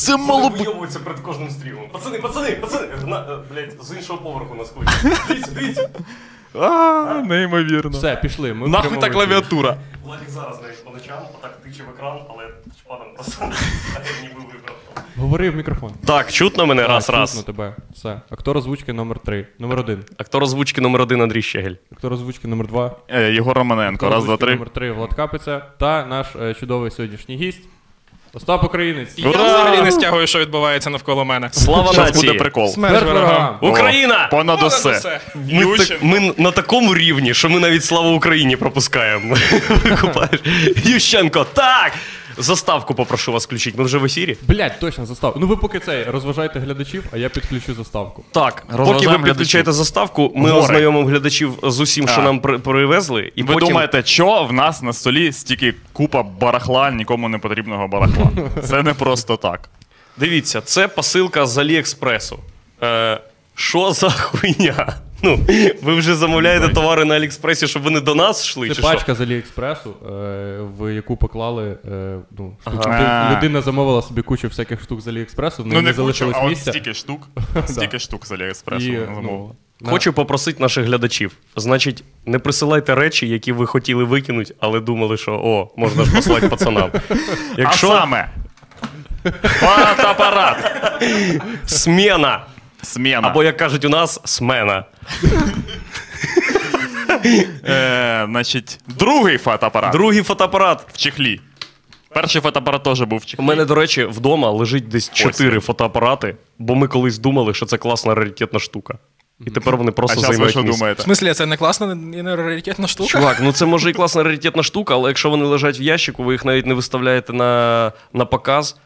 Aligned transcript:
Це 0.00 0.16
мало 0.16 0.48
б. 0.50 0.52
Вийовуються 0.52 0.98
перед 1.00 1.20
кожним 1.20 1.50
стрімом. 1.50 1.88
Пацани, 1.92 2.18
пацани, 2.18 2.50
пацани! 2.50 2.88
На, 3.06 3.16
е, 3.20 3.38
блядь, 3.52 3.76
з 3.82 3.92
іншого 3.96 4.18
поверху 4.18 4.54
нас. 4.54 4.72
Дивіться, 5.28 5.50
дивіться. 5.54 5.88
А, 6.54 7.22
неймовірно. 7.26 7.90
Все, 7.90 8.16
пішли. 8.16 8.54
Ми 8.54 8.66
в 8.66 8.68
Нахуй 8.68 8.82
прямому 8.90 9.00
та 9.00 9.06
ефірі. 9.06 9.18
клавіатура. 9.26 9.76
Владик 10.04 10.30
зараз, 10.30 10.58
знаєш, 10.58 10.76
по 10.76 10.90
ночам, 10.90 11.18
отак 11.38 11.58
тиче 11.64 11.82
в 11.82 11.94
екран, 11.94 12.18
але 12.30 12.44
шпаном 12.80 13.06
пацан, 13.16 13.52
а 13.96 14.22
ніби 14.22 14.34
вибрав. 14.34 14.76
Говори 15.16 15.50
в 15.50 15.56
мікрофон. 15.56 15.92
Так, 16.06 16.32
чутно 16.32 16.66
мене 16.66 16.86
раз 16.86 17.06
Так, 17.06 17.16
раз. 17.16 17.30
чутно 17.36 17.52
тебе. 17.52 17.76
Все. 17.94 18.20
Актор 18.30 18.56
озвучки 18.58 18.92
номер 18.92 19.18
3. 19.18 19.46
Номер 19.58 19.78
1. 19.78 20.04
Актор 20.18 20.42
озвучки 20.42 20.80
номер 20.80 21.00
один 21.00 21.22
Андрій 21.22 21.42
Щегель. 21.42 21.74
Актор 21.92 22.12
озвучки 22.12 22.48
номер 22.48 22.66
2. 22.66 22.96
Е, 23.08 23.32
Єгор 23.32 23.56
Романенко, 23.56 24.10
раз, 24.10 24.24
два, 24.24 24.36
три. 24.36 24.52
Номер 24.52 24.70
3 24.70 24.92
Влад 24.92 25.14
Капиця. 25.14 25.62
Та 25.78 26.06
наш 26.06 26.26
е, 26.42 26.54
чудовий 26.54 26.90
сьогоднішній 26.90 27.36
гість. 27.36 27.62
Остап 28.34 28.64
Українець. 28.64 29.08
Я 29.16 29.30
взагалі 29.30 29.82
не 29.82 29.92
стягую, 29.92 30.26
що 30.26 30.38
відбувається 30.38 30.90
навколо 30.90 31.24
мене. 31.24 31.48
Слава 31.52 31.92
Зараз 31.92 32.16
буде 32.16 32.34
прикол. 32.34 32.68
Смерть 32.68 33.04
ворогам. 33.04 33.58
Україна! 33.60 34.28
Понад 34.30 34.58
Понад 34.58 34.72
усе. 34.72 34.90
усе. 34.90 35.20
Ми, 35.34 35.76
так, 35.78 36.02
ми 36.02 36.34
на 36.36 36.50
такому 36.50 36.94
рівні, 36.94 37.34
що 37.34 37.48
ми 37.48 37.60
навіть 37.60 37.84
славу 37.84 38.14
Україні 38.14 38.56
пропускаємо. 38.56 39.36
Викупаєш? 39.68 40.40
Ющенко, 40.84 41.46
так! 41.52 41.92
Заставку 42.38 42.94
попрошу 42.94 43.32
вас 43.32 43.44
включити. 43.46 43.78
Ми 43.78 43.84
вже 43.84 43.98
в 43.98 44.04
ефірі. 44.04 44.36
Блять, 44.48 44.80
точно 44.80 45.06
заставку. 45.06 45.40
Ну 45.40 45.46
ви 45.46 45.56
поки 45.56 45.78
цей 45.80 46.04
розважайте 46.04 46.58
глядачів, 46.60 47.04
а 47.12 47.16
я 47.16 47.28
підключу 47.28 47.74
заставку. 47.74 48.24
Так, 48.32 48.64
поки 48.76 49.08
ви 49.08 49.18
підключаєте 49.18 49.72
заставку, 49.72 50.32
ми 50.36 50.50
Горе. 50.50 50.62
ознайомимо 50.64 51.06
глядачів 51.08 51.52
з 51.62 51.80
усім, 51.80 52.08
що 52.08 52.22
нам 52.22 52.40
при- 52.40 52.58
привезли. 52.58 53.32
І 53.36 53.42
Ви 53.42 53.54
потім... 53.54 53.68
думаєте, 53.68 54.02
що 54.04 54.44
в 54.44 54.52
нас 54.52 54.82
на 54.82 54.92
столі 54.92 55.32
стільки 55.32 55.74
купа 55.92 56.22
барахла, 56.22 56.90
нікому 56.90 57.28
не 57.28 57.38
потрібного 57.38 57.88
барахла? 57.88 58.30
Це 58.64 58.82
не 58.82 58.94
просто 58.94 59.36
так. 59.36 59.68
Дивіться, 60.16 60.60
це 60.60 60.88
посилка 60.88 61.46
з 61.46 61.58
Аліекспресу. 61.58 62.38
Е, 62.82 63.20
що 63.54 63.92
за 63.92 64.10
хуйня? 64.10 64.94
Ну, 65.24 65.38
ви 65.82 65.94
вже 65.94 66.14
замовляєте 66.14 66.68
товари 66.68 67.04
на 67.04 67.14
Аліекспресі, 67.14 67.66
щоб 67.68 67.82
вони 67.82 68.00
до 68.00 68.14
нас 68.14 68.44
йшли? 68.44 68.68
Це 68.68 68.74
чи 68.74 68.82
пачка 68.82 69.14
з 69.14 69.20
Аліекспресу, 69.20 69.90
е, 69.90 70.12
в 70.78 70.94
яку 70.94 71.16
поклали. 71.16 71.76
Е, 71.92 72.16
ну, 72.38 72.56
штуки. 72.62 72.88
Ага. 72.88 73.36
Людина 73.36 73.62
замовила 73.62 74.02
собі 74.02 74.22
кучу 74.22 74.48
всяких 74.48 74.82
штук 74.82 75.00
з 75.00 75.08
Аліекспресу, 75.08 75.62
в 75.62 75.66
неї 75.66 75.74
Ну 75.76 75.82
не 75.82 75.86
не 75.86 75.92
кучу, 75.92 75.96
залишилось 76.02 76.36
а 76.38 76.42
от 76.44 76.48
місця. 76.50 76.70
стільки 76.70 76.94
штук. 76.94 77.28
Стільки 77.66 77.98
штук 77.98 78.26
з 78.26 78.32
Аліекспресу 78.32 78.86
І, 78.86 78.92
ну, 78.92 79.14
замовила. 79.14 79.50
на- 79.80 79.90
Хочу 79.90 80.12
попросити 80.12 80.62
наших 80.62 80.84
глядачів. 80.86 81.32
Значить, 81.56 82.04
не 82.26 82.38
присилайте 82.38 82.94
речі, 82.94 83.28
які 83.28 83.52
ви 83.52 83.66
хотіли 83.66 84.04
викинути, 84.04 84.54
але 84.60 84.80
думали, 84.80 85.16
що 85.16 85.32
о, 85.32 85.68
можна 85.76 86.04
ж 86.04 86.12
послати 86.16 86.48
пацанам. 86.48 86.90
Якщо 87.58 87.90
А 87.90 87.98
саме. 88.00 88.28
Фотоапарат. 89.42 90.56
смена, 91.66 92.44
Смена. 92.82 93.28
або 93.28 93.42
як 93.42 93.56
кажуть 93.56 93.84
у 93.84 93.88
нас, 93.88 94.20
смена. 94.24 94.84
Е, 97.68 98.26
значить, 98.30 98.78
другий 98.86 99.38
фотоапарат 99.38 99.92
Другий 99.92 100.22
фотоапарат. 100.22 100.86
в 100.92 100.96
чехлі. 100.96 101.40
Перший 102.08 102.40
фотоапарат 102.40 102.82
теж 102.82 103.00
був 103.02 103.18
в 103.18 103.34
У 103.38 103.42
мене, 103.42 103.64
до 103.64 103.74
речі, 103.74 104.04
вдома 104.04 104.50
лежить 104.50 104.88
десь 104.88 105.10
чотири 105.12 105.60
фотоапарати, 105.60 106.36
бо 106.58 106.74
ми 106.74 106.88
колись 106.88 107.18
думали, 107.18 107.54
що 107.54 107.66
це 107.66 107.78
класна 107.78 108.14
раритетна 108.14 108.58
штука. 108.60 108.98
І 109.46 109.50
тепер 109.50 109.76
вони 109.76 109.92
просто 109.92 110.20
ви 110.20 110.26
займають 110.26 110.50
що 110.50 110.62
місце. 110.62 110.74
В 110.74 110.78
думаєте? 110.78 111.02
смислі, 111.02 111.34
це 111.34 111.46
не 111.46 111.56
класна 111.56 111.92
і 111.92 112.22
не 112.22 112.36
раритетна 112.36 112.88
штука? 112.88 113.08
Чувак, 113.10 113.38
ну 113.42 113.52
це 113.52 113.66
може 113.66 113.90
і 113.90 113.92
класна 113.92 114.22
раритетна 114.22 114.62
штука, 114.62 114.94
але 114.94 115.10
якщо 115.10 115.30
вони 115.30 115.44
лежать 115.44 115.80
в 115.80 115.82
ящику, 115.82 116.22
ви 116.24 116.32
їх 116.32 116.44
навіть 116.44 116.66
не 116.66 116.74
виставляєте 116.74 117.32
на, 117.32 117.92
на 118.12 118.24
показ. 118.24 118.76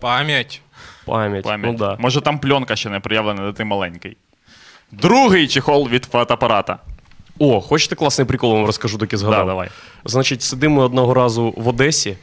Пам'ять. 0.00 0.60
Пам'ять. 1.08 1.44
Пам'ять. 1.44 1.72
Ну, 1.72 1.78
да. 1.78 1.96
Може 1.98 2.20
там 2.20 2.38
пленка 2.38 2.76
ще 2.76 2.90
не 2.90 3.00
проявлена, 3.00 3.46
де 3.46 3.52
ти 3.52 3.64
маленький. 3.64 4.16
Другий 4.92 5.48
чехол 5.48 5.88
від 5.88 6.04
фотоапарата. 6.04 6.78
О, 7.38 7.60
хочете 7.60 7.94
класний 7.94 8.26
прикол 8.26 8.52
вам 8.52 8.66
розкажу, 8.66 8.98
доки 8.98 9.16
згадав? 9.16 9.46
Да, 9.46 9.52
давай. 9.52 9.68
Значить, 10.04 10.42
сидимо 10.42 10.80
одного 10.80 11.14
разу 11.14 11.54
в 11.56 11.68
Одесі. 11.68 12.16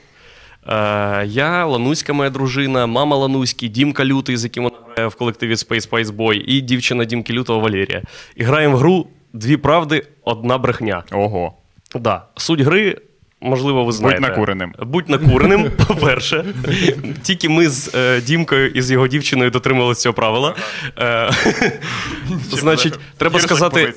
Е, 0.68 1.26
я, 1.26 1.66
Лануська 1.66 2.14
моя 2.14 2.30
дружина, 2.30 2.88
мама 2.88 3.18
Лануський, 3.18 3.70
Дімка 3.70 4.06
Лютий, 4.06 4.38
з 4.38 4.44
яким 4.44 4.64
вона 4.64 4.76
грає 4.94 5.08
в 5.08 5.16
колективі 5.16 5.54
Space 5.54 5.90
Spice 5.90 6.12
Boy, 6.12 6.34
і 6.34 6.62
дівчина 6.62 7.06
Дімки 7.06 7.34
Лютого 7.34 7.60
Валерія. 7.60 8.02
І 8.36 8.44
граємо 8.44 8.76
в 8.76 8.80
гру 8.80 9.08
Дві 9.36 9.58
правди, 9.58 10.08
одна 10.24 10.58
брехня. 10.58 11.04
Ого. 11.12 11.54
Да. 11.96 12.26
Суть 12.36 12.62
гри, 12.62 12.98
можливо, 13.46 13.84
ви 13.84 13.92
знаєте. 13.92 14.22
накуреним. 14.22 14.74
Будь 14.80 15.10
накуреним, 15.10 15.72
по-перше. 15.88 16.46
Тільки 17.22 17.50
ми 17.50 17.70
з 17.70 17.96
е, 17.96 18.22
Дімкою 18.22 18.68
і 18.70 18.82
з 18.82 18.92
його 18.92 19.08
дівчиною 19.08 19.52
дотримувалися 19.52 20.02
цього 20.02 20.14
правила. 20.14 20.56
Е, 21.00 21.32
значить, 22.50 23.00
треба 23.18 23.40
сказати. 23.40 23.94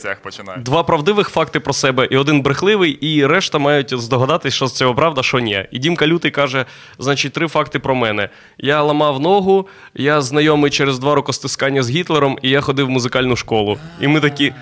Два 0.59 0.83
правдивих 0.83 1.29
факти 1.29 1.61
про 1.61 1.73
себе 1.73 2.09
і 2.11 2.17
один 2.17 2.43
брехливий, 2.43 2.91
і 2.91 3.27
решта 3.27 3.59
мають 3.59 4.01
здогадатись, 4.01 4.55
що 4.55 4.67
з 4.67 4.73
цього 4.73 4.95
правда, 4.95 5.23
що 5.23 5.39
ні. 5.39 5.65
І 5.71 5.79
Дімка 5.79 6.07
Лютий 6.07 6.31
каже: 6.31 6.65
значить, 6.99 7.33
три 7.33 7.49
факти 7.49 7.79
про 7.79 7.95
мене. 7.95 8.29
Я 8.59 8.83
ламав 8.83 9.21
ногу, 9.21 9.69
я 9.95 10.21
знайомий 10.21 10.71
через 10.71 10.99
два 10.99 11.15
рукостискання 11.15 11.83
з 11.83 11.91
Гітлером, 11.91 12.39
і 12.43 12.51
я 12.51 12.61
ходив 12.61 12.87
в 12.87 12.91
музикальну 12.91 13.37
школу. 13.37 13.79
І 14.01 14.09
ми 14.09 14.21
такі. 14.21 14.53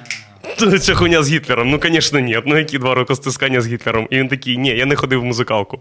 «Та 0.59 0.79
Ця 0.79 0.95
хуйня 0.95 1.23
з 1.23 1.33
Гітлером. 1.33 1.71
Ну, 1.71 1.81
звісно, 1.83 2.21
ні. 2.21 2.39
Ну, 2.47 2.59
які 2.59 2.79
два 2.79 2.95
рукостискання 2.95 3.61
з 3.61 3.69
Гітлером? 3.69 4.09
І 4.11 4.17
він 4.17 4.29
такий, 4.29 4.59
ні, 4.59 4.69
я 4.69 4.87
не 4.87 4.97
ходив 4.97 5.21
в 5.21 5.25
музикалку. 5.25 5.81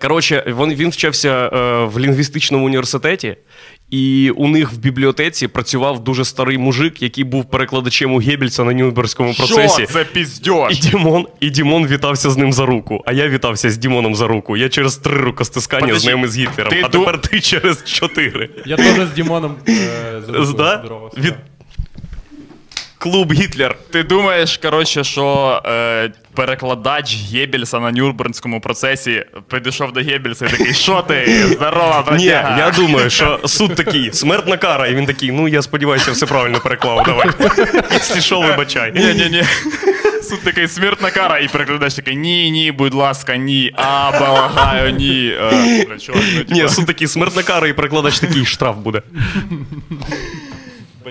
Коротше, 0.00 0.44
він, 0.46 0.74
він 0.74 0.90
вчився 0.90 1.28
е, 1.28 1.84
в 1.84 1.98
лінгвістичному 1.98 2.66
університеті, 2.66 3.36
і 3.90 4.30
у 4.36 4.48
них 4.48 4.72
в 4.72 4.76
бібліотеці 4.78 5.48
працював 5.48 6.04
дуже 6.04 6.24
старий 6.24 6.58
мужик, 6.58 7.02
який 7.02 7.24
був 7.24 7.50
перекладачем 7.50 8.14
у 8.14 8.18
Геббельса 8.18 8.64
на 8.64 8.72
Нюрнбергському 8.72 9.34
процесі. 9.34 9.74
Що 9.82 9.86
це 9.86 10.04
І? 10.70 10.74
Дімон, 10.74 11.26
і 11.40 11.50
Дімон 11.50 11.86
вітався 11.86 12.30
з 12.30 12.36
ним 12.36 12.52
за 12.52 12.66
руку, 12.66 13.02
а 13.06 13.12
я 13.12 13.28
вітався 13.28 13.70
з 13.70 13.78
Дімоном 13.78 14.14
за 14.14 14.26
руку. 14.26 14.56
Я 14.56 14.68
через 14.68 14.96
три 14.96 15.16
рукостискання 15.16 15.80
Подожди, 15.80 16.00
знайомий 16.02 16.28
з 16.30 16.38
Гітлером, 16.38 16.72
ти 16.72 16.82
а 16.84 16.86
ду- 16.86 16.90
тепер 16.90 17.20
ти 17.20 17.40
через 17.50 17.84
чотири. 17.84 18.50
Я 18.66 18.76
теж 18.76 19.08
з 19.08 19.12
Дімоном 19.12 19.54
е, 19.68 19.74
за 20.26 20.32
руку 20.32 20.44
здоровався, 20.44 21.20
Від... 21.20 21.34
Клуб 22.98 23.32
Гітлер. 23.32 23.76
Ти 23.90 24.02
думаєш, 24.02 24.56
коротше, 24.56 25.04
що 25.04 25.62
е, 25.66 26.10
перекладач 26.34 27.16
Геббельса 27.32 27.80
на 27.80 27.92
Нюрнбернському 27.92 28.60
процесі 28.60 29.24
підійшов 29.50 29.92
до 29.92 30.00
Геббельса 30.00 30.46
і 30.46 30.50
такий, 30.50 30.74
що 30.74 31.02
ти? 31.02 31.46
Здорова, 31.46 31.98
Ні, 31.98 32.04
братяга!» 32.28 32.58
я 32.58 32.70
думаю, 32.70 33.10
що 33.10 33.40
суд 33.44 33.74
такий, 33.74 34.12
смертна 34.12 34.56
кара, 34.56 34.86
і 34.86 34.94
він 34.94 35.06
такий, 35.06 35.32
ну 35.32 35.48
я 35.48 35.62
сподіваюся, 35.62 36.12
все 36.12 36.26
правильно 36.26 36.60
переклав. 36.60 37.02
Давай. 37.06 37.30
Якщо 37.92 38.20
що, 38.20 38.40
вибачай. 38.40 38.92
Ні, 38.94 39.14
ні, 39.14 39.28
ні. 39.30 39.42
Суд 40.22 40.40
такий 40.44 40.68
смертна 40.68 41.10
кара, 41.10 41.38
і 41.38 41.48
перекладач 41.48 41.94
такий, 41.94 42.16
ні, 42.16 42.50
ні, 42.50 42.72
будь 42.72 42.94
ласка, 42.94 43.36
ні, 43.36 43.72
а, 43.76 44.10
полагаю, 44.18 44.90
ні. 44.92 45.34
Е, 45.52 45.98
чувак, 46.00 46.22
ну, 46.48 46.56
Ні, 46.56 46.68
суд 46.68 46.86
такий, 46.86 47.08
смертна 47.08 47.42
кара, 47.42 47.68
і 47.68 47.72
перекладач 47.72 48.18
такий 48.18 48.44
штраф 48.44 48.76
буде. 48.76 49.02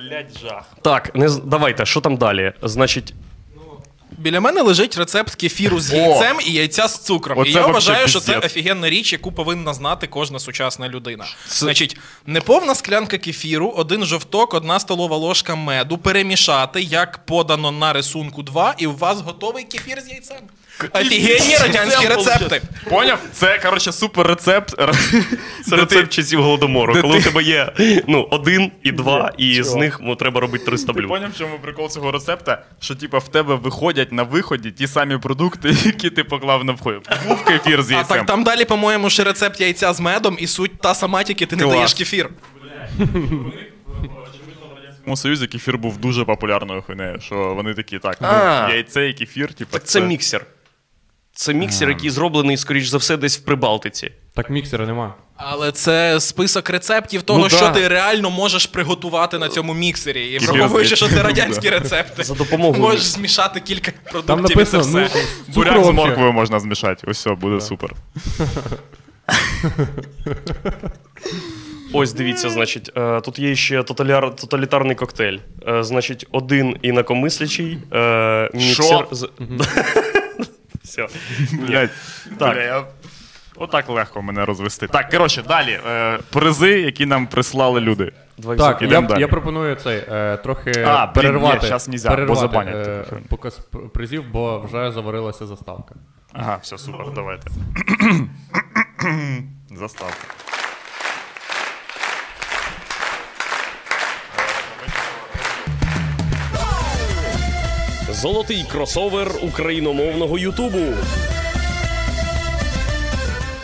Блядь, 0.01 0.39
жах. 0.41 0.63
Так, 0.81 1.15
не 1.15 1.29
з- 1.29 1.37
давайте, 1.37 1.85
що 1.85 2.01
там 2.01 2.17
далі? 2.17 2.53
Значить, 2.61 3.13
Біля 4.17 4.39
мене 4.39 4.61
лежить 4.61 4.97
рецепт 4.97 5.35
кефіру 5.35 5.79
з 5.79 5.93
О! 5.93 5.95
яйцем 5.95 6.37
і 6.45 6.51
яйця 6.51 6.87
з 6.87 6.99
цукром. 6.99 7.39
Оце 7.39 7.49
і 7.49 7.53
я 7.53 7.61
вообще 7.61 7.73
вважаю, 7.91 8.07
що 8.07 8.19
це 8.19 8.37
офігенна 8.37 8.89
річ, 8.89 9.13
яку 9.13 9.31
повинна 9.31 9.73
знати 9.73 10.07
кожна 10.07 10.39
сучасна 10.39 10.89
людина. 10.89 11.25
Значить, 11.47 11.97
неповна 12.25 12.75
склянка 12.75 13.17
кефіру, 13.17 13.69
один 13.69 14.05
жовток, 14.05 14.53
одна 14.53 14.79
столова 14.79 15.17
ложка 15.17 15.55
меду 15.55 15.97
перемішати, 15.97 16.81
як 16.81 17.25
подано 17.25 17.71
на 17.71 17.93
рисунку 17.93 18.43
2, 18.43 18.75
і 18.77 18.87
у 18.87 18.95
вас 18.95 19.21
готовий 19.21 19.63
кефір 19.63 20.01
з 20.01 20.09
яйцем. 20.09 20.37
Офігенні 20.93 21.55
радянські 21.57 22.07
рецепти. 22.07 22.61
Поняв? 22.89 23.19
Це, 23.33 23.59
коротше, 23.59 23.91
супер 23.91 24.27
рецепт. 24.27 24.75
це 25.65 25.75
рецепт 25.75 26.13
часів 26.13 26.41
голодомору. 26.41 27.01
Коли 27.01 27.17
у 27.17 27.21
тебе 27.21 27.43
є 27.43 27.71
ну, 28.07 28.27
один 28.31 28.71
і 28.83 28.91
два, 28.91 29.31
і 29.37 29.63
з 29.63 29.75
них 29.75 29.99
ну, 30.01 30.15
треба 30.15 30.41
робити 30.41 30.65
300 30.65 30.87
Ти 30.87 30.93
блюд. 30.93 31.09
поняв, 31.09 31.31
в 31.31 31.37
чому 31.37 31.59
прикол 31.61 31.89
цього 31.89 32.11
рецепта? 32.11 32.63
Що 32.79 32.95
типа 32.95 33.17
в 33.17 33.27
тебе 33.27 33.55
виходять 33.55 34.11
на 34.11 34.23
виході 34.23 34.71
ті 34.71 34.87
самі 34.87 35.17
продукти, 35.17 35.75
які 35.85 36.09
ти 36.09 36.23
поклав 36.23 36.65
на 36.65 36.73
вході. 36.73 36.99
Був 37.27 37.43
кефір 37.43 37.83
з 37.83 37.91
А 37.91 38.03
так 38.03 38.25
там 38.25 38.43
далі, 38.43 38.65
по-моєму, 38.65 39.09
ще 39.09 39.23
рецепт 39.23 39.61
яйця 39.61 39.93
з 39.93 39.99
медом, 39.99 40.37
і 40.39 40.47
суть 40.47 40.81
та 40.81 40.95
сама, 40.95 41.23
тільки 41.23 41.45
ти 41.45 41.55
не 41.55 41.65
даєш 41.65 41.93
кефір. 41.93 42.29
Радянському 45.07 45.17
Союзі 45.17 45.47
кефір 45.47 45.77
був 45.77 45.97
дуже 45.97 46.25
популярною 46.25 46.81
хуйнею, 46.81 47.19
що 47.21 47.35
вони 47.35 47.73
такі, 47.73 47.99
так, 47.99 48.17
ну, 48.21 48.27
яйце 48.73 49.09
і 49.09 49.13
кефір, 49.13 49.53
типу, 49.53 49.71
Так 49.71 49.83
це 49.83 50.01
міксер. 50.01 50.45
Це 51.37 51.53
міксер, 51.53 51.89
який 51.89 52.09
зроблений, 52.09 52.57
скоріш 52.57 52.87
за 52.87 52.97
все, 52.97 53.17
десь 53.17 53.37
в 53.37 53.41
Прибалтиці. 53.41 54.11
Так 54.33 54.49
міксера 54.49 54.85
нема. 54.85 55.15
Але 55.35 55.71
це 55.71 56.19
список 56.19 56.69
рецептів 56.69 57.21
того, 57.21 57.39
Ну, 57.39 57.49
що 57.49 57.59
да. 57.59 57.71
ти 57.71 57.87
реально 57.87 58.29
можеш 58.29 58.65
приготувати 58.65 59.37
на 59.37 59.49
цьому 59.49 59.73
міксері. 59.73 60.25
І 60.25 60.37
враховуючи, 60.37 60.95
що 60.95 61.07
це 61.07 61.23
радянські 61.23 61.69
рецепти. 61.69 62.23
За 62.23 62.33
допомогою 62.33 62.81
Можеш 62.81 63.03
змішати 63.03 63.59
кілька 63.59 63.91
продуктів. 64.11 64.55
Там 64.55 64.61
і 64.61 64.65
це 64.65 64.77
ну, 64.77 64.83
все. 64.83 65.09
з 65.51 65.55
Буряк 65.55 65.85
з 65.85 65.89
морквою 65.89 66.33
можна 66.33 66.59
змішати. 66.59 67.07
Ось 67.07 67.17
все, 67.17 67.35
буде 67.35 67.61
супер. 67.61 67.91
Ось 71.93 72.13
дивіться, 72.13 72.49
значить, 72.49 72.91
е, 72.97 73.21
тут 73.21 73.39
є 73.39 73.55
ще 73.55 73.83
тоталяр, 73.83 74.35
тоталітарний 74.35 74.95
коктейль. 74.95 75.37
Е, 75.67 75.83
значить, 75.83 76.27
один 76.31 76.77
інакомислячий. 76.81 77.77
Е, 77.93 78.49
міксер 78.53 79.07
Що? 79.11 79.29
Все. 80.87 81.07
Блядь, 81.53 81.89
Так. 82.39 82.87
Отак 83.59 83.89
легко 83.89 84.21
мене 84.21 84.45
розвести. 84.45 84.87
Так, 84.87 85.09
коротше, 85.09 85.43
далі. 85.47 85.79
Е, 85.87 86.19
призи, 86.29 86.69
які 86.81 87.05
нам 87.05 87.27
прислали 87.27 87.81
люди. 87.81 88.11
Так, 88.57 88.81
ідем 88.81 89.03
я, 89.03 89.09
далі. 89.09 89.21
я 89.21 89.27
пропоную 89.27 89.75
цей 89.75 90.03
е, 90.11 90.37
трохи 90.37 90.71
А, 90.87 91.05
блін, 91.05 91.13
перервати, 91.13 91.59
ні, 91.61 91.67
щас 91.67 91.87
нельзя, 91.87 92.09
бо 92.09 92.15
перервати 92.15 92.41
забанять 92.41 92.87
е, 92.87 93.03
показ 93.29 93.59
пр- 93.71 93.89
призів, 93.89 94.23
бо 94.31 94.59
вже 94.59 94.91
заварилася 94.91 95.45
заставка. 95.45 95.95
Ага, 96.33 96.59
все, 96.61 96.77
супер, 96.77 97.05
давайте. 97.15 97.47
Заставка. 99.75 100.23
Золотий 108.21 108.65
кросовер 108.71 109.31
україномовного 109.41 110.39
Ютубу. 110.39 110.83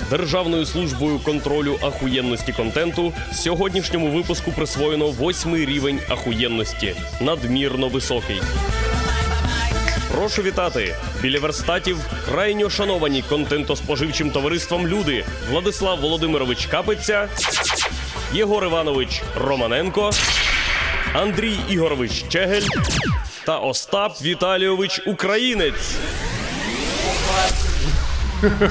Державною 0.10 0.66
службою 0.66 1.20
контролю 1.20 1.80
ахуєнності 1.82 2.54
контенту 2.54 3.14
сьогоднішньому 3.34 4.08
випуску 4.08 4.52
присвоєно 4.52 5.08
восьмий 5.08 5.66
рівень 5.66 6.00
ахуєнності. 6.10 6.96
Надмірно 7.22 7.88
високий. 7.88 8.42
Прошу 10.12 10.42
вітати 10.42 10.96
біля 11.22 11.40
верстатів 11.40 11.98
крайньо 12.26 12.70
шановані 12.70 13.24
контентоспоживчим 13.30 14.32
товариством 14.32 14.88
люди 14.88 15.26
Владислав 15.52 16.00
Володимирович 16.00 16.66
Капиця, 16.66 17.30
Єгор 18.34 18.66
Іванович 18.66 19.22
Романенко, 19.36 20.12
Андрій 21.14 21.58
Ігорович 21.70 22.26
Чегель 22.30 22.68
та 23.46 23.58
Остап 23.58 24.22
Віталійович 24.22 25.02
Українець. 25.06 25.96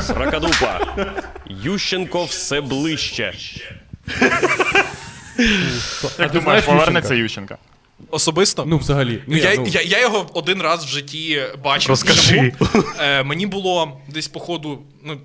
Сракадупа. 0.00 0.80
Ющенко 1.64 2.24
все 2.24 2.60
ближче. 2.60 3.34
Як 6.18 6.32
ти 6.32 6.38
думаєш, 6.38 6.64
повернеться 6.64 7.14
Ющенка? 7.14 7.58
Особисто? 8.10 8.64
Ну, 8.66 8.78
взагалі. 8.78 9.22
Ну, 9.26 9.34
Ні, 9.34 9.40
я, 9.40 9.54
ну, 9.56 9.66
я, 9.66 9.80
я 9.82 10.00
його 10.00 10.26
один 10.34 10.62
раз 10.62 10.84
в 10.84 10.88
житті 10.88 11.42
бачив. 11.64 11.88
Розкажи. 11.88 12.52
Е, 13.00 13.22
мені 13.22 13.46
було 13.46 14.00
десь 14.08 14.28
по 14.28 14.40
ходу. 14.40 14.82
Ну, 15.04 15.20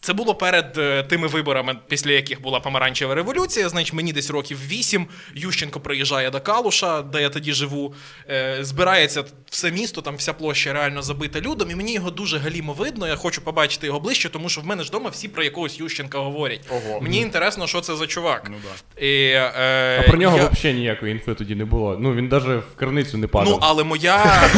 це 0.00 0.12
було 0.12 0.34
перед 0.34 0.78
е, 0.78 1.02
тими 1.02 1.26
виборами, 1.28 1.76
після 1.88 2.10
яких 2.10 2.42
була 2.42 2.60
помаранчева 2.60 3.14
революція. 3.14 3.68
Значить, 3.68 3.92
мені 3.92 4.12
десь 4.12 4.30
років 4.30 4.58
вісім. 4.66 5.06
Ющенко 5.34 5.80
приїжджає 5.80 6.30
до 6.30 6.40
Калуша, 6.40 7.02
де 7.02 7.22
я 7.22 7.28
тоді 7.28 7.52
живу. 7.52 7.94
Е, 8.30 8.58
збирається 8.60 9.24
все 9.50 9.70
місто, 9.70 10.00
там 10.00 10.16
вся 10.16 10.32
площа 10.32 10.72
реально 10.72 11.02
забита 11.02 11.40
людом, 11.40 11.70
і 11.70 11.74
мені 11.74 11.94
його 11.94 12.10
дуже 12.10 12.38
галімо 12.38 12.72
видно. 12.72 13.08
Я 13.08 13.16
хочу 13.16 13.40
побачити 13.40 13.86
його 13.86 14.00
ближче, 14.00 14.28
тому 14.28 14.48
що 14.48 14.60
в 14.60 14.66
мене 14.66 14.82
ж 14.82 14.88
вдома 14.88 15.10
всі 15.10 15.28
про 15.28 15.42
якогось 15.42 15.80
Ющенка 15.80 16.18
говорять. 16.18 16.60
Ого. 16.70 17.00
Мені 17.00 17.20
інтересно, 17.20 17.66
що 17.66 17.80
це 17.80 17.96
за 17.96 18.06
чувак. 18.06 18.48
Ну 18.50 18.56
да. 18.62 19.02
І, 19.06 19.30
е, 19.30 20.00
а 20.04 20.08
про 20.08 20.18
нього 20.18 20.36
я... 20.36 20.48
взагалі 20.48 20.78
ніякої 20.78 21.12
інфи 21.12 21.34
тоді 21.34 21.54
не 21.54 21.64
було. 21.64 21.96
Ну, 22.00 22.14
він 22.14 22.28
навіть 22.28 22.62
в 22.74 22.76
криницю 22.76 23.18
не 23.18 23.26
падав. 23.26 23.52
Ну, 23.52 23.58
але 23.62 23.84
моя. 23.84 24.48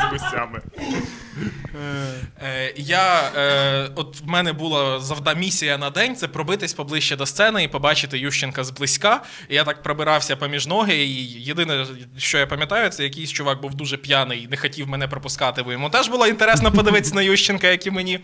З 0.00 0.12
гусями. 0.12 0.60
Е, 1.74 2.72
я, 2.76 3.30
е, 3.36 3.90
от 3.94 4.20
в 4.20 4.26
мене 4.26 4.52
була 4.52 5.00
завда 5.00 5.34
місія 5.34 5.78
на 5.78 5.90
день 5.90 6.16
це 6.16 6.28
пробитись 6.28 6.74
поближче 6.74 7.16
до 7.16 7.26
сцени 7.26 7.64
і 7.64 7.68
побачити 7.68 8.18
Ющенка 8.18 8.64
зблизька. 8.64 9.22
І 9.48 9.54
я 9.54 9.64
так 9.64 9.82
пробирався 9.82 10.36
поміж 10.36 10.66
ноги. 10.66 10.94
І 10.94 11.42
єдине, 11.42 11.86
що 12.18 12.38
я 12.38 12.46
пам'ятаю, 12.46 12.90
це 12.90 13.04
якийсь 13.04 13.32
чувак 13.32 13.60
був 13.60 13.74
дуже 13.74 13.96
п'яний 13.96 14.42
і 14.42 14.48
не 14.48 14.56
хотів 14.56 14.88
мене 14.88 15.08
пропускати, 15.08 15.62
бо 15.62 15.72
йому 15.72 15.90
теж 15.90 16.08
було 16.08 16.26
інтересно 16.26 16.72
подивитися 16.72 17.14
на 17.14 17.22
Ющенка, 17.22 17.68
як 17.68 17.86
і 17.86 17.90
мені. 17.90 18.18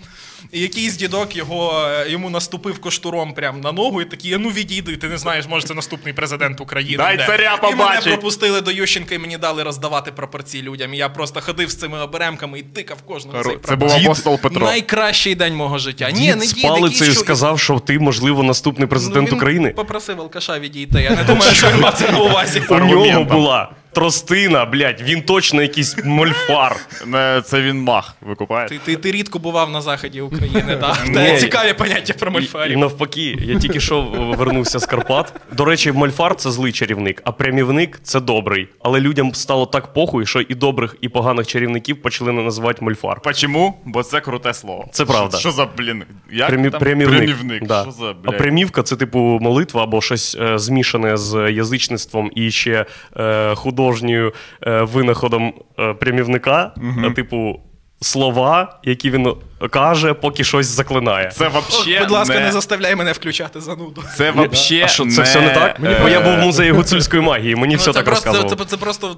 І 0.52 0.60
якийсь 0.60 0.96
дідок 0.96 1.36
його, 1.36 1.88
е, 1.88 2.10
йому 2.10 2.30
наступив 2.30 2.80
коштуром 2.80 3.34
прямо 3.34 3.58
на 3.58 3.72
ногу, 3.72 4.02
і 4.02 4.04
такий, 4.04 4.36
ну 4.38 4.50
відійди, 4.50 4.96
ти 4.96 5.08
не 5.08 5.18
знаєш, 5.18 5.46
може, 5.48 5.66
це 5.66 5.74
наступний 5.74 6.14
президент 6.14 6.60
України. 6.60 6.96
Дай 6.96 7.16
де». 7.16 7.26
царя 7.26 7.58
І 7.72 7.74
мене 7.74 8.00
пропустили 8.00 8.60
до 8.60 8.70
Ющенка 8.70 9.14
і 9.14 9.18
мені 9.18 9.38
дали 9.38 9.62
роздавати 9.62 10.12
прапорці 10.12 10.62
людям. 10.62 10.94
І 10.94 10.96
я 10.96 11.08
просто 11.08 11.40
ходив 11.40 11.70
з 11.70 11.76
цими 11.76 12.00
оберемками 12.00 12.58
і 12.58 12.62
тикав 12.62 13.02
кожному 13.02 13.38
цей 13.48 13.58
Це 13.64 13.76
був 13.76 13.88
Дід- 13.96 14.04
апостол 14.06 14.38
Петро. 14.38 14.66
Найкращий 14.66 15.34
день 15.34 15.54
мого 15.54 15.78
життя. 15.78 16.10
Ні, 16.10 16.20
Дід 16.20 16.36
не 16.36 16.44
з 16.46 16.52
дід, 16.52 16.62
палицею 16.62 16.92
якийсь 16.92 17.08
чу- 17.18 17.20
сказав, 17.20 17.60
що 17.60 17.78
ти, 17.78 17.98
можливо, 17.98 18.42
наступний 18.42 18.88
президент 18.88 19.16
Ну, 19.22 19.30
він 19.30 19.34
України. 19.36 19.70
Попросив 19.70 20.20
алкаша 20.20 20.58
відійти. 20.58 21.02
Я 21.02 21.10
не 21.10 21.24
думаю, 21.24 21.52
що 21.54 21.68
він 21.70 21.80
мав 21.80 21.94
це 21.94 22.12
на 22.12 22.18
увазі. 22.18 22.62
У 22.70 22.74
нього 22.74 23.24
була 23.24 23.70
тростина, 23.98 24.64
блядь, 24.64 25.02
він 25.02 25.22
точно 25.22 25.62
якийсь 25.62 25.96
мольфар. 26.04 26.76
Не, 27.06 27.42
Це 27.44 27.60
він 27.62 27.80
мах 27.82 28.14
викупає. 28.20 28.68
Ти, 28.68 28.78
ти, 28.84 28.96
ти 28.96 29.10
рідко 29.10 29.38
бував 29.38 29.70
на 29.70 29.80
заході 29.80 30.20
України, 30.20 30.76
так? 30.76 30.98
Те 31.14 31.40
цікаві 31.40 31.72
поняття 31.72 32.14
про 32.14 32.30
І, 32.30 32.34
і 32.34 32.34
мольфарів. 32.34 32.78
навпаки, 32.78 33.38
я 33.40 33.58
тільки 33.58 33.80
що 33.80 34.02
вернувся 34.38 34.78
з 34.78 34.86
Карпат. 34.86 35.32
До 35.52 35.64
речі, 35.64 35.92
мольфар 35.92 36.34
це 36.36 36.50
злий 36.50 36.72
чарівник, 36.72 37.22
а 37.24 37.32
прямівник 37.32 38.00
це 38.02 38.20
добрий. 38.20 38.68
Але 38.82 39.00
людям 39.00 39.34
стало 39.34 39.66
так 39.66 39.92
похуй, 39.92 40.26
що 40.26 40.40
і 40.40 40.54
добрих, 40.54 40.96
і 41.00 41.08
поганих 41.08 41.46
чарівників 41.46 42.02
почали 42.02 42.32
називати 42.32 42.84
мольфар. 42.84 43.20
Почому? 43.20 43.74
Бо 43.84 44.02
це 44.02 44.20
круте 44.20 44.54
слово. 44.54 44.88
Це 44.92 45.04
правда. 45.04 45.38
Що, 45.38 45.48
що 45.48 45.56
за, 45.56 45.66
блін? 45.78 46.04
Як 46.32 46.48
Прямі, 46.48 46.70
там? 46.70 46.80
прямівник. 46.80 47.18
Прямівник. 47.18 47.66
Да. 47.66 47.82
Що 47.82 47.90
за, 47.90 48.14
а 48.24 48.32
прямівка 48.32 48.82
це 48.82 48.96
типу 48.96 49.18
молитва 49.18 49.82
або 49.82 50.00
щось 50.00 50.36
е, 50.40 50.58
змішане 50.58 51.16
з 51.16 51.52
язичництвом 51.52 52.30
і 52.34 52.50
ще 52.50 52.86
е, 53.16 53.54
художньою 53.92 54.32
е, 54.66 54.82
винаходом 54.82 55.52
е, 55.78 55.94
прямівника, 55.94 56.72
е, 57.06 57.10
типу. 57.10 57.60
Слова, 58.00 58.78
які 58.84 59.10
він 59.10 59.34
каже, 59.70 60.14
поки 60.14 60.44
щось 60.44 60.66
заклинає. 60.66 61.30
Це 61.30 61.48
вообще 61.48 62.00
Будь 62.00 62.10
ласка, 62.10 62.34
не... 62.34 62.40
не 62.40 62.52
заставляй 62.52 62.96
мене 62.96 63.12
включати 63.12 63.60
зануду. 63.60 64.04
Це 64.16 64.30
вообще 64.30 64.82
а 64.84 64.88
що 64.88 65.06
це 65.06 65.22
все 65.22 65.40
не 65.40 65.48
так? 65.54 65.76
е, 65.84 65.98
Бо 66.02 66.08
я 66.08 66.20
був 66.20 66.32
в 66.34 66.38
музеї 66.38 66.70
гуцульської 66.70 67.22
магії, 67.22 67.56
мені 67.56 67.74
Ну, 67.74 67.78
все 67.78 67.86
це 67.86 67.92
так 67.92 68.04
просто, 68.04 68.32
розказував. 68.32 68.58
Це, 68.58 68.64
це 68.64 68.76
просто 68.76 69.16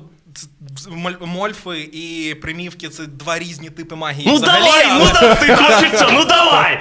мольфи 1.20 1.78
і 1.92 2.34
примівки 2.42 2.88
це 2.88 3.06
два 3.06 3.38
різні 3.38 3.70
типи 3.70 3.94
магії. 3.94 4.24
Ну 4.26 4.34
взагалі, 4.34 4.64
давай, 4.64 4.86
але- 4.90 5.04
ну 5.04 5.10
да, 5.20 5.34
ти 5.34 5.56
хочеться, 5.56 6.08
ну 6.12 6.24
давай! 6.24 6.80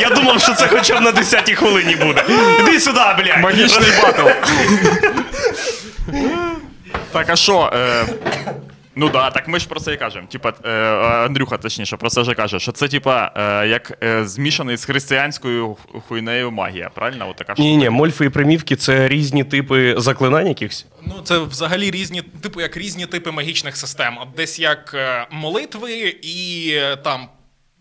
Я 0.00 0.10
думав, 0.10 0.40
що 0.40 0.54
це 0.54 0.68
хоча 0.68 1.00
б 1.00 1.02
на 1.02 1.12
10-й 1.12 1.54
хвилині 1.54 1.96
буде. 1.96 2.24
Іди 2.60 2.80
сюди, 2.80 3.00
блядь! 3.18 3.42
Магічний 3.42 3.90
батл. 4.02 4.28
Так, 7.12 7.30
а 7.30 7.36
що? 7.36 7.70
Е... 7.74 8.06
Ну 8.96 9.08
да, 9.08 9.30
так 9.30 9.48
ми 9.48 9.58
ж 9.58 9.68
про 9.68 9.80
це 9.80 9.92
і 9.92 9.96
кажемо. 9.96 10.26
Типа, 10.26 10.52
е, 10.64 10.70
Андрюха, 11.26 11.58
точніше, 11.58 11.96
про 11.96 12.10
це 12.10 12.24
ж 12.24 12.34
каже, 12.34 12.60
що 12.60 12.72
це, 12.72 12.88
типа, 12.88 13.32
е, 13.36 13.68
як 13.68 13.98
е, 14.02 14.24
змішаний 14.26 14.76
з 14.76 14.84
християнською 14.84 15.76
хуйнею 16.08 16.50
магія, 16.50 16.90
правильно? 16.94 17.28
От 17.30 17.36
така 17.36 17.54
Ні, 17.58 17.76
ні, 17.76 17.90
мольфи 17.90 18.24
і 18.24 18.28
примівки 18.28 18.76
це 18.76 19.08
різні 19.08 19.44
типи 19.44 19.94
заклинань 19.98 20.46
якихось. 20.48 20.86
Ну, 21.06 21.14
це 21.24 21.38
взагалі 21.38 21.90
різні, 21.90 22.22
типу, 22.22 22.60
як 22.60 22.76
різні 22.76 23.06
типи 23.06 23.30
магічних 23.30 23.76
систем. 23.76 24.18
От 24.22 24.28
десь 24.36 24.58
як 24.58 24.92
е, 24.94 25.26
молитви 25.30 25.92
і 26.22 26.68
е, 26.74 26.96
там. 26.96 27.28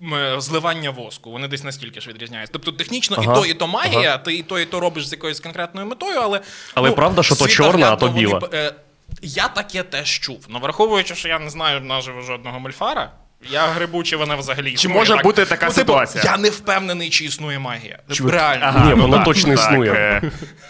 м, 0.04 0.14
е, 0.14 0.42
Зливання 0.42 0.90
воску, 0.90 1.32
вони 1.32 1.48
десь 1.48 1.64
настільки 1.64 2.02
ж 2.02 2.10
відрізняються. 2.10 2.54
Тобто 2.54 2.72
технічно 2.72 3.18
Ага, 3.20 3.34
і 3.34 3.36
то, 3.36 3.46
і 3.46 3.54
то 3.54 3.68
магія, 3.68 4.18
ти 4.18 4.36
і 4.36 4.44
то, 4.44 4.60
і 4.60 4.66
то 4.66 4.80
робиш 4.80 5.08
з 5.08 5.12
якоюсь 5.12 5.40
конкретною 5.40 5.88
метою, 5.88 6.20
але. 6.22 6.38
ну, 6.40 6.44
Але 6.74 6.92
правда, 6.92 7.24
що 7.24 7.36
то 7.36 7.48
чорна, 7.48 7.92
а 7.92 7.96
то 7.96 8.08
світоглядно 8.08 8.30
біла? 8.30 8.40
вони, 8.40 8.64
е, 8.64 8.74
я 9.22 9.48
таке 9.48 9.84
теж 9.84 10.20
чув. 10.20 10.46
Ну, 10.50 10.60
враховуючи, 10.60 11.16
що 11.16 11.28
я 11.28 11.40
не 11.40 11.50
знаю 11.50 11.82
наживо 11.82 12.22
жодного 12.22 12.60
мольфара, 12.60 13.12
я 13.52 13.68
грибу, 13.68 14.04
чи 14.04 14.16
вона 14.18 14.36
взагалі 14.36 14.72
існує. 14.72 14.98
може 14.98 15.14
так. 15.14 15.24
бути 15.24 15.46
така 15.46 15.66
ну, 15.66 15.72
типу, 15.74 15.82
ситуація? 15.82 16.24
Я 16.26 16.38
не 16.38 16.50
впевнений, 16.50 17.10
чи 17.10 17.26
існує 17.26 17.60
магія. 17.60 18.00
Чувак, 18.12 18.34
Реально. 18.34 18.66
ага. 18.66 18.86
Ні, 18.86 19.02
вона 19.02 19.18
так, 19.18 19.26
точно 19.26 19.56
так, 19.56 19.60
існує. 19.60 19.92
е, 19.92 20.22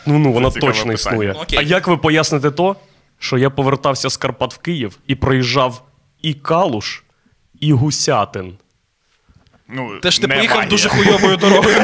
Ну 0.06 0.20
ну 0.20 0.32
вона 0.34 0.50
точно 0.50 0.94
існує. 0.94 1.32
Окей. 1.32 1.60
А 1.60 1.62
як 1.62 1.88
ви 1.88 1.98
поясните 1.98 2.52
то, 2.52 2.76
що 3.20 3.38
я 3.38 3.50
повертався 3.50 4.10
з 4.10 4.18
Карпат 4.18 4.54
в 4.54 4.58
Київ 4.58 4.98
і 5.08 5.16
проїжджав 5.16 5.82
і 6.22 6.34
Калуш, 6.34 7.04
і 7.60 7.74
Гусятин. 7.74 8.58
Ну, 9.74 10.00
Те 10.02 10.12
ж 10.12 10.22
ти 10.22 10.28
не 10.28 10.36
поїхав 10.36 10.58
магія. 10.58 10.70
дуже 10.70 10.90
хуйовою 10.90 11.38
дорогою 11.38 11.76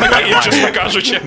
чесно 0.44 0.72
кажучи. 0.74 1.22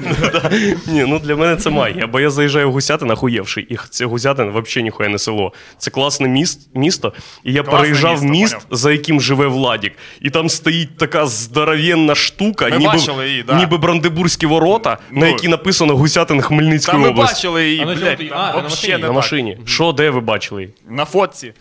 Ні, 0.86 1.04
ну 1.08 1.18
для 1.18 1.36
мене 1.36 1.56
це 1.56 1.70
магія, 1.70 2.06
бо 2.06 2.20
я 2.20 2.30
заїжджаю 2.30 2.70
в 2.70 2.72
Гусятин 2.72 3.10
охуєвший, 3.10 3.66
і 3.70 3.76
це 3.90 4.04
Гусятин 4.06 4.50
взагалі 4.50 4.82
ніхуя 4.84 5.08
не 5.08 5.18
село. 5.18 5.52
Це 5.78 5.90
класне 5.90 6.28
міст, 6.28 6.68
місто, 6.74 7.12
і 7.44 7.52
я 7.52 7.62
Класне 7.62 7.78
переїжджав 7.78 8.12
місто, 8.24 8.28
міст, 8.28 8.52
поняв. 8.54 8.66
за 8.70 8.92
яким 8.92 9.20
живе 9.20 9.46
Владік. 9.46 9.92
І 10.20 10.30
там 10.30 10.48
стоїть 10.48 10.96
така 10.98 11.26
здоровенна 11.26 12.14
штука, 12.14 12.64
Ми 12.68 12.76
ніби, 12.78 12.92
бачили 12.92 13.28
її, 13.28 13.42
да. 13.42 13.54
ніби 13.58 13.78
Брандебурзькі 13.78 14.46
ворота, 14.46 14.98
Ну, 15.10 15.20
на 15.20 15.26
які 15.28 15.48
написано 15.48 15.96
Гусятин 15.96 16.40
Хмельницької 16.42 16.98
ми 17.02 17.08
області. 17.08 17.34
бачили 17.34 17.68
її, 17.68 17.80
А 17.82 17.84
на 17.86 17.94
чому 17.94 18.06
блядь, 18.06 18.18
ти- 18.18 18.30
а, 18.32 18.36
на 18.46 18.52
вообще 18.52 18.62
машині? 18.70 18.92
не 18.92 18.98
На 18.98 19.06
так. 19.06 19.14
машині. 19.16 19.58
Що, 19.66 19.92
де 19.92 20.10
ви 20.10 20.20
бачили? 20.20 20.62
її? 20.62 20.74
На 20.90 21.04
фотці. 21.04 21.52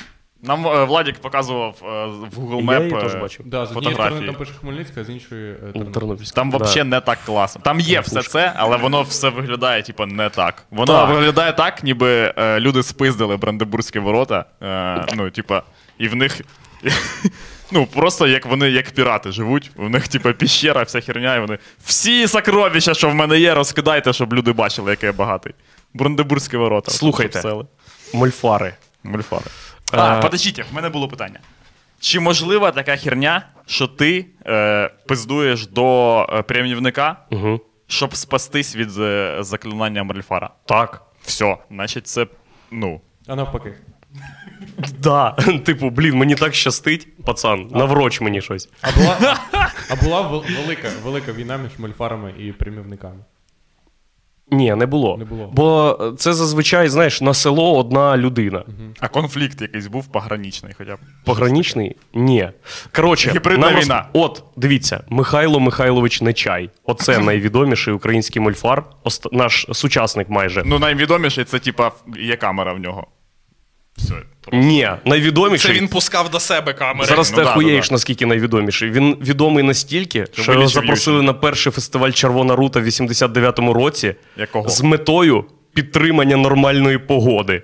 Нам 0.44 0.68
е, 0.68 0.84
Владік 0.84 1.20
показував 1.20 1.76
е, 1.84 1.86
в 2.06 2.40
Google 2.40 2.56
Я 2.74 2.80
Map 2.80 2.84
її 2.84 2.96
е, 2.98 3.02
теж 3.02 3.16
бачив. 3.16 3.46
Да, 3.46 3.66
з 3.66 3.72
однієї 3.72 3.94
сторони 3.94 4.10
фотографії. 4.16 4.26
там 4.26 4.36
пише 4.36 4.52
Хмельницька, 4.60 5.04
з 5.04 5.10
іншої 5.10 5.52
е, 5.52 5.56
Тернопіль. 5.56 5.92
Тернопільська. 5.94 6.36
Там 6.36 6.50
Да. 6.50 6.58
взагалі 6.58 6.90
не 6.90 7.02
так 7.02 7.20
класно. 7.26 7.62
Там 7.64 7.80
є 7.80 8.00
все 8.00 8.24
це, 8.24 8.54
але 8.56 8.78
воно 8.78 9.02
все 9.02 9.30
виглядає, 9.30 9.84
типу, 9.84 10.06
не 10.06 10.30
так. 10.30 10.64
Воно 10.72 10.86
Так. 10.94 11.10
виглядає 11.10 11.54
так, 11.54 11.84
ніби 11.84 12.34
е, 12.38 12.60
люди 12.60 12.84
спиздили 12.84 13.38
Брандебурзькі 13.38 14.00
ворота. 14.00 14.46
Е, 14.64 15.06
ну, 15.16 15.30
типа, 15.30 15.64
і 15.98 16.08
в 16.08 16.16
них. 16.16 16.42
Ну, 17.72 17.86
просто 17.86 18.28
як 18.28 18.46
вони 18.46 18.70
як 18.70 18.90
пірати 18.92 19.32
живуть, 19.32 19.72
у 19.76 19.90
них, 19.90 20.08
типа, 20.08 20.34
піщера, 20.34 20.84
вся 20.84 21.02
херня, 21.02 21.36
і 21.36 21.40
вони. 21.40 21.58
Всі 21.86 22.28
сокровища, 22.28 22.94
що 22.94 23.10
в 23.10 23.16
мене 23.16 23.40
є, 23.40 23.54
розкидайте, 23.54 24.14
щоб 24.14 24.34
люди 24.34 24.54
бачили, 24.54 24.92
який 24.92 25.08
я 25.08 25.14
багатий. 25.14 25.54
Брандебурзькі 25.94 26.58
ворота. 26.58 26.92
Слухайте. 26.92 27.40
Щоб. 27.40 27.68
Мольфари. 28.14 28.74
Мульфари. 29.04 29.46
А, 29.92 30.18
Е, 30.18 30.22
подождіть, 30.22 30.60
в 30.72 30.76
мене 30.76 30.90
було 30.90 31.08
питання. 31.08 31.40
Чи 32.00 32.20
можлива 32.20 32.72
така 32.72 32.96
херня, 32.98 33.48
що 33.66 33.88
ти 33.88 34.26
е, 34.48 34.90
пиздуєш 35.08 35.68
до 35.68 36.22
е, 36.34 36.42
прямівника, 36.42 37.16
Угу. 37.32 37.62
щоб 37.88 38.16
спастись 38.16 38.76
від 38.76 38.90
е, 39.00 39.38
заклинання 39.40 40.04
Мальфара? 40.04 40.50
Так. 40.66 41.02
Все, 41.24 41.58
значить, 41.72 42.08
це. 42.08 42.28
Ну. 42.72 43.02
А 43.28 43.36
навпаки. 43.36 43.74
Да. 45.00 45.32
Типу, 45.66 45.90
блін, 45.90 46.16
мені 46.16 46.36
так 46.36 46.56
щастить, 46.56 47.24
пацан, 47.26 47.68
навроч 47.72 48.22
мені 48.22 48.42
щось. 48.42 48.70
А 48.82 48.92
була, 48.92 49.38
а 49.90 49.96
була 49.96 50.22
вел- 50.22 50.62
велика, 50.62 50.90
велика 51.04 51.32
війна 51.32 51.58
між 51.58 51.80
мольфарами 51.80 52.34
і 52.40 52.52
прямівниками. 52.52 53.20
Ні, 54.52 54.76
не 54.76 54.86
було. 54.86 55.18
Не 55.18 55.26
було. 55.26 55.50
Бо 55.54 55.98
це 56.18 56.34
зазвичай, 56.34 56.90
знаєш, 56.90 57.22
на 57.22 57.34
село 57.34 57.78
одна 57.78 58.18
людина. 58.18 58.64
А 59.00 59.08
конфлікт 59.08 59.62
якийсь 59.62 59.88
був 59.88 60.08
пограничний 60.08 60.74
хоча 60.78 60.96
б. 60.96 61.00
Пограничний? 61.26 61.96
Ні. 62.14 62.50
Коротше, 62.96 63.32
Гібридна 63.32 63.72
нам 63.72 63.82
війна. 63.82 64.06
От, 64.14 64.44
дивіться, 64.56 65.04
Михайло 65.10 65.60
Михайлович 65.60 66.22
Нечай. 66.22 66.70
Оце 66.84 67.20
найвідоміший 67.26 67.94
український 67.94 68.42
мульфар, 68.42 68.84
ост- 69.04 69.30
наш 69.32 69.66
сучасник 69.72 70.30
майже. 70.30 70.64
Ну, 70.66 70.80
найвідоміший 70.80 71.44
це, 71.44 71.60
типа, 71.60 71.92
є 72.20 72.36
камера 72.36 72.74
в 72.74 72.80
нього. 72.80 73.08
Все. 74.04 74.14
просто. 74.42 74.68
Ні, 74.68 74.90
Це 75.74 75.74
він 75.74 75.88
пускав 75.88 76.30
до 76.30 76.40
себе 76.40 76.74
камери. 76.74 77.08
Зараз 77.08 77.32
Ну 77.32 77.38
ти 77.38 77.44
да, 77.44 77.50
охуєєш, 77.52 77.86
да, 77.86 77.90
да. 77.90 77.96
наскільки 77.96 78.26
найвідоміший. 78.26 78.92
Він 78.92 79.18
відомий 79.22 79.64
настільки, 79.64 80.28
що 80.34 80.54
його 80.54 80.68
запросили 80.68 81.18
Ющенко. 81.18 81.34
на 81.34 81.34
перший 81.34 81.72
фестиваль 81.72 82.12
Червона 82.12 82.56
рута 82.56 82.80
в 82.80 82.84
89-му 82.86 83.74
році 83.74 84.16
Якого? 84.38 84.70
з 84.70 84.82
метою 84.82 85.46
підтримання 85.74 86.38
нормальної 86.38 86.98
погоди. 86.98 87.62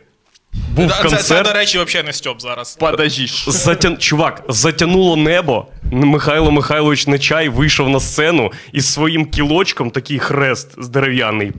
Був 0.75 0.87
Да, 0.87 1.09
це, 1.09 1.17
це, 1.17 1.43
до 1.43 1.53
речі, 1.53 1.79
взагалі 1.79 2.07
не 2.07 2.13
Стьоп 2.13 2.41
зараз. 2.41 2.75
Подожди. 2.75 3.27
Затя... 3.47 3.95
Чувак, 3.95 4.43
затянуло 4.49 5.15
небо. 5.15 5.67
Михайло 5.91 6.51
Михайлович 6.51 7.07
Нечай 7.07 7.49
вийшов 7.49 7.89
на 7.89 7.99
сцену 7.99 8.51
із 8.73 8.93
своїм 8.93 9.25
кілочком, 9.25 9.91
такий 9.91 10.19
хрест 10.19 10.83
з 10.83 10.89
дерев'яний. 10.89 11.51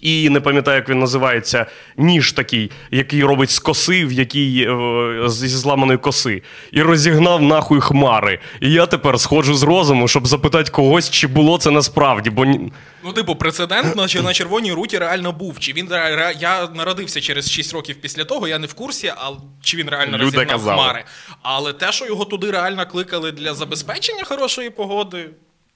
І 0.00 0.30
не 0.30 0.40
пам'ятаю, 0.40 0.76
як 0.76 0.88
він 0.88 0.98
називається, 0.98 1.66
ніж 1.96 2.32
такий, 2.32 2.70
який 2.90 3.24
робить 3.24 3.50
з 3.50 3.58
коси, 3.58 4.04
в 4.06 4.12
якій 4.12 4.66
е, 4.70 5.28
зі 5.28 5.48
зламаної 5.48 5.98
коси, 5.98 6.42
і 6.72 6.82
розігнав 6.82 7.42
нахуй 7.42 7.80
хмари. 7.80 8.38
І 8.60 8.72
я 8.72 8.86
тепер 8.86 9.20
сходжу 9.20 9.54
з 9.54 9.62
розуму, 9.62 10.08
щоб 10.08 10.26
запитати 10.26 10.70
когось, 10.70 11.10
чи 11.10 11.26
було 11.26 11.58
це 11.58 11.70
насправді. 11.70 12.30
Бо 12.30 12.44
Ну, 13.04 13.12
типу, 13.12 13.34
прецедент 13.36 13.96
на, 13.96 14.22
на 14.22 14.32
червоній 14.32 14.72
руті 14.72 14.98
реально 14.98 15.32
був. 15.32 15.58
Чи 15.58 15.72
він 15.72 15.88
ре- 15.88 16.16
ре- 16.16 16.34
я 16.40 16.68
народився 16.74 17.20
через 17.20 17.50
6 17.50 17.72
років 17.72 17.96
після 18.00 18.24
того, 18.24 18.48
я 18.48 18.58
не 18.58 18.66
в 18.66 18.74
курсі, 18.74 19.12
а 19.16 19.30
чи 19.62 19.76
він 19.76 19.88
реально 19.90 20.12
Люди 20.18 20.24
розігнав 20.24 20.46
казали. 20.48 20.82
хмари. 20.82 21.04
Але 21.42 21.72
те, 21.72 21.92
що 21.92 22.06
його 22.06 22.24
туди 22.24 22.50
реально 22.50 22.86
кликали 22.86 23.32
для 23.32 23.54
забезпечення 23.54 24.24
хорошої 24.24 24.70
погоди, 24.70 25.30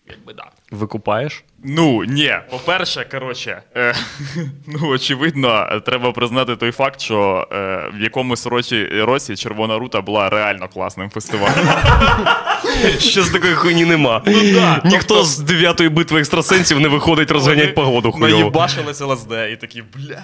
якби 0.09 0.33
да. 0.35 0.45
викупаєш? 0.71 1.45
Ну, 1.65 2.05
ні. 2.05 2.35
По-перше, 2.51 3.07
коротше, 3.11 3.63
е, 3.77 3.95
ну, 4.67 4.89
очевидно, 4.89 5.81
треба 5.87 6.13
признати 6.13 6.57
той 6.57 6.73
факт, 6.73 7.01
що 7.01 7.49
е, 7.53 7.91
в 7.95 8.03
якомусь 8.03 8.47
році, 8.47 8.85
році 8.87 9.37
Червона 9.37 9.79
рута 9.79 10.01
була 10.01 10.29
реально 10.29 10.69
класним 10.69 11.11
фестивалем. 11.11 11.55
Ще 12.99 13.23
з 13.23 13.31
такої 13.31 13.55
хуйні 13.55 13.85
нема. 13.85 14.23
да, 14.55 14.81
Ніхто 14.85 15.15
тобто- 15.15 15.25
з 15.25 15.39
дев'ятої 15.39 15.89
битви 15.89 16.21
екстрасенсів 16.21 16.81
не 16.81 16.89
виходить 16.89 17.31
розганять 17.31 17.75
погоду 17.75 18.13
хуйово. 18.13 18.41
Наїбашились 18.41 19.01
ЛСД 19.01 19.33
і 19.53 19.57
такі, 19.57 19.83
блядь, 19.97 20.23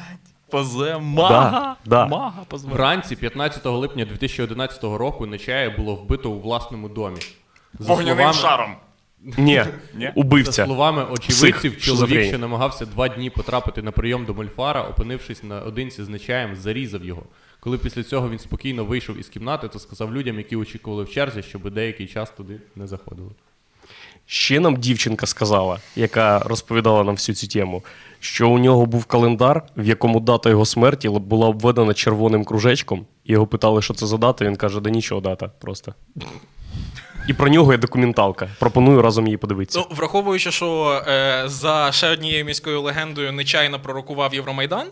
позе, 0.51 0.99
мага, 1.01 1.77
да. 1.85 2.07
мага, 2.07 2.43
позве. 2.49 2.73
Вранці 2.73 3.17
15 3.17 3.67
липня 3.67 4.05
2011 4.05 4.85
року 4.85 5.27
Нечая 5.27 5.71
було 5.71 5.95
вбито 5.95 6.31
у 6.31 6.41
власному 6.41 6.89
домі. 6.89 7.21
За 7.79 7.93
Вогняним 7.95 8.33
шаром. 8.33 8.77
Ні, 9.23 9.65
Ні? 9.95 10.13
За 10.45 10.53
словами 10.53 11.05
очевидців, 11.05 11.77
Псих, 11.77 11.85
чоловік, 11.85 12.25
що 12.25 12.39
намагався 12.39 12.87
два 12.87 13.09
дні 13.09 13.31
потрапити 13.31 13.83
на 13.83 13.91
прийом 13.91 14.25
до 14.25 14.35
Мольфара, 14.35 14.83
опинившись 14.83 15.43
наодинці 15.43 16.05
з 16.05 16.09
Нечаєм, 16.09 16.57
зарізав 16.57 17.05
його. 17.05 17.23
Коли 17.61 17.79
після 17.79 18.03
цього 18.03 18.31
він 18.31 18.39
спокійно 18.39 18.85
вийшов 18.85 19.19
із 19.19 19.29
кімнати, 19.29 19.69
то 19.69 19.79
сказав 19.79 20.15
людям, 20.15 20.37
які 20.39 20.57
очікували 20.57 21.05
в 21.05 21.11
черзі, 21.11 21.43
щоб 21.43 21.71
деякий 21.71 22.07
час 22.07 22.31
туди 22.31 22.61
не 22.77 22.87
заходили. 22.87 23.31
Ще 24.27 24.61
нам 24.61 24.77
дівчинка 24.77 25.27
сказала, 25.27 25.79
яка 25.97 26.39
розповідала 26.39 27.05
нам 27.05 27.15
всю 27.15 27.37
цю 27.37 27.47
тему, 27.47 27.83
що 28.21 28.51
у 28.51 28.59
нього 28.59 28.87
був 28.87 29.05
календар, 29.05 29.63
в 29.77 29.87
якому 29.87 30.21
дата 30.21 30.51
його 30.51 30.67
смерті 30.67 31.09
була 31.09 31.49
обведена 31.49 31.95
червоним 31.95 32.45
кружечком. 32.45 33.07
І 33.25 33.33
його 33.33 33.47
питали, 33.47 33.83
що 33.83 33.95
це 33.95 34.07
за 34.07 34.17
дата. 34.17 34.45
Він 34.45 34.57
каже: 34.57 34.81
да 34.81 34.91
нічого, 34.91 35.21
дата 35.21 35.51
просто. 35.59 35.95
І 37.29 37.33
про 37.33 37.49
нього 37.49 37.73
є 37.73 37.79
документалка. 37.79 38.49
Пропоную 38.59 39.03
разом 39.03 39.27
її 39.27 39.37
подивитися. 39.37 39.79
Ну, 39.79 39.97
враховуючи, 39.97 40.51
що 40.51 41.01
е, 41.09 41.43
за 41.47 41.93
ще 41.93 42.11
однією 42.11 42.45
міською 42.45 42.83
легендою 42.83 43.33
нечайно 43.33 43.81
пророкував 43.81 44.35
Євромайдан. 44.35 44.87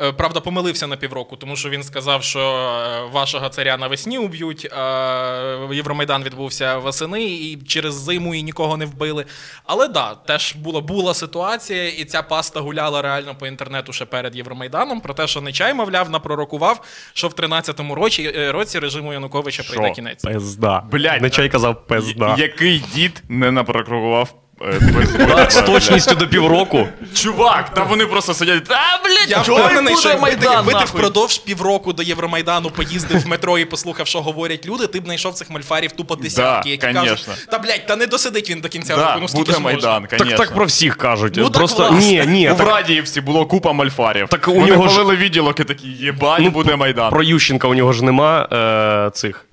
Е, 0.00 0.12
Правда, 0.12 0.40
помилився 0.40 0.86
на 0.86 0.96
півроку, 0.96 1.36
тому 1.36 1.56
що 1.56 1.70
він 1.70 1.82
сказав, 1.82 2.22
що 2.22 2.40
е, 2.40 3.12
вашого 3.12 3.48
царя 3.48 3.76
навесні 3.76 4.18
уб'ють. 4.18 4.68
А 4.72 5.68
Євромайдан 5.72 6.22
відбувся 6.22 6.78
восени, 6.78 7.24
і 7.24 7.56
через 7.68 7.94
зиму 7.94 8.34
і 8.34 8.42
нікого 8.42 8.76
не 8.76 8.86
вбили. 8.86 9.24
Але 9.64 9.88
да, 9.88 10.14
теж 10.14 10.54
була, 10.54 10.80
була 10.80 11.14
ситуація, 11.14 11.88
і 11.88 12.04
ця 12.04 12.22
паста 12.22 12.60
гуляла 12.60 13.02
реально 13.02 13.34
по 13.34 13.46
інтернету 13.46 13.92
ще 13.92 14.04
перед 14.04 14.36
Євромайданом. 14.36 15.00
Про 15.00 15.14
те, 15.14 15.26
що 15.26 15.40
Нечай, 15.40 15.74
мовляв, 15.74 16.10
напророкував, 16.10 16.80
що 17.12 17.28
в 17.28 17.32
13-му 17.32 17.94
році, 17.94 18.32
е, 18.36 18.52
році 18.52 18.78
режиму 18.78 19.12
Януковича 19.12 19.62
прийде 19.62 19.90
кінець. 19.90 20.22
Пизда. 20.24 20.82
Блядь, 20.92 21.22
Нечай 21.22 21.48
казав 21.48 21.86
пизда. 21.86 22.34
Який 22.38 22.82
дід 22.94 23.22
не 23.28 23.50
напрокрокував 23.50 24.28
Так, 24.28 24.36
з 25.48 25.62
точністю 25.62 26.14
до 26.14 26.28
півроку. 26.28 26.88
Чувак, 27.14 27.74
та 27.74 27.82
вони 27.82 28.06
просто 28.06 28.34
сидять. 28.34 28.62
А, 28.68 29.04
блядь, 29.04 29.30
Я 29.30 29.38
впевнений, 29.38 29.96
що 29.96 30.08
якби 30.08 30.30
ти, 30.30 30.36
Майдан, 30.36 30.52
якби 30.52 30.80
ти 30.80 30.84
впродовж 30.84 31.38
півроку 31.38 31.92
до 31.92 32.02
Євромайдану 32.02 32.70
поїздив 32.70 33.20
в 33.20 33.26
метро 33.26 33.58
і 33.58 33.64
послухав, 33.64 34.06
що 34.06 34.20
говорять 34.20 34.66
люди, 34.66 34.86
ти 34.86 35.00
б 35.00 35.04
знайшов 35.04 35.34
цих 35.34 35.50
мальфарів 35.50 35.92
тупо 35.92 36.16
десятки, 36.16 36.70
які 36.70 36.92
кажуть, 36.92 37.28
та 37.50 37.58
блядь, 37.58 37.86
та 37.86 37.96
не 37.96 38.06
досидить 38.06 38.50
він 38.50 38.60
до 38.60 38.68
кінця 38.68 38.96
року, 38.96 39.18
ну 39.20 39.28
скільки 39.28 39.52
ж? 39.52 39.58
Майдан, 39.60 40.06
Так 40.06 40.36
так 40.36 40.54
про 40.54 40.64
всіх 40.64 40.96
кажуть. 40.96 41.34
Ну, 41.36 41.50
Просто 41.50 41.90
ні, 41.90 42.24
ні. 42.26 42.50
У 42.50 42.54
Так, 42.54 42.66
Врадіївці 42.66 43.20
було 43.20 43.46
купа 43.46 43.72
мальфарів. 43.72 44.28
Так 44.28 44.48
у 44.48 44.66
нього 44.66 44.88
ж- 44.88 44.96
повели 44.96 45.16
відділок 45.16 45.60
і 45.60 45.64
такі, 45.64 45.88
єбать, 45.88 46.40
ну, 46.40 46.50
буде 46.50 46.76
Майдан. 46.76 47.10
Про 47.10 47.22
Ющенка 47.22 47.68
у 47.68 47.74
нього 47.74 47.92
ж 47.92 48.04
нема 48.04 48.48
е, 48.52 49.10
цих. 49.14 49.46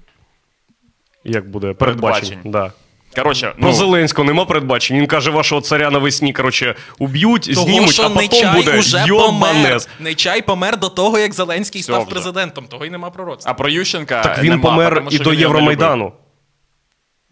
Як 1.23 1.49
буде? 1.49 1.73
Передбачень. 1.73 2.21
Передбачень. 2.29 2.51
Да. 2.51 2.71
Коротше, 3.15 3.53
Про 3.59 3.67
ну, 3.69 3.73
Зеленського 3.73 4.25
нема 4.27 4.45
передбачень. 4.45 4.97
Він 4.97 5.07
каже, 5.07 5.31
вашого 5.31 5.61
царя 5.61 5.89
навесні, 5.89 6.33
короче, 6.33 6.75
уб'ють, 6.99 7.53
Того, 7.53 7.67
знімуть, 7.67 7.93
що 7.93 8.03
а 8.03 8.09
потім 8.09 8.47
Нечай 8.47 8.55
буде 8.55 8.79
уже 8.79 9.07
помер. 9.07 9.81
Нечай 9.99 10.41
помер 10.41 10.79
до 10.79 10.89
того, 10.89 11.19
як 11.19 11.33
Зеленський 11.33 11.81
Все 11.81 11.91
став 11.91 12.01
вже. 12.01 12.11
президентом, 12.11 12.65
того 12.69 12.85
й 12.85 12.89
нема 12.89 13.09
пророцтва. 13.09 13.51
а 13.51 13.53
про 13.53 13.69
Ющенка 13.69 14.21
Так 14.21 14.43
він 14.43 14.49
нема, 14.49 14.63
помер 14.69 14.95
тому 14.95 15.09
і 15.11 15.15
що 15.15 15.23
до 15.23 15.31
він 15.31 15.39
його 15.39 15.53
не 15.53 15.59
любив. 15.59 15.69
Євромайдану. 15.79 16.13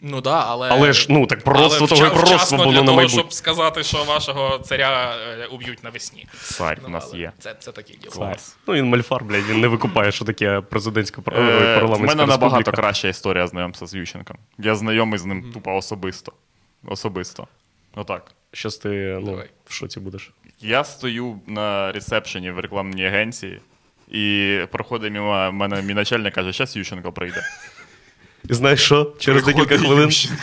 Ну 0.03 0.22
да, 0.22 0.43
але. 0.48 0.70
Але 0.70 0.93
ж, 0.93 1.05
ну, 1.10 1.25
так 1.27 1.43
пророцтво 1.43 1.77
але 1.79 1.88
того 1.88 2.05
і 2.05 2.10
вча- 2.10 2.13
пророцтво 2.22 2.58
було 2.58 2.72
для 2.72 2.79
на 2.79 2.86
того, 2.86 2.96
майбутнє. 2.98 3.20
щоб 3.20 3.34
сказати, 3.34 3.84
що 3.84 4.03
вашого 4.03 4.58
царя 4.60 5.15
е, 5.39 5.46
уб'ють 5.46 5.84
навесні. 5.84 6.27
Царь 6.43 6.77
у 6.79 6.81
Ну, 6.84 6.89
нас 6.89 7.10
але 7.12 7.20
є. 7.20 7.31
Це, 7.39 7.55
це 7.60 7.72
таке 7.72 7.93
діло. 7.93 8.12
Клас. 8.13 8.58
Ну, 8.67 8.74
він 8.74 8.86
мальфар, 8.86 9.24
блядь, 9.24 9.46
він 9.46 9.60
не 9.62 9.67
викупає, 9.67 10.12
що 10.12 10.25
таке 10.25 10.62
президентська 10.62 11.22
пар- 11.22 11.34
Е, 11.39 11.75
В 11.75 11.79
парламентська 11.79 12.08
мене 12.17 12.25
набагато 12.31 12.58
республіка. 12.58 12.72
краща 12.81 13.08
історія 13.08 13.48
знайомства 13.48 13.88
з 13.88 13.93
Ющенком. 13.96 14.38
Я 14.58 14.75
знайомий 14.75 15.20
з 15.20 15.25
ним 15.25 15.51
тупо 15.53 15.75
особисто. 15.75 16.34
Особисто. 16.88 17.48
Отак. 17.96 18.31
Щас 18.53 18.77
ти, 18.77 19.17
ну, 19.20 19.25
Давай. 19.25 19.50
в 19.65 19.74
шоці 19.74 20.00
будеш. 20.00 20.31
Я 20.60 20.84
стою 20.84 21.39
на 21.48 21.91
ресепшені 21.91 22.51
в 22.51 22.60
рекламній 22.60 23.05
агенції, 23.05 23.62
і 24.12 24.58
проходить 24.72 25.13
мимо 25.13 25.51
мене 25.51 25.81
мій 25.81 25.93
начальник 25.93 26.34
каже, 26.34 26.51
зараз 26.51 26.75
Ющенко 26.77 27.12
прийде. 27.12 27.41
І 28.50 28.53
знаєш 28.53 28.81
що? 28.81 29.13
Через 29.19 29.43
декілька 29.43 29.77
хвилин. 29.77 30.05
Ющенко. 30.10 30.36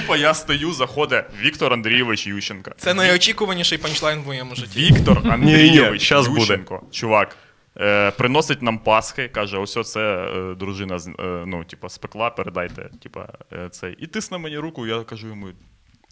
Тупо 0.00 0.16
я 0.16 0.34
стою, 0.34 0.72
заходить 0.72 1.24
Віктор 1.42 1.72
Андрійович 1.72 2.26
Ющенко. 2.26 2.70
Це 2.78 2.94
найочікуваніший 2.94 3.78
панчлайн 3.78 4.20
в 4.22 4.26
моєму 4.26 4.54
житті. 4.54 4.80
Віктор 4.80 5.20
Андрійович 5.30 6.02
щас 6.02 6.28
буде. 6.28 6.40
Ющенко. 6.40 6.82
Чувак. 6.90 7.36
Е, 7.80 8.10
приносить 8.10 8.62
нам 8.62 8.78
Пасхи, 8.78 9.28
каже: 9.28 9.58
ось 9.58 9.92
це 9.92 10.00
е, 10.00 10.54
дружина 10.54 10.98
з- 10.98 11.08
е, 11.08 11.44
ну, 11.46 11.64
типа, 11.64 11.88
спекла, 11.88 12.30
передайте. 12.30 12.90
Типа, 13.02 13.28
е, 13.52 13.68
цей. 13.70 13.96
І 13.98 14.06
тисне 14.06 14.38
мені 14.38 14.58
руку, 14.58 14.86
я 14.86 15.00
кажу 15.02 15.28
йому: 15.28 15.48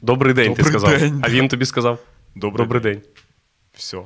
Добрий 0.02 0.34
день, 0.34 0.54
ти 0.54 0.62
Добрий 0.62 0.80
сказав. 0.80 0.98
день. 1.00 1.20
А 1.24 1.28
він 1.28 1.48
тобі 1.48 1.64
сказав 1.66 1.98
Добрий, 2.34 2.66
Добрий 2.66 2.82
день. 2.82 3.02
Все. 3.74 3.98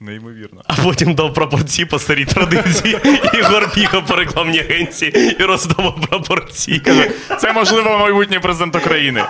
Неймовірно. 0.00 0.62
А 0.66 0.74
потім 0.82 1.14
дав 1.14 1.34
прапорці 1.34 1.84
по 1.84 1.98
старій 1.98 2.24
традиції. 2.24 2.98
Ігор 3.34 3.70
бігав 3.74 4.06
по 4.06 4.16
рекламній 4.16 4.58
агенції 4.60 5.36
і 5.40 5.42
роздавав 5.42 6.00
прапорці. 6.00 6.82
Це 7.40 7.52
можливо 7.52 7.98
майбутній 7.98 8.38
президент 8.38 8.76
України. 8.76 9.24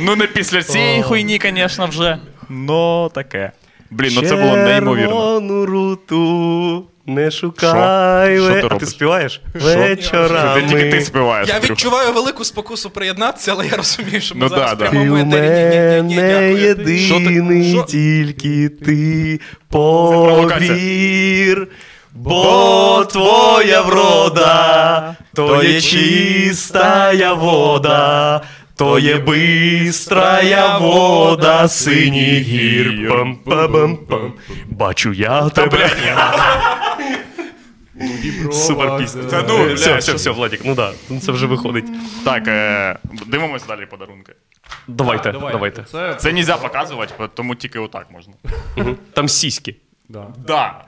Ну, 0.00 0.16
не 0.16 0.26
після 0.26 0.62
цієї 0.62 1.02
хуйні, 1.02 1.40
звісно, 1.42 1.86
вже. 1.86 2.18
Ну, 2.48 3.10
таке. 3.14 3.52
Блін, 3.90 4.12
ну 4.14 4.22
це 4.22 4.36
було 4.36 4.56
неймовірно. 4.56 5.66
Руту 5.66 6.86
не 7.08 7.30
шукай. 7.30 8.36
Що? 8.38 8.58
Що 8.58 8.68
ти 8.68 8.74
а 8.74 8.78
ти 8.78 8.86
співаєш? 8.86 9.40
Це 9.60 9.96
тільки 9.96 10.90
ти 10.90 11.00
співаєш. 11.00 11.48
Я 11.48 11.60
відчуваю 11.60 12.12
велику 12.12 12.44
спокусу 12.44 12.90
приєднатися, 12.90 13.52
але 13.52 13.66
я 13.66 13.76
розумію, 13.76 14.20
що 14.20 14.34
ми 14.34 14.40
Ну 14.40 14.48
зараз 14.48 14.70
да, 14.78 14.90
да. 14.90 14.90
в 14.90 15.16
етері. 15.16 16.02
Ні, 16.02 16.14
ні, 16.14 16.14
ні, 16.14 16.74
ти- 16.74 16.94
єдиний, 16.94 17.72
що? 17.72 17.82
тільки 17.82 18.68
ти 18.68 19.40
повір. 19.68 21.68
Бо 22.14 23.06
твоя 23.12 23.80
врода, 23.80 25.14
то 25.34 25.62
є 25.62 25.80
чистая 25.80 27.32
вода, 27.32 28.40
то 28.76 28.98
є 28.98 29.16
бистрая 29.16 30.78
вода, 30.78 31.68
синіх 31.68 32.40
гір. 32.42 32.94
Пам-пам-пам. 33.46 34.30
Бачу 34.70 35.12
я 35.12 35.48
тебе. 35.48 35.90
Супер 38.52 38.98
пісня. 38.98 39.22
Та 39.24 39.44
ну, 39.48 39.64
бля, 39.64 39.74
все, 39.74 39.96
все, 39.96 40.12
все, 40.14 40.30
Владик, 40.30 40.60
ну 40.64 40.74
да, 40.74 40.92
це 41.22 41.32
вже 41.32 41.46
виходить. 41.46 41.84
Так, 42.24 42.48
е, 42.48 42.98
дивимось 43.26 43.66
далі 43.66 43.86
подарунки. 43.86 44.32
Давайте, 44.88 45.32
Давай, 45.32 45.52
давайте. 45.52 45.82
Це, 45.82 46.14
Це 46.14 46.32
нельзя 46.32 46.56
показувати, 46.56 47.14
тому 47.34 47.54
тільки 47.54 47.78
отак 47.78 48.06
можна. 48.10 48.34
Там 49.12 49.28
сіськи. 49.28 49.76
да. 50.08 50.26
Да. 50.46 50.84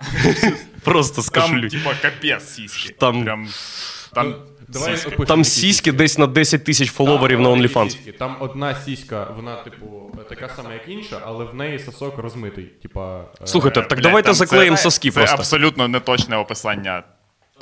Просто 0.84 1.22
скажу. 1.22 1.46
Там, 1.46 1.62
кашелю. 1.62 1.68
типа, 1.70 1.94
капець 2.02 2.48
сіськи. 2.48 2.94
Там- 2.98 3.24
Прям. 3.24 3.48
Там. 4.14 4.34
Давай 4.72 4.90
сіськи. 4.92 5.06
опишемо, 5.08 5.26
Там 5.26 5.44
сіськи 5.44 5.92
десь 5.92 6.18
на 6.18 6.26
10 6.26 6.64
тисяч 6.64 6.88
Там 6.88 6.96
фоловерів 6.96 7.40
на 7.40 7.48
великі 7.48 7.74
OnlyFans. 7.74 7.90
сіськи. 7.90 8.12
Там 8.12 8.36
одна 8.40 8.74
сіська, 8.74 9.24
вона, 9.36 9.56
типу, 9.56 10.16
така 10.28 10.48
сама, 10.48 10.72
як 10.72 10.88
інша, 10.88 11.20
але 11.26 11.44
в 11.44 11.54
неї 11.54 11.78
сосок 11.78 12.18
розмитий. 12.18 12.64
Типа. 12.64 13.20
е, 13.42 13.46
Слухайте, 13.46 13.80
так 13.82 13.88
Блядь, 13.90 14.02
давайте 14.02 14.26
там 14.26 14.34
заклеїмо 14.34 14.76
це- 14.76 14.82
соски 14.82 15.10
Це 15.10 15.14
просто. 15.18 15.36
абсолютно 15.36 15.88
неточне 15.88 16.36
описання, 16.36 17.02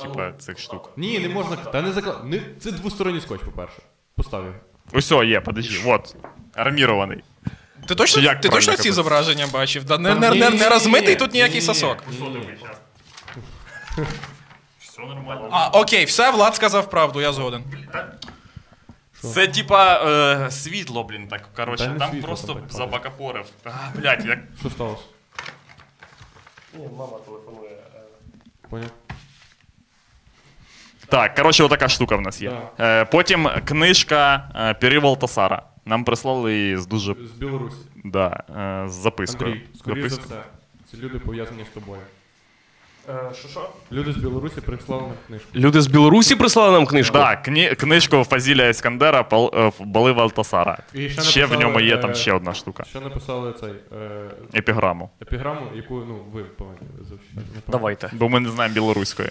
типа, 0.01 0.31
цих 0.39 0.59
штук. 0.59 0.91
Ні, 0.97 1.19
не 1.19 1.29
можна. 1.29 1.55
Та 1.55 1.81
не 1.81 1.91
закла... 1.91 2.21
Не... 2.23 2.41
Це 2.59 2.71
двосторонній 2.71 3.21
скотч, 3.21 3.41
по-перше. 3.41 3.77
Постав 4.15 4.45
його. 4.45 4.55
Усьо, 4.93 5.23
є, 5.23 5.41
подожди, 5.41 5.75
вот. 5.83 6.15
Армірований. 6.55 7.23
Ти 7.87 7.95
точно, 7.95 8.21
Як 8.21 8.41
ти 8.41 8.47
правильно 8.49 8.55
точно 8.71 8.71
ці 8.83 8.89
казати? 8.89 8.93
зображення 8.93 9.47
бачив? 9.53 9.83
Да, 9.83 9.97
не, 9.97 10.09
Там- 10.09 10.19
не, 10.19 10.29
не, 10.29 10.49
не 10.49 10.69
розмитий 10.69 11.15
тут 11.15 11.33
ніякий 11.33 11.61
сосок. 11.61 12.03
Все 15.05 15.15
нормально. 15.15 15.49
А, 15.51 15.69
окей, 15.69 16.05
все, 16.05 16.31
Влад 16.31 16.55
сказав 16.55 16.89
правду, 16.89 17.21
я 17.21 17.33
згоден. 17.33 17.63
Це 19.21 19.47
типа 19.47 19.93
е, 19.95 20.51
світло, 20.51 21.03
блін, 21.03 21.27
так. 21.27 21.49
Коротше, 21.55 21.85
Та 21.85 21.93
не 21.93 21.99
там 21.99 22.11
світло, 22.11 22.27
просто 22.27 22.53
там 22.53 22.61
так 22.61 22.71
забакапорив. 22.71 23.45
А, 23.63 23.69
блядь, 23.95 24.25
як. 24.25 24.39
Що 24.59 24.69
сталося? 24.69 25.03
Поняв? 28.69 28.89
Так, 31.07 31.35
коротше, 31.35 31.63
отака 31.63 31.89
штука 31.89 32.15
в 32.15 32.21
нас 32.21 32.41
є. 32.41 32.61
Е, 32.79 33.05
потім 33.05 33.49
книжка 33.65 34.49
е, 34.55 34.73
Пірі 34.73 34.99
Валтасара. 34.99 35.63
Нам 35.85 36.03
прислали 36.03 36.55
її 36.55 36.77
з 36.77 36.87
дуже. 36.87 37.13
З 37.13 37.31
Білорусі. 37.31 37.77
Да, 38.03 38.43
е, 38.49 38.89
з 38.89 38.93
запискою. 38.93 39.51
Андрій, 39.51 39.67
скоріше 39.79 40.09
за 40.09 40.21
все. 40.21 40.43
Це 40.91 40.97
люди 40.97 41.19
пов'язані 41.19 41.65
з 41.65 41.73
тобою. 41.73 42.01
Що 43.33 43.47
що? 43.47 43.69
Люди 43.91 44.11
з 44.13 44.17
Білорусі 44.17 44.61
прислали 44.61 45.01
нам 45.01 45.11
книжку. 45.27 45.47
Люди 45.55 45.81
з 45.81 45.87
Білорусі 45.87 46.35
прислали 46.35 46.71
нам 46.71 46.85
книжку? 46.85 47.17
Так, 47.17 47.43
кні, 47.43 47.69
книжку 47.69 48.23
Фазіля 48.23 48.67
Іскандера 48.67 49.21
«Пал- 49.21 49.67
е, 49.67 49.71
Бали 49.85 50.11
Валтасара. 50.11 50.77
І 50.93 51.09
ще 51.09 51.21
Ще 51.21 51.39
в 51.39 51.49
написали, 51.49 51.63
ньому 51.65 51.79
є 51.79 51.95
е, 51.95 51.97
там 51.97 52.13
ще 52.15 52.33
одна 52.33 52.53
штука. 52.53 52.83
Ще 52.83 52.99
написали 52.99 53.53
цей 53.59 53.69
е, 53.69 54.29
Епіграму. 54.55 55.09
епіграму, 55.21 55.61
яку 55.75 55.95
ну, 55.95 56.19
ви 56.33 56.43
повинні. 56.43 56.79
Давайте. 57.67 58.09
Бо 58.13 58.29
ми 58.29 58.39
не 58.39 58.49
знаємо 58.49 58.73
білоруської. 58.75 59.29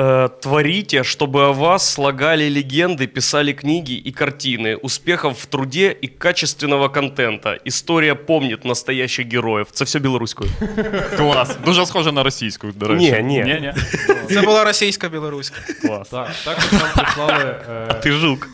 Э, 0.00 0.28
творите, 0.40 1.02
чтобы 1.02 1.48
о 1.48 1.52
вас 1.52 1.94
слагали 1.94 2.44
легенды, 2.44 3.08
писали 3.08 3.52
книги 3.52 3.94
и 3.94 4.12
картины, 4.12 4.76
успехов 4.76 5.40
в 5.40 5.46
труде 5.46 5.90
и 5.90 6.06
качественного 6.06 6.88
контента. 6.88 7.58
История 7.64 8.14
помнит 8.14 8.64
настоящих 8.64 9.26
героев. 9.26 9.68
Це 9.72 9.84
все 9.84 9.98
білоруською. 9.98 10.50
Клас. 11.16 11.56
Дуже 11.64 11.86
схоже 11.86 12.12
на 12.12 12.22
російську, 12.22 12.66
до 12.66 12.88
речі. 12.88 13.12
Ні, 13.12 13.22
ні. 13.22 13.44
ні, 13.44 13.60
ні. 13.60 13.74
Це 14.34 14.42
була 14.42 14.64
російська 14.64 15.08
білоруська. 15.08 15.60
Клас. 15.82 16.08
Так, 16.08 16.30
також 16.44 16.72
нам 16.72 16.88
прислали. 16.96 17.56
Е... 17.70 17.94
Ти 17.94 18.12
жук. 18.12 18.48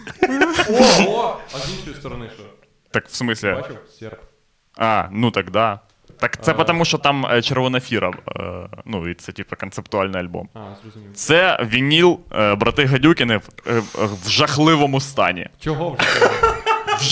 О, 1.06 1.36
а 1.54 1.58
з 1.58 1.78
іншої 1.78 1.96
сторони 1.96 2.30
що? 2.34 2.42
Так, 2.90 3.08
в 3.08 3.14
смислі? 3.14 3.52
Бачив? 3.52 3.78
Серп. 3.98 4.20
А, 4.76 5.08
ну 5.12 5.30
так 5.30 5.50
да. 5.50 5.80
Так 6.19 6.43
це 6.43 6.53
тому, 6.53 6.85
що 6.85 6.97
там 6.97 7.25
е, 7.25 7.41
червона 7.41 7.79
фіра. 7.79 8.11
е, 8.39 8.43
Ну, 8.85 9.09
і 9.09 9.13
це 9.13 9.31
типу 9.31 9.55
концептуальний 9.55 10.21
альбом. 10.21 10.49
А, 10.53 10.59
зрозумів. 10.81 11.09
Це 11.13 11.67
вініл 11.73 12.19
е, 12.35 12.55
брати 12.55 12.85
Гадюкіни 12.85 13.37
в, 13.37 13.81
в 14.25 14.29
жахливому 14.29 14.99
стані. 15.01 15.47
Чого 15.59 15.97
вже? 15.99 16.29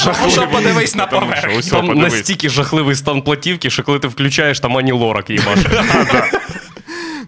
Тому 0.05 0.29
що 0.29 0.47
подивись 0.47 0.95
на 0.95 1.07
поверхню. 1.07 1.62
Там 1.62 1.88
подивись. 1.88 2.13
настільки 2.13 2.49
жахливий 2.49 2.95
стан 2.95 3.21
платівки, 3.21 3.69
що 3.69 3.83
коли 3.83 3.99
ти 3.99 4.07
включаєш, 4.07 4.60
там 4.60 4.77
ані 4.77 4.91
лорак 4.91 5.29
їбаше. 5.29 5.83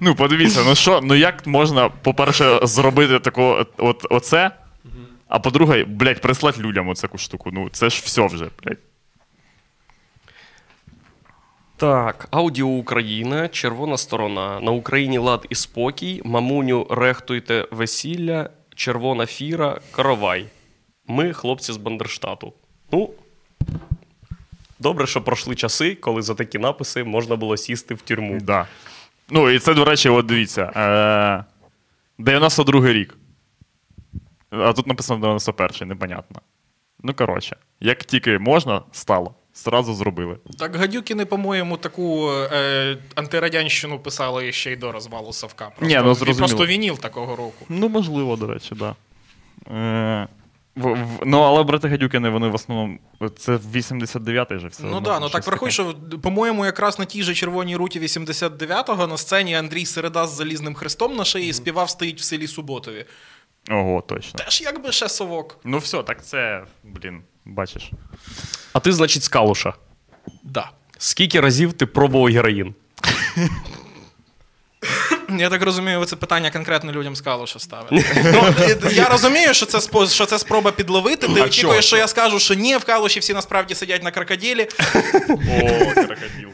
Ну, 0.01 0.15
подивіться, 0.15 0.62
ну 0.65 0.75
що, 0.75 0.99
ну 1.03 1.15
як 1.15 1.47
можна, 1.47 1.89
по-перше, 1.89 2.60
зробити 2.63 3.19
таку, 3.19 3.55
от, 3.77 4.05
оце, 4.10 4.51
а 5.27 5.39
по-друге, 5.39 5.86
блядь, 5.88 6.21
прислати 6.21 6.62
людям 6.62 6.89
оцю 6.89 7.10
штуку. 7.17 7.49
Ну, 7.53 7.69
це 7.71 7.89
ж 7.89 8.01
все 8.05 8.27
вже, 8.27 8.47
блядь. 8.63 8.77
Так, 11.79 12.27
Аудіо 12.31 12.67
Україна, 12.67 13.47
червона 13.47 13.97
сторона. 13.97 14.59
На 14.59 14.71
Україні 14.71 15.17
лад 15.17 15.45
і 15.49 15.55
спокій. 15.55 16.21
Мамуню, 16.25 16.87
рехтуйте 16.89 17.67
весілля, 17.71 18.49
червона 18.75 19.25
фіра, 19.25 19.79
каравай. 19.91 20.45
Ми, 21.07 21.33
хлопці 21.33 21.73
з 21.73 21.77
Бандерштату. 21.77 22.53
Ну, 22.91 23.09
добре, 24.79 25.07
що 25.07 25.21
пройшли 25.21 25.55
часи, 25.55 25.95
коли 25.95 26.21
за 26.21 26.35
такі 26.35 26.59
написи 26.59 27.03
можна 27.03 27.35
було 27.35 27.57
сісти 27.57 27.93
в 27.93 28.01
тюрму. 28.01 28.39
Да. 28.41 28.67
Ну, 29.29 29.49
і 29.49 29.59
це, 29.59 29.73
до 29.73 29.85
речі, 29.85 30.09
от 30.09 30.25
дивіться. 30.25 30.71
Е, 30.75 31.43
92-й 32.23 32.93
рік. 32.93 33.17
А 34.49 34.73
тут 34.73 34.87
написано 34.87 35.35
91-й, 35.35 35.85
непонятно. 35.85 36.41
Ну, 37.03 37.13
коротше, 37.13 37.57
як 37.79 38.03
тільки 38.03 38.39
можна, 38.39 38.81
стало. 38.91 39.35
Зразу 39.63 39.93
зробили. 39.93 40.38
Так 40.60 40.76
Гадюкіни, 40.76 41.26
по-моєму, 41.26 41.78
таку 41.78 42.32
е, 42.32 42.98
антирадянщину 43.15 44.00
писали 44.00 44.52
ще 44.52 44.72
й 44.72 44.76
до 44.76 44.91
розвалу 44.91 45.34
Савка. 45.34 45.69
Просто, 45.69 45.86
Ні, 45.86 46.02
ну, 46.04 46.13
зрозуміло. 46.15 46.48
просто 46.48 46.65
вініл 46.65 46.98
такого 47.00 47.36
року. 47.36 47.65
Ну, 47.69 47.89
можливо, 47.89 48.36
до 48.36 48.48
речі, 48.48 48.69
так. 48.69 48.78
Да. 48.78 48.95
Е, 49.76 50.28
в, 50.76 50.93
в, 50.93 51.19
ну, 51.26 51.39
але 51.39 51.63
брати 51.63 51.88
Гадюкини, 51.88 52.30
вони 52.30 52.48
в 52.48 52.56
основному. 52.56 53.00
Це 53.38 53.52
89-й 53.52 54.60
же 54.60 54.67
все. 54.67 54.84
Ну 54.84 54.98
одно, 54.98 55.10
так, 55.10 55.22
ну 55.22 55.30
так 55.30 55.48
врахуй, 55.48 55.72
що, 55.72 55.95
по-моєму, 56.24 56.65
якраз 56.65 57.00
на 57.00 57.06
тій 57.06 57.24
же 57.24 57.34
червоній 57.34 57.76
руті 57.76 58.00
89-го 58.00 59.08
на 59.08 59.17
сцені 59.17 59.56
Андрій 59.56 59.86
Середа 59.86 60.28
з 60.28 60.36
залізним 60.36 60.74
хрестом 60.74 61.15
на 61.15 61.26
шиї 61.26 61.54
співав 61.54 61.89
стоїть 61.89 62.19
в 62.19 62.24
селі 62.24 62.48
Суботові. 62.48 63.06
Ого, 63.69 64.04
точно. 64.08 64.43
Теж 64.43 64.62
якби 64.62 64.91
ще 64.91 65.10
совок. 65.10 65.58
Ну 65.63 65.78
все, 65.78 66.04
так 66.04 66.26
це, 66.26 66.63
блін, 66.84 67.22
бачиш. 67.45 67.91
А 68.73 68.79
ти, 68.79 68.91
значить, 68.91 69.23
з 69.23 69.27
Калуша. 69.27 69.73
Да. 70.43 70.69
Скільки 70.97 71.39
разів 71.39 71.73
ти 71.73 71.86
пробував 71.86 72.34
героїн? 72.34 72.75
Я 75.38 75.49
так 75.49 75.63
розумію, 75.63 75.99
ви 75.99 76.05
це 76.05 76.15
питання 76.15 76.51
конкретно 76.51 76.91
людям 76.91 77.15
з 77.15 77.21
Калуша 77.21 77.60
ставите. 77.60 78.21
ну, 78.34 78.53
е, 78.62 78.77
я 78.93 79.10
розумію, 79.10 79.53
що 79.53 79.65
це, 79.65 79.77
спо- 79.77 80.10
що 80.13 80.25
це 80.25 80.39
спроба 80.39 80.71
підловити. 80.71 81.27
Ти 81.27 81.41
А 81.41 81.45
очікуєш, 81.45 81.86
що 81.86 81.97
я 81.97 82.08
скажу, 82.08 82.39
що 82.39 82.53
ні, 82.53 82.77
в 82.77 82.84
Калуші 82.84 83.19
всі 83.19 83.34
насправді 83.34 83.75
сидять 83.75 84.03
на 84.03 84.12
крокодилі. 84.12 84.67
О, 85.29 85.93
крокодил. 85.93 86.49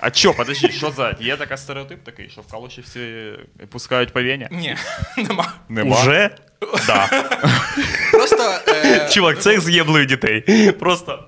А 0.00 0.10
чо, 0.10 0.34
подожди, 0.34 0.68
що 0.72 0.90
за. 0.96 1.16
Є 1.20 1.36
така 1.36 1.56
стереотип 1.56 2.04
такий, 2.04 2.30
що 2.30 2.40
в 2.40 2.46
Калуші 2.50 2.80
всі 2.80 3.32
пускають 3.70 4.12
по 4.12 4.22
вені? 4.22 4.48
Ні, 4.50 4.76
нема. 5.16 5.52
Нема. 5.68 5.96
Уже? 6.00 6.30
Да. 6.86 7.06
Просто 8.12 8.58
Чувак, 9.10 9.42
це 9.42 9.60
з'єблює 9.60 10.06
дітей. 10.06 10.72
Просто. 10.72 11.24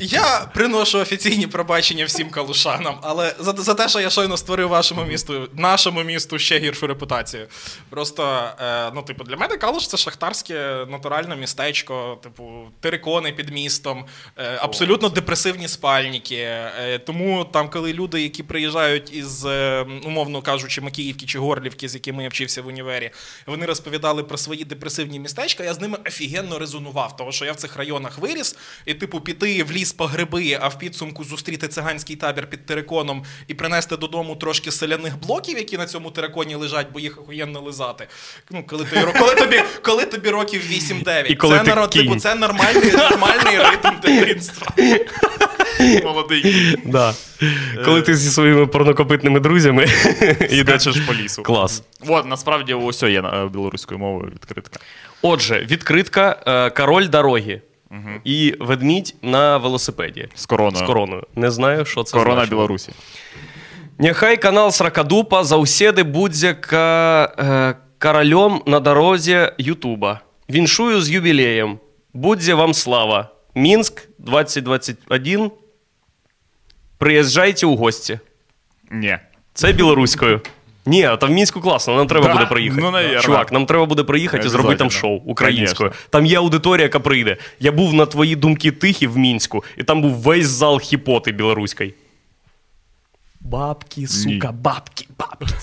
Я 0.00 0.48
приношу 0.54 0.98
офіційні 0.98 1.46
пробачення 1.46 2.04
всім 2.04 2.30
калушанам, 2.30 2.98
але 3.02 3.34
за, 3.38 3.52
за 3.52 3.74
те, 3.74 3.88
що 3.88 4.00
я 4.00 4.10
щойно 4.10 4.36
створив 4.36 4.68
вашому 4.68 5.04
місту, 5.04 5.48
нашому 5.52 6.02
місту 6.02 6.38
ще 6.38 6.58
гіршу 6.58 6.86
репутацію. 6.86 7.46
Просто, 7.90 8.42
е, 8.60 8.90
ну, 8.94 9.02
типу, 9.02 9.24
для 9.24 9.36
мене 9.36 9.56
Калуш 9.56 9.86
це 9.86 9.96
шахтарське 9.96 10.86
натуральне 10.90 11.36
містечко, 11.36 12.18
типу, 12.22 12.44
терикони 12.80 13.32
під 13.32 13.50
містом, 13.50 14.04
е, 14.38 14.58
абсолютно 14.60 15.08
депресивні 15.08 15.68
спальники. 15.68 16.36
Е, 16.36 16.98
тому 16.98 17.44
там, 17.44 17.70
коли 17.70 17.92
люди, 17.92 18.22
які 18.22 18.42
приїжджають 18.42 19.12
із, 19.14 19.44
е, 19.44 19.86
умовно 20.04 20.42
кажучи, 20.42 20.80
Макіївки 20.80 21.26
чи 21.26 21.38
Горлівки, 21.38 21.88
з 21.88 21.94
якими 21.94 22.22
я 22.22 22.28
вчився 22.28 22.62
в 22.62 22.66
універі, 22.66 23.10
вони 23.46 23.66
розповідали 23.66 24.22
про 24.22 24.38
свої 24.38 24.64
депресивні 24.64 25.20
містечка, 25.20 25.64
я 25.64 25.74
з 25.74 25.80
ними 25.80 25.98
офігенно 26.06 26.58
резонував, 26.58 27.05
тому 27.12 27.32
що 27.32 27.44
я 27.44 27.52
в 27.52 27.56
цих 27.56 27.76
районах 27.76 28.18
виріс, 28.18 28.56
і, 28.86 28.94
типу, 28.94 29.20
піти 29.20 29.62
в 29.62 29.72
ліс 29.72 29.92
по 29.92 30.06
гриби, 30.06 30.58
а 30.60 30.68
в 30.68 30.78
підсумку 30.78 31.24
зустріти 31.24 31.68
циганський 31.68 32.16
табір 32.16 32.46
під 32.46 32.66
териконом 32.66 33.24
і 33.48 33.54
принести 33.54 33.96
додому 33.96 34.36
трошки 34.36 34.72
селяних 34.72 35.20
блоків, 35.20 35.58
які 35.58 35.78
на 35.78 35.86
цьому 35.86 36.10
териконі 36.10 36.54
лежать, 36.54 36.86
бо 36.92 37.00
їх 37.00 37.20
охуєнно 37.20 37.60
лизати. 37.60 38.08
Ну, 38.50 38.64
коли, 38.66 38.84
ти, 38.84 39.12
коли, 39.18 39.34
тобі, 39.34 39.62
коли 39.82 40.04
тобі 40.04 40.30
років 40.30 40.62
8-9. 40.70 41.04
Це, 41.04 41.88
ти 41.88 42.02
типу, 42.02 42.16
це 42.16 42.34
нормальний, 42.34 42.92
нормальний 42.92 43.58
ритм 43.58 44.00
дитинства. 44.02 44.66
Молодий. 46.04 46.76
Да. 46.84 47.14
Коли 47.84 48.02
ти 48.02 48.16
зі 48.16 48.30
своїми 48.30 48.66
порнокопитними 48.66 49.40
друзями. 49.40 49.86
Скачеш 50.60 50.96
по 50.96 51.14
лісу. 51.14 51.42
Клас. 51.42 51.82
От, 52.08 52.26
насправді, 52.26 52.74
ось 52.74 53.02
є 53.02 53.20
е, 53.20 53.48
білоруською 53.52 53.98
мовою 53.98 54.32
відкритка. 54.34 54.80
Отже, 55.25 55.65
відкритка 55.71 56.43
е, 56.47 56.69
король 56.69 57.07
дороги. 57.09 57.61
І 58.23 58.55
ведмідь 58.59 59.15
на 59.21 59.57
велосипеді. 59.57 60.27
З 60.35 60.45
короною. 60.45 60.85
З 60.85 60.87
короною. 60.87 61.23
Не 61.35 61.51
знаю, 61.51 61.85
що 61.85 62.03
це 62.03 62.17
Корона 62.17 62.33
значить. 62.35 62.49
Білорусі. 62.49 62.91
Няхай 63.99 64.37
канал 64.37 64.71
Сракадупа 64.71 65.43
заўседы 65.43 66.03
будзе 66.03 66.53
ка, 66.53 67.33
э, 67.37 67.75
каралём 67.99 68.61
на 68.65 68.79
дарозе 68.79 69.53
Ютуба. 69.57 70.21
Віншую 70.49 71.01
з 71.01 71.09
юбілеєм. 71.09 71.79
Будзе 72.13 72.53
вам 72.53 72.73
слава. 72.73 73.29
Мінск 73.55 74.09
2021. 74.17 75.51
Приїжджайте 76.97 77.65
у 77.65 77.75
гості. 77.75 78.19
Ні. 78.91 79.17
Це 79.53 79.71
білоруською. 79.73 80.41
Ні, 80.86 81.04
а 81.04 81.16
там 81.16 81.30
в 81.30 81.32
мінську 81.32 81.60
класно, 81.60 81.96
нам 81.96 82.06
треба 82.06 82.26
Да? 82.26 82.32
буде 82.32 82.46
приїхати. 82.46 82.82
Ну, 82.82 82.90
навірно. 82.90 83.20
Чувак, 83.20 83.52
нам 83.52 83.66
треба 83.66 83.86
буде 83.86 84.02
приїхати 84.02 84.46
і 84.46 84.50
зробити 84.50 84.76
там 84.76 84.90
шоу 84.90 85.16
українською. 85.24 85.90
Конечно. 85.90 86.06
Там 86.10 86.26
є 86.26 86.38
аудиторія, 86.38 86.82
яка 86.82 87.00
прийде. 87.00 87.36
Я 87.60 87.72
був 87.72 87.94
на 87.94 88.06
твої 88.06 88.36
думки 88.36 88.70
тихі 88.70 89.06
в 89.06 89.18
мінську, 89.18 89.64
і 89.76 89.82
там 89.82 90.02
був 90.02 90.10
весь 90.12 90.46
зал 90.46 90.80
хіпоти 90.80 91.32
білоруської. 91.32 91.94
Бабки, 93.50 94.06
сука, 94.06 94.52
бабки, 94.52 95.06
бабки. 95.18 95.54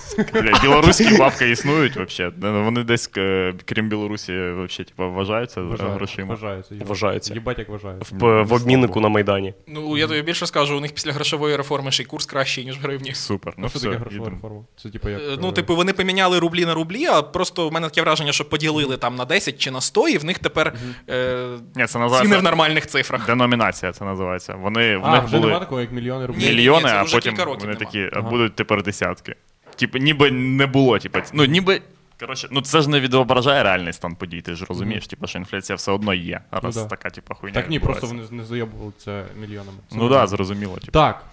Бля, 0.41 0.59
білоруські 0.61 1.17
бабки 1.17 1.49
існують 1.49 1.97
взагалі. 1.97 2.33
Вони 2.63 2.83
десь, 2.83 3.09
е, 3.17 3.53
крім 3.65 3.89
Білорусі, 3.89 4.33
вообще, 4.33 4.83
типу, 4.83 5.11
вважаються 5.11 5.61
е, 5.61 5.63
грошима. 5.93 6.33
Вважаються. 6.33 6.73
їбать. 6.73 6.89
Вважаються. 6.89 7.33
Їбать, 7.33 7.59
як 7.59 7.69
вважаються. 7.69 8.15
В, 8.19 8.43
в 8.43 8.53
обміннику 8.53 8.99
на 8.99 9.09
Майдані. 9.09 9.53
Ну, 9.67 9.97
я 9.97 10.07
тобі 10.07 10.21
більше 10.21 10.45
скажу, 10.47 10.77
у 10.77 10.79
них 10.79 10.91
після 10.93 11.11
грошової 11.11 11.55
реформи 11.55 11.91
ще 11.91 12.03
й 12.03 12.05
курс 12.05 12.25
кращий, 12.25 12.65
ніж 12.65 12.77
в 12.77 12.81
гривні. 12.81 13.13
Супер. 13.13 13.53
Ну, 13.57 13.63
Ну, 13.63 13.69
що 13.69 13.79
все, 13.79 13.87
таке 13.87 13.99
грошова 13.99 14.19
їдемо. 14.25 14.35
реформа? 14.35 14.61
Це 14.77 14.89
типу 14.89 15.09
як. 15.09 15.21
Е, 15.21 15.37
Ну, 15.41 15.49
е, 15.49 15.51
типу, 15.51 15.75
вони 15.75 15.93
поміняли 15.93 16.39
рублі 16.39 16.65
на 16.65 16.73
рублі, 16.73 17.05
а 17.05 17.21
просто 17.21 17.69
в 17.69 17.73
мене 17.73 17.87
таке 17.89 18.01
враження, 18.01 18.31
що 18.31 18.49
поділили 18.49 18.97
там 18.97 19.15
на 19.15 19.25
10 19.25 19.57
чи 19.57 19.71
на 19.71 19.81
100, 19.81 20.07
і 20.09 20.17
в 20.17 20.25
них 20.25 20.39
тепер 20.39 20.73
е, 21.09 21.47
Ні, 21.75 21.83
це 21.83 21.87
ціни 21.87 22.05
в 22.05 22.09
називається 22.09 22.41
нормальних 22.41 22.87
цифрах. 22.87 23.25
деномінація, 23.25 23.91
це 23.91 24.05
називається. 24.05 24.53
Вони, 24.61 24.97
в 24.97 25.05
А, 25.05 25.11
них 25.15 25.23
вже 25.23 25.35
були 25.37 25.47
нема 25.47 25.59
такого, 25.59 25.81
як 25.81 25.91
мільйони 25.91 26.25
рублів. 26.25 26.43
Ні, 26.43 26.49
ні, 26.49 26.55
мільйони, 26.55 26.87
це 26.89 26.95
а 26.95 27.03
вже 27.03 27.15
потім 27.15 27.31
кілька 27.31 27.45
років 27.45 27.61
вони 27.61 27.72
нема. 27.73 27.85
такі, 27.85 28.09
а 28.13 28.19
Ага. 28.19 28.29
будуть 28.29 28.55
тепер 28.55 28.83
десятки. 28.83 29.35
Типу, 29.75 29.97
ніби 29.97 30.31
не 30.31 30.65
було, 30.65 30.99
типу, 30.99 31.19
ну 31.33 31.45
ніби. 31.45 31.81
Коротше, 32.19 32.47
ну 32.51 32.61
це 32.61 32.81
ж 32.81 32.89
не 32.89 32.99
відображає 32.99 33.63
реальний 33.63 33.93
стан 33.93 34.15
подій, 34.15 34.41
ти 34.41 34.55
ж 34.55 34.65
розумієш, 34.69 35.07
типу, 35.07 35.27
що 35.27 35.39
інфляція 35.39 35.75
все 35.75 35.91
одно 35.91 36.13
є. 36.13 36.41
Раз 36.51 36.75
да. 36.75 36.85
така, 36.85 37.09
типу, 37.09 37.35
хуйня. 37.35 37.53
Так 37.53 37.69
ні, 37.69 37.79
просто 37.79 38.07
вони 38.07 38.23
не 38.31 38.45
зайобували 38.45 38.91
це 38.97 39.25
мільйонами. 39.39 39.77
Це 39.89 39.95
Ну 39.95 40.09
так, 40.09 40.19
да, 40.19 40.27
зрозуміло. 40.27 40.75
Типу. 40.75 40.91
Так. 40.91 41.25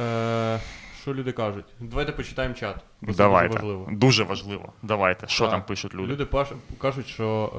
Е, 0.00 0.60
що 1.02 1.14
люди 1.14 1.32
кажуть? 1.32 1.64
Давайте 1.80 2.12
почитаємо 2.12 2.54
чат. 2.54 2.76
бо 3.00 3.12
це 3.12 3.18
Давайте. 3.18 3.48
Дуже 3.48 3.62
важливо. 3.64 3.88
Дуже 3.92 4.24
важливо. 4.24 4.72
Давайте. 4.82 5.26
Що 5.28 5.44
Так. 5.44 5.50
там 5.50 5.62
пишуть 5.62 5.94
люди? 5.94 6.12
Люди 6.12 6.24
паш- 6.24 6.56
кажуть, 6.78 7.06
що 7.06 7.52
е, 7.54 7.58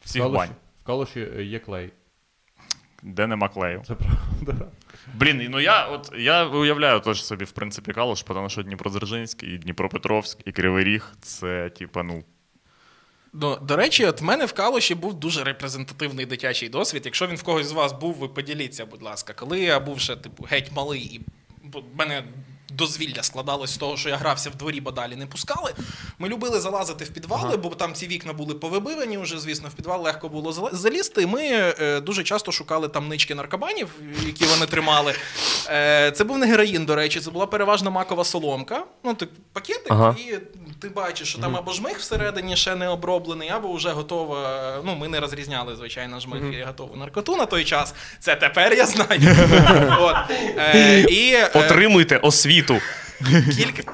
в, 0.00 0.04
Всіх 0.04 0.22
калуші, 0.22 0.38
бань. 0.38 0.50
в 0.82 0.84
калуші 0.86 1.28
є 1.40 1.58
клей. 1.58 1.90
Де 3.02 3.26
нема 3.26 3.48
клею. 3.48 3.82
Це 3.86 3.94
правда. 3.94 4.66
Блін, 5.14 5.46
ну 5.50 5.60
я 5.60 5.86
от 5.86 6.12
я 6.18 6.46
уявляю 6.46 7.00
теж 7.00 7.24
собі, 7.24 7.44
в 7.44 7.50
принципі, 7.50 7.92
Калуш, 7.92 8.22
тому 8.22 8.48
що 8.48 8.62
Дніпродзержинськ, 8.62 9.42
і 9.42 9.58
Дніпропетровськ, 9.58 10.38
і 10.44 10.52
Кривий 10.52 10.84
Ріг 10.84 11.12
це, 11.20 11.70
типа, 11.70 12.02
ну. 12.02 12.24
Ну, 13.32 13.58
до 13.62 13.76
речі, 13.76 14.06
от 14.06 14.20
в 14.20 14.24
мене 14.24 14.46
в 14.46 14.52
Калуші 14.52 14.94
був 14.94 15.14
дуже 15.14 15.44
репрезентативний 15.44 16.26
дитячий 16.26 16.68
досвід. 16.68 17.02
Якщо 17.04 17.26
він 17.26 17.36
в 17.36 17.42
когось 17.42 17.66
з 17.66 17.72
вас 17.72 17.92
був, 17.92 18.14
ви 18.14 18.28
поділіться, 18.28 18.86
будь 18.86 19.02
ласка. 19.02 19.32
Коли 19.32 19.60
я 19.60 19.80
був 19.80 20.00
ще 20.00 20.16
типу 20.16 20.46
геть 20.50 20.72
малий, 20.72 21.00
і 21.00 21.20
в 21.72 21.82
мене 21.98 22.24
дозвілля 22.76 23.22
складалось 23.22 23.70
з 23.74 23.76
того, 23.76 23.96
що 23.96 24.08
я 24.08 24.16
грався 24.16 24.50
в 24.50 24.54
дворі, 24.54 24.80
бо 24.80 24.90
далі 24.90 25.16
не 25.16 25.26
пускали. 25.26 25.74
Ми 26.18 26.28
любили 26.28 26.60
залазити 26.60 27.04
в 27.04 27.08
підвали, 27.08 27.56
бо 27.56 27.68
там 27.68 27.94
ці 27.94 28.06
вікна 28.06 28.32
були 28.32 28.54
повибивані 28.54 29.18
вже, 29.18 29.40
звісно, 29.40 29.68
в 29.68 29.72
підвал 29.72 30.02
легко 30.02 30.28
було 30.28 30.70
залізти. 30.72 31.26
Ми 31.26 31.42
е, 31.42 32.00
дуже 32.00 32.22
часто 32.24 32.52
шукали 32.52 32.88
там 32.88 33.08
нички 33.08 33.34
наркобанів, 33.34 33.88
які 34.26 34.44
вони 34.44 34.66
тримали. 34.66 35.14
Е, 35.68 36.10
це 36.10 36.24
був 36.24 36.38
не 36.38 36.46
героїн, 36.46 36.84
до 36.84 36.94
речі, 36.96 37.20
це 37.20 37.30
була 37.30 37.46
переважно 37.46 37.90
макова 37.90 38.24
соломка. 38.24 38.84
Ну, 39.04 39.14
так 39.14 39.28
пакетик, 39.52 39.86
Ага. 39.92 40.16
і 40.18 40.38
ти 40.82 40.88
бачиш, 40.88 41.28
що 41.28 41.38
там 41.38 41.56
або 41.56 41.72
жмих 41.72 41.98
всередині 41.98 42.56
ще 42.56 42.74
не 42.74 42.88
оброблений, 42.88 43.48
або 43.48 43.72
вже 43.72 43.90
готова. 43.90 44.80
Ну, 44.84 44.96
ми 44.96 45.08
не 45.08 45.20
розрізняли, 45.20 45.76
звичайно, 45.76 46.20
жмих 46.20 46.42
і 46.60 46.62
готову 46.62 46.96
наркоту 46.96 47.36
на 47.36 47.46
той 47.46 47.64
час. 47.64 47.94
Це 48.20 48.36
тепер 48.36 48.74
я 48.74 48.86
знаю. 48.86 49.20
От. 50.00 50.16
Е, 50.58 51.00
і 51.00 51.32
е, 51.34 51.50
Отримуйте 51.54 52.16
освіту. 52.16 52.80
кілька. 53.56 53.92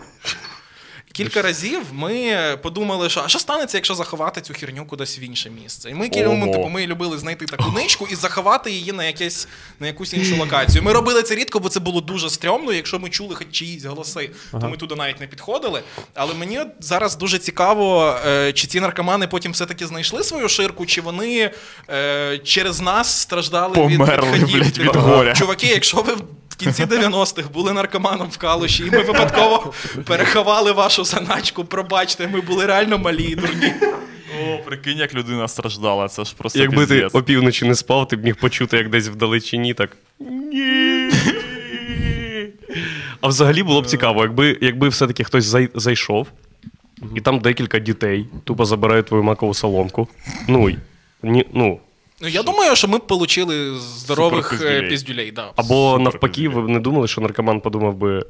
Кілька 1.19 1.43
разів 1.43 1.81
ми 1.93 2.37
подумали, 2.63 3.11
що 3.11 3.23
а 3.25 3.29
що 3.29 3.39
станеться, 3.39 3.77
якщо 3.77 3.95
заховати 3.95 4.41
цю 4.41 4.55
херню 4.55 4.85
кудись 4.85 5.19
в 5.19 5.21
інше 5.21 5.51
місце. 5.63 5.91
І 5.91 5.95
ми, 5.95 6.07
кі- 6.09 6.37
ну, 6.47 6.53
типу, 6.53 6.69
ми 6.69 6.87
любили 6.87 7.19
знайти 7.19 7.47
таку 7.47 7.73
ничку 7.73 8.07
і 8.11 8.15
заховати 8.15 8.71
її 8.71 8.93
на, 8.93 9.05
якесь, 9.05 9.49
на 9.81 9.87
якусь 9.87 10.15
іншу 10.15 10.37
локацію. 10.37 10.83
Ми 10.83 10.93
робили 10.93 11.23
це 11.23 11.35
рідко, 11.35 11.61
бо 11.61 11.69
це 11.69 11.81
було 11.81 12.01
дуже 12.01 12.31
стрьомно. 12.31 12.73
Якщо 12.73 12.99
ми 12.99 13.09
чули 13.11 13.35
хоч 13.35 13.47
чиїсь 13.51 13.85
голоси, 13.85 14.31
то 14.51 14.69
ми 14.69 14.77
туди 14.77 14.95
навіть 14.95 15.21
не 15.21 15.27
підходили. 15.27 15.83
Але 16.15 16.35
мені 16.35 16.61
зараз 16.81 17.17
дуже 17.17 17.39
цікаво, 17.39 18.17
е, 18.27 18.53
чи 18.53 18.67
ці 18.67 18.81
наркомани 18.81 19.27
потім 19.27 19.53
все-таки 19.53 19.87
знайшли 19.87 20.25
свою 20.25 20.49
ширку, 20.49 20.87
чи 20.87 21.01
вони 21.01 21.51
е, 21.91 22.39
через 22.45 22.81
нас 22.81 23.21
страждали 23.21 23.75
Померли, 23.75 24.33
від, 24.33 24.43
відходів. 24.43 24.61
блядь, 24.63 24.79
від 24.79 24.97
горя. 24.97 25.35
Чуваки, 25.35 25.67
якщо 25.67 25.97
ви 26.03 26.13
кінці 26.59 26.85
90-х 26.85 27.49
були 27.49 27.73
наркоманом 27.73 28.29
в 28.29 28.37
калуші, 28.37 28.85
і 28.87 28.91
ми 28.91 29.03
випадково 29.03 29.73
переховали 30.05 30.73
вашу 30.73 31.05
заначку, 31.05 31.65
пробачте, 31.65 32.29
ми 32.29 32.41
були 32.41 32.67
реально 32.67 32.99
малі 32.99 33.23
і 33.23 33.35
дурні. 33.35 33.73
О, 34.41 34.59
прикинь, 34.65 34.99
як 34.99 35.15
людина 35.15 35.49
страждала, 35.49 36.09
це 36.09 36.25
ж 36.25 36.35
просто 36.39 36.59
Якби 36.59 36.87
ти 36.87 37.05
опівночі 37.05 37.65
не 37.65 37.75
спав, 37.75 38.09
ти 38.09 38.17
б 38.17 38.25
міг 38.25 38.37
почути, 38.37 38.77
як 38.77 38.91
десь 38.91 39.09
вдалечині 39.09 39.75
так. 39.75 39.97
Ні. 40.21 41.11
А 43.21 43.29
взагалі 43.29 43.63
було 43.63 43.83
б 43.83 43.87
цікаво, 43.87 44.23
якби, 44.23 44.59
якби 44.61 44.89
все-таки 44.89 45.25
хтось 45.25 45.45
зай, 45.45 45.69
зайшов, 45.75 46.29
і 47.17 47.21
там 47.21 47.39
декілька 47.39 47.79
дітей 47.79 48.27
тупо 48.45 48.65
забирають 48.65 49.07
твою 49.07 49.23
макову 49.23 49.55
соломку. 49.55 50.09
Ну, 50.49 50.71
ні, 51.23 51.47
ну. 51.53 51.81
Ну 52.21 52.29
я 52.29 52.43
думаю, 52.43 52.77
що 52.77 52.89
ми 52.89 52.99
б 52.99 53.03
отримали 53.09 53.79
здорових 53.79 54.63
е, 54.63 54.83
піздюлей. 54.83 55.33
Да. 55.33 55.53
Або 55.57 55.91
Супер 55.91 56.05
навпаки, 56.05 56.49
ви 56.49 56.63
б 56.63 56.69
не 56.69 56.81
думали, 56.81 57.09
що 57.09 57.21
наркоман 57.21 57.61
подумав 57.61 57.95
би, 57.95 58.27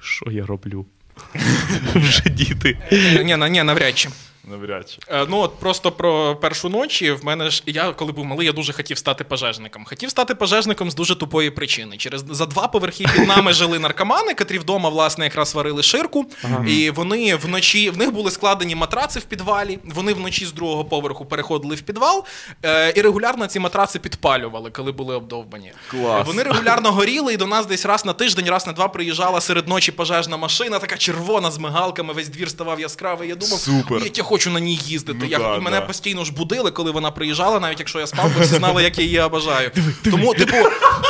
що 0.00 0.30
я 0.30 0.46
роблю? 0.46 0.86
Вже 1.94 2.30
діти. 2.30 2.78
Ні, 3.24 3.36
ні, 3.50 3.62
навряд 3.62 3.98
чи. 3.98 4.08
Навряд 4.44 4.90
чи. 4.90 4.98
Е, 5.08 5.26
Ну 5.28 5.38
от 5.38 5.58
просто 5.58 5.92
про 5.92 6.36
першу 6.36 6.68
ночі. 6.68 7.10
В 7.12 7.24
мене 7.24 7.50
ж 7.50 7.62
я 7.66 7.92
коли 7.92 8.12
був 8.12 8.24
малий, 8.24 8.46
я 8.46 8.52
дуже 8.52 8.72
хотів 8.72 8.98
стати 8.98 9.24
пожежником. 9.24 9.84
Хотів 9.84 10.10
стати 10.10 10.34
пожежником 10.34 10.90
з 10.90 10.94
дуже 10.94 11.14
тупої 11.16 11.50
причини. 11.50 11.96
Через 11.96 12.24
за 12.30 12.46
два 12.46 12.68
поверхи 12.68 13.04
під 13.16 13.28
нами 13.28 13.52
жили 13.52 13.78
наркомани, 13.78 14.34
котрі 14.34 14.58
вдома 14.58 14.88
власне 14.88 15.24
якраз 15.24 15.54
варили 15.54 15.82
ширку. 15.82 16.26
І 16.68 16.90
вони 16.90 17.36
вночі 17.36 17.90
в 17.90 17.98
них 17.98 18.12
були 18.12 18.30
складені 18.30 18.74
матраци 18.74 19.18
в 19.18 19.24
підвалі. 19.24 19.78
Вони 19.84 20.12
вночі 20.12 20.46
з 20.46 20.52
другого 20.52 20.84
поверху 20.84 21.24
переходили 21.26 21.74
в 21.74 21.80
підвал 21.82 22.24
е, 22.64 22.92
і 22.96 23.00
регулярно 23.02 23.46
ці 23.46 23.58
матраци 23.60 23.98
підпалювали, 23.98 24.70
коли 24.70 24.92
були 24.92 25.14
обдовбані. 25.14 25.72
Клас. 25.90 26.26
Вони 26.26 26.42
регулярно 26.42 26.92
горіли, 26.92 27.34
і 27.34 27.36
до 27.36 27.46
нас 27.46 27.66
десь 27.66 27.86
раз 27.86 28.04
на 28.04 28.12
тиждень, 28.12 28.46
раз 28.50 28.66
на 28.66 28.72
два 28.72 28.88
приїжджала 28.88 29.40
серед 29.40 29.68
ночі 29.68 29.92
пожежна 29.92 30.36
машина, 30.36 30.78
така 30.78 30.96
червона 30.96 31.50
з 31.50 31.58
мигалками. 31.58 32.12
Весь 32.12 32.28
двір 32.28 32.50
ставав 32.50 32.80
яскравий. 32.80 33.28
Я 33.28 33.34
думав, 33.34 33.58
Супер. 33.58 33.98
«Є, 34.30 34.34
хочу 34.36 34.50
на 34.50 34.60
ній 34.60 34.80
їздити. 34.84 35.18
Ну 35.22 35.26
я, 35.30 35.38
да, 35.38 35.58
мене 35.58 35.80
да. 35.80 35.86
постійно 35.86 36.24
ж 36.24 36.32
будили, 36.32 36.70
коли 36.70 36.90
вона 36.90 37.10
приїжджала, 37.10 37.60
навіть 37.60 37.78
якщо 37.78 38.00
я 38.00 38.06
спав, 38.06 38.30
бо 38.38 38.44
всі 38.44 38.54
знали, 38.54 38.82
як 38.82 38.98
я 38.98 39.04
її 39.04 39.20
обожаю. 39.20 39.70
Тому, 40.04 40.34
типу, 40.34 40.56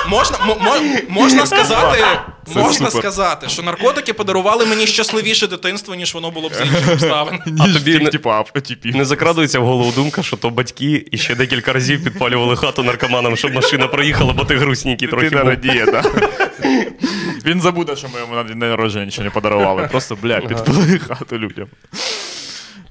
можна, 0.09 0.39
мо- 0.47 0.57
мо- 0.61 0.99
можна 1.09 1.47
сказати, 1.47 1.99
Це 2.53 2.59
можна 2.61 2.73
супер. 2.91 3.03
сказати, 3.03 3.49
що 3.49 3.63
наркотики 3.63 4.13
подарували 4.13 4.67
мені 4.67 4.87
щасливіше 4.87 5.47
дитинство, 5.47 5.95
ніж 5.95 6.15
воно 6.15 6.31
було 6.31 6.49
б 6.49 6.55
з 6.55 6.61
інших 6.61 6.89
обставин. 6.93 7.39
Ніж 7.47 7.73
тобі 7.75 8.11
не- 8.85 8.99
Не 8.99 9.05
закрадується 9.05 9.59
в 9.61 9.65
голову 9.65 9.93
думка, 9.93 10.23
що 10.23 10.37
то 10.37 10.51
батьки 10.51 11.07
і 11.11 11.19
ще 11.19 11.35
декілька 11.35 11.73
разів 11.73 12.05
підпалювали 12.05 12.57
хату 12.57 12.83
наркоманам, 12.83 13.37
щоб 13.37 13.55
машина 13.55 13.87
проїхала, 13.87 14.33
бо 14.33 14.45
ти 14.45 14.57
грустненький 14.57 15.09
трохи. 15.09 15.31
Був. 15.31 15.39
радіє, 15.49 15.87
так. 15.87 16.33
Він 17.47 17.61
забуде, 17.61 17.97
що 17.97 18.09
ми 18.15 18.21
йому 18.21 18.35
на 18.35 18.43
день 18.43 18.59
народження 18.59 19.05
нічого 19.05 19.25
не 19.25 19.31
подарували. 19.31 19.89
Просто, 19.91 20.17
бля, 20.23 20.41
підпали 20.41 20.99
хату 21.09 21.39
людям. 21.39 21.67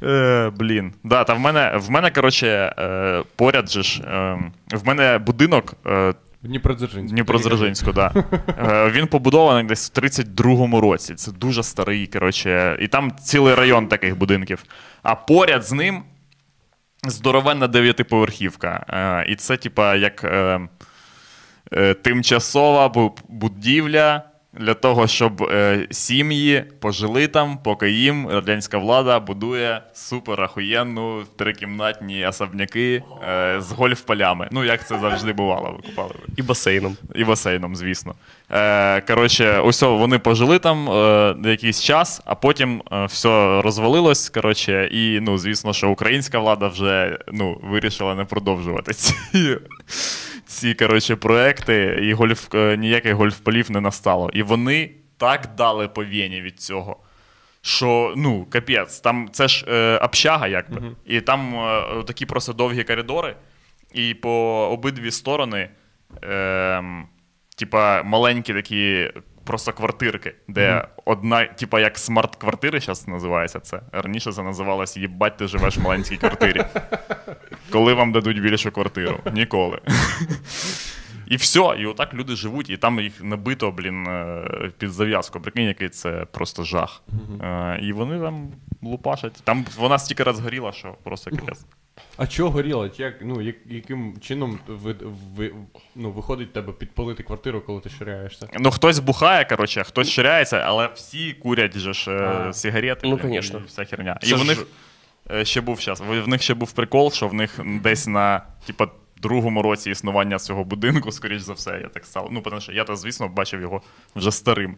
Е, 0.04 0.52
блін. 0.56 0.94
Да, 1.04 1.24
та 1.24 1.34
в 1.34 1.40
мене, 1.40 1.74
в 1.78 1.92
мене, 1.92 2.12
коротше, 2.12 2.48
е, 2.80 3.24
поряд 3.36 3.70
же 3.70 3.84
ж. 3.84 4.02
Е, 4.04 4.38
в 4.74 4.88
мене 4.88 5.18
будинок 5.18 5.74
е, 5.88 6.14
Дніпродзержинську. 6.44 7.16
Дніпродзержинську, 7.16 7.92
да. 7.92 8.12
Е, 8.60 8.90
Він 8.90 9.08
побудований 9.08 9.64
десь 9.64 9.92
в 9.96 10.00
32-му 10.00 10.82
році. 10.82 11.16
Це 11.16 11.32
дуже 11.32 11.64
старий, 11.64 12.08
коротше. 12.08 12.78
І 12.82 12.88
там 12.88 13.12
цілий 13.16 13.56
район 13.56 13.88
таких 13.88 14.18
будинків. 14.18 14.64
А 15.04 15.16
поряд 15.16 15.66
з 15.66 15.72
ним 15.72 16.04
здоровенна 17.08 17.68
дев'ятиповерхівка. 17.68 18.86
Е, 18.90 19.32
І 19.32 19.36
це, 19.36 19.58
типа, 19.58 19.96
як 19.96 20.24
е, 20.24 20.60
е, 21.74 21.94
тимчасова 21.94 23.12
будівля. 23.30 24.29
Для 24.54 24.74
того, 24.74 25.08
щоб 25.08 25.44
е, 25.44 25.88
сім'ї 25.92 26.64
пожили 26.80 27.28
там, 27.28 27.58
поки 27.64 27.92
їм 27.92 28.30
радянська 28.30 28.78
влада 28.78 29.20
будує 29.20 29.82
супер 29.94 30.42
ахуєнну 30.42 31.24
трикімнатні 31.36 32.26
особняки 32.26 33.04
е, 33.30 33.56
з 33.62 33.72
гольф-полями. 33.72 34.48
Ну, 34.52 34.64
як 34.64 34.88
це 34.88 35.00
завжди 35.00 35.34
бувало, 35.34 35.72
викупали 35.72 36.14
ви. 36.14 36.34
І 36.38 36.42
басейном. 36.42 36.98
І 37.16 37.24
басейном, 37.24 37.76
звісно. 37.76 38.16
Е, 38.52 39.02
коротше, 39.02 39.60
ось 39.60 39.82
вони 39.82 40.20
пожили 40.20 40.60
там 40.60 40.90
е, 40.90 41.36
якийсь 41.50 41.82
час, 41.82 42.22
а 42.26 42.36
потім 42.36 42.82
е, 42.92 43.06
все 43.06 43.62
розвалилось. 43.62 44.30
Коротше, 44.30 44.90
і 44.92 45.20
ну, 45.20 45.38
звісно, 45.38 45.74
що 45.74 45.90
українська 45.90 46.40
влада 46.40 46.68
вже 46.68 47.20
ну, 47.32 47.60
вирішила 47.64 48.16
не 48.16 48.26
продовжувати 48.26 48.94
ці, 48.94 49.16
ці 50.50 50.74
коротше, 50.74 51.16
проекти, 51.16 52.00
і 52.02 52.14
гольф, 52.14 52.56
е, 52.56 52.78
ніяких 52.78 53.14
гольф-полів 53.14 53.72
не 53.72 53.82
настало. 53.82 54.30
І 54.34 54.44
вони 54.44 54.92
так 55.18 55.50
дали 55.58 55.88
по 55.88 56.06
вені 56.06 56.42
від 56.42 56.60
цього. 56.60 56.98
Що 57.62 58.14
ну 58.18 58.46
капець, 58.50 59.00
там 59.00 59.30
це 59.32 59.48
ж 59.48 59.66
е, 59.68 59.98
общага, 59.98 60.48
якби. 60.48 60.82
І 61.06 61.22
там 61.22 61.56
е, 61.56 62.04
такі 62.04 62.26
просто 62.26 62.54
довгі 62.54 62.84
коридори, 62.84 63.36
і 63.94 64.14
по 64.14 64.32
обидві 64.72 65.12
сторони, 65.12 65.70
е, 66.24 66.84
типа, 67.58 68.04
маленькі 68.04 68.54
такі 68.54 69.12
просто 69.50 69.74
квартирки, 69.74 70.36
де 70.48 70.88
одна, 71.06 71.46
типа, 71.46 71.80
як 71.80 71.98
смарт-квартири 71.98 72.80
зараз 72.80 73.08
називається 73.08 73.60
це. 73.60 73.82
Раніше 73.92 74.32
це 74.32 74.44
називалось 74.44 74.98
їбать, 74.98 75.38
ти 75.38 75.48
живеш 75.48 75.78
в 75.78 75.82
маленькій 75.82 76.18
квартирі. 76.18 76.66
Коли 77.72 77.94
вам 77.94 78.12
дадуть 78.12 78.42
більшу 78.42 78.72
квартиру? 78.72 79.20
Ніколи. 79.34 79.80
І 81.28 81.36
все, 81.36 81.76
і 81.80 81.86
отак 81.86 82.14
люди 82.14 82.36
живуть, 82.36 82.70
і 82.70 82.78
там 82.78 83.00
їх 83.00 83.24
набито, 83.24 83.72
блін, 83.72 84.08
е, 84.08 84.72
під 84.78 84.92
зав'язку. 84.92 85.40
Прикинь, 85.40 85.68
який 85.68 85.90
це 85.90 86.26
просто 86.32 86.64
жах. 86.64 87.02
Е, 87.42 87.80
І 87.82 87.94
вони 87.94 88.20
там 88.20 88.52
лупашать. 88.82 89.42
Там 89.44 89.66
вона 89.78 90.00
стільки 90.00 90.24
раз 90.24 90.40
горіла, 90.40 90.72
що 90.72 90.96
просто 91.04 91.32
капець. 91.32 91.66
А 92.22 92.28
чого 92.28 92.50
горіло? 92.50 92.90
Як, 92.98 93.14
ну, 93.22 93.42
як, 93.42 93.56
яким 93.66 94.14
чином 94.22 94.60
ви, 94.68 94.96
ви, 95.36 95.52
ну, 95.96 96.12
виходить 96.12 96.54
тебе 96.54 96.74
підпалити 96.74 97.24
квартиру, 97.24 97.62
коли 97.62 97.82
ти 97.82 97.90
ширяєшся? 97.90 98.48
Ну, 98.60 98.72
хтось 98.72 99.00
бухає, 99.00 99.46
коротше, 99.46 99.84
хтось 99.84 100.10
ширяється, 100.10 100.58
але 100.58 100.90
всі 100.96 101.34
курять 101.34 101.78
же 101.78 101.94
ж 101.94 102.12
е, 102.12 102.46
А. 102.50 102.54
сигарети. 102.54 103.08
Ну, 103.08 103.18
конечно. 103.18 103.60
і 103.60 103.68
Вся 103.68 103.86
херня. 103.86 104.18
Це 104.22 104.30
і 104.30 104.34
в 104.34 104.38
ж- 104.38 104.46
них 104.46 104.66
е, 105.32 105.46
ще 105.46 105.62
був 105.62 105.80
час. 105.80 106.00
В 106.00 106.28
них 106.28 106.42
ще 106.42 106.54
був 106.54 106.72
прикол, 106.72 107.12
що 107.12 107.28
в 107.28 107.34
них 107.34 107.60
десь 107.66 108.08
на, 108.08 108.42
типа, 108.66 108.88
другому 109.22 109.62
році 109.62 109.92
існування 109.92 110.40
цього 110.40 110.64
будинку, 110.64 111.12
скоріш 111.12 111.42
за 111.42 111.54
все, 111.54 111.80
я 111.82 111.88
так 111.88 112.06
став. 112.06 112.28
Ну, 112.32 112.42
тому 112.42 112.62
що 112.62 112.72
я 112.72 112.84
то, 112.84 112.96
звісно, 112.96 113.28
бачив 113.28 113.62
його 113.62 113.82
вже 114.16 114.32
старим. 114.32 114.76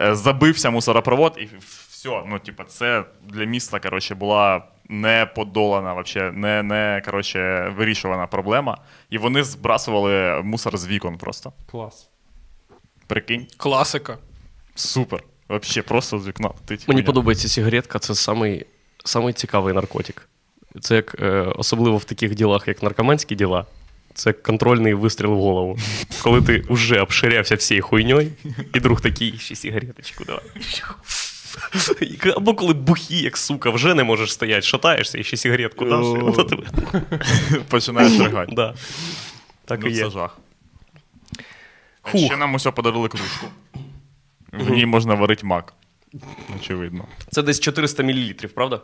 Е, 0.00 0.14
Забився 0.14 0.70
мусоропровод, 0.70 1.36
і 1.40 1.48
все. 1.88 2.22
Ну, 2.26 2.38
типа, 2.38 2.64
це 2.64 3.04
для 3.28 3.44
міста, 3.44 3.78
коротше, 3.80 4.14
була 4.14 4.62
не 4.88 5.26
подолана, 5.34 5.92
вообще, 5.92 6.32
не, 6.32 6.62
не 6.62 7.02
коротше, 7.04 7.72
вирішувана 7.76 8.26
проблема. 8.26 8.78
І 9.10 9.18
вони 9.18 9.44
збрасували 9.44 10.42
мусор 10.42 10.76
з 10.78 10.86
вікон 10.86 11.18
просто. 11.18 11.52
Клас. 11.70 12.08
Прикинь. 13.06 13.46
Класика. 13.56 14.18
Супер. 14.74 15.22
Вообще 15.48 15.82
просто 15.82 16.18
з 16.18 16.28
вікна. 16.28 16.48
летить 16.48 16.88
Мені 16.88 17.00
хуйня. 17.00 17.06
подобається 17.06 17.48
сигаретка, 17.48 17.98
це 17.98 18.14
самий, 18.14 18.66
самий 19.04 19.32
цікавий 19.32 19.74
наркотик. 19.74 20.28
Це 20.80 20.94
як, 20.96 21.16
е, 21.20 21.26
особливо 21.56 21.96
в 21.96 22.04
таких 22.04 22.34
ділах, 22.34 22.68
як 22.68 22.82
наркоманські 22.82 23.34
діла. 23.34 23.66
Це 24.14 24.32
контрольний 24.32 24.94
вистріл 24.94 25.30
в 25.30 25.36
голову. 25.40 25.78
Коли 26.22 26.42
ти 26.42 26.64
вже 26.70 27.00
обширявся 27.00 27.54
всією 27.54 27.82
хуйньою, 27.82 28.32
і 28.74 28.80
друг 28.80 29.00
такий, 29.00 29.38
ще 29.38 29.54
сигареточку 29.54 30.24
давай. 30.24 30.42
Або 32.36 32.54
коли 32.54 32.74
бухі, 32.74 33.22
як 33.22 33.36
сука, 33.36 33.70
вже 33.70 33.94
не 33.94 34.04
можеш 34.04 34.32
стояти, 34.32 34.62
шатаєшся 34.62 35.18
і 35.18 35.24
ще 35.24 35.36
сигаретку 35.36 35.84
даш, 35.84 36.06
і 36.06 36.18
воно 36.18 36.44
тебе. 36.44 36.62
Починаєш 37.68 38.20
ригати. 38.20 38.52
Да. 38.54 38.74
Так 39.64 39.80
ну, 39.82 39.88
і 39.88 39.94
це 39.94 40.04
є. 40.04 40.10
жах. 40.10 40.38
А 42.02 42.18
Ще 42.18 42.36
нам 42.36 42.54
усе 42.54 42.70
подарили 42.70 43.08
кружку. 43.08 43.46
В 44.52 44.70
ній 44.70 44.86
можна 44.86 45.14
варити 45.14 45.46
мак. 45.46 45.74
Очевидно. 46.56 47.04
Це 47.30 47.42
десь 47.42 47.60
400 47.60 48.02
мл, 48.02 48.32
правда? 48.54 48.80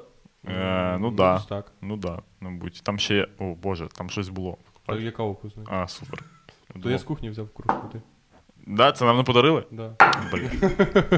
Е, 0.49 0.99
ну 1.01 1.11
да. 1.11 1.39
так. 1.49 1.73
Ну 1.83 1.97
да, 1.97 2.23
мабуть. 2.41 2.81
Там 2.83 2.99
ще. 2.99 3.29
О 3.39 3.45
Боже, 3.45 3.89
там 3.95 4.11
щось 4.11 4.29
було. 4.29 4.59
А 4.87 4.95
яка 4.95 5.23
вкусна? 5.23 5.63
А, 5.69 5.89
супер. 5.89 6.25
То 6.83 6.91
я 6.91 6.99
з 6.99 7.03
кухні 7.03 7.31
взяв 7.31 7.49
кружку. 7.55 7.89
Ти. 7.93 8.01
Да, 8.67 8.93
це 8.93 9.05
нам 9.05 9.17
не 9.17 9.23
подарили? 9.23 9.63
Да. 9.71 9.91
Блін. 10.33 10.51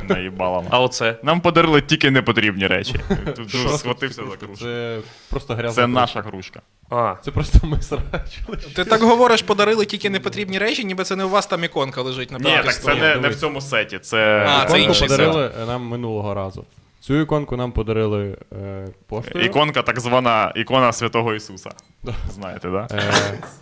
Наїбала. 0.08 0.64
А 0.70 0.80
оце? 0.80 1.16
Нам 1.22 1.40
подарили 1.40 1.82
тільки 1.82 2.10
непотрібні 2.10 2.66
речі. 2.66 2.94
Тут 3.36 3.50
схватився 3.50 4.22
за 4.30 4.36
кружку. 4.36 4.64
Це 4.64 4.98
просто 5.30 5.54
грязна 5.54 5.82
Це 5.82 5.86
наша 5.86 6.22
кружка. 6.22 6.60
А, 6.90 7.14
Це 7.22 7.30
просто 7.30 7.66
ми 7.66 7.82
срачили. 7.82 8.56
Ти 8.76 8.84
так 8.84 9.02
говориш, 9.02 9.42
подарили 9.42 9.86
тільки 9.86 10.10
непотрібні 10.10 10.58
речі, 10.58 10.84
ніби 10.84 11.04
це 11.04 11.16
не 11.16 11.24
у 11.24 11.28
вас 11.28 11.46
там 11.46 11.64
іконка 11.64 12.02
лежить 12.02 12.30
на 12.30 12.38
Ні, 12.38 12.56
так 12.64 12.74
це 12.74 12.94
не, 12.94 13.16
не 13.16 13.28
в 13.28 13.36
цьому 13.36 13.60
сеті. 13.60 13.98
Це 13.98 14.46
А, 14.48 14.64
це 14.64 14.80
інший 14.80 15.08
подарили 15.08 15.50
е, 15.62 15.66
нам 15.66 15.82
минулого 15.82 16.34
разу. 16.34 16.64
Цю 17.02 17.20
іконку 17.20 17.56
нам 17.56 17.72
подарили 17.72 18.36
е, 18.52 18.88
поштою. 19.06 19.44
іконка, 19.44 19.82
так 19.82 20.00
звана 20.00 20.52
ікона 20.56 20.92
Святого 20.92 21.34
Ісуса. 21.34 21.70
Знаєте, 22.30 22.70
да? 22.70 22.88
Е, 22.90 23.12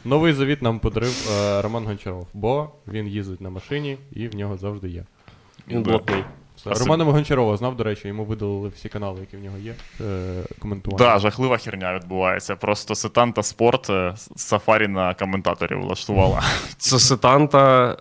новий 0.04 0.32
завіт 0.32 0.62
нам 0.62 0.78
подарив 0.78 1.30
е, 1.32 1.62
Роман 1.62 1.84
Гончаров, 1.84 2.28
бо 2.34 2.70
він 2.88 3.06
їздить 3.06 3.40
на 3.40 3.50
машині 3.50 3.98
і 4.12 4.28
в 4.28 4.34
нього 4.36 4.56
завжди 4.56 4.88
є. 4.88 5.04
він 5.68 5.82
блатний. 5.82 6.24
Романа 6.64 7.04
Гончарова 7.04 7.56
знав, 7.56 7.76
до 7.76 7.84
речі, 7.84 8.08
йому 8.08 8.24
видалили 8.24 8.68
всі 8.68 8.88
канали, 8.88 9.20
які 9.20 9.36
в 9.36 9.40
нього 9.40 9.58
є. 9.58 9.74
Е, 10.00 10.42
коментування. 10.58 11.12
Да, 11.12 11.18
жахлива 11.18 11.56
херня 11.56 11.94
відбувається. 11.94 12.56
Просто 12.56 12.94
сетанта 12.94 13.42
спорт 13.42 13.90
е, 13.90 14.14
сафарі 14.36 14.88
на 14.88 15.14
коментаторів 15.14 15.80
влаштувала. 15.80 16.42
Це 16.76 16.98
сетанта, 16.98 17.96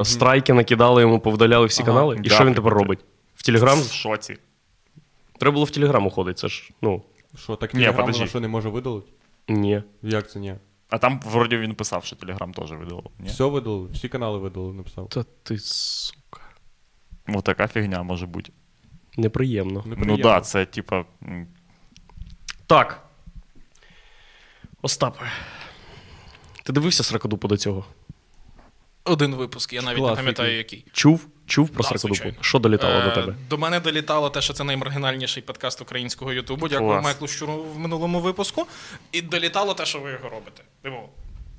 е, 0.00 0.04
страйки 0.04 0.52
накидали 0.52 1.02
йому, 1.02 1.20
повдаляли 1.20 1.66
всі 1.66 1.82
Ага. 1.82 1.92
канали. 1.92 2.16
І 2.16 2.28
Да, 2.28 2.34
що 2.34 2.44
він 2.44 2.54
тепер 2.54 2.72
робить? 2.72 2.98
В 3.34 3.42
Телеграм? 3.42 3.80
В 3.80 3.92
шоці. 3.92 4.36
Треба 5.38 5.54
було 5.54 5.64
в 5.64 5.70
Телеграм 5.70 6.06
уходити, 6.06 6.36
це 6.40 6.48
ж, 6.48 6.70
ну, 6.82 7.02
Що, 7.36 7.56
так 7.56 7.70
Телеграм 7.70 7.96
подожди. 7.96 8.18
вона 8.18 8.28
що 8.28 8.40
не 8.40 8.48
може 8.48 8.68
видалити? 8.68 9.12
ні. 9.48 9.82
Як 10.02 10.30
це 10.30 10.38
ні? 10.38 10.54
А 10.90 10.98
там 10.98 11.20
вроді 11.24 11.56
він 11.56 11.74
писав, 11.74 12.04
що 12.04 12.16
Телеграм 12.16 12.52
теж 12.52 12.72
видалив. 12.72 13.04
Ні? 13.18 13.28
Все 13.28 13.44
видалили, 13.44 13.88
всі 13.92 14.08
канали 14.08 14.38
видалили, 14.38 14.74
написав. 14.74 15.08
Та 15.08 15.22
ти, 15.42 15.58
сука. 15.58 16.40
Ось 17.28 17.42
така 17.42 17.68
фігня 17.68 18.02
може 18.02 18.26
бути. 18.26 18.52
Неприємно. 19.16 19.82
Ну 19.86 19.90
Неприємно. 19.90 20.22
да, 20.22 20.40
це 20.40 20.66
типа. 20.66 21.04
Так. 22.66 23.00
Остапе. 24.82 25.20
Ти 26.62 26.72
дивився 26.72 27.02
сракодупу 27.02 27.48
до 27.48 27.56
цього? 27.56 27.84
Один 29.04 29.34
випуск, 29.34 29.72
я 29.72 29.82
навіть 29.82 29.98
Клас, 29.98 30.10
не 30.10 30.16
пам'ятаю 30.16 30.56
який. 30.56 30.78
який. 30.78 30.92
Чув? 30.92 31.26
Чув 31.46 31.68
про 31.68 31.82
Да, 31.82 31.88
сракодупу? 31.88 32.28
Що 32.40 32.58
долітало 32.58 33.02
до 33.02 33.08
Е, 33.08 33.14
тебе? 33.14 33.34
До 33.50 33.58
мене 33.58 33.80
долітало 33.80 34.30
те, 34.30 34.40
що 34.42 34.52
це 34.52 34.64
наймаргінальніший 34.64 35.42
подкаст 35.42 35.80
українського 35.82 36.32
Ютубу. 36.32 36.68
Дякую 36.68 37.00
Майклу 37.02 37.28
Щуру 37.28 37.62
в 37.74 37.78
минулому 37.78 38.20
випуску. 38.20 38.66
І 39.12 39.22
долітало 39.22 39.74
те, 39.74 39.86
що 39.86 40.00
ви 40.00 40.10
його 40.10 40.28
робите. 40.28 40.62
Типу, 40.82 40.96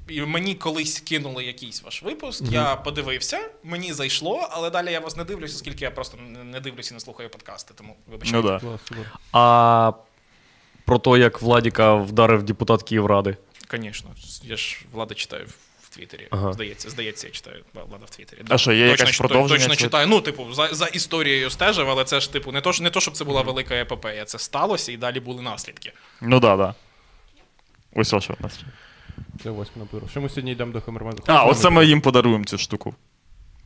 і 0.07 0.21
мені 0.21 0.55
колись 0.55 0.99
кинули 0.99 1.43
якийсь 1.45 1.83
ваш 1.83 2.03
випуск, 2.03 2.43
я 2.51 2.75
подивився, 2.75 3.49
мені 3.63 3.93
зайшло, 3.93 4.47
але 4.51 4.69
далі 4.69 4.91
я 4.91 4.99
вас 4.99 5.17
не 5.17 5.23
дивлюся, 5.23 5.55
оскільки 5.55 5.83
я 5.85 5.91
просто 5.91 6.17
не- 6.43 6.59
дивлюся 6.59 6.91
і 6.91 6.93
не 6.93 6.99
слухаю 6.99 7.29
подкасти. 7.29 7.73
Тому 7.77 7.95
вибачайте. 8.07 8.59
Ну 8.63 8.79
да. 8.91 9.05
А 9.31 9.91
Про 10.85 10.99
те, 10.99 11.09
як 11.09 11.41
Владіка 11.41 11.95
вдарив 11.95 12.43
депутат 12.43 12.83
Київради. 12.83 13.37
Звісно, 13.71 14.09
я 14.43 14.57
ж 14.57 14.81
влада 14.91 15.15
читаю 15.15 15.45
в 15.45 15.55
Твіттері. 15.95 16.27
Ага. 16.29 16.53
Здається, 16.53 16.89
здається, 16.89 17.27
я 17.27 17.33
читаю 17.33 17.63
влада 17.73 18.05
в 18.05 18.09
Твіттері. 18.09 18.41
А 18.49 18.57
що, 18.57 18.73
є 18.73 18.89
точно, 18.91 19.05
точно- 19.05 19.27
продовження 19.27 19.67
Точно 19.67 19.75
читаю. 19.75 20.07
Ну, 20.07 20.21
типу, 20.21 20.53
за, 20.53 20.67
за 20.67 20.85
історією 20.85 21.49
стежив, 21.49 21.89
але 21.89 22.03
це 22.03 22.19
ж 22.19 22.33
типу 22.33 22.51
не 22.51 22.61
то, 22.61 22.71
не 22.81 22.89
то, 22.89 22.99
щоб 22.99 23.13
це 23.13 23.23
була 23.23 23.41
велика 23.41 23.75
епопея. 23.75 24.25
Це 24.25 24.39
сталося 24.39 24.91
і 24.91 24.97
далі 24.97 25.19
були 25.19 25.41
наслідки. 25.41 25.91
Ну 26.21 26.39
да, 26.39 26.57
да. 26.57 26.73
Ось 27.95 28.13
ось 28.13 28.23
що 28.23 28.33
в 28.39 28.43
нас. 28.43 28.59
Це 29.43 29.49
восьме 29.49 29.83
набору. 29.83 30.07
Що 30.11 30.21
ми 30.21 30.29
сьогодні 30.29 30.51
йдемо 30.51 30.71
до 30.71 30.81
Хамерману? 30.81 31.17
А, 31.25 31.45
оце 31.45 31.69
ми 31.69 31.85
їм 31.85 32.01
подаруємо 32.01 32.45
цю 32.45 32.57
штуку. 32.57 32.95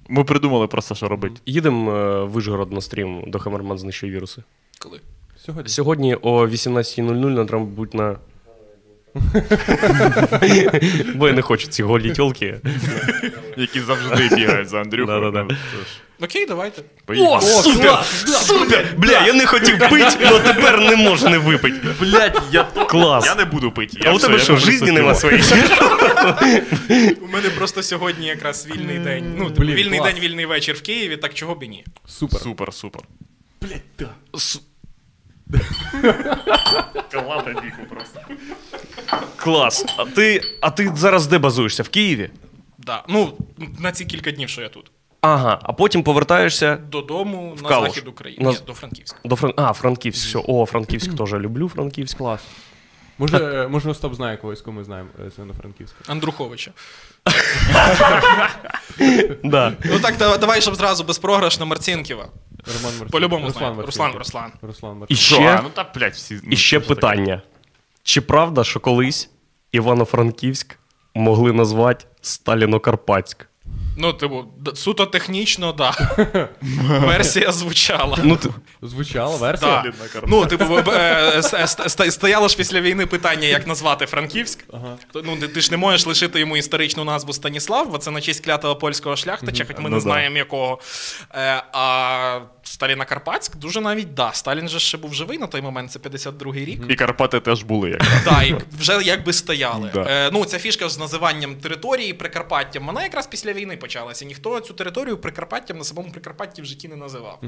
Ми 0.07 0.23
придумали 0.23 0.67
просто, 0.67 0.95
що 0.95 1.07
робити. 1.07 1.35
Їдемо 1.45 1.91
е, 1.91 2.23
в 2.23 2.29
Вишгород 2.29 2.71
на 2.71 2.81
стрім 2.81 3.23
до 3.27 3.39
Хамерман 3.39 3.79
знищує 3.79 4.11
віруси. 4.11 4.43
Коли? 4.79 5.01
Сьогодні. 5.45 5.69
Сьогодні 5.69 6.15
о 6.15 6.47
18.00 6.47 7.29
нам 7.29 7.47
треба 7.47 7.65
бути 7.65 7.97
на. 7.97 8.17
Бо 11.15 11.27
я 11.27 11.33
не 11.33 11.41
хочу 11.41 11.67
ці 11.67 11.83
голі 11.83 12.11
тілки. 12.11 12.59
Які 13.57 13.79
завжди 13.81 14.35
бігають 14.35 14.69
за 14.69 14.81
Андрюхою. 14.81 15.33
О, 15.33 15.47
Окей, 16.21 16.45
давайте. 16.45 16.81
поїхали. 17.05 17.41
супер! 17.41 18.03
Супер! 18.25 18.85
Бля, 18.97 19.25
я 19.25 19.33
не 19.33 19.45
хотів 19.45 19.79
пити, 19.79 20.17
але 20.25 20.39
тепер 20.39 20.79
не 20.81 20.95
можу 20.95 21.29
не 21.29 21.37
випити. 21.37 21.87
Блять, 21.99 22.41
я. 22.51 22.63
Клас. 22.63 23.25
Я 23.25 23.35
не 23.35 23.45
буду 23.45 23.71
пити. 23.71 24.01
А 24.05 24.11
у 24.11 24.17
тебе 24.19 24.39
що, 24.39 24.57
житті 24.57 24.91
нема 24.91 25.15
своєї? 25.15 25.43
У 27.21 27.27
мене 27.27 27.49
просто 27.57 27.83
сьогодні 27.83 28.27
якраз 28.27 28.67
вільний 28.67 28.99
день. 28.99 29.35
Ну, 29.37 29.45
вільний 29.59 29.99
день, 30.01 30.19
вільний 30.19 30.45
вечір 30.45 30.75
в 30.75 30.81
Києві, 30.81 31.17
так 31.17 31.33
чого 31.33 31.55
б 31.55 31.63
і 31.63 31.67
ні. 31.67 31.85
Супер. 32.07 32.41
Супер, 32.41 32.73
супер. 32.73 33.01
Су- 34.33 34.59
Ладно, 37.27 37.61
біку 37.61 37.83
просто. 37.89 38.21
Клас. 39.35 39.85
А 39.97 40.05
ти, 40.05 40.41
а 40.61 40.69
ти 40.71 40.91
зараз 40.95 41.27
де 41.27 41.37
базуєшся? 41.37 41.83
В 41.83 41.89
Києві? 41.89 42.29
Да. 42.77 43.03
Ну, 43.09 43.33
на 43.79 43.91
ці 43.91 44.05
кілька 44.05 44.31
днів, 44.31 44.49
що 44.49 44.61
я 44.61 44.69
тут. 44.69 44.91
Ага, 45.21 45.59
а 45.63 45.73
потім 45.73 46.03
повертаєшся 46.03 46.75
Додому 46.75 47.57
на 47.63 47.69
Калуш. 47.69 47.89
захід 47.89 48.07
України. 48.07 48.43
На- 48.45 48.51
Ні, 48.51 48.57
до 48.67 48.73
Франківська. 48.73 49.19
до 49.25 49.35
Фран... 49.35 49.53
А, 49.57 49.73
Франківськ. 49.73 50.27
Все. 50.27 50.39
О, 50.47 50.65
Франківськ 50.65 51.13
теж 51.17 51.33
люблю 51.33 51.69
Франківськ. 51.69 52.17
Клас. 52.17 52.41
Може, 53.17 53.67
може 53.71 53.89
Остап 53.89 54.13
знає 54.15 54.37
когось, 54.37 54.61
кого 54.61 54.77
ми 54.77 54.83
знаємо 54.83 55.09
е, 55.27 55.31
з 55.31 55.37
Івано-Франківська. 55.37 55.97
Андруховича. 56.07 56.71
Да. 59.43 59.73
Ну 59.85 59.99
так, 59.99 60.17
да- 60.17 60.37
давай, 60.37 60.61
щоб 60.61 60.75
зразу 60.75 61.03
безпрограшно 61.03 61.65
Марцінківа. 61.65 62.23
Роман 62.67 62.81
Марцинків. 62.83 63.09
По-любому 63.11 63.45
Руслан 63.45 63.73
знаю. 63.73 63.85
Руслан, 63.85 64.11
Марцинків. 64.11 64.19
Руслан. 64.61 64.95
Руслан 64.97 65.05
І. 65.07 65.15
Що? 65.15 65.35
ще, 65.35 65.59
ну 65.63 65.69
та, 65.73 65.85
блядь, 65.95 66.13
всі. 66.13 66.33
ну, 66.43 66.51
і 66.51 66.55
ще 66.57 66.67
що 66.67 66.79
таке? 66.79 66.95
питання. 66.95 67.41
Чи 68.09 68.21
правда, 68.21 68.63
що 68.63 68.79
колись 68.79 69.29
Івано-Франківськ 69.71 70.79
могли 71.15 71.53
назвати 71.53 72.05
Сталіно-Карпатськ? 72.21 73.45
Ну, 73.97 74.13
типу, 74.13 74.45
суто 74.75 75.05
технічно, 75.05 75.71
да. 75.71 76.15
Версія 76.89 77.51
звучала. 77.51 78.17
Ну, 78.23 78.35
ти... 78.37 78.49
Звучала 78.81 79.35
версія? 79.35 79.83
Да. 80.13 80.21
Ну, 80.27 80.45
типу, 80.45 80.77
е, 80.77 80.83
е, 81.35 81.39
ст- 81.41 82.09
стояло 82.11 82.47
ж 82.47 82.57
після 82.57 82.81
війни 82.81 83.05
питання, 83.05 83.47
як 83.47 83.67
назвати 83.67 84.05
Франківськ. 84.05 84.63
То, 85.13 85.21
Ну, 85.25 85.37
ти, 85.37 85.47
ти 85.47 85.61
ж 85.61 85.71
не 85.71 85.77
можеш 85.77 86.05
лишити 86.05 86.39
йому 86.39 86.57
історичну 86.57 87.03
назву 87.03 87.33
Станіслав, 87.33 87.91
бо 87.91 87.97
це 87.97 88.11
на 88.11 88.21
честь 88.21 88.45
клятого 88.45 88.75
польського 88.75 89.15
шляхтича, 89.15 89.65
хоч 89.65 89.77
ми 89.77 89.83
Ну 89.83 89.89
не 89.89 89.95
да. 89.95 89.99
знаємо 90.01 90.37
якого. 90.37 90.79
Е, 91.35 91.63
а 91.73 92.39
Сталіна 92.63 93.05
Карпатськ 93.05 93.55
дуже 93.55 93.81
навіть 93.81 94.13
да. 94.13 94.31
Сталін 94.33 94.69
же 94.69 94.79
ще 94.79 94.97
був 94.97 95.13
живий 95.13 95.37
на 95.37 95.47
той 95.47 95.61
момент, 95.61 95.91
це 95.91 95.99
52-й 95.99 96.65
рік. 96.65 96.81
І 96.89 96.95
Карпати 96.95 97.39
теж 97.39 97.63
були 97.63 97.89
якраз. 97.89 98.09
Да, 98.25 98.43
і 98.43 98.55
вже 98.79 99.01
якби 99.03 99.33
стояли. 99.33 99.91
Да. 99.93 100.01
Е, 100.01 100.29
ну, 100.33 100.45
ця 100.45 100.59
фішка 100.59 100.89
з 100.89 100.99
називанням 100.99 101.55
території 101.55 102.13
Прикарпаттям, 102.13 102.85
вона 102.85 103.03
якраз 103.03 103.27
після 103.27 103.53
війни 103.53 103.77
почалася. 103.89 104.25
Ніхто 104.25 104.59
цю 104.59 104.73
територію 104.73 105.17
Прикарпаттям 105.17 105.77
на 105.77 105.83
самому 105.83 106.11
Прикарпатті 106.11 106.61
в 106.61 106.65
житті 106.65 106.87
не 106.87 106.95
називав. 106.95 107.41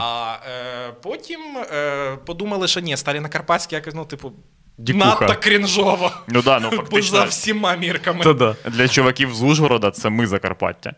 А 0.00 0.36
е, 0.48 0.92
потім 1.02 1.40
е, 1.56 2.16
подумали, 2.26 2.68
що 2.68 2.80
ні, 2.80 2.96
Сталіна 2.96 3.28
Карпатська 3.28 3.76
якось, 3.76 3.94
ну, 3.94 4.04
типу, 4.04 4.32
Дікуха. 4.78 5.06
надто 5.06 5.36
крінжово. 5.40 6.12
Ну 6.28 6.42
да, 6.42 6.60
ну 6.60 6.70
Бо 6.90 7.02
за 7.02 7.24
всіма 7.24 7.76
мірками. 7.76 8.24
Та-да. 8.24 8.56
Для 8.64 8.88
чуваків 8.88 9.34
з 9.34 9.42
Ужгорода 9.42 9.90
це 9.90 10.10
ми 10.10 10.26
Закарпаття. 10.26 10.94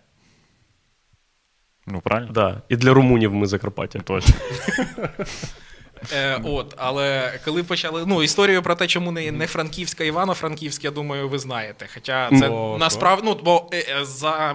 Ну, 1.86 2.00
правильно? 2.00 2.32
Да. 2.32 2.62
І 2.68 2.76
для 2.76 2.94
румунів 2.94 3.34
ми 3.34 3.46
Закарпаття. 3.46 3.98
Точно. 3.98 4.34
Е, 6.12 6.40
от, 6.44 6.74
але 6.76 7.32
коли 7.44 7.62
почали. 7.62 8.04
Ну, 8.06 8.22
історію 8.22 8.62
про 8.62 8.74
те, 8.74 8.86
чому 8.86 9.12
не, 9.12 9.32
не 9.32 9.46
Франківська, 9.46 10.04
Івано-Франківська, 10.04 10.88
я 10.88 10.90
думаю, 10.90 11.28
ви 11.28 11.38
знаєте. 11.38 11.86
Хоча 11.94 12.30
це 12.30 12.50
насправді, 12.78 13.22
ну, 13.26 13.40
бо 13.44 13.68
е, 13.72 13.76
е, 13.76 14.04
за 14.04 14.54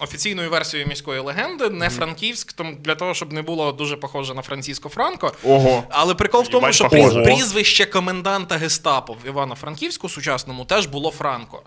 офіційною 0.00 0.50
версією 0.50 0.88
міської 0.88 1.20
легенди, 1.20 1.70
не 1.70 1.90
Франківськ, 1.90 2.52
тому 2.52 2.76
для 2.80 2.94
того, 2.94 3.14
щоб 3.14 3.32
не 3.32 3.42
було 3.42 3.72
дуже 3.72 3.96
похоже 3.96 4.34
на 4.34 4.42
Франциско 4.42 4.88
Франко. 4.88 5.32
Ого. 5.44 5.84
Але 5.90 6.14
прикол 6.14 6.42
в 6.42 6.48
тому, 6.48 6.72
що 6.72 6.88
похоже. 6.88 7.22
прізвище 7.22 7.86
коменданта 7.86 8.56
гестапо 8.56 9.12
в 9.24 9.26
Івано-Франківську 9.26 10.08
сучасному 10.08 10.64
теж 10.64 10.86
було 10.86 11.10
Франко. 11.10 11.62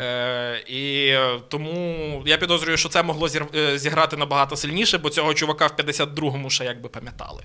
Е, 0.00 0.64
і 0.68 1.14
тому 1.48 2.22
я 2.26 2.36
підозрюю, 2.36 2.76
що 2.76 2.88
це 2.88 3.02
могло 3.02 3.28
е, 3.54 3.78
зіграти 3.78 4.16
набагато 4.16 4.56
сильніше, 4.56 4.98
бо 4.98 5.10
цього 5.10 5.34
чувака 5.34 5.66
в 5.66 5.80
52-му 5.80 6.50
ще 6.50 6.64
якби 6.64 6.88
пам'ятали. 6.88 7.42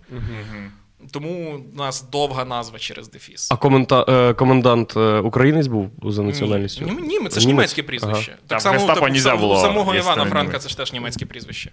Тому 1.12 1.62
у 1.74 1.78
нас 1.78 2.06
довга 2.12 2.46
назва 2.46 2.80
через 2.80 3.10
дефіс. 3.10 3.52
А 3.52 3.56
комента... 3.58 4.06
е, 4.10 4.34
комендант 4.34 4.98
е, 4.98 5.20
українець 5.20 5.68
був 5.68 5.90
за 6.04 6.24
національністю? 6.24 6.86
Ні, 6.86 6.92
ні, 6.92 7.30
це 7.30 7.40
ж 7.40 7.48
Німець? 7.48 7.48
німецьке 7.48 7.84
прізвище. 7.84 8.32
Ага. 8.32 8.42
Там 8.48 8.48
Так 8.48 8.62
само 8.62 8.76
Гестапо 8.76 9.10
типу, 9.10 9.38
було, 9.38 9.58
у 9.58 9.62
самого 9.62 9.96
Івана 9.96 10.26
Франка 10.26 10.60
це 10.60 10.70
ж 10.70 10.78
теж 10.78 10.94
німецьке 10.94 11.26
прізвище. 11.26 11.72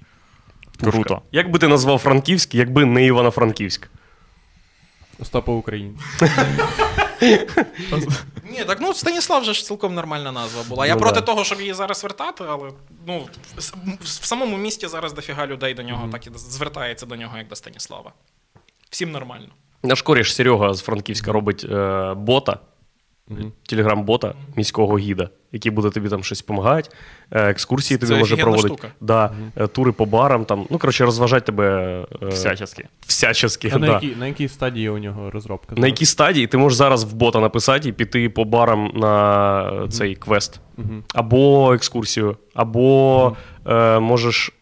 Круто. 0.81 1.23
Як 1.33 1.51
би 1.51 1.59
ти 1.59 1.69
назвав 1.69 1.99
Франківськ, 1.99 2.55
якби 2.55 2.85
не 2.85 3.05
Івано-Франківськ? 3.05 3.89
Остапа 5.19 5.53
Україні. 5.53 5.99
Ні, 8.51 8.65
так 8.67 8.79
ну 8.81 8.95
Станіслав 8.95 9.45
же 9.45 9.55
ж 9.55 9.65
цілком 9.65 9.95
нормальна 9.95 10.33
назва 10.33 10.63
була. 10.69 10.87
Я 10.87 10.95
Ну, 10.95 11.01
проти 11.01 11.21
да. 11.21 11.27
того, 11.27 11.45
щоб 11.45 11.61
її 11.61 11.75
зараз 11.75 12.03
вертати, 12.03 12.45
але 12.49 12.71
ну 13.07 13.29
в, 13.57 14.05
в 14.05 14.07
самому 14.07 14.57
місті 14.57 14.89
зараз 14.89 15.13
дофіга 15.13 15.47
людей 15.47 15.75
до 15.75 15.83
нього 15.83 16.09
так 16.13 16.27
і 16.27 16.31
звертається 16.35 17.07
до 17.07 17.17
нього, 17.17 17.39
як 17.39 17.49
до 17.49 17.57
Станіслава. 17.57 18.13
Всім 18.91 19.11
нормально. 19.11 19.47
Наш 19.83 20.03
коріш 20.03 20.35
Серега 20.35 20.75
з 20.75 20.81
Франківська 20.83 21.33
робить 21.33 21.67
е, 21.71 22.15
бота, 22.15 22.59
телеграм-бота 23.69 24.35
міського 24.57 24.99
гіда, 24.99 25.29
який 25.53 25.73
буде 25.73 25.91
тобі 25.91 26.09
там 26.09 26.25
щось 26.25 26.41
допомагати, 26.41 26.91
е, 27.31 27.51
екскурсії 27.51 27.99
тобі 27.99 28.13
Це 28.13 28.19
може 28.19 28.37
проводити. 28.37 28.69
штука. 28.69 28.89
Да, 29.01 29.33
е, 29.57 29.67
тури 29.67 29.93
по 29.93 30.07
барам, 30.07 30.45
там, 30.45 30.67
ну, 30.71 30.79
коротше, 30.79 31.05
розважати 31.05 31.47
тебе 31.47 31.67
е, 32.23 32.27
Всячески. 32.27 32.85
всячески. 33.07 33.71
А 33.75 33.79
на, 33.79 33.87
якій, 33.87 34.17
на 34.17 34.27
якій 34.27 34.49
стадії 34.49 34.89
у 34.89 34.99
нього 34.99 35.31
розробка? 35.31 35.75
На 35.77 35.87
якій 35.87 36.07
стадії 36.07 36.47
ти 36.47 36.59
можеш 36.59 36.77
зараз 36.77 37.05
в 37.05 37.13
бота 37.13 37.41
написати 37.41 37.89
і 37.89 37.93
піти 37.93 38.29
по 38.29 38.45
барам 38.45 38.93
на 38.95 39.63
е, 39.85 39.89
цей 39.89 40.15
квест, 40.15 40.61
або 41.15 41.75
екскурсію, 41.75 42.37
або 42.55 43.37
е, 43.67 43.99
можеш. 43.99 44.53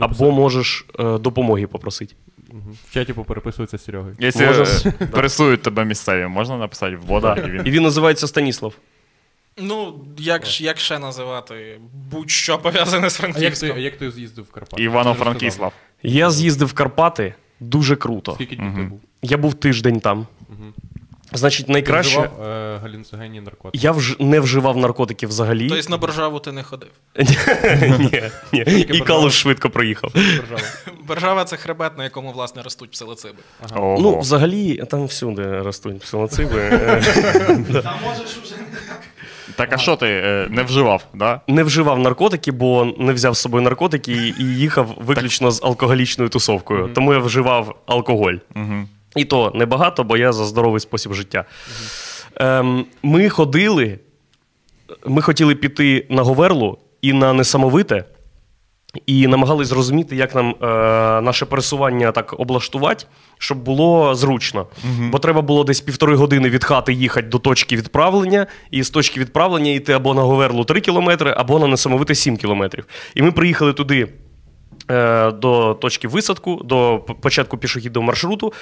Або 0.00 0.30
можеш 0.32 0.86
е, 0.98 1.18
допомоги 1.18 1.66
попросити. 1.66 2.14
Мгм. 2.52 2.76
В 2.88 2.94
чаті 2.94 3.12
попереписується 3.12 3.78
з 3.78 3.84
Серегою. 3.84 4.16
Якщо 4.18 4.46
Можна- 4.46 4.92
е, 5.00 5.06
пересують 5.06 5.62
тебе 5.62 5.84
місцеві, 5.84 6.26
можна 6.26 6.56
написати 6.56 6.96
в 6.96 7.00
вода, 7.06 7.34
і 7.34 7.46
І 7.46 7.50
він. 7.50 7.62
він 7.62 7.82
називається 7.82 8.26
Станіслав. 8.26 8.74
Ну, 9.62 10.04
як, 10.18 10.46
ж, 10.46 10.64
як 10.64 10.78
ще 10.78 10.98
називати 10.98 11.80
будь-що 12.10 12.58
пов'язане 12.58 13.10
з 13.10 13.20
А 13.20 13.26
як 13.26 13.32
ти, 13.34 13.40
Франківськом? 13.40 13.78
як 13.78 13.96
ти 13.96 14.10
з'їздив 14.10 14.44
в 14.44 14.50
Карпати? 14.50 14.82
Івано-Франкіслав. 14.82 15.72
Я 16.02 16.30
з'їздив 16.30 16.68
в 16.68 16.72
Карпати 16.72 17.34
дуже 17.60 17.96
круто. 17.96 18.32
Скільки 18.34 18.56
днів 18.56 18.74
ти 18.74 18.82
був? 18.82 19.00
Я 19.22 19.36
був 19.38 19.54
тиждень 19.54 20.00
там. 20.00 20.26
Значить, 21.36 21.68
найкраще. 21.68 22.16
Ти 22.16 22.28
вживав 22.28 22.48
е, 22.50 22.78
галюциногенні 22.82 23.40
наркотики. 23.40 23.84
Я 23.84 23.92
вж... 23.92 24.16
не 24.20 24.40
вживав 24.40 24.76
наркотики 24.76 25.26
взагалі. 25.26 25.68
Тобто 25.68 25.90
на 25.90 25.96
Боржаву 25.96 26.38
ти 26.40 26.52
не 26.52 26.62
ходив. 26.62 26.88
ні, 27.98 28.22
ні. 28.52 28.60
І. 28.60 29.00
Калуш 29.00 29.34
швидко 29.34 29.70
проїхав. 29.70 30.12
Боржава 31.06 31.44
це 31.44 31.56
хребет, 31.56 31.98
на 31.98 32.04
якому, 32.04 32.32
власне, 32.32 32.62
ростуть 32.62 32.90
псилоциби. 32.90 33.38
Ну, 33.76 34.18
взагалі, 34.18 34.76
там 34.76 35.04
всюди 35.04 35.62
ростуть 35.62 36.00
псилоциби. 36.00 36.60
Е, 36.76 37.02
Та 37.82 37.94
можеш 38.04 38.38
уже 38.44 38.54
Так 39.56 39.72
а 39.72 39.78
що 39.78 39.96
ти 39.96 40.06
е, 40.06 40.46
не 40.50 40.62
вживав, 40.62 41.04
да? 41.14 41.40
Не 41.48 41.62
вживав 41.62 41.98
наркотики, 41.98 42.52
бо 42.52 42.84
не 42.98 43.12
взяв 43.12 43.36
з 43.36 43.40
собою 43.40 43.62
наркотики 43.62 44.12
і- 44.12 44.34
і 44.42 44.44
їхав 44.44 44.94
виключно 44.98 45.50
з 45.50 45.62
алкоголічною 45.62 46.30
тусовкою. 46.30 46.90
Тому 46.94 47.12
я 47.12 47.18
вживав 47.18 47.76
алкоголь. 47.86 48.34
Угу. 48.56 48.88
І 49.16 49.24
то 49.24 49.52
небагато, 49.54 50.04
бо 50.04 50.16
я 50.16 50.32
за 50.32 50.44
здоровий 50.44 50.80
спосіб 50.80 51.12
життя. 51.12 51.44
Ем, 52.36 52.86
ми 53.02 53.28
ходили, 53.28 53.98
ми 55.06 55.22
хотіли 55.22 55.54
піти 55.54 56.06
на 56.10 56.22
Говерлу 56.22 56.78
і 57.02 57.12
на 57.12 57.32
Несамовите. 57.32 58.04
і 59.06 59.26
намагались 59.26 59.68
зрозуміти, 59.68 60.16
як 60.16 60.34
нам 60.34 60.50
е, 60.62 60.66
наше 61.20 61.46
пересування 61.46 62.12
так 62.12 62.40
облаштувати, 62.40 63.04
щоб 63.38 63.58
було 63.58 64.14
зручно. 64.14 64.66
Бо 65.10 65.18
треба 65.18 65.42
було 65.42 65.64
десь 65.64 65.80
півтори 65.80 66.16
години 66.16 66.48
від 66.48 66.64
хати 66.64 66.92
їхати 66.92 67.28
до 67.28 67.38
точки 67.38 67.76
відправлення, 67.76 68.46
і 68.70 68.82
з 68.82 68.90
точки 68.90 69.20
відправлення 69.20 69.70
йти 69.70 69.92
або 69.92 70.14
на 70.14 70.22
Говерлу 70.22 70.64
3 70.64 70.80
кілометри, 70.80 71.34
або 71.36 71.58
на 71.58 71.66
несамовите 71.66 72.14
7 72.14 72.36
кілометрів. 72.36 72.86
І 73.14 73.22
ми 73.22 73.32
приїхали 73.32 73.72
туди. 73.72 74.08
Е, 74.90 75.30
До 75.30 75.74
точки 75.74 76.08
висадку, 76.08 76.60
до 76.64 77.00
початку 77.20 77.58
пішохідного 77.58 78.06
маршруту, 78.06 78.52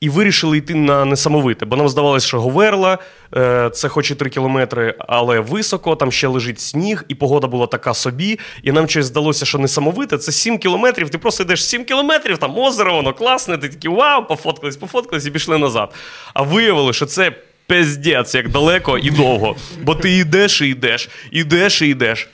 і 0.00 0.08
вирішили 0.08 0.58
йти 0.58 0.74
на 0.74 1.04
несамовите, 1.04 1.66
бо 1.66 1.76
нам 1.76 1.88
здавалося, 1.88 2.26
що 2.26 2.40
Говерла 2.40 2.98
е, 3.36 3.70
це 3.70 3.88
хоч 3.88 4.10
і 4.10 4.14
3 4.14 4.30
кілометри, 4.30 4.94
але 4.98 5.40
високо, 5.40 5.96
там 5.96 6.12
ще 6.12 6.26
лежить 6.28 6.60
сніг, 6.60 7.04
і 7.08 7.14
погода 7.14 7.46
була 7.46 7.66
така 7.66 7.94
собі. 7.94 8.38
І 8.62 8.72
нам 8.72 8.88
щось 8.88 9.06
здалося, 9.06 9.46
що 9.46 9.58
несамовите 9.58 10.18
це 10.18 10.32
7 10.32 10.58
кілометрів. 10.58 11.10
Ти 11.10 11.18
просто 11.18 11.42
йдеш 11.42 11.64
7 11.64 11.84
кілометрів, 11.84 12.38
там 12.38 12.58
озеро, 12.58 12.94
воно 12.94 13.12
класне, 13.14 13.58
ти 13.58 13.68
такий 13.68 13.90
вау, 13.90 14.26
пофоткались, 14.26 14.76
пофоткались 14.76 15.26
і 15.26 15.30
пішли 15.30 15.58
назад. 15.58 15.94
А 16.34 16.42
виявилося, 16.42 16.96
що 16.96 17.06
це 17.06 17.32
пиздець, 17.66 18.34
як 18.34 18.48
далеко 18.48 18.98
і 18.98 19.10
довго. 19.10 19.56
Бо 19.82 19.94
ти 19.94 20.16
йдеш 20.16 20.60
і 20.60 20.66
йдеш, 20.66 21.08
йдеш 21.30 21.82
і 21.82 21.86
йдеш. 21.86 22.28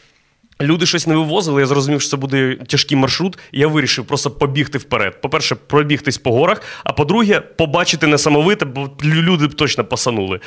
Люди 0.62 0.86
щось 0.86 1.06
не 1.06 1.14
вивозили, 1.16 1.60
я 1.60 1.66
зрозумів, 1.66 2.00
що 2.00 2.10
це 2.10 2.16
буде 2.16 2.56
тяжкий 2.68 2.96
маршрут, 2.98 3.38
і 3.52 3.60
я 3.60 3.66
вирішив 3.68 4.04
просто 4.04 4.30
побігти 4.30 4.78
вперед. 4.78 5.20
По-перше, 5.20 5.54
пробігтись 5.54 6.18
по 6.18 6.32
горах, 6.32 6.62
а 6.84 6.92
по-друге, 6.92 7.40
побачити 7.40 8.06
несамовите, 8.06 8.64
бо 8.64 8.90
люди 9.04 9.46
б 9.46 9.54
точно 9.54 9.84
пасанули. 9.84 10.40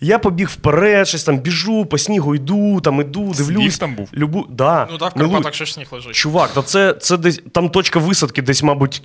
Я 0.00 0.18
побіг 0.18 0.48
вперед, 0.48 1.08
щось 1.08 1.24
там 1.24 1.38
біжу, 1.38 1.86
по 1.86 1.98
снігу 1.98 2.34
йду, 2.34 2.80
там 2.80 3.00
іду, 3.00 3.20
дивлюсь. 3.36 3.46
Сніг 3.46 3.78
там 3.78 3.94
був? 3.94 4.08
Любу... 4.14 4.46
Да, 4.50 4.88
Ну 4.90 4.98
так, 4.98 5.16
в 5.16 5.18
милу- 5.18 5.30
Карпатах 5.30 5.54
ще 5.54 5.64
ж 5.64 5.72
сніг 5.72 5.86
лежить. 5.92 6.14
Чувак, 6.14 6.50
та 6.52 6.62
це, 6.62 6.92
це 6.92 7.16
десь 7.16 7.42
там 7.52 7.68
точка 7.68 7.98
висадки, 7.98 8.42
десь, 8.42 8.62
мабуть, 8.62 9.02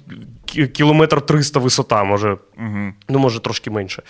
кілометр 0.74 1.22
300 1.22 1.60
висота, 1.60 2.04
може, 2.04 2.38
ну, 3.10 3.20
може, 3.20 3.40
трошки 3.40 3.70
менше. 3.72 4.04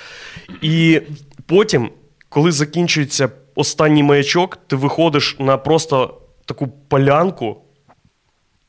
І 0.61 1.01
потім, 1.45 1.89
коли 2.29 2.51
закінчується 2.51 3.29
останній 3.55 4.03
маячок, 4.03 4.57
ти 4.67 4.75
виходиш 4.75 5.35
на 5.39 5.57
просто 5.57 6.15
таку 6.49 6.67
полянку, 6.67 7.57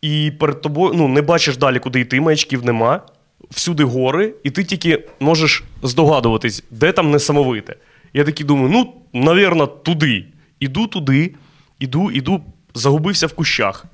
і 0.02 0.32
перед 0.40 0.60
тобою 0.60 0.94
ну, 0.94 1.08
не 1.08 1.22
бачиш 1.22 1.56
далі, 1.56 1.78
куди 1.78 2.00
йти, 2.00 2.20
маячків 2.20 2.64
нема. 2.64 3.02
Всюди 3.50 3.84
гори, 3.84 4.34
і 4.44 4.50
ти 4.50 4.64
тільки 4.64 5.08
можеш 5.20 5.64
здогадуватись, 5.82 6.64
де 6.70 6.92
там 6.92 7.10
несамовите. 7.10 7.76
Я 8.14 8.24
такий 8.24 8.46
думаю, 8.46 8.68
ну, 8.68 8.94
навірно, 9.20 9.66
туди. 9.66 10.24
Іду 10.60 10.86
туди, 10.86 11.34
іду, 11.78 12.10
іду, 12.10 12.42
загубився 12.74 13.26
в 13.26 13.32
кущах. 13.32 13.84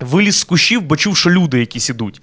Виліз 0.00 0.38
з 0.38 0.44
кущів, 0.44 0.82
бо 0.82 0.96
що 0.96 1.30
люди 1.30 1.60
якісь 1.60 1.90
ідуть. 1.90 2.22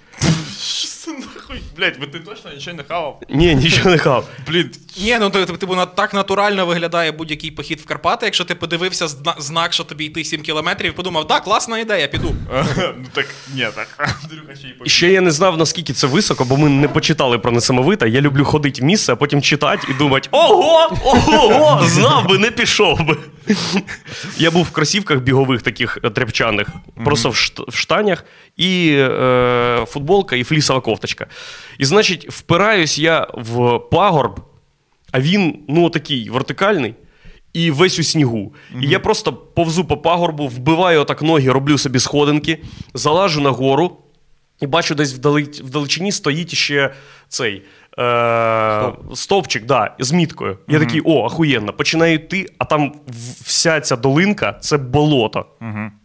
Що 0.59 0.87
це 0.87 1.11
нахуй? 1.11 1.61
Блять, 1.77 1.99
ви 1.99 2.07
ти 2.07 2.19
точно 2.19 2.51
нічого 2.53 2.77
не 2.77 2.83
хавав? 2.83 3.21
Ні, 3.29 3.55
нічого 3.55 3.89
не 3.89 3.97
хав. 3.97 4.27
Блін, 4.47 4.69
Ні, 5.01 5.17
ну 5.19 5.29
ти- 5.29 5.45
типу, 5.45 5.75
на- 5.75 5.85
так 5.85 6.13
натурально 6.13 6.65
виглядає 6.65 7.11
будь-який 7.11 7.51
похід 7.51 7.79
в 7.79 7.85
Карпати, 7.85 8.25
якщо 8.25 8.45
ти 8.45 8.55
подивився 8.55 9.07
зна- 9.07 9.35
знак, 9.37 9.73
що 9.73 9.83
тобі 9.83 10.05
йти 10.05 10.23
7 10.23 10.41
кілометрів, 10.41 10.91
і 10.91 10.95
подумав, 10.95 11.27
так, 11.27 11.43
класна 11.43 11.79
ідея, 11.79 12.07
піду. 12.07 12.35
ну 12.77 13.05
так, 13.13 13.25
ні, 13.55 13.67
так. 13.75 13.87
Андрюха 14.23 14.55
ще 14.55 14.67
й 14.67 14.73
І 14.85 14.89
ще 14.89 15.11
я 15.11 15.21
не 15.21 15.31
знав, 15.31 15.57
наскільки 15.57 15.93
це 15.93 16.07
високо, 16.07 16.45
бо 16.45 16.57
ми 16.57 16.69
не 16.69 16.87
почитали 16.87 17.39
про 17.39 17.51
несамовите. 17.51 18.09
Я 18.09 18.21
люблю 18.21 18.45
ходити 18.45 18.81
в 18.81 18.85
місце, 18.85 19.13
а 19.13 19.15
потім 19.15 19.41
читати 19.41 19.87
і 19.89 19.93
думати: 19.93 20.29
ого, 20.31 20.97
ого, 21.03 21.81
знав 21.87 22.27
би, 22.29 22.37
не 22.37 22.51
пішов 22.51 23.01
би. 23.05 23.17
Я 24.37 24.51
був 24.51 24.63
в 24.63 24.71
кросівках 24.71 25.19
бігових, 25.19 25.61
таких 25.61 25.97
е, 26.03 26.09
тряпчаних, 26.09 26.67
просто 27.05 27.29
в, 27.29 27.33
шт- 27.35 27.69
в 27.71 27.75
штанях, 27.75 28.25
і 28.57 28.91
е, 28.97 29.85
футболка, 29.87 30.35
і 30.35 30.43
флісова 30.43 30.81
кофточка. 30.81 31.25
І, 31.81 31.85
значить, 31.85 32.29
впираюсь 32.29 32.99
я 32.99 33.27
в 33.33 33.79
пагорб, 33.79 34.39
а 35.11 35.19
він, 35.19 35.59
ну, 35.67 35.89
такий 35.89 36.29
вертикальний. 36.29 36.95
І 37.53 37.71
весь 37.71 37.99
у 37.99 38.03
снігу. 38.03 38.53
І 38.81 38.87
я 38.87 38.99
просто 38.99 39.33
повзу 39.33 39.85
по 39.85 39.97
пагорбу, 39.97 40.47
вбиваю 40.47 41.01
отак 41.01 41.21
ноги, 41.21 41.51
роблю 41.51 41.77
собі 41.77 41.99
сходинки, 41.99 42.57
залажу 42.93 43.41
на 43.41 43.49
гору 43.49 43.97
і 44.61 44.67
бачу, 44.67 44.95
десь 44.95 45.13
вдали, 45.13 45.41
вдалечині 45.43 46.11
стоїть 46.11 46.53
ще 46.55 46.93
цей 47.27 47.63
е, 47.99 48.91
стовпчик 49.13 49.65
да, 49.65 49.95
з 49.99 50.11
міткою. 50.11 50.57
Я 50.67 50.79
такий, 50.79 51.01
о, 51.05 51.25
ахуєнно, 51.25 51.73
починаю 51.73 52.13
йти, 52.13 52.45
а 52.57 52.65
там 52.65 52.95
вся 53.41 53.81
ця 53.81 53.95
долинка 53.95 54.53
це 54.53 54.77
болото. 54.77 55.45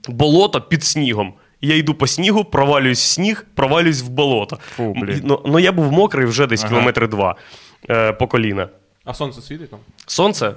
Болото 0.08 0.60
під 0.60 0.84
снігом. 0.84 1.34
Я 1.66 1.76
йду 1.76 1.94
по 1.94 2.06
снігу, 2.06 2.44
провалююсь 2.44 3.00
в 3.02 3.06
сніг, 3.06 3.46
провалююсь 3.54 4.02
в 4.02 4.08
болото. 4.08 4.58
Фу, 4.76 4.94
блін. 4.96 5.20
Ну, 5.24 5.42
ну 5.46 5.58
я 5.58 5.72
був 5.72 5.92
мокрий 5.92 6.26
вже 6.26 6.46
десь 6.46 6.64
кілометри 6.64 7.06
два 7.06 7.36
е, 7.90 8.12
по 8.12 8.26
коліна. 8.26 8.68
А 9.04 9.14
сонце 9.14 9.42
світить 9.42 9.70
там? 9.70 9.78
Сонце. 10.06 10.46
е, 10.46 10.52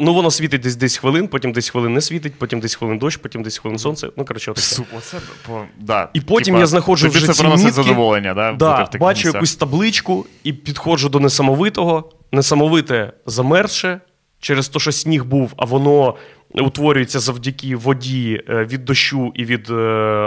Ну, 0.00 0.14
воно 0.14 0.30
світить 0.30 0.60
десь 0.60 0.76
10 0.76 0.98
хвилин, 0.98 1.28
потім 1.28 1.52
10 1.52 1.70
хвилин 1.70 1.92
не 1.94 2.00
світить, 2.00 2.32
потім 2.38 2.60
10 2.60 2.78
хвилин 2.78 2.98
дощ, 2.98 3.16
потім 3.16 3.42
10 3.42 3.60
хвилин 3.60 3.78
сонце. 3.78 4.08
Ну, 4.16 4.24
коротше, 4.24 4.50
отаке. 4.50 4.66
Су, 4.66 4.84
оце 4.98 5.16
по, 5.46 5.64
да. 5.80 6.08
І 6.12 6.20
потім 6.20 6.44
Типа, 6.54 6.58
я 6.58 6.66
знаходжу 6.66 7.06
тобі 7.06 7.16
вже 7.18 7.26
це 7.26 7.32
ці 7.32 7.40
приносить 7.40 7.66
мітки. 7.66 7.82
задоволення, 7.82 8.34
да? 8.34 8.52
бути 8.52 8.64
в 8.82 8.86
таких 8.86 9.00
бачу 9.00 9.18
місцях? 9.18 9.34
якусь 9.34 9.56
табличку 9.56 10.26
і 10.44 10.52
підходжу 10.52 11.08
до 11.08 11.20
несамовитого. 11.20 12.10
Несамовите 12.32 13.12
замерзше 13.26 14.00
через 14.40 14.68
те, 14.68 14.78
що 14.78 14.92
сніг 14.92 15.24
був, 15.24 15.52
а 15.56 15.64
воно 15.64 16.14
утворюється 16.60 17.20
завдяки 17.20 17.76
воді 17.76 18.42
е, 18.48 18.64
від 18.64 18.84
дощу 18.84 19.32
і 19.34 19.44
від 19.44 19.70
е, 19.70 19.74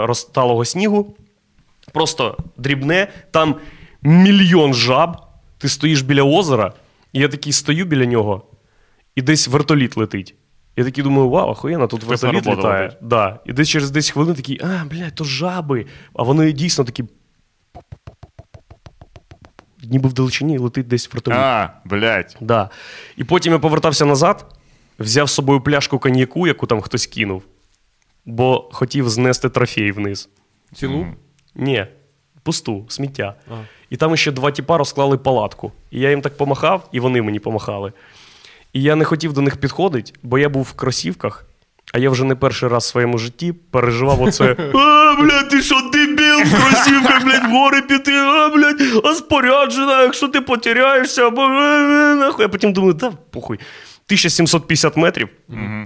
розталого 0.06 0.64
снігу. 0.64 1.16
Просто 1.92 2.36
дрібне, 2.56 3.08
там 3.30 3.54
мільйон 4.02 4.74
жаб. 4.74 5.16
Ти 5.58 5.68
стоїш 5.68 6.00
біля 6.00 6.22
озера, 6.22 6.72
і 7.12 7.20
я 7.20 7.28
такий 7.28 7.52
стою 7.52 7.84
біля 7.84 8.06
нього, 8.06 8.42
і 9.14 9.22
десь 9.22 9.48
вертоліт 9.48 9.96
летить. 9.96 10.34
Я 10.76 10.84
такий 10.84 11.04
думаю, 11.04 11.28
вау, 11.28 11.48
охуєнно, 11.48 11.86
тут 11.86 12.04
вертоліт 12.04 12.46
літає. 12.46 12.92
Да. 13.00 13.38
І 13.46 13.52
десь 13.52 13.68
через 13.68 13.90
10 13.90 14.12
хвилин 14.12 14.34
такий, 14.34 14.60
а, 14.62 14.84
блядь, 14.84 15.14
то 15.14 15.24
жаби. 15.24 15.86
А 16.14 16.22
вони 16.22 16.52
дійсно 16.52 16.84
такі. 16.84 17.04
Ніби 19.82 20.08
в 20.08 20.12
далечині 20.12 20.58
летить 20.58 20.88
десь 20.88 21.12
вертоліт. 21.12 21.38
А, 21.38 21.70
блядь. 21.84 22.36
Да. 22.40 22.70
І 23.16 23.24
потім 23.24 23.52
я 23.52 23.58
повертався 23.58 24.04
назад, 24.04 24.55
взяв 24.98 25.28
з 25.28 25.34
собою 25.34 25.60
пляшку 25.60 25.98
коньяку, 25.98 26.46
яку 26.46 26.66
там 26.66 26.80
хтось 26.80 27.06
кинув, 27.06 27.42
бо 28.24 28.68
хотів 28.72 29.08
знести 29.08 29.48
трофей 29.48 29.92
вниз. 29.92 30.28
Цілу? 30.74 31.06
Ні, 31.54 31.86
пусту, 32.42 32.84
сміття. 32.88 33.34
І 33.90 33.96
там 33.96 34.16
ще 34.16 34.32
два 34.32 34.50
тіпа 34.50 34.78
розклали 34.78 35.18
палатку. 35.18 35.72
І 35.90 36.00
я 36.00 36.10
їм 36.10 36.20
так 36.20 36.36
помахав, 36.36 36.88
і 36.92 37.00
вони 37.00 37.22
мені 37.22 37.38
помахали. 37.38 37.92
І 38.72 38.82
я 38.82 38.96
не 38.96 39.04
хотів 39.04 39.32
до 39.32 39.40
них 39.40 39.56
підходити, 39.56 40.12
бо 40.22 40.38
я 40.38 40.48
був 40.48 40.62
в 40.62 40.72
кросівках, 40.72 41.44
а 41.92 41.98
я 41.98 42.10
вже 42.10 42.24
не 42.24 42.34
перший 42.34 42.68
раз 42.68 42.84
в 42.84 42.86
своєму 42.86 43.18
житті 43.18 43.52
переживав 43.52 44.22
оце. 44.22 44.56
А, 44.74 45.22
блядь, 45.22 45.48
ти 45.48 45.62
що, 45.62 45.80
дебіл, 45.92 46.38
в 46.44 46.50
кросівках, 46.50 47.24
блядь, 47.24 47.44
в 47.44 47.50
гори 47.50 47.82
піти, 47.82 48.12
а, 48.12 48.48
блядь, 48.48 49.04
а 49.04 49.14
споряджена, 49.14 50.02
якщо 50.02 50.28
ти 50.28 50.40
потеряєшся, 50.40 51.26
або 51.26 51.42
е, 51.42 51.46
е, 51.46 52.14
нахуй. 52.14 52.42
Я 52.42 52.48
потім 52.48 52.72
думаю, 52.72 52.94
да, 52.94 53.12
похуй. 53.30 53.58
1750 54.08 54.96
метрів. 54.96 55.28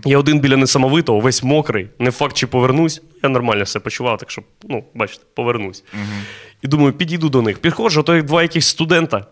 Я 0.04 0.18
один 0.18 0.40
біля 0.40 0.56
несамовитого, 0.56 1.20
весь 1.20 1.42
мокрий. 1.42 1.88
Не 1.98 2.10
факт, 2.10 2.36
чи 2.36 2.46
повернусь. 2.46 3.02
Я 3.22 3.28
нормально 3.28 3.64
все 3.64 3.80
почував, 3.80 4.18
так 4.18 4.30
що, 4.30 4.42
ну, 4.64 4.84
бачите, 4.94 5.24
повернусь. 5.34 5.84
І 6.62 6.68
думаю, 6.68 6.92
підійду 6.92 7.28
до 7.28 7.42
них. 7.42 7.58
Підходжу, 7.58 8.02
то 8.06 8.16
як 8.16 8.24
два 8.24 8.42
якихось 8.42 8.66
студента. 8.68 9.26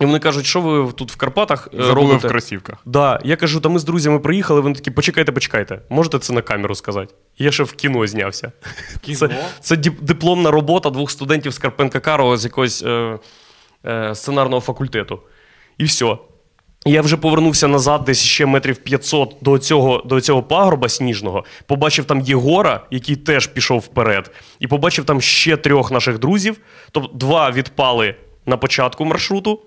І 0.00 0.04
вони 0.04 0.18
кажуть, 0.18 0.46
що 0.46 0.60
ви 0.60 0.92
тут 0.92 1.12
в 1.12 1.16
Карпатах 1.16 1.68
е, 1.74 1.82
Забули 1.82 1.94
робите? 1.94 2.28
в 2.28 2.30
кросівках. 2.30 2.78
Да, 2.86 3.20
я 3.24 3.36
кажу, 3.36 3.60
та 3.60 3.68
ми 3.68 3.78
з 3.78 3.84
друзями 3.84 4.18
приїхали, 4.18 4.60
вони 4.60 4.74
такі, 4.74 4.90
почекайте, 4.90 5.32
почекайте. 5.32 5.80
Можете 5.88 6.18
це 6.18 6.32
на 6.32 6.42
камеру 6.42 6.74
сказати? 6.74 7.14
Я 7.38 7.50
ще 7.50 7.62
в 7.62 7.72
кіно 7.72 8.06
знявся. 8.06 8.52
кіно? 9.00 9.18
Це, 9.18 9.30
це 9.60 9.76
дипломна 9.76 10.50
робота 10.50 10.90
двох 10.90 11.10
студентів 11.10 11.52
з 11.52 11.58
Карпенка 11.58 12.00
Карого 12.00 12.36
з 12.36 12.44
якогось 12.44 12.82
е, 12.82 13.18
е, 13.86 14.14
сценарного 14.14 14.60
факультету. 14.60 15.20
І 15.78 15.84
все. 15.84 16.16
Я 16.88 17.02
вже 17.02 17.16
повернувся 17.16 17.68
назад, 17.68 18.04
десь 18.04 18.22
ще 18.22 18.46
метрів 18.46 18.76
500 18.76 19.36
до 19.40 19.58
цього, 19.58 20.02
до 20.04 20.20
цього 20.20 20.42
пагорба 20.42 20.88
сніжного. 20.88 21.44
Побачив 21.66 22.04
там 22.04 22.20
Єгора, 22.20 22.86
який 22.90 23.16
теж 23.16 23.46
пішов 23.46 23.78
вперед. 23.78 24.30
І 24.60 24.66
побачив 24.66 25.04
там 25.04 25.20
ще 25.20 25.56
трьох 25.56 25.90
наших 25.90 26.18
друзів. 26.18 26.56
Тобто 26.90 27.10
два 27.14 27.50
відпали 27.50 28.14
на 28.46 28.56
початку 28.56 29.04
маршруту, 29.04 29.60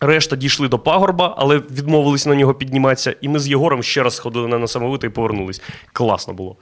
Решта 0.00 0.36
дійшли 0.36 0.68
до 0.68 0.78
пагорба, 0.78 1.34
але 1.38 1.58
відмовились 1.58 2.26
на 2.26 2.34
нього 2.34 2.54
підніматися. 2.54 3.14
І 3.20 3.28
ми 3.28 3.38
з 3.38 3.48
Єгором 3.48 3.82
ще 3.82 4.02
раз 4.02 4.16
сходили 4.16 4.48
на 4.48 4.58
несамовите 4.58 5.06
і 5.06 5.10
повернулись. 5.10 5.62
Класно 5.92 6.34
було. 6.34 6.56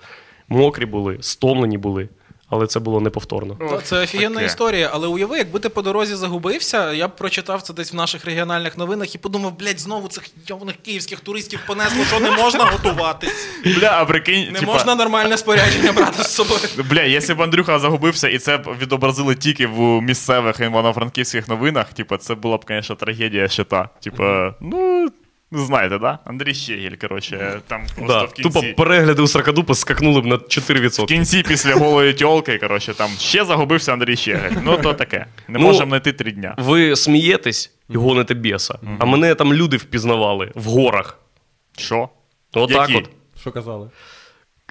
Мокрі 0.48 0.86
були, 0.86 1.18
стомлені 1.20 1.78
були, 1.78 2.08
але 2.52 2.66
це 2.66 2.80
було 2.80 3.00
неповторно. 3.00 3.54
Та, 3.70 3.78
Це 3.80 4.02
офігенна 4.02 4.34
таке. 4.34 4.46
історія, 4.46 4.90
але 4.92 5.08
уяви, 5.08 5.38
якби 5.38 5.58
ти 5.58 5.68
по 5.68 5.82
дорозі 5.82 6.14
загубився, 6.14 6.92
я 6.92 7.08
б 7.08 7.16
прочитав 7.16 7.62
це 7.62 7.72
десь 7.74 7.92
в 7.92 7.96
наших 7.96 8.24
регіональних 8.24 8.78
новинах 8.78 9.14
і 9.14 9.18
подумав, 9.18 9.58
блядь, 9.58 9.80
знову 9.80 10.08
цих 10.08 10.24
йовних 10.46 10.76
київських 10.76 11.20
туристів 11.20 11.60
понесло, 11.66 12.04
що 12.04 12.20
не 12.20 12.30
можна 12.30 12.64
готуватись. 12.64 13.48
Бля, 13.64 13.90
а 13.92 14.04
прикинь, 14.04 14.52
Не 14.52 14.58
типа, 14.60 14.72
можна 14.72 14.94
нормальне 14.94 15.38
спорядження 15.38 15.92
брати 15.92 16.22
з 16.22 16.34
собою. 16.34 16.60
Бля, 16.90 17.02
якщо 17.02 17.34
б 17.34 17.42
Андрюха 17.42 17.78
загубився 17.78 18.28
і 18.28 18.38
це 18.38 18.58
б 18.58 18.76
відобразили 18.80 19.34
тільки 19.34 19.66
в 19.66 20.00
місцевих 20.02 20.60
івано-франківських 20.60 21.48
новинах, 21.48 21.92
типа, 21.92 22.18
це 22.18 22.34
була 22.34 22.56
б, 22.56 22.64
звісно, 22.68 22.96
трагедія 22.96 23.48
ще 23.48 23.64
та. 23.64 23.88
Типа, 24.02 24.54
ну, 24.60 25.08
знаєте, 25.52 25.98
да? 25.98 26.18
Андрій 26.24 26.54
Щегель, 26.54 26.96
коротше, 27.00 27.60
там 27.66 27.82
просто 27.96 28.14
Да, 28.14 28.24
в 28.24 28.32
кінці. 28.32 28.60
тупо 28.60 28.82
перегляди 28.84 29.22
у 29.22 29.26
Сракадупа 29.26 29.74
скакнули 29.74 30.20
б 30.20 30.26
на 30.26 30.34
4%. 30.36 31.02
В 31.04 31.06
кінці 31.06 31.42
після 31.48 31.74
голої 31.74 32.12
тьолки, 32.14 32.58
коротше, 32.58 32.94
там 32.94 33.10
ще 33.18 33.44
загубився 33.44 33.92
Андрій 33.92 34.16
Щегель. 34.16 34.50
Ну, 34.62 34.76
то 34.76 34.94
таке. 34.94 35.26
Не 35.48 35.58
Ну, 35.58 35.64
можемо 35.64 35.88
знайти 35.88 36.12
три 36.12 36.32
дня. 36.32 36.54
Ви 36.58 36.96
смієтесь 36.96 37.72
і 37.90 37.96
гоните 37.96 38.34
біса, 38.34 38.78
а 38.98 39.04
мене 39.04 39.34
там 39.34 39.54
люди 39.54 39.76
впізнавали 39.76 40.52
в 40.54 40.64
горах. 40.64 41.18
Що? 41.78 42.08
Отак 42.54 42.90
от. 42.94 43.10
Що 43.40 43.52
казали? 43.52 43.90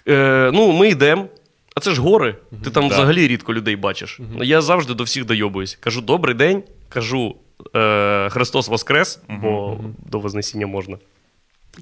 Е, 0.07 0.51
ну, 0.53 0.71
ми 0.71 0.89
йдемо. 0.89 1.27
А 1.75 1.79
це 1.79 1.91
ж 1.91 2.01
гори. 2.01 2.35
Ти 2.63 2.69
там 2.69 2.87
Да. 2.87 2.93
взагалі 2.95 3.27
рідко 3.27 3.53
людей 3.53 3.75
бачиш. 3.75 4.19
Я 4.41 4.61
завжди 4.61 4.93
до 4.93 5.03
всіх 5.03 5.25
дойобуюсь. 5.25 5.77
Кажу, 5.81 6.01
добрий 6.01 6.35
день. 6.35 6.63
Кажу, 6.89 7.35
е, 7.75 8.29
Христос 8.29 8.67
Воскрес, 8.67 9.19
бо 9.29 9.77
до 10.05 10.19
Вознесіння 10.19 10.67
можна. 10.67 10.97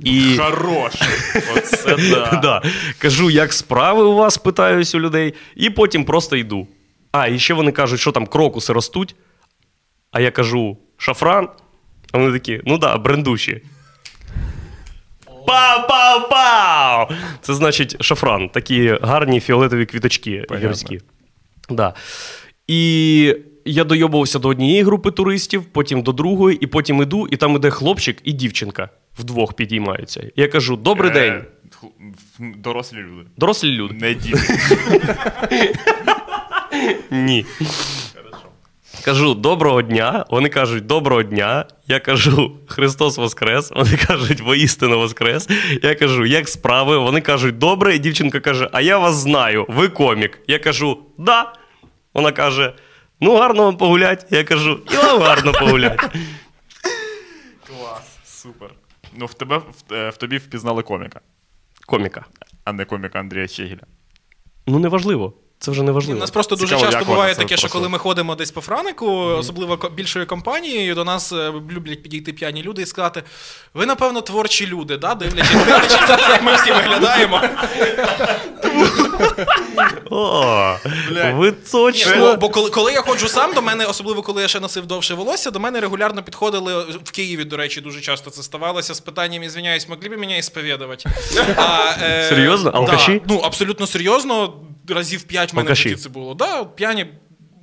І 0.03 0.37
Хороший. 0.37 1.07
Оце 1.57 1.95
да. 1.97 2.39
да. 2.43 2.61
кажу, 2.97 3.29
як 3.29 3.53
справи 3.53 4.03
у 4.03 4.15
вас, 4.15 4.37
питаюсь 4.37 4.95
у 4.95 4.99
людей, 4.99 5.33
і 5.55 5.69
потім 5.69 6.03
просто 6.05 6.35
йду. 6.35 6.67
А, 7.11 7.27
і 7.27 7.39
ще 7.39 7.53
вони 7.53 7.71
кажуть, 7.71 7.99
що 7.99 8.11
там 8.11 8.27
крокуси 8.27 8.73
ростуть. 8.73 9.15
А 10.11 10.19
я 10.19 10.31
кажу, 10.31 10.77
шафран. 10.97 11.49
А 12.11 12.17
вони 12.17 12.31
такі, 12.33 12.61
ну 12.65 12.77
да, 12.77 12.97
брендуші. 12.97 13.61
Пау-пау-пау! 15.47 17.07
Це 17.41 17.53
значить 17.53 18.03
шафран, 18.03 18.49
такі 18.49 18.97
гарні 19.01 19.39
фіолетові 19.39 19.85
квіточки 19.85 20.45
Понятно. 20.47 20.69
гірські. 20.69 20.99
Да. 21.69 21.93
І 22.67 23.35
я 23.71 23.83
дойобувався 23.83 24.39
до 24.39 24.47
однієї 24.47 24.83
групи 24.83 25.11
туристів, 25.11 25.63
потім 25.65 26.01
до 26.01 26.11
другої, 26.11 26.57
і 26.61 26.67
потім 26.67 27.01
іду, 27.01 27.27
і 27.31 27.37
там 27.37 27.55
іде 27.55 27.69
хлопчик 27.69 28.17
і 28.23 28.31
дівчинка 28.31 28.89
вдвох 29.19 29.53
підіймаються. 29.53 30.23
Я 30.35 30.47
кажу: 30.47 30.75
добрий 30.75 31.11
день, 31.11 31.33
Е, 31.33 31.45
Дорослі 32.39 32.97
люди. 32.97 33.29
дорослі 33.37 33.69
люди. 33.71 33.93
Не 33.93 34.13
діти. 34.13 34.39
Ні. 37.11 37.45
Кажу, 39.05 39.33
доброго 39.33 39.81
дня. 39.81 40.25
Вони 40.29 40.49
кажуть, 40.49 40.85
доброго 40.85 41.23
дня. 41.23 41.65
Я 41.87 41.99
кажу, 41.99 42.51
Христос 42.67 43.17
Воскрес. 43.17 43.71
Вони 43.75 43.97
кажуть, 44.07 44.41
воістину 44.41 44.97
Воскрес. 44.99 45.49
Я 45.83 45.95
кажу, 45.95 46.25
як 46.25 46.49
справи? 46.49 46.97
Вони 46.97 47.21
кажуть, 47.21 47.57
добре. 47.57 47.95
І 47.95 47.99
дівчинка 47.99 48.39
каже, 48.39 48.69
а 48.71 48.81
я 48.81 48.97
вас 48.97 49.15
знаю, 49.15 49.65
ви 49.69 49.87
комік. 49.89 50.39
Я 50.47 50.59
кажу, 50.59 50.97
да. 51.17 51.53
Вона 52.13 52.31
каже: 52.31 52.73
ну, 53.19 53.37
гарно 53.37 53.63
вам 53.63 53.77
погулять. 53.77 54.25
Я 54.29 54.43
кажу, 54.43 54.79
і 54.91 54.95
вам 54.95 55.19
гарно 55.21 55.51
погулять. 55.51 55.99
Клас, 57.67 58.17
супер. 58.25 58.69
Ну, 59.17 59.25
в 59.25 59.33
тебе 59.33 59.57
в, 59.57 59.93
е, 59.93 60.09
в 60.09 60.17
тобі 60.17 60.37
впізнали 60.37 60.83
коміка, 60.83 61.21
Коміка. 61.85 62.25
а 62.63 62.71
не 62.73 62.85
коміка 62.85 63.19
Андрія 63.19 63.47
Чегіля. 63.47 63.83
Ну, 64.67 64.79
неважливо. 64.79 65.33
Це 65.61 65.71
вже 65.71 65.81
У 65.81 65.83
неважливо. 65.83 66.19
нас 66.19 66.31
просто 66.31 66.55
дуже 66.55 66.75
Цікаво, 66.75 66.91
часто 66.91 67.05
буває 67.05 67.35
таке, 67.35 67.57
що 67.57 67.69
коли 67.69 67.89
ми 67.89 67.97
ходимо 67.97 68.35
десь 68.35 68.51
по 68.51 68.61
Франику, 68.61 69.07
особливо 69.15 69.89
більшою 69.95 70.27
компанією, 70.27 70.95
до 70.95 71.05
нас 71.05 71.31
е, 71.31 71.53
люблять 71.71 72.03
підійти 72.03 72.33
п'яні 72.33 72.63
люди 72.63 72.81
і 72.81 72.85
сказати: 72.85 73.23
ви, 73.73 73.85
напевно, 73.85 74.21
творчі 74.21 74.67
люди, 74.67 74.97
да? 74.97 75.15
дивлячись, 75.15 75.51
як 76.09 76.43
ми 76.43 76.55
всі 76.55 76.71
виглядаємо. 76.71 77.41
О, 80.09 80.75
ви 81.33 81.51
Ні, 81.51 81.53
точно. 81.71 82.17
бо, 82.19 82.35
бо 82.35 82.49
коли, 82.49 82.69
коли 82.69 82.93
я 82.93 83.01
ходжу 83.01 83.27
сам, 83.27 83.53
до 83.53 83.61
мене, 83.61 83.85
особливо 83.85 84.21
коли 84.21 84.41
я 84.41 84.47
ще 84.47 84.59
носив 84.59 84.85
довше 84.85 85.13
волосся, 85.13 85.51
до 85.51 85.59
мене 85.59 85.79
регулярно 85.79 86.23
підходили 86.23 86.83
в 87.03 87.11
Києві, 87.11 87.43
до 87.43 87.57
речі, 87.57 87.81
дуже 87.81 88.01
часто 88.01 88.29
це 88.29 88.43
ставалося 88.43 88.93
з 88.93 88.99
питанням, 88.99 89.43
ізвиняюсь, 89.43 89.89
могли 89.89 90.09
б 90.09 90.19
мене 90.19 90.37
ісповідувати? 90.37 91.09
А, 91.55 91.93
е, 92.03 92.25
Серйозно? 92.29 92.71
Алкаші? 92.71 93.21
Да, 93.25 93.33
ну, 93.33 93.39
абсолютно 93.39 93.87
серйозно. 93.87 94.53
Разів 94.89 95.23
п'ять 95.23 95.53
в 95.53 95.55
мене 95.55 95.71
в 95.71 95.75
житті 95.75 95.95
це 95.95 96.09
було. 96.09 96.33
Да, 96.33 96.63
п'яні, 96.63 97.05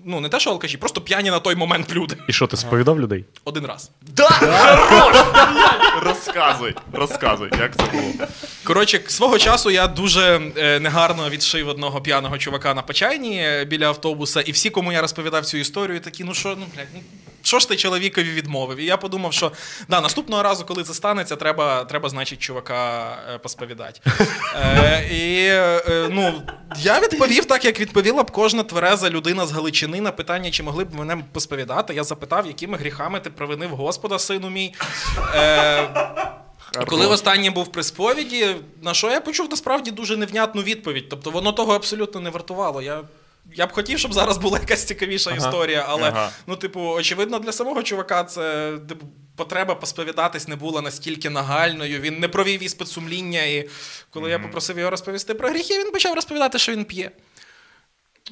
ну 0.04 0.20
не 0.20 0.28
те, 0.28 0.40
що 0.40 0.50
алкаші, 0.50 0.76
просто 0.76 1.00
п'яні 1.00 1.30
на 1.30 1.38
той 1.38 1.54
момент 1.54 1.92
люди. 1.92 2.16
І 2.28 2.32
що, 2.32 2.46
ти 2.46 2.56
сповідав 2.56 3.00
людей? 3.00 3.24
Один 3.44 3.66
раз. 3.66 3.90
Да! 4.02 4.28
Хорош! 4.28 5.16
Розказуй, 6.02 6.74
розказуй, 6.92 7.50
як 7.60 7.76
це 7.76 7.82
було. 7.92 8.28
Коротше, 8.64 9.00
свого 9.06 9.38
часу 9.38 9.70
я 9.70 9.86
дуже 9.86 10.40
е, 10.56 10.80
негарно 10.80 11.30
відшив 11.30 11.68
одного 11.68 12.00
п'яного 12.00 12.38
чувака 12.38 12.74
на 12.74 12.82
Почайні 12.82 13.38
е, 13.38 13.64
біля 13.64 13.86
автобуса, 13.86 14.40
і 14.40 14.52
всі, 14.52 14.70
кому 14.70 14.92
я 14.92 15.00
розповідав 15.00 15.46
цю 15.46 15.56
історію, 15.58 16.00
такі, 16.00 16.24
ну 16.24 16.34
що, 16.34 16.48
ну 16.48 16.66
блядь, 16.74 16.88
ну 16.94 17.00
що 17.47 17.59
ж 17.59 17.68
ти 17.68 17.76
чоловікові 17.76 18.30
відмовив? 18.30 18.78
І 18.78 18.84
я 18.84 18.97
подумав, 18.97 19.32
що 19.32 19.53
да, 19.88 20.01
наступного 20.01 20.42
разу, 20.42 20.64
коли 20.64 20.82
це 20.82 20.94
станеться, 20.94 21.36
треба, 21.36 21.84
треба 21.84 22.09
значить, 22.09 22.38
чувака 22.38 23.09
е, 23.34 23.38
посповідати. 23.38 24.01
Е, 24.57 25.09
і 25.12 25.47
е, 25.47 26.09
ну, 26.11 26.42
я 26.76 27.01
відповів 27.01 27.44
так, 27.44 27.64
як 27.64 27.80
відповіла 27.80 28.22
б 28.22 28.30
кожна 28.30 28.62
твереза 28.62 29.11
людина 29.11 29.47
з 29.47 29.53
Галичини 29.53 30.01
на 30.01 30.12
питання, 30.12 30.51
чи 30.51 30.62
могли 30.62 30.84
б 30.84 30.94
мене 30.94 31.24
посповідати. 31.32 31.94
Я 31.94 32.05
запитав, 32.05 32.47
якими 32.47 32.78
гріхами 32.78 33.20
ти 33.20 33.30
провинив 33.30 33.70
Господа, 33.70 34.18
сину 34.18 34.51
мій. 34.51 34.74
Е, 35.34 35.88
і 36.82 36.84
коли 36.84 37.07
востаннє 37.07 37.51
був 37.51 37.72
при 37.72 37.82
сповіді, 37.82 38.57
на 38.82 38.94
що 38.94 39.11
я 39.11 39.20
почув 39.20 39.51
насправді 39.51 39.90
дуже 39.90 40.16
невнятну 40.16 40.62
відповідь. 40.62 41.09
Тобто 41.09 41.30
воно 41.30 41.53
того 41.53 41.74
абсолютно 41.74 42.20
не 42.20 42.30
вартувало. 42.30 42.82
Я, 42.82 43.01
я 43.55 43.66
б 43.66 43.72
хотів, 43.72 43.99
щоб 43.99 44.12
зараз 44.12 44.38
була 44.38 44.59
якась 44.59 44.84
цікавіша 44.84 45.30
історія, 45.30 45.84
але 45.88 46.09
ага. 46.09 46.30
ну, 46.47 46.57
типу, 46.57 46.80
очевидно, 46.80 47.38
для 47.38 47.53
самого 47.53 47.82
чувака 47.82 48.24
це 48.24 48.72
типу, 48.88 49.07
потреба 49.36 49.74
посповідатись 49.74 50.49
не 50.49 50.57
була 50.57 50.82
настільки 50.82 51.30
нагальною. 51.30 52.01
Він 52.01 52.18
не 52.18 52.28
провів 52.28 52.62
іспит 52.62 52.88
сумління. 52.88 53.42
І 53.42 53.68
коли 54.11 54.30
я 54.30 54.38
попросив 54.38 54.78
його 54.78 54.90
розповісти 54.90 55.34
про 55.34 55.49
гріхи, 55.49 55.78
він 55.78 55.92
почав 55.92 56.14
розповідати, 56.14 56.59
що 56.59 56.72
він 56.72 56.84
п'є. 56.84 57.11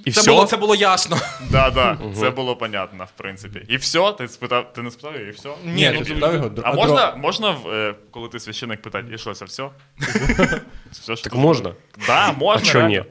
І 0.04 0.12
Це 0.12 0.20
все? 0.20 0.30
було, 0.30 0.44
це 0.44 0.56
було 0.56 0.74
ясно. 0.74 1.18
Да, 1.50 1.70
да, 1.70 1.98
це 2.20 2.30
було 2.30 2.56
понятно, 2.56 3.04
в 3.04 3.18
принципі. 3.18 3.62
І 3.68 3.76
все, 3.76 4.12
ти 4.12 4.28
спитав, 4.28 4.72
ти 4.72 4.82
не 4.82 4.90
спитав 4.90 5.20
і 5.20 5.30
все. 5.30 5.48
Ні, 5.64 5.90
ну, 5.94 5.98
ти 5.98 6.04
спитав 6.04 6.34
його. 6.34 6.50
А 6.62 6.72
можна, 6.72 7.14
можна 7.16 7.56
е, 7.66 7.94
коли 8.10 8.28
ти 8.28 8.40
священник 8.40 8.82
питати, 8.82 9.06
і 9.14 9.18
що 9.18 9.34
це 9.34 9.44
все? 9.44 9.70
все 10.92 11.16
що 11.16 11.24
Так 11.24 11.34
можна. 11.34 11.72
Да, 12.06 12.28
А 12.28 12.32
можна. 12.32 12.68
що 12.68 12.78
реально. 12.78 12.94
ні? 12.94 13.04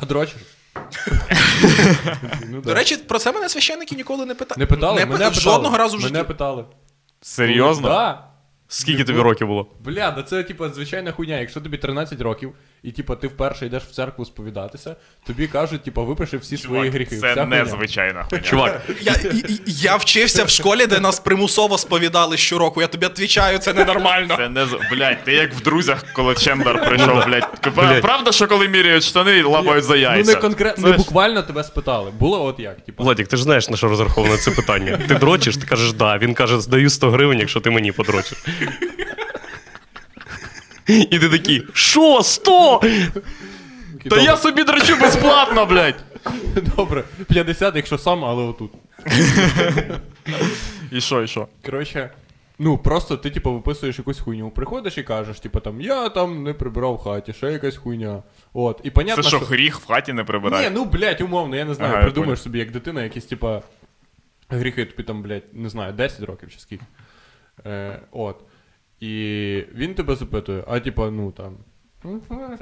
А 0.00 0.06
дрочиш? 0.06 0.36
Ну, 2.50 2.60
До 2.60 2.74
речі, 2.74 2.96
про 2.96 3.18
це 3.18 3.32
мене 3.32 3.48
священники 3.48 3.96
ніколи 3.96 4.26
не 4.26 4.34
питали. 4.34 4.58
не 4.58 4.66
питали, 4.66 4.94
мене 4.94 5.10
питали. 5.10 5.34
Жодного 5.34 5.76
разу 5.78 5.98
в 5.98 6.02
Мене 6.02 6.24
питали. 6.24 6.64
Серйозно? 7.20 7.88
Да. 7.88 8.26
Скільки 8.68 9.04
тобі 9.04 9.18
років 9.18 9.46
було? 9.46 9.66
Бля, 9.80 10.10
да 10.10 10.22
це 10.22 10.42
типа 10.42 10.68
звичайна 10.68 11.12
хуйня. 11.12 11.38
Якщо 11.38 11.60
тобі 11.60 11.78
13 11.78 12.20
років, 12.20 12.54
і 12.82 12.92
типа 12.92 13.16
ти 13.16 13.26
вперше 13.26 13.66
йдеш 13.66 13.82
в 13.82 13.90
церкву 13.90 14.24
сповідатися, 14.24 14.96
тобі 15.26 15.46
кажуть, 15.46 15.82
типа, 15.82 16.02
випиши 16.02 16.36
всі 16.36 16.56
свої 16.56 16.90
гріхи. 16.90 17.16
Це 17.16 17.32
Вся 17.32 17.46
незвичайна 17.46 18.24
хуйня. 18.30 18.44
Чувак, 18.44 18.82
Я, 19.00 19.12
і- 19.12 19.60
я 19.66 19.96
вчився 19.96 20.44
в 20.44 20.48
школі, 20.48 20.86
де 20.86 21.00
нас 21.00 21.20
примусово 21.20 21.78
сповідали 21.78 22.36
щороку. 22.36 22.80
Я 22.80 22.86
тобі 22.86 23.06
відповідаю, 23.06 23.58
це 23.58 23.72
ненормально. 23.72 24.34
Це 24.36 24.48
не 24.48 24.66
блядь, 24.90 25.24
ти 25.24 25.32
як 25.32 25.54
в 25.54 25.60
друзях, 25.62 26.04
коли 26.12 26.34
Чендер 26.34 26.84
прийшов, 26.88 27.24
блядь. 27.26 27.48
Блядь. 27.76 28.02
Правда, 28.02 28.32
що 28.32 28.46
коли 28.46 28.68
міряють 28.68 29.04
штани, 29.04 29.42
лапають 29.42 29.84
за 29.84 29.94
Ну 29.94 30.00
яйця? 30.00 30.34
не 30.34 30.40
конкретно, 30.40 30.88
не 30.88 30.96
буквально 30.96 31.42
тебе 31.42 31.64
спитали. 31.64 32.10
Було 32.18 32.44
от 32.44 32.60
як? 32.60 32.80
Типа, 32.80 33.02
Владик, 33.02 33.28
ти 33.28 33.36
ж 33.36 33.42
знаєш, 33.42 33.68
на 33.68 33.76
що 33.76 33.88
розраховане 33.88 34.36
це 34.36 34.50
питання. 34.50 34.98
Ти 35.08 35.14
дрочиш, 35.14 35.56
ти 35.56 35.66
кажеш 35.66 35.92
да. 35.92 36.18
Він 36.18 36.34
каже, 36.34 36.60
здаю 36.60 36.90
100 36.90 37.10
гривень, 37.10 37.38
якщо 37.38 37.60
ти 37.60 37.70
мені 37.70 37.92
подрочиш. 37.92 38.38
І 41.10 41.18
ти 41.18 41.28
такий, 41.28 41.62
що, 41.72 42.22
100? 42.22 42.80
Та 44.10 44.20
я 44.20 44.36
собі 44.36 44.64
дрочу 44.64 44.96
безплатно, 45.00 45.66
блядь. 45.66 46.04
добре, 46.76 47.04
50, 47.28 47.76
якщо 47.76 47.98
сам, 47.98 48.24
але 48.24 48.42
отут. 48.42 48.70
І 50.92 51.00
що, 51.00 51.22
і 51.22 51.26
що? 51.28 51.48
Коротше, 51.64 52.10
ну 52.58 52.78
просто 52.78 53.16
ти, 53.16 53.30
типу, 53.30 53.52
виписуєш 53.52 53.98
якусь 53.98 54.20
хуйню, 54.20 54.50
приходиш 54.50 54.98
і 54.98 55.02
кажеш, 55.02 55.40
типу, 55.40 55.60
там, 55.60 55.80
я 55.80 56.08
там 56.08 56.42
не 56.42 56.52
прибирав 56.54 56.94
в 56.94 56.98
хаті, 56.98 57.32
ще 57.32 57.52
якась 57.52 57.76
хуйня. 57.76 58.22
От, 58.52 58.80
і 58.84 58.90
понятно, 58.90 59.22
Це 59.22 59.28
що, 59.28 59.38
гріх 59.38 59.80
в 59.80 59.86
хаті 59.86 60.12
не 60.12 60.22
Ні, 60.22 60.26
прибирає? 60.26 60.70
ну, 60.70 60.84
блядь, 60.84 61.20
умовно, 61.20 61.56
я 61.56 61.64
не 61.64 61.74
знаю, 61.74 61.90
Ага, 61.92 62.00
я 62.00 62.04
придумаєш 62.04 62.38
понял. 62.38 62.44
собі 62.44 62.58
як 62.58 62.70
дитина, 62.70 63.02
якісь, 63.02 63.24
типа, 63.24 63.62
гріхи 64.48 64.84
тобі 64.84 65.02
там, 65.02 65.22
блядь, 65.22 65.42
не 65.52 65.68
знаю, 65.68 65.92
10 65.92 66.22
років 66.22 66.50
чи 66.52 66.58
скільки. 66.60 66.84
Е, 67.66 68.00
от. 68.12 68.36
І 69.00 69.64
він 69.74 69.94
тебе 69.94 70.16
запитує, 70.16 70.64
а 70.66 70.80
типа, 70.80 71.10
ну 71.10 71.32
там, 71.32 71.56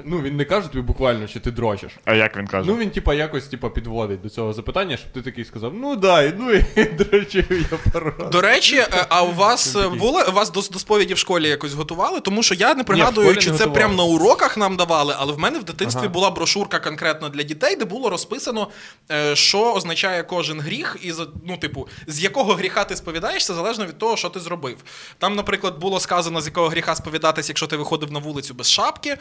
Ну, 0.05 0.21
він 0.21 0.35
не 0.37 0.45
каже 0.45 0.67
тобі 0.67 0.81
буквально, 0.81 1.27
що 1.27 1.39
ти 1.39 1.51
дрочиш. 1.51 1.91
А 2.05 2.13
як 2.13 2.37
він 2.37 2.47
каже? 2.47 2.69
Ну, 2.69 2.77
він, 2.77 2.89
типа, 2.89 3.13
якось 3.13 3.47
типа, 3.47 3.69
підводить 3.69 4.21
до 4.21 4.29
цього 4.29 4.53
запитання, 4.53 4.97
щоб 4.97 5.11
ти 5.11 5.21
такий 5.21 5.45
сказав: 5.45 5.73
ну 5.73 5.95
да, 5.95 6.33
ну 6.37 6.51
і 6.51 6.83
дрочив 6.83 7.67
я 7.71 7.91
пару 7.91 8.13
раз. 8.19 8.31
До 8.31 8.41
речі, 8.41 8.77
е, 8.77 9.05
а 9.09 9.23
у 9.23 9.31
вас 9.33 9.75
було 9.99 10.23
вас 10.31 10.51
до, 10.51 10.61
до 10.61 10.79
сповіді 10.79 11.13
в 11.13 11.17
школі 11.17 11.47
якось 11.49 11.73
готували? 11.73 12.19
Тому 12.19 12.43
що 12.43 12.55
я 12.55 12.75
не 12.75 12.83
пригадую, 12.83 13.27
школі 13.27 13.43
чи 13.43 13.51
не 13.51 13.57
це 13.57 13.67
прямо 13.67 13.93
на 13.95 14.03
уроках 14.03 14.57
нам 14.57 14.77
давали, 14.77 15.15
але 15.17 15.33
в 15.33 15.39
мене 15.39 15.59
в 15.59 15.63
дитинстві 15.63 15.99
Ага. 15.99 16.09
була 16.09 16.31
брошурка 16.31 16.79
конкретно 16.79 17.29
для 17.29 17.43
дітей, 17.43 17.75
де 17.75 17.85
було 17.85 18.09
розписано, 18.09 18.67
е, 19.11 19.35
що 19.35 19.73
означає 19.73 20.23
кожен 20.23 20.61
гріх, 20.61 20.97
і 21.01 21.11
за- 21.11 21.27
ну, 21.45 21.57
типу, 21.57 21.87
з 22.07 22.19
якого 22.23 22.53
гріха 22.53 22.83
ти 22.83 22.95
сповідаєшся, 22.95 23.53
залежно 23.53 23.85
від 23.85 23.97
того, 23.97 24.17
що 24.17 24.29
ти 24.29 24.39
зробив. 24.39 24.77
Там, 25.17 25.35
наприклад, 25.35 25.79
було 25.79 25.99
сказано, 25.99 26.41
з 26.41 26.45
якого 26.45 26.67
гріха 26.67 26.95
сповідатися, 26.95 27.49
якщо 27.49 27.67
ти 27.67 27.77
виходив 27.77 28.11
на 28.11 28.19
вулицю 28.19 28.53
без 28.53 28.71
шапки. 28.71 29.17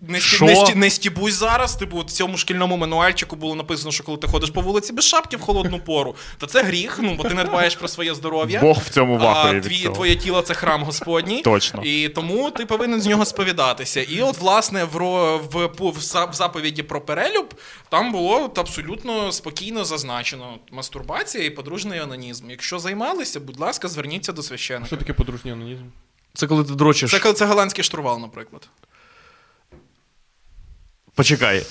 Не, 0.00 0.20
сті- 0.20 0.44
не, 0.44 0.56
сті- 0.56 0.74
не 0.74 0.90
стібусь 0.90 1.34
зараз. 1.34 1.76
Типу, 1.76 1.98
в 1.98 2.04
цьому 2.10 2.36
шкільному 2.36 2.76
мануальчику 2.76 3.36
було 3.36 3.54
написано, 3.54 3.92
що 3.92 4.04
коли 4.04 4.18
ти 4.18 4.26
ходиш 4.28 4.50
по 4.50 4.60
вулиці 4.60 4.92
без 4.92 5.04
шапки 5.04 5.36
в 5.36 5.40
холодну 5.40 5.80
пору, 5.80 6.16
то 6.38 6.46
це 6.46 6.62
гріх, 6.62 6.98
ну 7.02 7.14
бо 7.14 7.22
ти 7.22 7.34
не 7.34 7.44
дбаєш 7.44 7.76
про 7.76 7.88
своє 7.88 8.14
здоров'я. 8.14 8.60
Бог 8.60 8.78
в 8.78 8.88
цьому 8.88 9.18
вахує 9.18 9.54
від 9.54 9.62
твій, 9.62 9.82
цього. 9.82 9.94
твоє 9.94 10.16
тіло 10.16 10.42
це 10.42 10.54
храм 10.54 10.82
Господній. 10.82 11.42
Точно. 11.42 11.82
І 11.84 12.08
тому 12.08 12.50
ти 12.50 12.66
повинен 12.66 13.00
з 13.02 13.06
нього 13.06 13.24
сповідатися. 13.24 14.02
І 14.02 14.22
от, 14.22 14.38
власне, 14.38 14.84
в, 14.84 14.98
в, 15.36 15.66
в 15.78 15.90
в 16.30 16.34
заповіді 16.34 16.82
про 16.82 17.00
перелюб 17.00 17.54
там 17.88 18.12
було 18.12 18.44
от 18.44 18.58
абсолютно 18.58 19.32
спокійно 19.32 19.84
зазначено 19.84 20.58
мастурбація 20.72 21.44
і 21.44 21.50
подружний 21.50 21.98
анонізм. 21.98 22.50
Якщо 22.50 22.78
займалися, 22.78 23.40
будь 23.40 23.60
ласка, 23.60 23.88
зверніться 23.88 24.32
до 24.32 24.42
священника. 24.42 24.86
Що 24.86 24.96
таке 24.96 25.12
подружній 25.12 25.52
анонізм? 25.52 25.82
Це 26.34 26.46
коли 26.46 26.64
ти 26.64 26.72
дрочиш. 26.74 27.10
Це, 27.10 27.18
коли- 27.18 27.34
це 27.34 27.46
голландський 27.46 27.84
штурвал, 27.84 28.20
наприклад. 28.20 28.68
Почекай. 31.18 31.62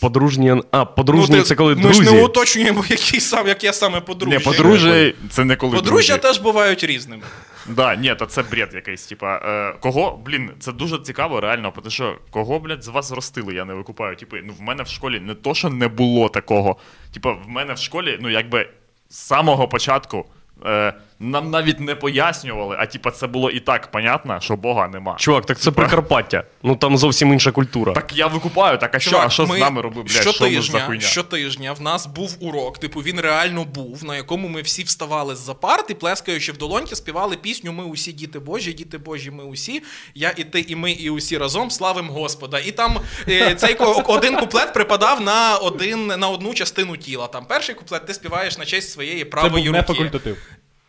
Подружні. 0.00 0.62
А, 0.70 0.84
подружні 0.84 1.36
ти- 1.36 1.42
це 1.42 1.54
коли 1.54 1.74
ми 1.74 1.82
друзі. 1.82 2.04
ж 2.04 2.12
не 2.14 2.22
уточнюємо, 2.24 2.84
який 2.88 3.20
сам, 3.20 3.48
яке 3.48 3.72
саме 3.72 4.00
подружжя. 4.00 4.38
Ні, 4.38 4.44
подружжя 4.44 5.12
це 5.30 5.44
не 5.44 5.56
коли 5.56 5.76
Подружжя 5.76 6.16
друзі. 6.16 6.28
теж 6.34 6.42
бувають 6.42 6.84
різними. 6.84 7.22
Да, 7.66 7.96
ні, 7.96 8.14
то 8.18 8.26
це 8.26 8.42
бред 8.42 8.70
якийсь. 8.74 9.06
Типа, 9.06 9.36
е, 9.36 9.74
кого, 9.80 10.20
блін, 10.26 10.50
це 10.60 10.72
дуже 10.72 10.98
цікаво, 10.98 11.40
реально, 11.40 11.72
тому 11.76 11.90
що 11.90 12.18
кого, 12.30 12.58
блядь, 12.58 12.84
з 12.84 12.88
вас 12.88 13.08
зростили, 13.08 13.54
я 13.54 13.64
не 13.64 13.74
викупаю. 13.74 14.16
Типу, 14.16 14.36
ну 14.44 14.52
в 14.58 14.62
мене 14.62 14.82
в 14.82 14.88
школі 14.88 15.20
не 15.20 15.34
то, 15.34 15.54
що 15.54 15.68
не 15.70 15.88
було 15.88 16.28
такого. 16.28 16.76
Типа, 17.14 17.32
в 17.32 17.48
мене 17.48 17.74
в 17.74 17.78
школі, 17.78 18.18
ну 18.22 18.30
якби 18.30 18.68
з 19.08 19.16
самого 19.16 19.68
початку 19.68 20.24
е, 20.66 20.94
нам 21.22 21.50
навіть 21.50 21.80
не 21.80 21.94
пояснювали, 21.94 22.76
а 22.78 22.86
типа 22.86 23.10
це 23.10 23.26
було 23.26 23.50
і 23.50 23.60
так 23.60 23.90
понятно, 23.90 24.40
що 24.40 24.56
Бога 24.56 24.88
нема. 24.88 25.16
Чувак, 25.18 25.46
так 25.46 25.58
це 25.58 25.70
Прикарпаття. 25.70 26.44
Ну 26.62 26.76
там 26.76 26.96
зовсім 26.98 27.32
інша 27.32 27.52
культура. 27.52 27.92
Так 27.92 28.16
я 28.16 28.26
викупаю, 28.26 28.78
так 28.78 28.94
а 28.94 28.98
що, 28.98 29.10
Чувак, 29.10 29.26
а 29.26 29.30
що 29.30 29.46
ми 29.46 29.56
з 29.56 29.60
нами 29.60 29.82
робив, 29.82 30.04
блядь, 30.04 30.10
що 30.12 30.30
ми 30.30 30.32
за 30.32 30.38
щотижня, 30.62 30.86
хуйня? 30.86 31.00
щотижня 31.00 31.72
в 31.72 31.80
нас 31.82 32.06
був 32.06 32.36
урок, 32.40 32.78
типу 32.78 33.00
він 33.00 33.20
реально 33.20 33.64
був, 33.64 34.04
на 34.04 34.16
якому 34.16 34.48
ми 34.48 34.62
всі 34.62 34.82
вставали 34.82 35.36
з-за 35.36 35.54
парт 35.54 35.90
і 35.90 35.94
плескаючи 35.94 36.52
в 36.52 36.58
долоньки, 36.58 36.96
співали 36.96 37.36
пісню 37.36 37.72
Ми 37.72 37.84
усі 37.84 38.12
діти 38.12 38.38
Божі, 38.38 38.72
діти 38.72 38.98
Божі, 38.98 39.30
ми 39.30 39.44
усі. 39.44 39.82
Я 40.14 40.32
і 40.36 40.44
ти, 40.44 40.60
і 40.60 40.76
ми, 40.76 40.92
і 40.92 41.10
усі 41.10 41.38
разом 41.38 41.70
славим 41.70 42.08
Господа. 42.08 42.58
І 42.58 42.72
там 42.72 42.98
е, 43.28 43.54
цей 43.54 43.74
ко- 43.74 44.02
один 44.06 44.36
куплет 44.36 44.72
припадав 44.74 45.20
на 45.20 45.56
один 45.56 46.06
на 46.06 46.28
одну 46.28 46.54
частину 46.54 46.96
тіла. 46.96 47.26
Там 47.26 47.44
перший 47.48 47.74
куплет 47.74 48.06
ти 48.06 48.14
співаєш 48.14 48.58
на 48.58 48.64
честь 48.64 48.90
своєї 48.92 49.18
Це 49.18 49.24
правої 49.24 49.64
був 49.64 49.72
не 49.72 49.78
руки. 49.80 49.92
факультатив. 49.92 50.36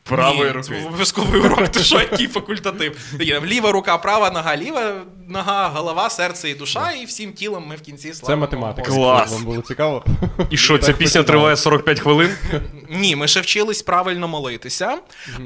Правої 0.04 0.44
Ні, 0.44 0.52
руки. 0.52 0.84
Обов'язковий 0.88 1.42
урок, 1.42 1.68
ти 1.68 1.80
що, 1.80 2.00
який 2.00 2.28
факультатив. 2.28 2.98
Є 3.20 3.42
Ліва 3.42 3.72
рука, 3.72 3.98
права 3.98 4.32
нога, 4.32 4.58
ліва 4.58 4.94
нога, 5.28 5.70
голова, 5.70 6.10
серце 6.10 6.50
і 6.50 6.54
душа, 6.54 6.92
і 6.92 7.06
всім 7.06 7.34
тілом 7.34 7.68
ми 7.68 7.76
в 7.76 7.82
кінці 7.82 8.12
Це 8.12 8.36
математика. 8.36 8.92
Клас. 8.92 9.32
Вам 9.32 9.44
було 9.44 9.62
цікаво? 9.62 10.06
І 10.50 10.58
що, 10.58 10.78
ця 10.78 10.94
пісня 10.94 11.24
триває 11.24 11.58
45 11.58 12.00
хвилин? 12.00 12.36
Ні, 12.90 13.16
ми 13.16 13.28
ще 13.28 13.42
вчились 13.42 13.82
правильно 13.82 14.28
молитися. 14.28 14.98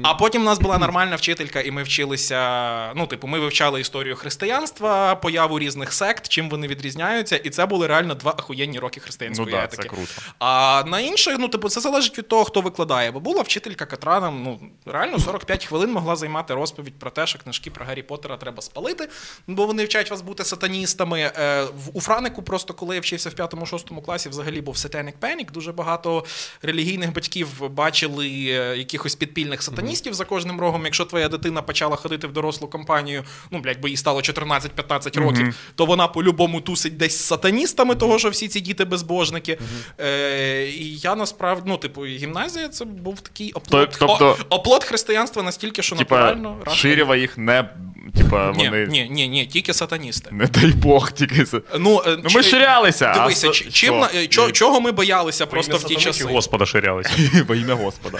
А 0.02 0.14
потім 0.14 0.42
у 0.42 0.44
нас 0.44 0.58
була 0.58 0.78
нормальна 0.78 1.16
вчителька, 1.16 1.60
і 1.60 1.70
ми 1.70 1.82
вчилися. 1.82 2.92
Ну, 2.96 3.06
типу, 3.06 3.26
ми 3.26 3.38
вивчали 3.40 3.80
історію 3.80 4.16
християнства, 4.16 5.14
появу 5.14 5.58
різних 5.58 5.92
сект, 5.92 6.28
чим 6.28 6.50
вони 6.50 6.66
відрізняються, 6.66 7.36
і 7.36 7.50
це 7.50 7.66
були 7.66 7.86
реально 7.86 8.14
два 8.14 8.34
ахуєнні 8.38 8.78
роки 8.78 9.00
Ну 9.00 9.04
християнської 9.04 9.50
да, 9.50 9.66
це 9.66 9.82
круто. 9.82 10.12
А 10.38 10.82
на 10.86 11.00
інших, 11.00 11.36
ну, 11.38 11.48
типу, 11.48 11.68
це 11.68 11.80
залежить 11.80 12.18
від 12.18 12.28
того, 12.28 12.44
хто 12.44 12.60
викладає. 12.60 13.10
Бо 13.10 13.20
була 13.20 13.42
вчителька, 13.42 13.86
котра 13.86 14.20
нам 14.20 14.42
ну, 14.42 14.60
реально 14.92 15.18
45 15.18 15.66
хвилин 15.66 15.92
могла 15.92 16.16
займати 16.16 16.54
розповідь 16.54 16.98
про 16.98 17.10
те, 17.10 17.26
що 17.26 17.38
книжки 17.38 17.70
про 17.70 17.84
Гаррі 17.84 18.02
Поттера 18.02 18.36
треба 18.36 18.62
спалити, 18.62 19.08
бо 19.46 19.66
вони 19.68 19.84
вчать 19.84 20.10
вас 20.10 20.22
бути 20.22 20.44
сатаністами. 20.44 21.20
Е, 21.20 21.62
в- 21.64 21.90
у 21.92 22.00
Франику, 22.00 22.42
просто 22.42 22.74
коли 22.74 22.94
я 22.94 23.00
вчився 23.00 23.30
в 23.30 23.32
5-6 23.34 24.00
класі, 24.02 24.28
взагалі 24.28 24.60
був 24.60 24.74
Satanic 24.74 25.12
Panic. 25.20 25.52
Дуже 25.52 25.72
багато 25.72 26.24
релігійних 26.62 27.12
батьків 27.12 27.48
бачили 27.70 28.26
е, 28.28 28.76
якихось 28.78 29.14
підпільних 29.14 29.62
сатаністів 29.62 30.14
за 30.14 30.24
кожним 30.24 30.60
рогом. 30.60 30.84
Якщо 30.84 31.04
твоя 31.04 31.28
дитина 31.28 31.62
почала 31.62 31.96
ходити 31.96 32.26
в 32.26 32.32
дорослу 32.32 32.68
компанію, 32.68 33.24
ну, 33.50 33.58
блядь, 33.60 33.80
бо 33.80 33.88
їй 33.88 33.96
стало 33.96 34.20
14-15 34.20 35.16
років, 35.20 35.54
то 35.74 35.86
вона 35.86 36.08
по-любому 36.08 36.60
тусить 36.60 36.96
десь 36.96 37.18
з 37.18 37.24
сатаністами, 37.24 37.94
того, 37.94 38.18
що 38.18 38.30
всі 38.30 38.48
ці 38.48 38.60
діти 38.60 38.84
безбожники. 38.84 39.58
Е, 40.00 40.66
і 40.68 40.96
я 40.98 41.14
насправді, 41.14 41.62
ну, 41.66 41.76
типу, 41.76 42.04
гімназія 42.06 42.68
це 42.68 42.84
був 42.84 43.20
такий 43.20 43.52
оплот, 43.52 43.90
То- 43.90 43.96
тобто- 44.06 44.36
о- 44.50 44.54
оплот 44.56 44.84
християнства 44.84 45.42
настільки, 45.42 45.82
що 45.82 45.96
Типа, 45.96 46.16
натурально. 46.16 46.74
Ширєва 46.74 47.16
їх 47.16 47.38
не. 47.38 47.70
Типа, 48.16 48.52
Ні, 48.56 48.64
вони. 48.68 48.86
ні, 48.86 49.08
ні, 49.10 49.28
ні, 49.28 49.46
тільки 49.46 49.74
сатаністи. 49.74 50.28
Не 50.32 50.46
дай 50.46 50.66
Бог, 50.66 51.12
тільки. 51.12 51.44
Ну, 51.78 52.02
е, 52.06 52.10
Ну, 52.16 52.22
ми 52.24 52.30
чи- 52.30 52.42
ширялися. 52.42 53.12
Дивися, 53.12 53.50
чим, 53.72 53.98
на- 53.98 54.08
е, 54.14 54.26
чо- 54.26 54.50
чого 54.52 54.80
ми 54.80 54.92
боялися 54.92 55.46
просто 55.46 55.76
в 55.76 55.84
ті 55.84 55.96
часи? 55.96 56.24
Господа 56.24 56.66
ширялися. 56.66 57.10
Во 57.48 57.54
ім'я 57.54 57.74
Господа. 57.74 58.18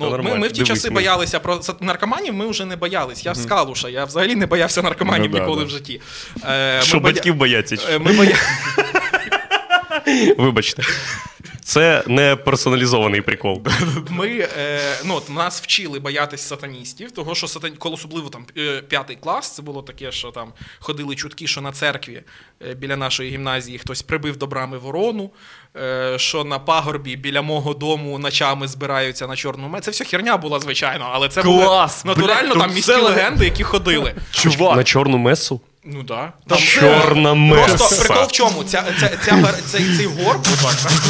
Ну, 0.00 0.10
ми, 0.22 0.34
ми 0.34 0.48
в 0.48 0.52
ті 0.52 0.62
Дивись, 0.62 0.68
часи 0.68 0.90
ми- 0.90 0.94
боялися 0.94 1.40
про 1.40 1.60
наркоманів, 1.80 2.34
ми 2.34 2.46
вже 2.48 2.64
не 2.64 2.76
боялись. 2.76 3.24
Я 3.24 3.34
з 3.34 3.46
калуша, 3.46 3.88
я 3.88 4.04
взагалі 4.04 4.34
не 4.34 4.46
боявся 4.46 4.82
наркоманів 4.82 5.30
Ну, 5.32 5.38
ніколи 5.38 5.60
да. 5.60 5.66
в 5.66 5.70
житті. 5.70 6.00
Е, 6.48 6.80
Що 6.82 7.00
батьків 7.00 7.34
бояться? 7.34 7.98
Ми 8.00 8.12
боя... 8.12 8.36
Вибачте. 10.38 10.82
Це 11.66 12.04
не 12.06 12.36
персоналізований 12.36 13.20
прикол. 13.20 13.62
Ми 14.10 14.48
е, 14.58 14.80
ну, 15.04 15.14
от 15.14 15.30
нас 15.30 15.62
вчили 15.62 15.98
боятись 15.98 16.40
сатаністів, 16.42 17.10
того 17.10 17.34
що 17.34 17.48
сатан... 17.48 17.72
коли 17.78 17.94
особливо 17.94 18.28
там 18.28 18.46
е, 18.58 18.82
п'ятий 18.88 19.16
клас, 19.16 19.54
це 19.54 19.62
було 19.62 19.82
таке, 19.82 20.12
що 20.12 20.30
там 20.30 20.52
ходили 20.78 21.14
чутки, 21.14 21.46
що 21.46 21.60
на 21.60 21.72
церкві 21.72 22.22
е, 22.66 22.74
біля 22.74 22.96
нашої 22.96 23.30
гімназії 23.30 23.78
хтось 23.78 24.02
прибив 24.02 24.36
до 24.36 24.46
брами 24.46 24.78
ворону, 24.78 25.30
е, 25.76 26.14
що 26.18 26.44
на 26.44 26.58
пагорбі 26.58 27.16
біля 27.16 27.42
мого 27.42 27.74
дому 27.74 28.18
ночами 28.18 28.68
збираються 28.68 29.26
на 29.26 29.36
чорну 29.36 29.68
мед. 29.68 29.84
Це 29.84 29.90
все 29.90 30.04
херня 30.04 30.36
була, 30.36 30.60
звичайно, 30.60 31.10
але 31.12 31.28
це 31.28 31.42
Клас! 31.42 32.04
були 32.04 32.14
натурально 32.14 32.54
Блядь, 32.54 32.62
там 32.62 32.74
міські 32.74 32.92
все 32.92 33.02
легенди, 33.02 33.44
які 33.44 33.62
ходили. 33.62 34.14
Чувак, 34.30 34.76
На 34.76 34.84
чорну 34.84 35.18
месу? 35.18 35.60
Ну 35.88 36.02
да. 36.02 36.32
Там 36.48 36.58
Чорна 36.58 37.34
меса. 37.34 37.76
Просто 37.76 38.04
прикол 38.04 38.24
в 38.26 38.32
чому? 38.32 38.64
Ця, 38.64 38.84
ця, 39.00 39.08
ця, 39.08 39.42
ця, 39.42 39.52
цей, 39.66 39.96
цей 39.96 40.06
горб. 40.06 40.46
Отак. 40.64 40.92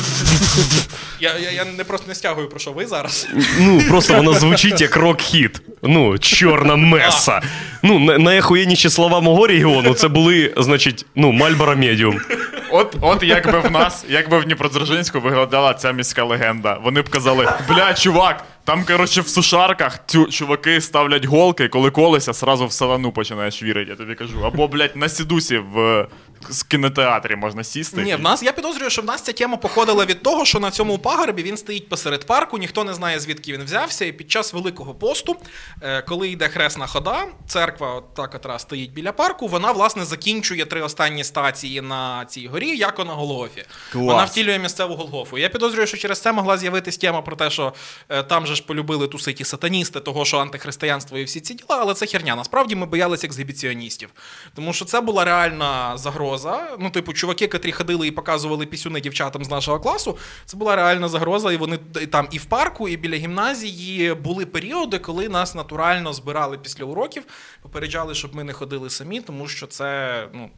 Я, 1.21 1.39
я, 1.39 1.51
я 1.51 1.65
не 1.65 1.85
просто 1.85 2.09
не 2.09 2.15
стягую, 2.15 2.49
про 2.49 2.59
що 2.59 2.73
ви 2.73 2.87
зараз. 2.87 3.27
Ну, 3.59 3.83
просто 3.89 4.15
воно 4.15 4.35
звучить 4.35 4.81
як 4.81 4.97
рок-хіт. 4.97 5.61
Ну, 5.83 6.19
чорна 6.19 6.77
меса. 6.77 7.43
Ну, 7.83 7.99
на- 7.99 8.19
найахуєнніші 8.19 8.91
слова 8.91 9.21
мого 9.21 9.47
регіону 9.47 9.95
це 9.95 10.09
були, 10.09 10.55
значить, 10.57 11.07
ну, 11.15 11.33
Marlboro 11.33 11.77
Medium. 11.77 12.21
От, 12.71 12.97
от 13.01 13.23
якби 13.23 13.61
в 13.61 13.71
нас, 13.71 14.05
якби 14.09 14.39
в 14.39 14.45
Дніпродзержинську 14.45 15.21
виглядала 15.21 15.75
ця 15.75 15.93
міська 15.93 16.25
легенда. 16.25 16.79
Вони 16.85 17.03
б 17.03 17.09
казали: 17.09 17.49
бля, 17.69 17.95
чувак, 17.95 18.45
там, 18.65 18.85
коротше, 18.85 19.21
в 19.21 19.29
сушарках 19.29 19.99
цю 20.07 20.25
чуваки 20.27 20.81
ставлять 20.81 21.25
голки, 21.25 21.69
коли 21.69 21.91
колешся, 21.91 22.35
сразу 22.35 22.67
в 22.67 22.73
сатану 22.73 23.13
починаєш 23.13 23.63
вірити, 23.63 23.91
я 23.91 23.97
тобі 23.97 24.15
кажу. 24.15 24.45
Або, 24.47 24.69
блядь, 24.69 24.97
на 24.97 25.09
сідушці 25.09 25.59
в 25.59 26.07
с- 26.51 26.63
кінотеатрі 26.63 27.37
можна 27.37 27.65
сісти. 27.65 28.03
Ні, 28.03 28.15
в 28.17 28.21
нас 28.21 28.43
я 28.43 28.53
підозрюю, 28.53 28.91
що 28.91 29.03
в 29.03 29.05
нас 29.05 29.23
ця 29.23 29.33
тема 29.33 29.57
походила 29.57 30.05
від 30.05 30.23
того, 30.23 30.45
що 30.45 30.61
на 30.61 30.71
цьому 30.71 30.99
пагорбі 30.99 31.43
він 31.43 31.57
стоїть 31.57 31.89
посеред 31.89 32.27
парку, 32.27 32.59
ніхто 32.59 32.85
не 32.85 32.95
знає, 32.95 33.21
звідки 33.21 33.53
він 33.53 33.63
взявся. 33.65 34.05
І 34.05 34.13
під 34.13 34.31
час 34.31 34.53
Великого 34.55 34.95
посту, 34.95 35.37
е, 35.83 36.03
коли 36.09 36.29
йде 36.29 36.49
хресна 36.49 36.87
хода, 36.87 37.17
церква, 37.49 37.76
от 37.81 38.15
та, 38.15 38.27
котра 38.27 38.59
стоїть 38.59 38.93
біля 38.93 39.13
парку, 39.13 39.49
вона 39.49 39.73
власне 39.73 40.05
закінчує 40.05 40.65
три 40.65 40.83
останні 40.83 41.25
стації 41.25 41.81
на 41.81 42.25
цій 42.25 42.47
горі, 42.47 42.77
як 42.77 42.99
на 42.99 43.05
Голгофі. 43.05 43.65
Клас. 43.93 44.05
Вона 44.05 44.25
втілює 44.25 44.59
місцеву 44.59 44.95
Голгофу. 44.95 45.39
Я 45.39 45.49
підозрюю, 45.49 45.87
що 45.87 45.97
через 45.97 46.21
це 46.21 46.33
могла 46.33 46.59
з'явитись 46.59 46.99
тема 46.99 47.23
про 47.23 47.37
те, 47.37 47.51
що 47.51 47.73
е, 48.09 48.23
там 48.23 48.47
же 48.47 48.55
ж 48.55 48.63
полюбили 48.63 49.09
тусити 49.09 49.45
сатаністи, 49.45 50.01
того, 50.01 50.25
що 50.25 50.39
антихристиянство 50.39 51.19
і 51.19 51.25
всі 51.25 51.41
ці 51.41 51.55
діла, 51.55 51.79
але 51.81 51.95
це 51.95 52.07
херня. 52.07 52.37
Насправді 52.37 52.75
ми 52.75 52.87
боялися 52.87 53.27
ексгібіціоністів. 53.27 54.11
Тому 54.55 54.73
що 54.73 54.85
це 54.85 55.01
була 55.01 55.25
реальна 55.25 55.99
загроза. 55.99 56.77
Ну, 56.79 56.91
типу, 56.91 57.13
чуваки, 57.13 57.49
котрі 57.49 57.73
ходили 57.73 58.07
і 58.07 58.11
показували 58.11 58.67
пісюни 58.67 59.01
дівчатам 59.01 59.45
з 59.45 59.51
нашого 59.51 59.81
класу, 59.81 60.19
це 60.45 60.57
була 60.57 60.77
реальна 60.77 61.09
загроза, 61.09 61.53
і 61.53 61.57
вони 61.57 61.79
і 62.03 62.07
там 62.07 62.29
і 62.31 62.39
в 62.39 62.45
парку, 62.45 62.89
і 62.89 62.97
біля 62.97 63.17
гімназії 63.17 64.15
були 64.15 64.47
періоди, 64.47 64.99
коли 64.99 65.29
нас 65.29 65.55
натурально 65.55 66.13
збирали 66.13 66.59
після 66.59 66.85
уроків, 66.85 67.23
попереджали, 67.67 68.15
щоб 68.15 68.35
ми 68.35 68.45
не 68.45 68.53
ходили 68.53 68.91
самі, 68.91 69.21
тому 69.21 69.49
що 69.49 69.67
це 69.67 70.29
ну. 70.33 70.51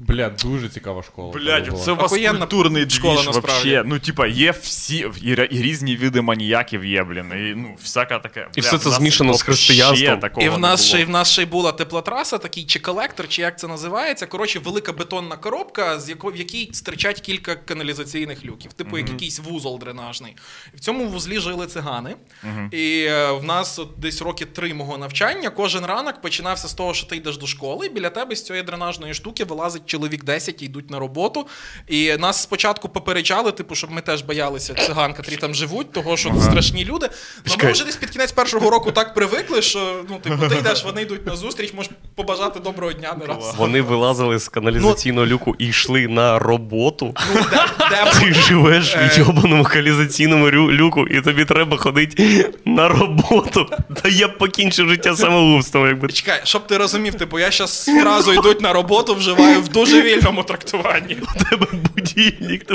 Бля, 0.00 0.28
дуже 0.28 0.68
цікава 0.68 1.02
школа. 1.02 1.32
Блядь, 1.32 1.68
була. 1.68 1.84
це 1.84 1.92
у 1.92 1.96
вас 1.96 2.04
Охуєнна 2.06 2.38
культурний 2.38 2.90
школа, 2.90 3.14
двіж 3.14 3.26
насправді. 3.26 3.70
вообще. 3.70 3.82
Ну, 3.86 3.98
типа, 3.98 4.26
є 4.26 4.50
всі, 4.50 4.96
і, 5.22 5.28
і 5.30 5.62
різні 5.62 5.96
види 5.96 6.20
маніяків 6.20 6.84
є, 6.84 7.04
блін. 7.04 7.32
І, 7.32 7.54
ну, 7.56 7.76
всяка 7.82 8.18
таке. 8.18 8.48
І 8.54 8.60
бля, 8.60 8.66
все 8.68 8.76
в 8.76 8.80
це 8.80 8.88
нас 8.88 8.98
змішано 8.98 9.32
з 9.34 9.36
вообще 9.36 9.44
християнством. 9.44 10.20
такого 10.20 10.46
І 10.46 10.48
в 10.48 10.52
не 10.52 10.58
нас, 10.58 10.80
було. 10.80 10.88
ще, 10.88 11.00
і 11.00 11.04
в 11.04 11.10
нас 11.10 11.30
ще 11.30 11.42
й 11.42 11.46
була 11.46 11.72
теплотраса, 11.72 12.38
такий 12.38 12.64
чи 12.64 12.78
колектор, 12.78 13.28
чи 13.28 13.42
як 13.42 13.58
це 13.58 13.68
називається. 13.68 14.26
Коротше, 14.26 14.58
велика 14.58 14.92
бетонна 14.92 15.36
коробка, 15.36 16.00
з 16.00 16.08
яко, 16.08 16.30
в 16.30 16.36
якій 16.36 16.70
стирчать 16.72 17.20
кілька 17.20 17.54
каналізаційних 17.56 18.44
люків, 18.44 18.72
типу 18.72 18.98
як 18.98 19.08
якийсь 19.08 19.38
вузол 19.40 19.78
дренажний. 19.78 20.36
І 20.74 20.76
в 20.76 20.80
цьому 20.80 21.06
вузлі 21.06 21.38
жили 21.40 21.66
цигани. 21.66 22.16
І 22.70 23.04
е, 23.08 23.32
в 23.32 23.44
нас 23.44 23.78
от 23.78 23.88
десь 23.98 24.22
роки 24.22 24.46
три 24.46 24.74
мого 24.74 24.98
навчання. 24.98 25.50
Кожен 25.50 25.84
ранок 25.86 26.20
починався 26.20 26.68
з 26.68 26.74
того, 26.74 26.94
що 26.94 27.06
ти 27.06 27.16
йдеш 27.16 27.36
до 27.36 27.46
школи, 27.46 27.86
і 27.86 27.88
біля 27.88 28.10
тебе 28.10 28.36
з 28.36 28.42
цієї 28.44 28.64
дренажної 28.64 29.14
штуки 29.14 29.44
вилазить 29.44 29.81
чоловік 29.86 30.24
10 30.24 30.62
і 30.62 30.64
йдуть 30.64 30.90
на 30.90 30.98
роботу. 30.98 31.46
І 31.88 32.16
нас 32.16 32.42
спочатку 32.42 32.88
попереджали, 32.88 33.52
типу, 33.52 33.74
щоб 33.74 33.90
ми 33.90 34.00
теж 34.00 34.22
боялися 34.22 34.74
циган, 34.74 35.14
котрі 35.14 35.36
там 35.36 35.54
живуть, 35.54 35.92
того 35.92 36.16
що 36.16 36.34
страшні 36.40 36.84
люди. 36.84 37.08
Ну 37.46 37.54
ми 37.62 37.72
вже 37.72 37.84
десь 37.84 37.96
під 37.96 38.10
кінець 38.10 38.32
першого 38.32 38.70
року 38.70 38.92
так 38.92 39.14
привикли, 39.14 39.62
що 39.62 40.04
ну, 40.10 40.18
типу, 40.18 40.48
ти 40.48 40.56
йдеш, 40.56 40.84
вони 40.84 41.02
йдуть 41.02 41.26
на 41.26 41.36
зустріч, 41.36 41.74
можеш 41.74 41.92
побажати 42.14 42.60
доброго 42.60 42.92
дня 42.92 43.16
не 43.20 43.26
раз. 43.26 43.54
Вони 43.56 43.82
вилазили 43.82 44.38
з 44.38 44.48
каналізаційного 44.48 45.26
люку 45.26 45.56
і 45.58 45.66
йшли 45.66 46.08
на 46.08 46.38
роботу. 46.38 47.14
Ну, 47.34 47.40
де, 47.50 47.66
де 47.90 48.20
Ти 48.20 48.34
живеш 48.34 48.96
в 48.96 49.18
йобаному 49.18 49.64
каналізаційному 49.64 50.50
люку, 50.50 51.06
і 51.06 51.20
тобі 51.20 51.44
треба 51.44 51.76
ходити 51.76 52.50
на 52.64 52.88
роботу. 52.88 53.66
Та 54.02 54.08
я 54.08 54.28
б 54.28 54.38
покінчив 54.38 54.88
життя 54.88 55.16
самогубством, 55.16 55.86
якби. 55.86 56.08
Чекай, 56.08 56.40
щоб 56.44 56.66
ти 56.66 56.76
розумів, 56.76 57.14
типу, 57.14 57.38
я 57.38 57.50
зараз 57.50 57.84
фразу 58.02 58.32
йдуть 58.32 58.60
на 58.60 58.72
роботу, 58.72 59.14
вживаю 59.14 59.60
в 59.60 59.68
дуже 59.72 60.02
вільному 60.02 60.42
трактуванні. 60.42 61.16
У 61.36 61.44
тебе 61.44 61.66
будильник 61.94 62.70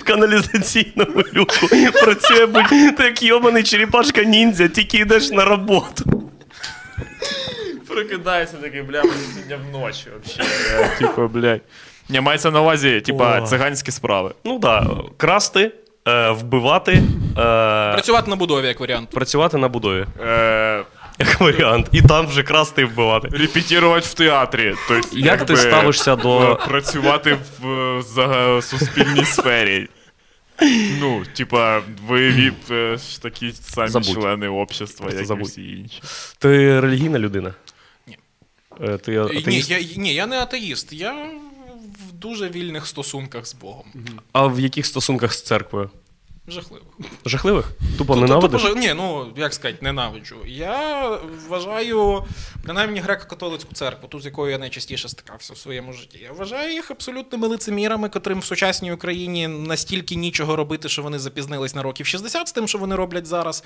в 0.00 0.04
каналізаційному 0.04 1.22
люку. 1.34 1.68
Працює 2.04 2.46
будь 2.46 2.96
ти 2.96 3.04
як 3.04 3.22
йобаний 3.22 3.62
черепашка 3.62 4.24
ніндзя, 4.24 4.68
тільки 4.68 4.98
йдеш 4.98 5.30
на 5.30 5.44
роботу. 5.44 6.22
Прокидається 7.88 8.56
такий, 8.56 8.82
бля, 8.82 9.02
сьогодні 9.02 9.66
вночі 9.70 10.06
вообще. 10.10 10.44
Типа, 10.98 11.26
блядь. 11.26 11.60
Ні, 12.08 12.20
мається 12.20 12.50
на 12.50 12.60
увазі, 12.60 13.00
типа, 13.00 13.40
циганські 13.42 13.90
справи. 13.90 14.34
Ну 14.44 14.58
так, 14.60 14.84
да, 14.84 14.96
красти, 15.16 15.70
е, 16.08 16.30
вбивати, 16.30 16.92
е, 16.92 17.02
Працювати 17.92 18.30
на 18.30 18.36
будові 18.36 18.66
як 18.66 18.80
варіант. 18.80 19.10
працювати 19.10 19.56
на 19.58 19.68
будові. 19.68 20.06
Е, 20.26 20.82
Як 21.18 21.40
варіант. 21.40 21.88
І 21.92 22.02
там 22.02 22.26
вже 22.26 22.42
красти 22.42 22.82
і 22.82 22.84
вбивати. 22.84 23.28
репетирувати 23.28 24.06
в 24.08 24.14
театрі. 24.14 24.74
Тобто, 24.88 25.18
Як 25.18 25.46
ти 25.46 25.56
ставишся 25.56 26.16
до- 26.16 26.52
е, 26.62 26.68
Працювати 26.68 27.38
в 27.60 27.68
е, 27.68 28.02
за- 28.02 28.62
суспільній 28.62 29.24
сфері. 29.24 29.88
Ну, 31.00 31.22
типа, 31.36 31.82
ви 32.08 32.30
віп 32.30 32.70
е, 32.70 32.96
ж 32.96 33.22
такі 33.22 33.52
самі 33.52 33.88
Забудь. 33.88 34.08
члени 34.14 34.48
общества, 34.48 35.02
Просто 35.06 35.16
як 35.18 35.24
і 35.24 35.26
забудь. 35.28 35.46
всі 35.48 35.70
інші. 35.70 36.00
Ти 36.38 36.80
релігійна 36.80 37.18
людина? 37.18 37.54
Ні. 38.06 38.18
Е, 38.80 38.98
Ти 38.98 39.10
Ні, 39.12 39.18
атеїст? 39.18 39.70
я, 39.70 39.80
ні, 39.96 40.14
я 40.14 40.26
не 40.26 40.38
атеїст, 40.38 40.92
я 40.92 41.12
в 42.08 42.12
дуже 42.12 42.48
вільних 42.48 42.86
стосунках 42.86 43.46
з 43.46 43.54
Богом. 43.54 43.84
А 44.32 44.46
в 44.46 44.60
яких 44.60 44.86
стосунках 44.86 45.32
з 45.32 45.42
церквою? 45.42 45.90
Жахливо. 46.48 46.84
Жахливих? 47.26 47.70
Тупо 47.98 48.14
Ту- 48.14 48.20
ненавидиш? 48.20 48.62
тупо 48.62 48.78
Ні, 48.78 48.94
ну 48.94 49.32
як 49.36 49.54
сказати, 49.54 49.78
ненавиджу. 49.80 50.36
Я 50.46 51.08
вважаю, 51.48 52.24
принаймні 52.62 53.02
греко-католицьку 53.02 53.72
церкву, 53.72 54.08
ту, 54.08 54.20
з 54.20 54.24
якою 54.24 54.52
я 54.52 54.58
найчастіше 54.58 55.08
стикався 55.08 55.52
в 55.52 55.58
своєму 55.58 55.92
житті. 55.92 56.18
Я 56.22 56.32
вважаю 56.32 56.72
їх 56.72 56.90
абсолютними 56.90 57.46
лицемірами, 57.46 58.08
котрим 58.08 58.40
в 58.40 58.44
сучасній 58.44 58.92
Україні 58.92 59.48
настільки 59.48 60.14
нічого 60.14 60.56
робити, 60.56 60.88
що 60.88 61.02
вони 61.02 61.18
запізнились 61.18 61.74
на 61.74 61.82
років 61.82 62.06
60 62.06 62.48
з 62.48 62.52
тим, 62.52 62.68
що 62.68 62.78
вони 62.78 62.96
роблять 62.96 63.26
зараз. 63.26 63.64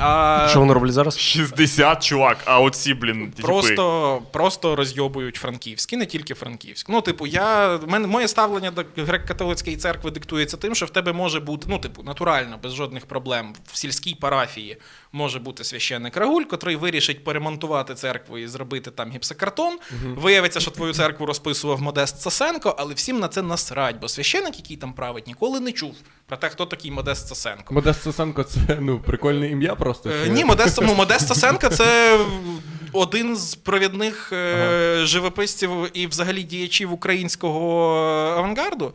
А 0.00 0.46
Що 0.50 0.60
вони 0.60 0.72
роблять 0.72 0.92
зараз? 0.92 1.18
60, 1.18 2.04
чувак, 2.04 2.38
а 2.44 2.60
оці, 2.60 2.94
блін, 2.94 3.30
типи. 3.30 3.42
Просто, 3.48 4.22
просто 4.32 4.76
розйобують 4.76 5.36
франківські, 5.36 5.96
не 5.96 6.06
тільки 6.06 6.34
франківськ. 6.34 6.88
Ну, 6.88 7.00
типу, 7.00 7.26
я, 7.26 7.78
мене, 7.86 8.06
моє 8.06 8.28
ставлення 8.28 8.70
до 8.70 8.82
греко-католицької 8.82 9.76
церкви 9.76 10.10
диктується 10.10 10.56
тим, 10.56 10.74
що 10.74 10.86
в 10.86 10.90
тебе 10.90 11.12
може 11.12 11.40
бути, 11.40 11.66
ну, 11.70 11.78
типу, 11.78 12.02
натурально, 12.14 12.58
без 12.62 12.74
жодних 12.74 13.06
проблем. 13.06 13.54
В 13.72 13.76
сільській 13.76 14.14
парафії 14.14 14.76
може 15.12 15.38
бути 15.38 15.64
священник 15.64 16.16
Рагуль, 16.16 16.42
котрий 16.42 16.76
вирішить 16.76 17.24
перемонтувати 17.24 17.94
церкву 17.94 18.38
і 18.38 18.46
зробити 18.46 18.90
там 18.90 19.10
гіпсокартон. 19.10 19.78
Виявиться, 20.04 20.60
що 20.60 20.70
твою 20.70 20.92
церкву 20.92 21.26
розписував 21.26 21.82
Модест 21.82 22.20
Сосенко, 22.20 22.74
але 22.78 22.94
всім 22.94 23.20
на 23.20 23.28
це 23.28 23.42
насрать, 23.42 23.96
бо 24.00 24.08
священик, 24.08 24.56
який 24.56 24.76
там 24.76 24.92
править, 24.92 25.26
ніколи 25.26 25.60
не 25.60 25.72
чув 25.72 25.94
про 26.26 26.36
те, 26.36 26.48
хто 26.48 26.66
такий 26.66 26.90
Модест 26.90 27.28
Сосенко. 27.28 27.74
Модест 27.74 28.02
Сосенко 28.02 28.42
це 28.42 28.60
ну, 28.80 29.00
прикольне 29.00 29.50
ім'я 29.50 29.74
просто. 29.74 30.10
Е, 30.10 30.24
чи- 30.24 30.30
Ні, 30.30 30.44
Модест, 30.44 30.80
ну, 30.82 30.94
Модест 30.94 31.28
Сосенко 31.28 31.68
це 31.68 32.18
один 32.92 33.36
з 33.36 33.54
провідних 33.54 34.32
е, 34.32 35.00
живописців 35.04 35.70
і 35.92 36.06
взагалі 36.06 36.42
діячів 36.42 36.92
українського 36.92 37.94
авангарду. 38.36 38.94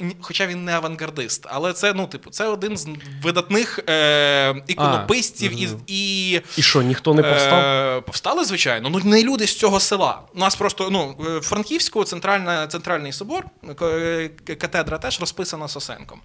Е, 0.00 0.04
ні- 0.04 0.16
Хоча 0.20 0.46
він 0.46 0.64
не 0.64 0.72
авангардист, 0.72 1.46
але 1.48 1.72
це, 1.72 1.92
ну, 1.94 2.06
типу, 2.06 2.30
це 2.30 2.46
один 2.46 2.76
з 2.76 2.88
видатних 3.22 3.80
е, 3.88 4.54
іконописців 4.66 5.52
і, 5.52 5.56
зрозумів. 5.56 5.82
і 5.86 6.30
І 6.56 6.62
що, 6.62 6.82
ніхто 6.82 7.14
не 7.14 7.22
повстав? 7.22 7.64
Е, 7.64 8.00
повстали, 8.00 8.44
звичайно. 8.44 8.88
Ну, 8.90 9.00
не 9.04 9.22
люди 9.22 9.46
з 9.46 9.56
цього 9.58 9.80
села. 9.80 10.20
У 10.34 10.38
нас 10.38 10.56
просто 10.56 10.88
ну, 10.90 11.16
е, 11.26 11.38
в 11.38 11.42
Франківську 11.42 12.04
центральна, 12.04 12.66
центральний 12.66 13.12
собор, 13.12 13.44
е, 13.82 14.30
катедра 14.58 14.98
теж 14.98 15.20
розписана 15.20 15.68
Сосенком. 15.68 16.20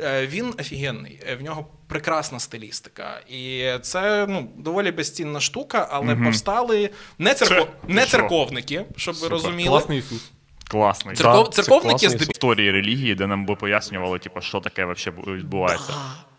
Е, 0.00 0.26
Він 0.26 0.54
офігенний, 0.60 1.20
е, 1.28 1.36
в 1.36 1.42
нього 1.42 1.66
прекрасна 1.86 2.40
стилістика. 2.40 3.20
І 3.30 3.70
це 3.82 4.26
ну, 4.28 4.48
доволі 4.56 4.90
безцінна 4.92 5.40
штука, 5.40 5.88
але 5.90 6.16
повстали 6.16 6.90
не, 7.18 7.34
церков... 7.34 7.66
Це- 7.86 7.92
не 7.94 8.06
церковники, 8.06 8.84
щоб 8.96 9.14
ви 9.14 9.28
розуміли. 9.28 9.68
Класний 9.68 9.98
Ісус. 9.98 10.30
Класний. 10.68 11.14
Церков... 11.16 11.44
Да, 11.44 11.50
церковники 11.50 11.90
класний 11.90 12.10
здеб... 12.10 12.30
Історії 12.30 12.70
релігії, 12.70 13.14
де 13.14 13.26
нам 13.26 13.46
би 13.46 13.54
пояснювали, 13.54 14.18
типу, 14.18 14.40
що 14.40 14.60
таке 14.60 14.84
вообще 14.84 15.10
бу- 15.10 15.34
відбувається. 15.34 15.92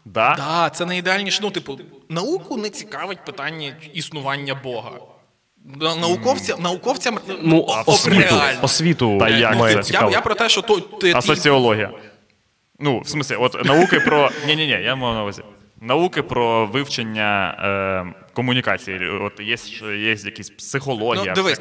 Да? 0.05 0.35
Да, 0.37 0.69
це 0.69 0.85
найідеальніше. 0.85 1.39
Ну, 1.43 1.51
типу, 1.51 1.79
науку 2.09 2.57
не 2.57 2.69
цікавить 2.69 3.25
питання 3.25 3.75
існування 3.93 4.55
Бога. 4.63 4.91
На- 5.65 5.95
Науковцям, 6.59 7.19
Ну, 7.41 7.65
о- 7.67 7.83
освіту, 7.85 8.35
освіту 8.61 9.17
Та 9.19 9.29
як 9.29 9.85
це? 9.85 9.93
Я, 9.93 10.09
я 10.09 10.21
про 10.21 10.35
те, 10.35 10.49
що 10.49 10.61
то, 10.61 10.79
ти, 10.79 11.13
А 11.15 11.21
соціологія. 11.21 11.91
Ну, 12.79 12.99
в 12.99 13.03
смысле, 13.07 13.37
от 13.39 13.65
науки 13.65 13.99
про. 13.99 14.31
Ні-ні-ні, 14.47 14.71
я 14.83 14.95
мав 14.95 15.13
на 15.15 15.21
увазі. 15.21 15.43
Науки 15.81 16.23
про 16.23 16.65
вивчення 16.65 17.57
е, 18.13 18.28
комунікації. 18.33 19.09
От 19.09 19.39
є, 19.39 19.55
є 19.97 20.15
якісь 20.25 20.49
психологія. 20.49 21.23
Ну, 21.27 21.33
дивись, 21.35 21.59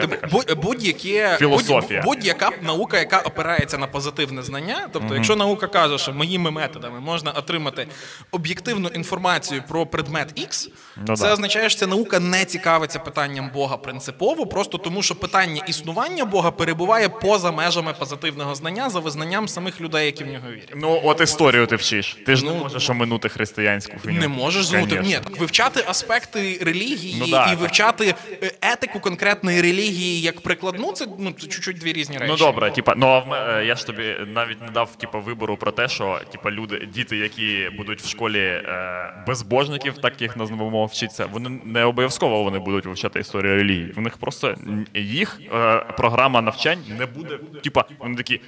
будь-яке, 0.62 1.36
Філософія. 1.38 2.02
будь- 2.02 2.16
будь-яка 2.16 2.50
наука, 2.62 2.98
яка 2.98 3.18
опирається 3.18 3.78
на 3.78 3.86
позитивне 3.86 4.42
знання. 4.42 4.88
Тобто, 4.92 5.14
якщо 5.14 5.36
наука 5.36 5.66
каже, 5.66 5.98
що 5.98 6.12
моїми 6.12 6.50
методами 6.50 7.00
можна 7.00 7.30
отримати 7.30 7.86
об'єктивну 8.30 8.88
інформацію 8.88 9.62
про 9.68 9.86
предмет 9.86 10.40
X, 10.40 10.68
Ну 11.06 11.16
це 11.16 11.24
да. 11.24 11.32
означає, 11.32 11.70
що 11.70 11.78
ця 11.80 11.86
наука 11.86 12.20
не 12.20 12.44
цікавиться 12.44 12.98
питанням 12.98 13.50
Бога 13.54 13.76
принципово, 13.76 14.46
просто 14.46 14.78
тому, 14.78 15.02
що 15.02 15.14
питання 15.14 15.62
існування 15.68 16.24
Бога 16.24 16.50
перебуває 16.50 17.08
поза 17.08 17.52
межами 17.52 17.94
позитивного 17.98 18.54
знання 18.54 18.90
за 18.90 19.00
визнанням 19.00 19.48
самих 19.48 19.80
людей, 19.80 20.06
які 20.06 20.24
в 20.24 20.26
нього 20.26 20.50
вірять. 20.50 20.72
Ну, 20.76 21.00
от 21.04 21.20
історію 21.20 21.66
ти 21.66 21.76
вчиш. 21.76 22.16
Ти 22.26 22.36
ж 22.36 22.44
не 22.44 22.50
Ну, 22.50 22.56
можеш 22.56 22.90
оминути 22.90 23.28
християнську 23.28 23.92
хуйню. 24.02 24.20
Не 24.20 24.28
можеш 24.28 24.66
змути. 24.66 25.00
Ні, 25.00 25.12
так 25.24 25.38
вивчати 25.40 25.84
аспекти 25.88 26.58
релігії 26.72 27.16
Ну 27.18 27.26
да, 27.26 27.44
і 27.44 27.50
так. 27.50 27.58
вивчати 27.58 28.14
е, 28.42 28.50
етику 28.62 29.00
конкретної 29.00 29.62
релігії 29.62 30.20
як 30.20 30.40
прикладну, 30.40 30.92
це 30.92 31.06
ну 31.18 31.32
це 31.38 31.46
чуть-чуть 31.46 31.78
дві 31.78 31.92
різні 31.92 32.18
речі. 32.18 32.32
Ну 32.32 32.36
добре, 32.36 32.70
типа, 32.70 32.94
ну 32.96 33.06
а 33.06 33.58
е, 33.58 33.66
я 33.66 33.74
ж 33.74 33.86
тобі 33.86 34.16
навіть 34.26 34.62
не 34.62 34.68
дав 34.68 34.96
типа 34.96 35.18
вибору 35.18 35.56
про 35.56 35.72
те, 35.72 35.88
що 35.88 36.20
типа 36.32 36.50
люди, 36.50 36.88
діти, 36.94 37.16
які 37.16 37.70
будуть 37.76 38.02
в 38.02 38.08
школі 38.08 38.40
е, 38.40 39.24
безбожників, 39.26 39.98
так 39.98 40.22
їх 40.22 40.36
назвемо 40.36 40.86
вчитися, 40.86 41.26
вони 41.26 41.60
не 41.64 41.84
обов'язково 41.84 42.42
вони 42.42 42.58
будуть 42.58 42.86
вивчати 42.86 43.20
історію 43.20 43.54
релігії. 43.54 43.92
В 43.96 44.00
них 44.00 44.16
просто 44.16 44.54
їх 44.94 45.40
е, 45.54 45.76
програма 45.96 46.40
навчань 46.40 46.78
не 46.98 47.06
буде. 47.06 47.38
Типа, 47.62 47.84
вони 47.98 48.16
такі. 48.16 48.40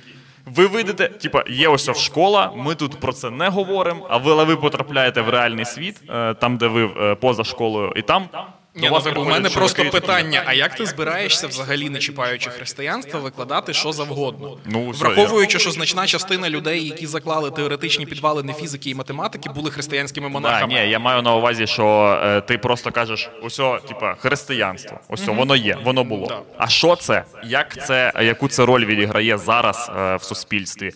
Ви 0.47 0.67
вийдете, 0.67 1.09
типа, 1.09 1.45
є 1.49 1.69
ось 1.69 1.89
ось 1.89 2.01
школа, 2.01 2.53
ми 2.57 2.75
тут 2.75 3.01
про 3.01 3.13
це 3.13 3.31
не 3.31 3.49
говоримо, 3.49 4.07
а 4.11 4.17
ви, 4.17 4.33
але 4.33 4.45
ви 4.45 4.57
потрапляєте 4.57 5.21
в 5.21 5.29
реальний 5.29 5.65
світ, 5.65 6.01
е, 6.11 6.35
там, 6.35 6.57
де 6.57 6.67
ви 6.67 6.85
е, 6.85 7.15
поза 7.15 7.45
школою, 7.45 7.93
і 7.97 8.03
там. 8.03 8.29
Ні, 8.75 8.91
ну, 8.91 9.23
у 9.23 9.25
мене 9.25 9.51
просто 9.51 9.85
питання: 9.91 10.43
а 10.47 10.53
як 10.53 10.75
ти 10.75 10.87
збираєшся, 10.87 11.47
взагалі 11.47 11.91
не 11.91 11.99
чіпаючи 11.99 12.51
християнство, 12.51 13.21
викладати 13.21 13.75
що 13.75 13.93
завгодно? 13.93 14.57
Ну, 14.67 14.91
все, 14.91 15.05
Враховуючи, 15.05 15.59
що 15.59 15.71
значна 15.71 16.07
частина 16.07 16.51
людей, 16.51 16.87
які 16.87 17.07
заклали 17.07 17.51
теоретичні 17.51 18.07
підвалини 18.07 18.53
фізики 18.53 18.91
і 18.91 18.95
математики, 18.95 19.51
були 19.55 19.71
християнськими 19.71 20.29
Да, 20.29 20.33
монахами. 20.33 20.75
ні, 20.75 20.91
я 20.91 20.99
маю 20.99 21.23
на 21.23 21.35
увазі, 21.35 21.67
що 21.67 22.19
е, 22.25 22.41
ти 22.41 22.59
просто 22.59 22.91
кажеш, 22.93 23.31
усьо, 23.43 23.81
типа, 23.89 24.15
християнство. 24.15 25.01
Ось 25.09 25.27
воно 25.27 25.57
є, 25.57 25.79
воно 25.85 26.05
було. 26.05 26.27
Да. 26.27 26.41
А 26.59 26.69
що 26.69 26.97
це? 26.97 27.25
Як 27.45 27.87
це, 27.87 28.13
яку 28.23 28.49
це 28.49 28.67
роль 28.67 28.85
відіграє 28.85 29.39
зараз 29.39 29.91
е, 29.97 30.17
в 30.17 30.23
суспільстві? 30.23 30.93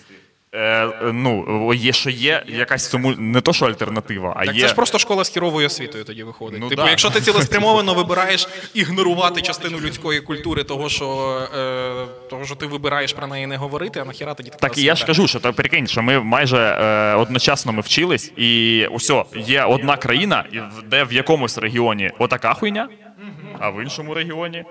Е, 0.54 0.86
е, 0.86 1.12
ну, 1.12 1.74
є, 1.74 1.92
що 1.92 2.10
є 2.10 2.42
якась 2.46 2.88
цьому 2.88 3.14
не 3.18 3.40
то, 3.40 3.52
що 3.52 3.66
альтернатива, 3.66 4.34
а 4.36 4.46
Так 4.46 4.54
є. 4.54 4.62
це 4.62 4.68
ж 4.68 4.74
просто 4.74 4.98
школа 4.98 5.24
з 5.24 5.28
хіровою 5.28 5.66
освітою 5.66 6.04
тоді 6.04 6.22
виходить. 6.22 6.60
Ну, 6.60 6.68
типу, 6.68 6.82
да. 6.82 6.90
якщо 6.90 7.10
ти 7.10 7.20
цілеспрямовано 7.20 7.94
вибираєш 8.04 8.48
ігнорувати 8.74 9.42
частину 9.42 9.80
людської 9.80 10.20
культури, 10.20 10.64
того 10.64 10.88
що, 10.88 11.38
е, 11.56 12.28
того, 12.30 12.44
що 12.44 12.54
ти 12.54 12.66
вибираєш 12.66 13.12
про 13.12 13.26
неї 13.26 13.46
не 13.46 13.56
говорити, 13.56 14.00
а 14.00 14.04
нахіра 14.04 14.34
тоді 14.34 14.50
така 14.50 14.68
Так 14.68 14.78
і 14.78 14.82
я 14.82 14.94
ж 14.94 15.06
кажу, 15.06 15.28
що 15.28 15.40
то 15.40 15.52
прикинь, 15.52 15.86
що 15.86 16.02
ми 16.02 16.20
майже 16.20 16.58
е, 16.58 17.14
одночасно 17.14 17.72
ми 17.72 17.80
вчились, 17.80 18.32
і 18.36 18.86
усе, 18.86 19.24
є 19.36 19.64
одна 19.64 19.96
країна, 19.96 20.44
де 20.86 21.04
в 21.04 21.12
якомусь 21.12 21.58
регіоні 21.58 22.10
отака 22.18 22.54
хуйня, 22.54 22.88
а 23.58 23.70
в 23.70 23.82
іншому 23.82 24.14
регіоні 24.14 24.64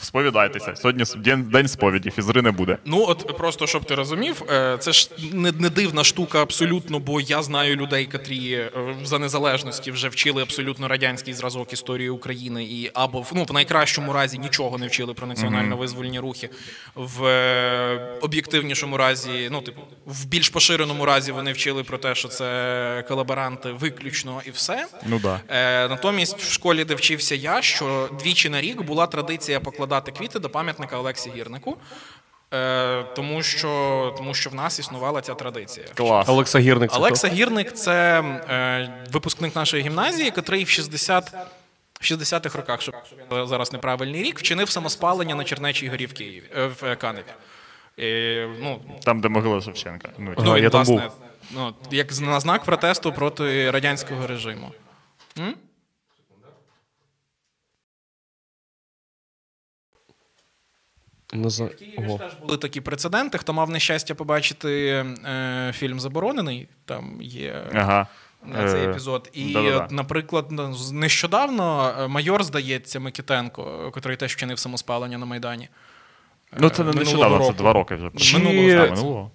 сповідайтеся. 0.00 0.76
Сьогодні 0.76 1.04
день, 1.16 1.42
день 1.42 1.68
сповіді, 1.68 2.10
фізри 2.10 2.42
не 2.42 2.50
буде. 2.50 2.78
Ну, 2.84 3.04
от 3.08 3.36
просто 3.38 3.66
щоб 3.66 3.84
ти 3.84 3.94
розумів, 3.94 4.42
е, 4.50 4.76
це 4.78 4.92
ж 4.92 5.10
не, 5.32 5.52
не 5.52 5.70
дивна 5.70 6.04
штука 6.04 6.42
абсолютно, 6.42 6.98
бо 6.98 7.20
я 7.20 7.42
знаю 7.42 7.76
людей, 7.76 8.06
котрі 8.06 8.52
е, 8.52 8.70
за 9.04 9.18
незалежності 9.18 9.90
вже 9.90 10.08
вчили 10.08 10.42
абсолютно 10.42 10.88
радянський 10.88 11.34
зразок 11.34 11.72
історії 11.72 12.10
України, 12.10 12.64
і 12.64 12.90
або 12.94 13.26
ну, 13.34 13.44
в 13.44 13.52
найкращому 13.52 14.12
разі 14.12 14.38
нічого 14.38 14.78
не 14.78 14.86
вчили 14.86 15.14
про 15.14 15.26
національно-визвольні 15.26 16.20
рухи. 16.20 16.50
В 16.94 17.24
е, 17.24 18.18
об'єктивнішому 18.20 18.96
разі, 18.96 19.48
ну, 19.50 19.60
типу, 19.60 19.80
в 20.06 20.24
більш 20.24 20.48
поширеному 20.48 21.04
разі 21.06 21.32
вони 21.32 21.52
вчили 21.52 21.84
про 21.84 21.98
те, 21.98 22.14
що 22.14 22.28
це 22.28 23.04
колаборанти 23.08 23.72
виключно 23.72 24.42
і 24.46 24.50
все. 24.50 24.86
Ну 25.06 25.18
да. 25.18 25.40
Натомість 25.88 26.38
в 26.38 26.52
школі, 26.52 26.84
де 26.84 26.94
вчився 26.94 27.34
я, 27.34 27.62
що 27.62 28.10
двічі 28.20 28.48
на 28.48 28.60
рік 28.60 28.82
була 28.82 29.06
традиція 29.06 29.60
покладати 29.72 30.12
квіти 30.12 30.38
до 30.38 30.50
пам'ятника 30.50 30.98
Олексі 30.98 31.30
Гірнику. 31.36 31.76
Е, 32.54 33.04
тому, 33.16 33.42
що, 33.42 34.14
тому 34.16 34.34
що 34.34 34.50
в 34.50 34.54
нас 34.54 34.78
існувала 34.78 35.20
ця 35.20 35.34
традиція. 35.34 35.86
Клас. 35.94 36.28
Олекса 36.28 36.58
Гірник. 36.58 36.90
це 36.90 36.96
Олекса 36.96 37.28
Гірник 37.28 37.72
це 37.72 38.20
е, 38.20 39.04
випускник 39.12 39.56
нашої 39.56 39.82
гімназії, 39.82 40.30
котрий 40.30 40.64
в 40.64 40.68
60 40.68 41.32
в 42.00 42.04
60-х 42.04 42.58
роках, 42.58 42.82
щоб 42.82 42.94
я 43.32 43.46
зараз 43.46 43.72
неправильний 43.72 44.22
рік, 44.22 44.38
вчинив 44.38 44.70
самоспалення 44.70 45.34
на 45.34 45.44
Чернечій 45.44 45.88
горі 45.88 46.06
в 46.06 46.12
Києві 46.12 46.42
е, 46.56 46.66
в 46.66 46.96
Каневі. 46.96 47.24
Е, 47.98 48.48
ну, 48.60 48.80
Там, 49.04 49.20
де 49.20 49.28
могила 49.28 49.60
Шевченка. 49.60 50.08
Ну, 50.18 50.34
ну, 50.38 50.58
я 50.58 50.70
там 50.70 50.84
був. 50.84 51.00
Ну, 51.50 51.74
як 51.90 52.20
на 52.20 52.40
знак 52.40 52.64
протесту 52.64 53.12
проти 53.12 53.70
радянського 53.70 54.26
режиму. 54.26 54.72
Не 61.32 61.50
знаю. 61.50 61.72
Ого. 61.98 62.18
Теж 62.18 62.32
були 62.34 62.56
такі 62.58 62.80
прецеденти. 62.80 63.38
Хто 63.38 63.52
мав 63.52 63.70
нещастя 63.70 64.14
побачити 64.14 64.88
е, 65.24 65.72
фільм 65.76 66.00
Заборонений, 66.00 66.68
там 66.84 67.18
є 67.22 67.62
Ага. 67.74 68.06
е, 68.62 68.68
цей 68.70 68.84
Е, 68.86 68.90
епізод. 68.90 69.30
І, 69.32 69.52
да-да-да. 69.52 69.88
наприклад, 69.90 70.46
ну, 70.50 70.76
нещодавно 70.92 71.94
е, 72.00 72.08
майор, 72.08 72.44
здається, 72.44 73.00
Микитенко, 73.00 73.90
котрий 73.94 74.16
теж 74.16 74.32
вчинив 74.32 74.58
самоспалення 74.58 75.18
на 75.18 75.26
Майдані. 75.26 75.68
Ну, 76.58 76.68
це 76.68 76.84
не 76.84 76.92
нещодавно, 76.92 77.44
це 77.46 77.52
два 77.52 77.72
роки 77.72 77.94
вже. 77.94 78.10
Чи- 78.16 78.38
Минулого, 78.38 78.90
минулого. 78.90 79.30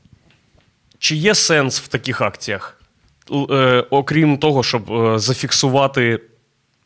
Чи 0.99 1.15
є 1.15 1.35
сенс 1.35 1.81
в 1.81 1.87
таких 1.87 2.21
акціях? 2.21 2.81
Е, 3.51 3.85
окрім 3.89 4.37
того, 4.37 4.63
щоб 4.63 4.91
е, 4.93 5.19
зафіксувати 5.19 6.21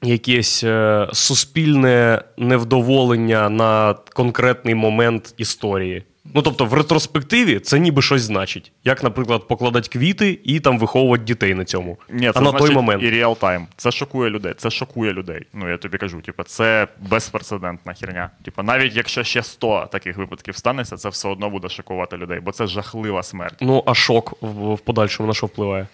якесь 0.04 0.64
е, 0.64 1.08
суспільне 1.14 2.22
невдоволення 2.38 3.49
на 3.49 3.95
конкретний 4.14 4.76
момент 4.76 5.34
історії. 5.38 6.04
Ну 6.34 6.41
тобто, 6.41 6.66
в 6.66 6.74
ретроспективі 6.74 7.60
це 7.60 7.80
ніби 7.80 8.02
щось 8.02 8.22
значить. 8.22 8.72
Як, 8.84 9.04
наприклад, 9.04 9.47
покладати 9.47 9.89
квіти 9.89 10.39
і 10.43 10.60
там 10.60 10.80
виховувати 10.80 11.24
дітей 11.24 11.54
на 11.54 11.66
цьому. 11.66 11.97
Ні, 12.10 12.32
а 12.36 12.41
на 12.41 12.49
значить 12.49 12.68
той 12.68 12.76
момент. 12.76 13.04
і 13.04 13.06
реал-тайм. 13.06 13.66
Це 13.78 13.91
шокує 13.91 14.30
людей. 14.30 14.54
Це 14.58 14.70
шокує 14.70 15.14
людей. 15.14 15.45
Ну 15.54 15.70
я 15.70 15.78
тобі 15.78 15.97
кажу, 15.97 16.22
типу, 16.22 16.43
це 16.43 16.88
безпрецедентна 16.99 17.93
херня. 17.93 18.30
Типу, 18.45 18.64
навіть 18.64 18.95
якщо 18.95 19.24
ще 19.24 19.43
100 19.43 19.88
таких 19.91 20.18
випадків 20.18 20.58
станеться, 20.58 20.97
це 20.97 21.10
все 21.10 21.30
одно 21.30 21.49
буде 21.49 21.70
шокувати 21.70 22.18
людей, 22.18 22.39
бо 22.39 22.52
це 22.52 22.68
жахлива 22.68 23.24
смерть. 23.24 23.58
Ну, 23.62 23.84
а 23.86 23.93
шок 23.93 24.38
в, 24.41 24.74
в 24.74 24.80
подальшому 24.80 25.28
на 25.28 25.34
що 25.34 25.47
впливає? 25.47 25.88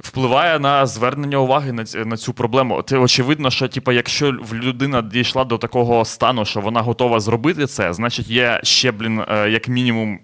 Впливає 0.00 0.58
на 0.58 0.86
звернення 0.86 1.38
уваги 1.38 1.72
на, 1.72 1.84
на 2.04 2.16
цю 2.16 2.32
проблему. 2.32 2.82
Ти 2.82 2.96
очевидно, 2.96 3.50
що 3.50 3.68
типу, 3.68 3.92
якщо 3.92 4.32
людина 4.52 5.02
дійшла 5.02 5.44
до 5.44 5.58
такого 5.58 6.04
стану, 6.04 6.44
що 6.44 6.60
вона 6.60 6.80
готова 6.80 7.20
зробити 7.20 7.66
це, 7.66 7.92
значить 7.92 8.28
є 8.28 8.60
ще, 8.62 8.92
блін, 8.92 9.24
е, 9.28 9.50
як 9.50 9.68
мінімум 9.68 10.18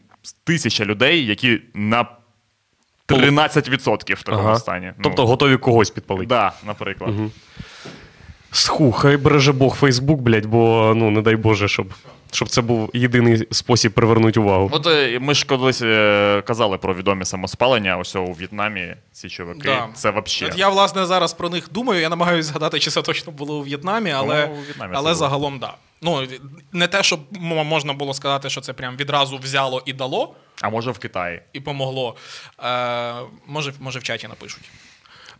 тисяча 0.44 0.84
людей, 0.84 1.26
які 1.26 1.60
на 1.74 2.06
13% 3.08 4.14
в 4.14 4.22
такому 4.22 4.56
стані. 4.56 4.92
Ну, 4.96 5.02
Тобто 5.02 5.26
готові 5.26 5.56
когось 5.56 5.90
підпалити. 5.90 6.26
да, 6.26 6.52
наприклад. 6.66 7.14
Сху, 8.52 8.92
хай 8.92 9.16
береже 9.16 9.52
Бог 9.52 9.76
Фейсбук, 9.76 10.20
блядь, 10.20 10.46
бо 10.46 10.92
ну 10.96 11.10
не 11.10 11.22
дай 11.22 11.36
Боже, 11.36 11.68
щоб, 11.68 11.86
щоб 12.32 12.48
це 12.48 12.60
був 12.62 12.90
єдиний 12.94 13.46
спосіб 13.50 13.92
привернути 13.92 14.40
увагу. 14.40 14.70
От 14.72 14.86
е, 14.86 15.18
ми 15.20 15.34
ж 15.34 15.46
колись 15.46 15.82
е, 15.82 16.42
казали 16.46 16.78
про 16.78 16.94
відомі 16.94 17.24
самоспалення, 17.24 17.96
ось 17.98 18.16
у 18.16 18.32
В'єтнамі 18.32 18.94
ці 19.12 19.28
чуваки. 19.28 19.60
Да. 19.64 19.88
Це 19.94 20.10
взагалі. 20.10 20.58
Я, 20.58 20.68
власне, 20.68 21.06
зараз 21.06 21.32
про 21.32 21.50
них 21.50 21.68
думаю. 21.72 22.00
Я 22.00 22.08
намагаюся 22.08 22.48
згадати, 22.48 22.78
чи 22.78 22.90
це 22.90 23.02
точно 23.02 23.32
було 23.32 23.58
у 23.58 23.62
В'єтнамі, 23.62 24.10
але, 24.10 24.26
По-моєму, 24.26 24.54
у 24.54 24.64
В'єтнамі 24.64 24.92
але 24.96 25.14
загалом 25.14 25.60
так. 25.60 25.70
Да. 25.70 25.76
Ну, 26.02 26.26
не 26.72 26.86
те, 26.86 27.02
щоб 27.02 27.20
можна 27.40 27.92
було 27.92 28.14
сказати, 28.14 28.50
що 28.50 28.60
це 28.60 28.72
прям 28.72 28.96
відразу 28.96 29.38
взяло 29.38 29.82
і 29.86 29.92
дало, 29.92 30.34
А 30.60 30.70
може 30.70 30.90
в 30.90 30.98
Китаї. 30.98 31.40
і 31.52 31.60
помогло. 31.60 32.16
Е, 32.64 33.14
може, 33.46 33.72
може, 33.80 33.98
в 33.98 34.02
чаті 34.02 34.28
напишуть. 34.28 34.62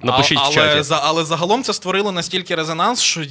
Напишіть 0.01 0.39
А- 0.39 0.41
в 0.41 0.45
але, 0.45 0.55
чаті. 0.55 0.83
За, 0.83 1.01
але 1.05 1.25
загалом 1.25 1.63
це 1.63 1.73
створило 1.73 2.13
настільки 2.13 2.55
резонанс, 2.55 3.01
що 3.01 3.25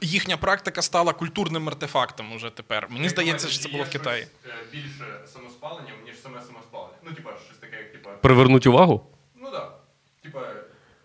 їхня 0.00 0.36
практика 0.36 0.82
стала 0.82 1.12
культурним 1.12 1.68
артефактом 1.68 2.32
уже 2.32 2.50
тепер. 2.50 2.86
Мені 2.90 3.08
здається, 3.08 3.48
що 3.48 3.62
це 3.62 3.68
було 3.68 3.84
в 3.84 3.88
Китаї. 3.90 4.26
Більше 4.72 5.04
самоспалення, 5.26 5.92
ніж 6.06 6.14
саме 6.22 6.42
самоспалення. 6.42 6.94
Ну, 7.04 7.12
типа, 7.12 7.30
щось 7.46 7.58
таке, 7.58 7.76
як 7.76 7.92
типа. 7.92 8.10
Привернуть 8.10 8.66
увагу? 8.66 9.06
Ну 9.36 9.50
так. 9.50 9.80
Типа, 10.22 10.40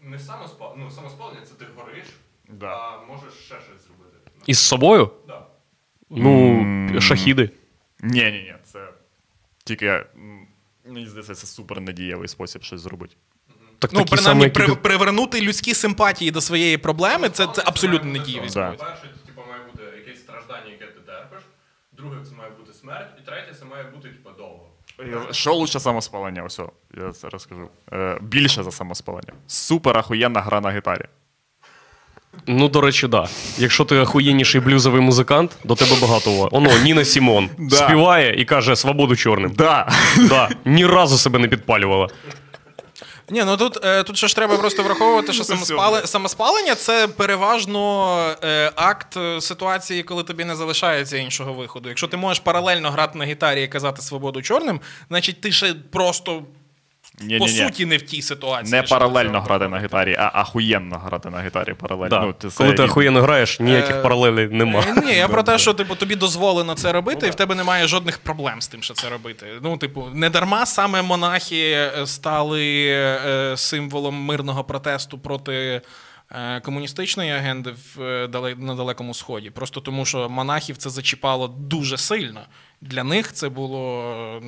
не 0.02 0.20
самоспалення. 0.20 0.84
Ну, 0.84 0.92
самоспалення 0.92 1.42
це 1.42 1.54
ти 1.54 1.66
гориш, 1.78 2.08
Да. 2.50 2.68
а 2.68 2.98
можеш 3.06 3.34
ще 3.34 3.56
щось 3.56 3.84
зробити. 3.88 4.18
Із 4.46 4.60
собою? 4.60 5.12
Да. 5.28 5.46
Ну, 6.10 7.02
шахіди. 7.02 7.50
Ні, 8.00 8.24
ні, 8.24 8.32
ні, 8.32 8.56
це 8.64 8.88
тільки 9.64 10.06
мені 10.86 11.08
здається, 11.08 11.36
це 11.36 11.48
супер 11.48 11.82
надієвий 11.82 12.28
спосіб 12.28 12.64
щось 12.64 12.82
зробити. 12.82 13.16
Так 13.84 13.92
Ну, 13.94 14.00
такі 14.00 14.16
принаймні, 14.16 14.42
самі, 14.44 14.52
при, 14.52 14.68
ти- 14.68 14.76
привернути 14.76 15.42
людські 15.42 15.74
симпатії 15.74 16.32
до 16.32 16.42
своєї 16.42 16.78
проблеми 16.78 17.30
це, 17.30 17.48
це 17.54 17.64
абсолютно 17.66 18.12
не 18.12 18.20
дієвість. 18.20 18.54
Да. 18.56 18.70
Перше, 18.72 19.02
типа, 19.26 19.42
має 19.50 19.62
бути 19.72 19.84
якесь 19.98 20.20
страждання, 20.22 20.72
яке 20.72 20.86
ти 20.86 21.00
терпиш. 21.06 21.40
Друге, 21.98 22.16
це 22.30 22.36
має 22.36 22.50
бути 22.60 22.74
смерть. 22.74 23.08
І 23.24 23.26
третє, 23.26 23.54
це 23.60 23.66
має 23.66 23.84
бути, 23.84 24.08
типа, 24.10 24.30
довго. 24.38 24.70
Що 25.34 25.54
лучше 25.54 25.80
самоспалення? 25.80 26.44
Ось, 26.44 26.60
я 26.98 27.12
це 27.12 27.30
розкажу. 27.30 27.68
Е, 27.94 28.18
більше 28.22 28.64
за 28.64 28.72
самоспалення. 28.72 29.34
Супер 29.48 29.98
ахуєнна 29.98 30.42
гра 30.42 30.62
на 30.62 30.72
гітарі. 30.72 31.06
Ну, 32.48 32.68
до 32.70 32.82
речі, 32.82 33.08
да. 33.08 33.28
Якщо 33.58 33.86
ти 33.86 33.98
охуєнніший 33.98 34.62
блюзовий 34.62 35.02
музикант, 35.02 35.52
до 35.64 35.76
тебе 35.76 35.92
багато 36.02 36.32
уваги. 36.32 36.50
Оно, 36.52 36.70
Ніна 36.84 37.06
Сімон 37.06 37.50
Да. 37.58 37.76
співає 37.76 38.42
і 38.42 38.46
каже 38.46 38.76
свободу 38.76 39.16
чорним. 39.16 39.52
Да. 39.58 39.90
Да. 40.30 40.50
Ні 40.66 40.86
разу 40.86 41.18
себе 41.18 41.40
не 41.40 41.48
підпалювала. 41.48 42.08
Ні, 43.30 43.44
ну 43.44 43.58
тут, 43.58 43.86
е, 43.86 44.04
тут 44.04 44.18
ще 44.18 44.28
ж 44.28 44.36
треба 44.36 44.58
просто 44.58 44.84
враховувати, 44.84 45.34
що 45.34 45.44
самоспали, 45.44 46.08
самоспалення 46.08 46.76
це 46.76 47.08
переважно 47.08 48.36
е, 48.44 48.72
акт 48.76 49.18
е, 49.18 49.42
ситуації, 49.42 50.04
коли 50.04 50.24
тобі 50.24 50.46
не 50.46 50.56
залишається 50.56 51.18
іншого 51.18 51.54
виходу. 51.54 51.90
Якщо 51.90 52.08
ти 52.08 52.18
можеш 52.18 52.40
паралельно 52.40 52.92
грати 52.92 53.18
на 53.18 53.26
гітарі 53.26 53.64
і 53.64 53.68
казати 53.68 54.02
свободу 54.02 54.42
чорним, 54.42 54.82
значить 55.10 55.42
ти 55.42 55.52
ще 55.52 55.76
просто 55.92 56.44
Ні, 57.22 57.38
по 57.40 57.46
ні, 57.46 57.52
ні. 57.52 57.58
суті 57.60 57.86
не 57.86 57.98
в 57.98 58.02
тій 58.02 58.22
ситуації. 58.22 58.72
Не 58.82 58.84
паралельно 58.84 59.32
цього 59.34 59.44
грати 59.46 59.68
на 59.68 59.80
гітарі, 59.80 60.16
а 60.20 60.32
ахуєнно 60.34 60.98
грати 60.98 61.30
на 61.30 61.42
гітарі 61.44 61.74
паралельно. 61.74 62.10
Да. 62.10 62.22
Ну, 62.26 62.34
ти 62.34 62.50
це 62.50 62.58
Коли 62.58 62.70
ти 62.70 62.74
рівно. 62.76 62.86
охуєнно 62.92 63.22
граєш, 63.22 63.60
ніяких 63.60 63.96
Е, 63.96 64.02
паралелей 64.02 64.48
нема. 64.48 64.84
Е, 64.88 65.02
Ні, 65.06 65.14
я 65.16 65.28
про 65.28 65.44
те, 65.44 65.58
що 65.58 65.74
типу, 65.74 65.96
тобі 65.96 66.16
дозволено 66.16 66.74
це 66.76 66.92
робити, 66.92 67.28
і 67.28 67.30
в 67.30 67.36
тебе 67.36 67.56
немає 67.56 67.88
жодних 67.88 68.18
проблем 68.18 68.62
з 68.62 68.68
тим, 68.68 68.84
що 68.84 68.94
це 68.94 69.10
робити. 69.10 69.46
Ну, 69.62 69.78
типу, 69.78 70.08
не 70.14 70.30
дарма 70.30 70.66
саме 70.66 71.02
монахи 71.02 71.72
е, 71.72 72.08
стали 72.08 72.86
е, 72.90 73.54
символом 73.58 74.16
мирного 74.16 74.64
протесту 74.64 75.20
проти. 75.20 75.82
е, 76.32 76.60
Комуністичної 76.60 77.32
агенди 77.32 77.74
в 77.96 78.02
е, 78.02 78.56
на 78.58 78.76
Далекому 78.76 79.14
Сході. 79.14 79.50
Просто 79.50 79.82
тому, 79.82 80.06
що 80.06 80.30
монахів 80.30 80.78
це 80.78 80.90
зачіпало 80.90 81.48
дуже 81.48 81.98
сильно. 81.98 82.42
Для 82.82 83.04
них 83.04 83.34
це 83.34 83.50
було 83.50 84.04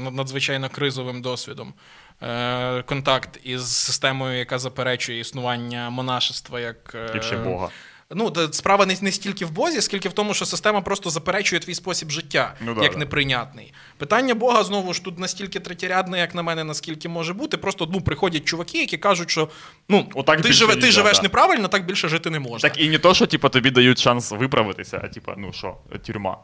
е, 0.07 0.11
надзвичайно 0.11 0.69
кризовим 0.69 1.21
досвідом. 1.21 1.73
Е, 2.21 2.81
Контакт 2.81 3.39
із 3.43 3.75
системою, 3.75 4.37
яка 4.37 4.59
заперечує 4.59 5.19
існування 5.19 5.89
монашества 5.89 6.59
як 6.59 6.95
е, 6.95 7.11
Як 7.13 7.23
ще 7.23 7.37
Бога. 7.37 7.69
Ну, 8.09 8.33
справа 8.51 8.85
не, 8.85 8.97
не 9.01 9.11
стільки 9.11 9.45
в 9.45 9.51
Бозі, 9.51 9.81
скільки 9.81 10.09
в 10.09 10.13
тому, 10.13 10.33
що 10.33 10.45
система 10.45 10.81
просто 10.81 11.09
заперечує 11.09 11.59
твій 11.59 11.75
спосіб 11.75 12.09
життя 12.09 12.53
Ну 12.61 12.73
да, 12.73 12.83
як 12.83 12.91
да. 12.91 12.97
неприйнятний. 12.97 13.73
Питання 13.97 14.35
Бога 14.35 14.63
знову 14.63 14.93
ж 14.93 15.03
тут 15.03 15.19
настільки 15.19 15.59
третєрядне, 15.59 16.19
як 16.19 16.35
на 16.35 16.41
мене, 16.41 16.63
наскільки 16.63 17.09
може 17.09 17.33
бути. 17.33 17.57
Просто 17.57 17.89
ну, 17.93 18.01
приходять 18.01 18.45
чуваки, 18.45 18.79
які 18.79 18.97
кажуть, 18.97 19.31
що 19.31 19.49
ну, 19.89 20.09
Отак 20.15 20.41
ти, 20.41 20.53
живе, 20.53 20.73
ти 20.75 20.81
да, 20.81 20.91
живеш 20.91 21.17
да. 21.17 21.23
неправильно, 21.23 21.67
так 21.67 21.85
більше 21.85 22.07
жити 22.07 22.29
не 22.29 22.39
можна. 22.39 22.69
Так 22.69 22.79
і 22.79 22.89
не 22.89 22.99
то, 22.99 23.13
що 23.13 23.27
типу, 23.27 23.49
тобі 23.49 23.71
дають 23.71 23.99
шанс 23.99 24.31
виправитися, 24.31 25.01
а 25.03 25.07
типа, 25.07 25.33
ну 25.37 25.53
що, 25.53 25.77
тюрма. 26.05 26.37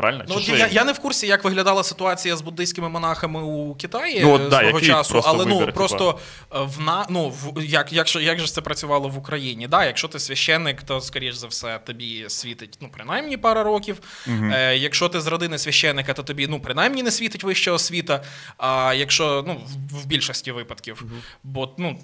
Правильно? 0.00 0.24
Ну, 0.28 0.40
Чи 0.40 0.52
я, 0.52 0.66
я 0.66 0.84
не 0.84 0.92
в 0.92 0.98
курсі, 0.98 1.26
як 1.26 1.44
виглядала 1.44 1.84
ситуація 1.84 2.36
з 2.36 2.42
буддийськими 2.42 2.88
монахами 2.88 3.42
у 3.42 3.74
Китаї 3.74 4.20
Ну, 4.24 4.32
от, 4.32 4.48
да, 4.48 4.60
свого 4.60 4.80
часу, 4.80 5.12
просто 5.12 5.30
але 5.30 5.46
ну 5.46 5.58
вибір, 5.58 5.74
просто 5.74 6.18
е, 6.54 6.58
в 6.60 6.80
на 6.80 7.06
ну 7.10 7.28
в 7.28 7.64
як, 7.64 7.92
як, 7.92 8.08
ж- 8.08 8.22
як 8.22 8.40
же 8.40 8.46
це 8.46 8.60
працювало 8.60 9.08
в 9.08 9.18
Україні? 9.18 9.68
Да, 9.68 9.84
якщо 9.84 10.08
ти 10.08 10.18
священник, 10.18 10.82
то 10.82 11.00
скоріш 11.00 11.34
за 11.34 11.46
все 11.46 11.78
тобі 11.78 12.24
світить 12.28 12.78
ну 12.80 12.88
принаймні 12.92 13.36
пара 13.36 13.62
років. 13.62 14.00
Е, 14.28 14.76
якщо 14.76 15.08
ти 15.08 15.20
з 15.20 15.26
родини 15.26 15.58
священника, 15.58 16.14
то 16.14 16.22
тобі 16.22 16.46
ну 16.46 16.60
принаймні 16.60 17.02
не 17.02 17.10
світить 17.10 17.44
вища 17.44 17.72
освіта. 17.72 18.22
А 18.58 18.94
якщо 18.96 19.44
ну 19.46 19.54
в, 19.90 20.02
в 20.02 20.06
більшості 20.06 20.52
випадків, 20.52 21.04
бо 21.44 21.74
ну 21.78 21.98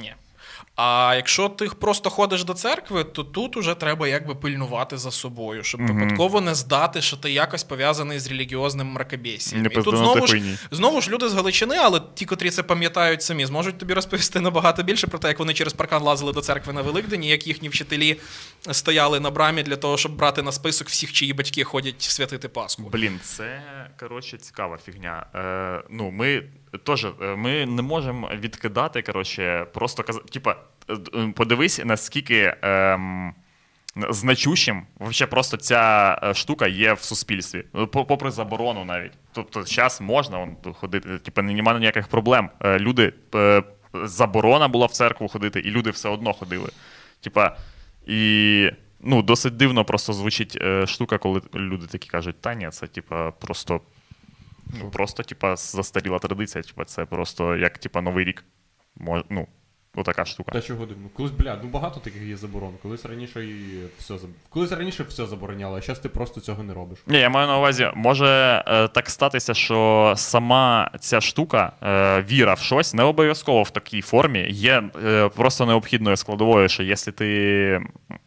ні. 0.00 0.14
А 0.76 1.12
якщо 1.16 1.48
ти 1.48 1.64
просто 1.66 2.10
ходиш 2.10 2.44
до 2.44 2.54
церкви, 2.54 3.04
то 3.04 3.24
тут 3.24 3.56
уже 3.56 3.74
треба 3.74 4.08
якби 4.08 4.34
пильнувати 4.34 4.98
за 4.98 5.10
собою, 5.10 5.62
щоб 5.64 5.80
випадково 6.00 6.40
не 6.40 6.54
здати, 6.54 7.02
що 7.02 7.16
ти 7.16 7.32
якось 7.32 7.64
пов'язаний 7.64 8.18
з 8.18 8.28
релігіозним 8.28 8.86
мракобесієм. 8.86 9.66
І 9.66 9.68
тут 9.84 9.94
знову 9.98 10.26
ж, 10.26 10.58
знову 10.70 11.00
ж 11.00 11.10
люди 11.10 11.28
з 11.28 11.34
Галичини, 11.34 11.76
але 11.82 12.00
ті, 12.14 12.24
котрі 12.24 12.50
це 12.50 12.62
пам'ятають 12.62 13.22
самі, 13.22 13.46
зможуть 13.46 13.78
тобі 13.78 13.94
розповісти 13.94 14.40
набагато 14.40 14.82
більше 14.82 15.06
про 15.06 15.18
те, 15.18 15.28
як 15.28 15.38
вони 15.38 15.54
через 15.54 15.72
паркан 15.72 16.02
лазили 16.02 16.32
до 16.32 16.40
церкви 16.40 16.72
на 16.72 16.82
Великдені, 16.82 17.28
як 17.28 17.46
їхні 17.46 17.68
вчителі 17.68 18.16
стояли 18.74 19.20
на 19.20 19.30
брамі 19.30 19.62
для 19.62 19.76
того, 19.76 19.96
щоб 19.96 20.16
брати 20.16 20.42
на 20.42 20.52
список 20.52 20.88
всіх, 20.88 21.12
чиї 21.12 21.32
батьки 21.32 21.64
ходять 21.64 22.02
святити 22.02 22.48
Пасху. 22.48 22.82
Блін, 22.92 23.20
це 23.22 23.62
коротше 24.00 24.38
цікава 24.38 24.78
фігня. 24.78 25.26
Е, 25.34 25.82
ну, 25.90 26.10
ми 26.10 26.42
теж 26.84 27.04
е, 27.04 27.36
ми 27.36 27.66
не 27.66 27.82
можемо 27.82 28.30
відкидати, 28.34 29.02
коротше, 29.02 29.66
просто 29.74 30.02
казати. 30.02 30.28
Типа, 30.28 30.56
е, 30.88 30.96
е, 31.14 31.32
подивись, 31.36 31.80
наскільки. 31.84 32.56
Ем, 32.62 33.34
Значущим 34.10 34.86
вообще 34.98 35.26
просто 35.26 35.56
ця 35.56 36.18
е, 36.22 36.34
штука 36.34 36.66
є 36.66 36.92
в 36.92 37.00
суспільстві, 37.00 37.64
Ну, 37.74 37.86
попри 37.86 38.30
заборону 38.30 38.84
навіть. 38.84 39.12
Тобто 39.32 39.64
зараз 39.64 40.00
можна 40.00 40.38
он, 40.38 40.56
ходити, 40.74 41.18
типу, 41.18 41.42
немає 41.42 41.78
ніяких 41.78 42.08
проблем. 42.08 42.50
Е, 42.60 42.78
Люди 42.78 43.12
е, 43.34 43.62
заборона 43.94 44.68
була 44.68 44.86
в 44.86 44.90
церкву 44.90 45.28
ходити, 45.28 45.60
і 45.60 45.70
люди 45.70 45.90
все 45.90 46.08
одно 46.08 46.32
ходили. 46.32 46.68
Типа, 47.20 47.56
і 48.06 48.70
ну, 49.00 49.22
досить 49.22 49.56
дивно 49.56 49.84
просто 49.84 50.12
звучить 50.12 50.58
е, 50.60 50.86
штука, 50.86 51.18
коли 51.18 51.42
люди 51.54 51.86
такі 51.86 52.08
кажуть, 52.08 52.40
та 52.40 52.54
ні, 52.54 52.68
це 52.70 52.86
типа 52.86 53.30
просто. 53.30 53.80
Ну, 54.82 54.90
просто, 54.90 55.22
типа, 55.22 55.56
застаріла 55.56 56.18
традиція. 56.18 56.62
Типа, 56.62 56.84
це 56.84 57.04
просто 57.04 57.56
як 57.56 57.78
типа 57.78 58.00
Новий 58.00 58.24
рік. 58.24 58.44
Мож, 58.96 59.22
ну, 59.30 59.48
отака 59.96 60.24
штука. 60.24 60.52
Та 60.52 60.60
чого 60.60 60.86
дивно? 60.86 61.08
Колись, 61.16 61.32
бля, 61.32 61.58
ну 61.62 61.68
багато 61.68 62.00
таких 62.00 62.22
є 62.22 62.36
заборон. 62.36 62.70
Колись 62.82 63.04
раніше 63.04 63.44
і 63.44 63.54
все 63.98 64.14
заб- 64.14 64.28
Колись 64.48 64.72
раніше 64.72 65.02
все 65.02 65.26
забороняло, 65.26 65.76
а 65.76 65.80
зараз 65.80 65.98
ти 65.98 66.08
просто 66.08 66.40
цього 66.40 66.62
не 66.62 66.74
робиш. 66.74 66.98
Ні, 67.06 67.18
я 67.18 67.28
маю 67.28 67.46
на 67.46 67.58
увазі, 67.58 67.90
може 67.94 68.64
е, 68.66 68.88
так 68.88 69.10
статися, 69.10 69.54
що 69.54 70.12
сама 70.16 70.90
ця 71.00 71.20
штука, 71.20 71.72
е, 71.82 72.22
віра 72.22 72.54
в 72.54 72.58
щось, 72.58 72.94
не 72.94 73.02
обов'язково 73.02 73.62
в 73.62 73.70
такій 73.70 74.02
формі, 74.02 74.46
є 74.50 74.82
е, 75.04 75.28
просто 75.28 75.66
необхідною 75.66 76.16
складовою, 76.16 76.68
що 76.68 76.82
якщо 76.82 77.12
ти. 77.12 77.80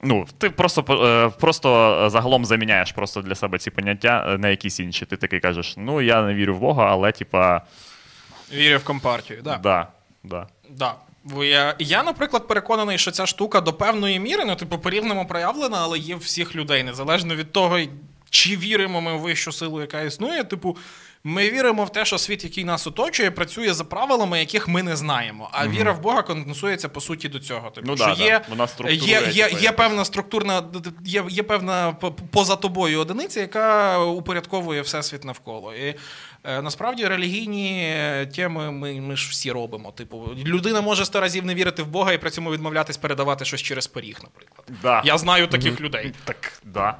Ну, 0.04 0.26
ти 0.38 0.50
просто, 0.50 1.06
е, 1.06 1.30
просто 1.40 1.70
загалом 2.10 2.46
заміняєш 2.46 2.92
просто 2.92 3.22
для 3.22 3.36
себе 3.36 3.58
ці 3.58 3.72
поняття 3.72 4.26
е, 4.30 4.38
на 4.38 4.50
якісь 4.50 4.80
інші. 4.80 5.06
Ти 5.06 5.18
такий 5.18 5.40
кажеш, 5.40 5.74
ну 5.78 6.02
я 6.02 6.22
не 6.24 6.34
вірю 6.34 6.56
в 6.56 6.60
Бога, 6.60 6.86
але 6.92 7.12
типа. 7.12 7.62
Вірю 8.54 8.78
в 8.78 8.84
компартію. 8.84 9.42
Да. 9.44 9.58
Да, 9.58 9.88
да. 10.24 10.48
Да. 10.70 10.96
Бо 11.34 11.44
я, 11.44 11.76
я, 11.80 12.04
наприклад, 12.04 12.48
переконаний, 12.48 12.98
що 12.98 13.12
ця 13.12 13.26
штука 13.26 13.62
до 13.62 13.74
певної 13.74 14.20
міри, 14.20 14.46
ну, 14.46 14.56
типу, 14.56 14.80
по-рівному 14.80 15.28
проявлена, 15.28 15.78
але 15.82 16.00
є 16.00 16.16
в 16.16 16.20
всіх 16.20 16.56
людей, 16.56 16.84
незалежно 16.84 17.36
від 17.36 17.52
того, 17.52 17.80
чи 18.30 18.58
віримо 18.58 19.02
ми 19.02 19.18
в 19.18 19.20
вищу 19.20 19.52
силу, 19.52 19.82
яка 19.82 20.02
існує. 20.02 20.44
Типу, 20.44 20.78
ми 21.24 21.50
віримо 21.50 21.86
в 21.86 21.92
те, 21.92 22.06
що 22.06 22.18
світ, 22.18 22.44
який 22.44 22.64
нас 22.64 22.88
оточує, 22.88 23.32
працює 23.32 23.74
за 23.74 23.84
правилами, 23.84 24.40
яких 24.40 24.68
ми 24.68 24.84
не 24.84 24.96
знаємо. 24.96 25.50
А 25.52 25.68
віра 25.68 25.92
в 25.92 26.02
Бога 26.02 26.22
конденсується 26.22 26.90
по 26.90 27.02
суті 27.02 27.30
до 27.30 27.40
цього. 27.40 27.70
Типу, 27.70 27.88
Ну 27.88 27.98
що 27.98 28.06
да, 28.06 28.16
да. 28.16 28.24
є, 28.24 28.42
Вона 28.50 28.68
структурує, 28.68 29.12
є, 29.12 29.30
є, 29.32 29.50
є 29.62 29.72
певна 29.72 30.06
структурна, 30.06 30.64
є, 31.06 31.26
є 31.30 31.44
певна 31.44 31.96
поза 32.32 32.56
тобою 32.56 33.00
одиниця, 33.00 33.40
яка 33.40 34.00
упорядковує 34.00 34.82
всесвіт 34.82 35.24
навколо. 35.24 35.74
І 35.76 35.96
насправді 36.44 37.08
релігійні 37.08 37.82
е, 37.84 38.26
теми 38.36 38.72
ми, 38.72 39.02
ми 39.02 39.16
ж 39.16 39.30
всі 39.32 39.52
робимо. 39.52 39.92
Типу, 39.92 40.30
людина 40.46 40.82
може 40.82 41.06
сто 41.06 41.22
разів 41.22 41.46
не 41.46 41.56
вірити 41.56 41.84
в 41.84 41.88
Бога 41.88 42.14
і 42.14 42.18
при 42.18 42.30
цьому 42.30 42.52
відмовлятись 42.52 42.98
передавати 42.98 43.46
щось 43.46 43.62
через 43.62 43.88
поріг, 43.88 44.20
наприклад. 44.24 44.68
Да. 44.82 45.02
Я 45.06 45.18
знаю 45.18 45.48
таких 45.48 45.82
людей. 45.82 46.14
Так, 46.26 46.54
да. 46.64 46.96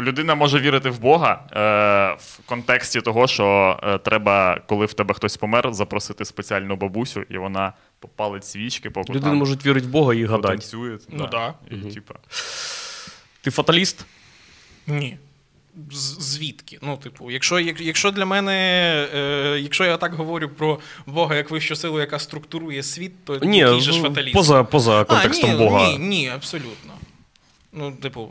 Людина 0.00 0.34
може 0.34 0.60
вірити 0.60 0.90
в 0.90 1.00
Бога 1.00 1.44
е, 1.52 2.16
в 2.20 2.38
контексті 2.46 3.00
того, 3.00 3.26
що 3.26 3.78
е, 3.82 3.98
треба, 3.98 4.60
коли 4.68 4.86
в 4.86 4.92
тебе 4.92 5.14
хтось 5.14 5.36
помер, 5.36 5.72
запросити 5.72 6.24
спеціальну 6.24 6.76
бабусю, 6.76 7.22
і 7.30 7.38
вона 7.38 7.72
попалить 8.00 8.44
свічки, 8.44 8.90
поки 8.90 9.12
Людина 9.12 9.30
там 9.30 9.36
може 9.36 9.54
вірити 9.54 9.86
в 9.86 9.90
Бога 9.90 10.14
і 10.14 10.24
гадати. 10.24 10.48
танцює. 10.48 10.98
Ну 11.08 11.26
да. 11.26 11.54
І, 11.70 11.76
типа, 11.76 12.14
Ти 13.40 13.50
фаталіст? 13.50 14.06
Ні. 14.86 15.18
Звідки? 16.20 16.78
Ну, 16.82 16.96
типу, 16.96 17.30
якщо, 17.30 17.60
якщо 17.60 18.10
для 18.10 18.24
мене, 18.26 18.52
е, 19.14 19.58
якщо 19.60 19.84
я 19.84 19.96
так 19.96 20.14
говорю 20.14 20.48
про 20.48 20.80
Бога 21.06 21.36
як 21.36 21.50
вищу 21.50 21.76
силу, 21.76 22.00
яка 22.00 22.18
структурує 22.18 22.82
світ, 22.82 23.24
то 23.24 23.38
Ні, 23.38 23.58
який 23.58 23.80
же 23.80 23.92
ж 23.92 24.00
фаталіст? 24.02 24.34
поза, 24.34 24.64
поза 24.64 25.04
контекстом 25.04 25.50
а, 25.50 25.52
ні, 25.52 25.58
Бога. 25.58 25.88
Ні, 25.88 25.98
ні, 25.98 26.28
абсолютно. 26.28 26.92
Ну, 27.72 27.92
типу, 27.92 28.28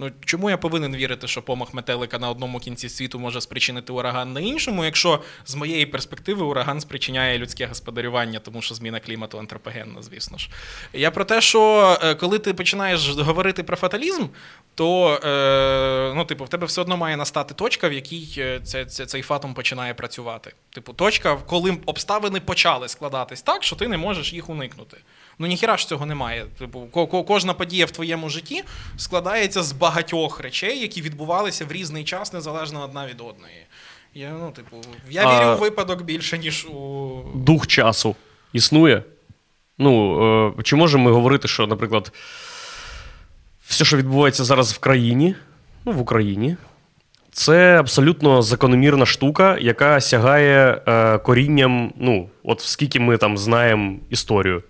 ну 0.00 0.10
чому 0.24 0.50
я 0.50 0.56
повинен 0.56 0.96
вірити, 0.96 1.28
що 1.28 1.42
помах 1.42 1.74
метелика 1.74 2.18
на 2.18 2.30
одному 2.30 2.58
кінці 2.58 2.88
світу 2.88 3.18
може 3.18 3.40
спричинити 3.40 3.92
ураган 3.92 4.32
на 4.32 4.40
іншому, 4.40 4.84
якщо 4.84 5.22
з 5.44 5.54
моєї 5.54 5.86
перспективи 5.86 6.44
ураган 6.44 6.80
спричиняє 6.80 7.38
людське 7.38 7.66
господарювання, 7.66 8.38
тому 8.38 8.62
що 8.62 8.74
зміна 8.74 9.00
клімату 9.00 9.38
антропогенна, 9.38 10.02
звісно 10.02 10.38
ж. 10.38 10.48
Я 10.92 11.10
про 11.10 11.24
те, 11.24 11.40
що 11.40 11.98
е, 12.02 12.14
коли 12.14 12.38
ти 12.38 12.54
починаєш 12.54 13.08
говорити 13.08 13.62
про 13.62 13.76
фаталізм, 13.76 14.26
то 14.74 15.20
е, 15.24 16.12
ну, 16.16 16.24
типу, 16.24 16.44
в 16.44 16.48
тебе 16.48 16.66
все 16.66 16.80
одно 16.80 16.96
має 16.96 17.16
настати 17.16 17.54
точка, 17.54 17.88
в 17.88 17.92
якій 17.92 18.28
е, 18.38 18.60
це, 18.64 18.84
це, 18.84 19.06
цей 19.06 19.22
фатум 19.22 19.54
починає 19.54 19.94
працювати. 19.94 20.52
Типу, 20.70 20.92
точка, 20.92 21.36
коли 21.36 21.76
обставини 21.86 22.40
почали 22.40 22.88
складатись 22.88 23.42
так, 23.42 23.62
що 23.62 23.76
ти 23.76 23.88
не 23.88 23.96
можеш 23.96 24.32
їх 24.32 24.50
уникнути. 24.50 24.96
Ну 25.40 25.46
ніхіра 25.46 25.76
ж 25.76 25.88
цього 25.88 26.06
немає. 26.06 26.46
Типу, 26.58 26.80
ко- 26.92 27.06
ко- 27.06 27.24
кожна 27.24 27.54
подія 27.54 27.86
в 27.86 27.90
твоєму 27.90 28.28
житті 28.28 28.62
складається 28.96 29.62
з 29.62 29.72
багатьох 29.72 30.40
речей, 30.40 30.80
які 30.80 31.02
відбувалися 31.02 31.64
в 31.64 31.72
різний 31.72 32.04
час, 32.04 32.32
незалежно 32.32 32.84
одна 32.84 33.06
від 33.06 33.20
одної. 33.20 33.66
Я, 34.14 34.30
ну, 34.40 34.50
типу, 34.50 34.76
я 35.10 35.26
А- 35.26 35.54
в 35.54 35.58
випадок 35.58 36.02
більше, 36.02 36.38
ніж 36.38 36.66
у. 36.66 37.10
Дух 37.34 37.66
часу 37.66 38.16
існує. 38.52 39.02
Ну, 39.78 40.52
е, 40.58 40.62
чи 40.62 40.76
можемо 40.76 41.04
ми 41.04 41.10
говорити, 41.10 41.48
що, 41.48 41.66
наприклад, 41.66 42.12
все, 43.66 43.84
що 43.84 43.96
відбувається 43.96 44.44
зараз 44.44 44.72
в 44.72 44.78
країні, 44.78 45.34
ну, 45.84 45.92
в 45.92 46.00
Україні, 46.00 46.56
це 47.32 47.78
абсолютно 47.78 48.42
закономірна 48.42 49.06
штука, 49.06 49.58
яка 49.60 50.00
сягає 50.00 50.82
е, 50.86 51.18
корінням, 51.18 51.92
ну, 51.96 52.28
от 52.42 52.60
скільки 52.60 53.00
ми 53.00 53.16
там 53.16 53.38
знаємо 53.38 53.96
історію. 54.10 54.62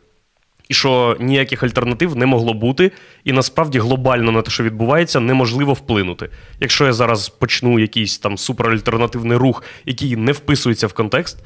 І 0.70 0.74
що 0.74 1.16
ніяких 1.20 1.62
альтернатив 1.62 2.16
не 2.16 2.26
могло 2.26 2.54
бути, 2.54 2.92
і 3.24 3.32
насправді 3.32 3.78
глобально 3.78 4.32
на 4.32 4.42
те, 4.42 4.50
що 4.50 4.64
відбувається, 4.64 5.20
неможливо 5.20 5.72
вплинути. 5.72 6.30
Якщо 6.60 6.86
я 6.86 6.92
зараз 6.92 7.28
почну 7.28 7.78
якийсь 7.78 8.18
там 8.18 8.38
суперальтернативний 8.38 9.36
рух, 9.36 9.62
який 9.84 10.16
не 10.16 10.32
вписується 10.32 10.86
в 10.86 10.92
контекст, 10.92 11.38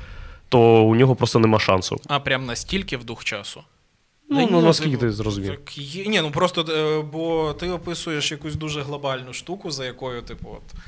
то 0.49 0.85
у 0.85 0.95
нього 0.95 1.17
просто 1.17 1.39
нема 1.39 1.61
шансу. 1.61 2.01
А 2.07 2.21
прям 2.21 2.47
настільки 2.47 2.97
в 2.97 3.05
дух 3.05 3.25
часу. 3.25 3.63
Ну, 4.31 4.49
ну 4.51 4.61
наскільки 4.61 4.97
ти 4.97 5.13
зрозумів? 5.13 5.51
Так 5.51 5.79
є, 5.79 6.07
ні, 6.07 6.21
ну 6.21 6.31
просто 6.31 6.63
е, 6.73 7.03
бо 7.13 7.53
ти 7.53 7.71
описуєш 7.71 8.31
якусь 8.31 8.55
дуже 8.55 8.83
глобальну 8.83 9.33
штуку, 9.33 9.71
за 9.71 9.85
якою, 9.85 10.23
типу, 10.23 10.49
от. 10.57 10.81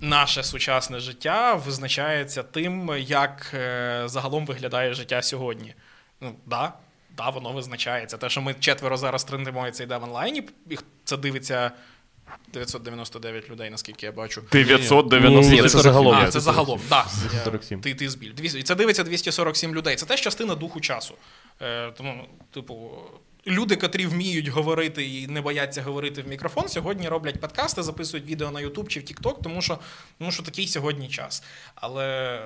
Наше 0.00 0.42
сучасне 0.42 1.00
життя 1.00 1.54
визначається 1.54 2.42
тим, 2.42 2.90
як 2.98 3.50
е, 3.54 4.02
загалом 4.06 4.46
виглядає 4.46 4.94
життя 4.94 5.22
сьогодні. 5.22 5.74
Ну, 6.20 6.32
да, 6.46 6.72
да, 7.18 7.30
воно 7.30 7.52
визначається. 7.52 8.16
Те, 8.16 8.28
що 8.28 8.42
ми 8.42 8.54
четверо 8.54 8.96
зараз 8.96 9.24
трендимо 9.24 9.68
і 9.68 9.70
це 9.70 9.84
йде 9.84 9.96
в 9.96 10.04
онлайні, 10.04 10.42
їх 10.70 10.82
це 11.04 11.16
дивиться 11.16 11.72
999 12.52 13.50
людей, 13.50 13.70
наскільки 13.70 14.06
я 14.06 14.12
бачу. 14.12 14.42
990 14.52 15.52
Ні, 15.52 15.62
це 15.62 15.68
загалом. 15.68 16.16
А, 16.16 16.28
це 16.28 16.40
загалом, 16.40 16.80
так. 16.88 17.06
247. 17.20 17.80
Ти, 17.80 17.94
ти 17.94 18.08
збіль. 18.08 18.32
І 18.42 18.62
це 18.62 18.74
дивиться 18.74 19.04
247 19.04 19.74
людей. 19.74 19.96
Це 19.96 20.06
теж 20.06 20.20
частина 20.20 20.54
духу 20.54 20.80
часу. 20.80 21.14
Е, 21.62 21.90
тому, 21.90 22.24
типу, 22.54 22.90
люди, 23.46 23.76
котрі 23.76 24.06
вміють 24.06 24.48
говорити 24.48 25.06
і 25.06 25.26
не 25.26 25.40
бояться 25.40 25.82
говорити 25.82 26.22
в 26.22 26.28
мікрофон, 26.28 26.68
сьогодні 26.68 27.08
роблять 27.08 27.40
подкасти, 27.40 27.82
записують 27.82 28.26
відео 28.26 28.50
на 28.50 28.60
YouTube 28.60 28.86
чи 28.86 29.00
в 29.00 29.02
TikTok, 29.02 29.42
тому 29.42 29.62
що, 29.62 29.78
тому 30.18 30.32
що 30.32 30.42
такий 30.42 30.66
сьогодні 30.66 31.08
час. 31.08 31.42
Але. 31.74 32.38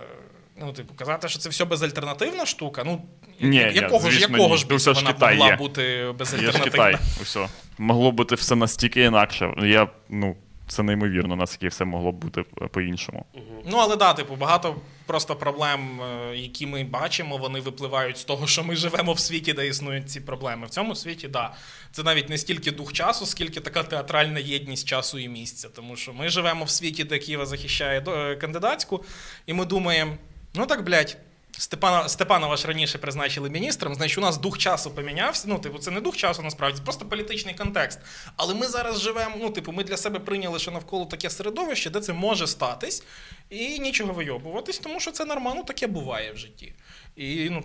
Ну, 0.60 0.72
типу, 0.72 0.94
казати, 0.94 1.28
що 1.28 1.38
це 1.38 1.48
все 1.48 1.64
безальтернативна 1.64 2.46
штука. 2.46 2.82
Ну, 2.86 3.02
Ні, 3.40 3.48
ні, 3.48 3.56
якого 3.74 4.10
ж, 4.10 4.16
звісно, 4.18 4.36
якого 4.36 4.54
ні. 4.54 4.58
ж 4.60 4.66
Ну, 4.70 4.76
біса 4.76 4.94
ж 4.94 5.00
вона 5.00 5.12
Китай 5.12 5.36
могла 5.36 5.50
є. 5.50 5.56
бути 5.56 5.82
Є 5.82 6.06
ж 6.06 6.12
безальтернативна? 6.12 6.70
Китай. 6.70 6.96
Усе. 7.22 7.48
Могло 7.78 8.12
бути 8.12 8.34
все 8.34 8.56
настільки 8.56 9.02
інакше. 9.04 9.54
Я, 9.62 9.88
ну, 10.08 10.36
це 10.68 10.82
неймовірно, 10.82 11.36
наскільки 11.36 11.68
все 11.68 11.84
могло 11.84 12.12
б 12.12 12.14
бути 12.14 12.42
по-іншому. 12.70 13.26
Ну, 13.66 13.76
але 13.76 13.96
да, 13.96 14.12
типу, 14.12 14.36
багато 14.36 14.76
просто 15.06 15.36
проблем, 15.36 16.00
е, 16.00 16.36
які 16.36 16.66
ми 16.66 16.84
бачимо, 16.84 17.36
вони 17.36 17.60
випливають 17.60 18.18
з 18.18 18.24
того, 18.24 18.46
що 18.46 18.64
ми 18.64 18.76
живемо 18.76 19.12
в 19.12 19.18
світі, 19.18 19.52
де 19.52 19.66
існують 19.66 20.10
ці 20.10 20.20
проблеми. 20.20 20.66
В 20.66 20.70
цьому 20.70 20.94
світі, 20.94 21.28
да. 21.28 21.54
Це 21.92 22.02
навіть 22.02 22.28
не 22.28 22.38
стільки 22.38 22.70
дух 22.70 22.92
часу, 22.92 23.26
скільки 23.26 23.60
така 23.60 23.82
театральна 23.82 24.40
єдність 24.40 24.88
часу 24.88 25.18
і 25.18 25.28
місця. 25.28 25.68
Тому 25.68 25.96
що 25.96 26.12
ми 26.12 26.28
живемо 26.28 26.64
в 26.64 26.70
світі, 26.70 27.04
де 27.04 27.18
Києва 27.18 27.46
захищає 27.46 28.04
е, 28.08 28.36
кандидатську, 28.36 29.04
і 29.46 29.52
ми 29.52 29.64
думаємо, 29.64 30.12
ну 30.54 30.66
так, 30.66 30.84
блядь. 30.84 31.16
Степана 31.58 32.08
Степанова 32.08 32.56
ж 32.56 32.68
раніше 32.68 32.98
призначили 32.98 33.50
міністром, 33.50 33.94
значить, 33.94 34.18
у 34.18 34.20
нас 34.20 34.38
дух 34.38 34.58
часу 34.58 34.90
помінявся. 34.90 35.44
Ну, 35.48 35.58
типу, 35.58 35.78
це 35.78 35.90
не 35.90 36.00
дух 36.00 36.16
часу, 36.16 36.42
насправді, 36.42 36.78
це 36.78 36.84
просто 36.84 37.04
політичний 37.06 37.54
контекст. 37.54 38.00
Але 38.36 38.54
ми 38.54 38.66
зараз 38.66 39.00
живемо. 39.00 39.36
Ну, 39.40 39.50
типу, 39.50 39.72
ми 39.72 39.84
для 39.84 39.96
себе 39.96 40.18
прийняли, 40.18 40.58
що 40.58 40.70
навколо 40.70 41.04
таке 41.06 41.30
середовище, 41.30 41.90
де 41.90 42.00
це 42.00 42.12
може 42.12 42.46
статись, 42.46 43.04
і 43.50 43.78
нічого 43.78 44.12
вийобуватись, 44.12 44.78
тому 44.78 45.00
що 45.00 45.10
це 45.10 45.24
нормально, 45.24 45.62
таке 45.62 45.86
буває 45.86 46.32
в 46.32 46.36
житті. 46.36 46.74
І 47.16 47.50
ну. 47.50 47.62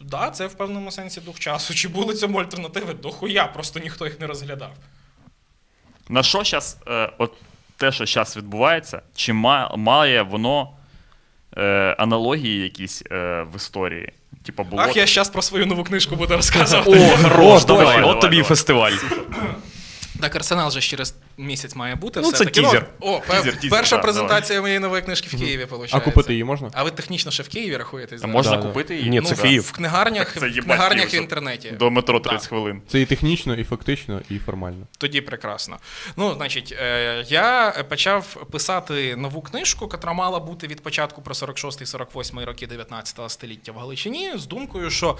Да, 0.00 0.30
це 0.30 0.46
в 0.46 0.54
певному 0.54 0.90
сенсі 0.90 1.20
дух 1.20 1.38
часу. 1.40 1.74
Чи 1.74 1.88
були 1.88 2.14
цьому 2.14 2.38
альтернативи? 2.38 2.94
Дохуя, 2.94 3.46
просто 3.46 3.80
ніхто 3.80 4.04
їх 4.06 4.20
не 4.20 4.26
розглядав. 4.26 4.72
На 6.08 6.22
що 6.22 6.44
зараз, 6.44 6.78
е, 6.88 7.12
от 7.18 7.32
те, 7.76 7.92
що 7.92 8.06
зараз 8.06 8.36
відбувається, 8.36 9.02
чи 9.14 9.32
ма- 9.32 9.76
має 9.76 10.22
воно 10.22 10.77
е, 11.56 11.94
аналогії 11.98 12.62
якісь 12.62 13.02
е, 13.12 13.46
в 13.52 13.56
історії? 13.56 14.12
Типа 14.42 14.62
було. 14.62 14.82
Ах, 14.82 14.96
я 14.96 15.06
зараз 15.06 15.28
про 15.28 15.42
свою 15.42 15.66
нову 15.66 15.84
книжку 15.84 16.16
буду 16.16 16.34
розказувати. 16.36 16.90
О, 16.90 17.28
хорош, 17.28 17.64
давай, 17.64 17.86
давай, 17.86 18.02
от 18.02 18.20
тобі 18.20 18.36
і 18.36 18.38
давай. 18.38 18.48
фестиваль. 18.48 18.92
Так, 20.20 20.36
арсенал 20.36 20.70
же 20.70 20.80
ж 20.80 20.88
через 20.88 21.14
місяць 21.38 21.74
має 21.74 21.94
бути. 21.94 22.20
Ну, 22.20 22.28
все 22.28 22.38
це 22.38 22.44
таки. 22.44 22.60
тізер. 22.60 22.86
О, 23.00 23.20
Тізер, 23.30 23.60
тізер, 23.60 23.78
перша 23.78 23.96
да, 23.96 24.02
презентація 24.02 24.60
моєї 24.60 24.80
нової 24.80 25.02
книжки 25.02 25.36
в 25.36 25.40
Києві, 25.40 25.64
виходить. 25.64 25.94
А 25.94 26.00
купити 26.00 26.32
її 26.32 26.44
можна? 26.44 26.70
А 26.72 26.84
ви 26.84 26.90
технічно 26.90 27.30
ще 27.30 27.42
в 27.42 27.48
Києві 27.48 27.76
рахуєтесь? 27.76 28.10
Та 28.20 28.26
зараз? 28.26 28.34
можна 28.34 28.56
Да, 28.56 28.62
купити 28.62 28.96
її? 28.96 29.10
Ні, 29.10 29.20
Ну, 29.20 29.26
це 29.28 29.34
да. 29.36 29.42
Київ. 29.42 29.62
В 29.62 29.72
книгарнях, 29.72 30.32
це 30.38 30.48
в 30.48 30.64
книгарнях 30.64 31.14
в 31.14 31.16
інтернеті. 31.16 31.70
До 31.70 31.90
метро 31.90 32.18
Да. 32.18 32.28
30 32.28 32.48
хвилин. 32.48 32.82
Це 32.88 33.00
і 33.00 33.06
технічно, 33.06 33.54
і 33.54 33.64
фактично, 33.64 34.20
і 34.30 34.38
формально. 34.38 34.86
Тоді 34.98 35.20
прекрасно. 35.20 35.76
Ну, 36.16 36.34
значить, 36.34 36.74
е, 36.82 37.24
я 37.28 37.74
почав 37.88 38.24
писати 38.52 39.16
нову 39.16 39.42
книжку, 39.42 39.88
яка 39.92 40.12
мала 40.12 40.40
бути 40.40 40.66
від 40.66 40.82
початку 40.82 41.22
про 41.22 41.34
46-48 41.34 42.44
роки 42.44 42.66
19 42.66 43.30
століття 43.30 43.72
в 43.72 43.78
Галичині, 43.78 44.32
з 44.36 44.46
думкою, 44.46 44.90
що 44.90 45.18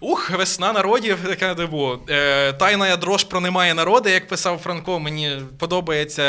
ух, 0.00 0.30
весна 0.30 0.72
народів, 0.72 1.18
така 1.26 1.54
типу, 1.54 1.98
е, 2.08 2.52
тайна 2.52 2.96
дрож 2.96 3.24
про 3.24 3.40
немає 3.40 3.74
народи, 3.74 4.10
як 4.10 4.28
писав 4.28 4.58
Франко. 4.58 5.00
Мені 5.00 5.36
подобається 5.60 6.22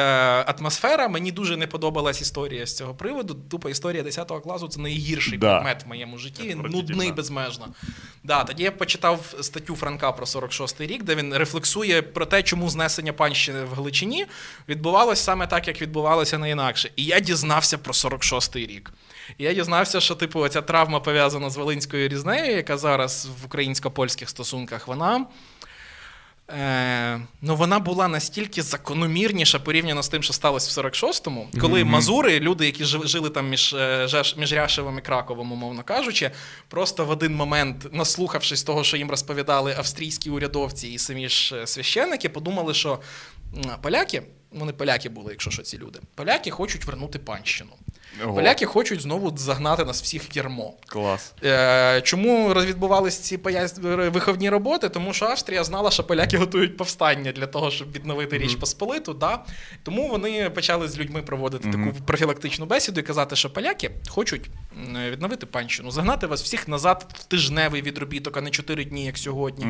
атмосфера. 0.47 1.07
Мені 1.07 1.31
дуже 1.31 1.57
не 1.57 1.67
подобалась 1.67 2.21
історія 2.21 2.65
з 2.65 2.77
цього 2.77 2.93
приводу. 2.93 3.33
Тупо 3.49 3.69
історія 3.69 4.03
10 4.03 4.31
класу 4.43 4.67
це 4.67 4.81
найгірший 4.81 5.37
Да. 5.37 5.55
предмет 5.55 5.85
в 5.85 5.87
моєму 5.87 6.17
житті. 6.17 6.55
Нудний 6.55 7.11
безмежно. 7.11 7.67
Да, 8.23 8.43
тоді 8.43 8.63
я 8.63 8.71
почитав 8.71 9.33
статтю 9.41 9.75
Франка 9.75 10.11
про 10.11 10.25
46-й 10.25 10.85
рік, 10.87 11.03
де 11.03 11.15
він 11.15 11.33
рефлексує 11.33 12.01
про 12.01 12.25
те, 12.25 12.43
чому 12.43 12.69
знесення 12.69 13.13
панщини 13.13 13.63
в 13.63 13.73
Галичині 13.73 14.25
відбувалося 14.69 15.23
саме 15.23 15.47
так, 15.47 15.67
як 15.67 15.81
відбувалося 15.81 16.37
не 16.37 16.49
інакше. 16.49 16.91
І 16.95 17.03
я 17.05 17.19
дізнався 17.19 17.77
про 17.77 17.93
46-й 17.93 18.65
рік. 18.65 18.93
І 19.37 19.43
я 19.43 19.53
дізнався, 19.53 19.99
що 19.99 20.15
типу 20.15 20.47
ця 20.47 20.61
травма 20.61 20.99
пов'язана 20.99 21.49
з 21.49 21.57
Волинською 21.57 22.07
різнею, 22.07 22.55
яка 22.55 22.77
зараз 22.77 23.29
в 23.41 23.45
українсько-польських 23.45 24.29
стосунках, 24.29 24.87
вона. 24.87 25.25
Е, 26.59 27.21
ну, 27.41 27.55
вона 27.55 27.79
була 27.79 28.07
настільки 28.07 28.61
закономірніша 28.61 29.59
порівняно 29.59 30.03
з 30.03 30.09
тим, 30.09 30.23
що 30.23 30.33
сталося 30.33 30.81
в 30.81 30.85
46-му, 30.85 31.47
коли 31.61 31.83
мазури, 31.83 32.39
люди, 32.39 32.65
які 32.65 32.83
жи- 32.83 33.07
жили 33.07 33.29
там 33.29 33.49
між, 33.49 33.73
е, 33.73 34.07
між 34.37 34.53
Ряшевим 34.53 34.97
і 34.97 35.01
Краковом, 35.01 35.51
умовно 35.51 35.83
кажучи, 35.83 36.31
просто 36.67 37.05
в 37.05 37.09
один 37.09 37.35
момент, 37.35 37.87
наслухавшись 37.93 38.63
того, 38.63 38.83
що 38.83 38.97
їм 38.97 39.09
розповідали 39.09 39.75
австрійські 39.77 40.29
урядовці 40.29 40.87
і 40.87 40.97
самі 40.97 41.29
ж 41.29 41.55
е, 41.55 41.67
священники, 41.67 42.29
подумали, 42.29 42.73
що 42.73 42.99
поляки, 43.81 44.21
вони 44.51 44.73
поляки 44.73 45.09
були, 45.09 45.31
якщо 45.31 45.51
що 45.51 45.61
ці 45.61 45.77
люди, 45.77 45.99
поляки 46.15 46.51
хочуть 46.51 46.85
вернути 46.85 47.19
панщину. 47.19 47.71
Ого. 48.23 48.33
Поляки 48.35 48.65
хочуть 48.65 49.01
знову 49.01 49.37
загнати 49.37 49.85
нас 49.85 50.01
всіх 50.01 50.23
в 50.23 50.37
ярмо. 50.37 50.73
Клас. 50.87 51.33
Е, 51.43 52.01
Чому 52.01 52.53
відбувалися 52.53 53.21
ці 53.23 53.37
пояс- 53.37 54.09
виховні 54.11 54.49
роботи? 54.49 54.89
Тому 54.89 55.13
що 55.13 55.25
Австрія 55.25 55.63
знала, 55.63 55.91
що 55.91 56.03
поляки 56.03 56.37
готують 56.37 56.77
повстання 56.77 57.31
для 57.31 57.47
того, 57.47 57.71
щоб 57.71 57.91
відновити 57.91 58.37
Річ 58.37 58.55
Посполиту. 58.55 59.13
Да? 59.13 59.39
Тому 59.83 60.07
вони 60.07 60.49
почали 60.49 60.87
з 60.87 60.99
людьми 60.99 61.21
проводити 61.21 61.71
таку 61.71 61.93
профілактичну 62.05 62.65
бесіду 62.65 62.99
і 62.99 63.03
казати, 63.03 63.35
що 63.35 63.49
поляки 63.53 63.91
хочуть 64.09 64.49
відновити 65.09 65.45
панщину, 65.45 65.91
загнати 65.91 66.27
вас 66.27 66.43
всіх 66.43 66.67
назад 66.67 67.05
в 67.19 67.23
тижневий 67.23 67.81
відробіток, 67.81 68.37
а 68.37 68.41
не 68.41 68.49
чотири 68.49 68.85
дні, 68.85 69.05
як 69.05 69.17
сьогодні. 69.17 69.65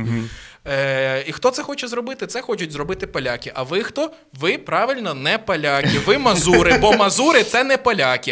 Е, 0.67 1.23
І 1.27 1.31
хто 1.31 1.51
це 1.51 1.63
хоче 1.63 1.87
зробити? 1.87 2.27
Це 2.27 2.41
хочуть 2.41 2.71
зробити 2.71 3.07
поляки. 3.07 3.51
А 3.55 3.63
ви 3.63 3.83
хто? 3.83 4.11
Ви 4.33 4.57
правильно 4.57 5.13
не 5.13 5.37
поляки. 5.37 5.99
Ви 6.05 6.17
мазури, 6.17 6.77
бо 6.77 6.93
мазури 6.93 7.43
це 7.43 7.63
не 7.63 7.77
поляки. 7.77 8.30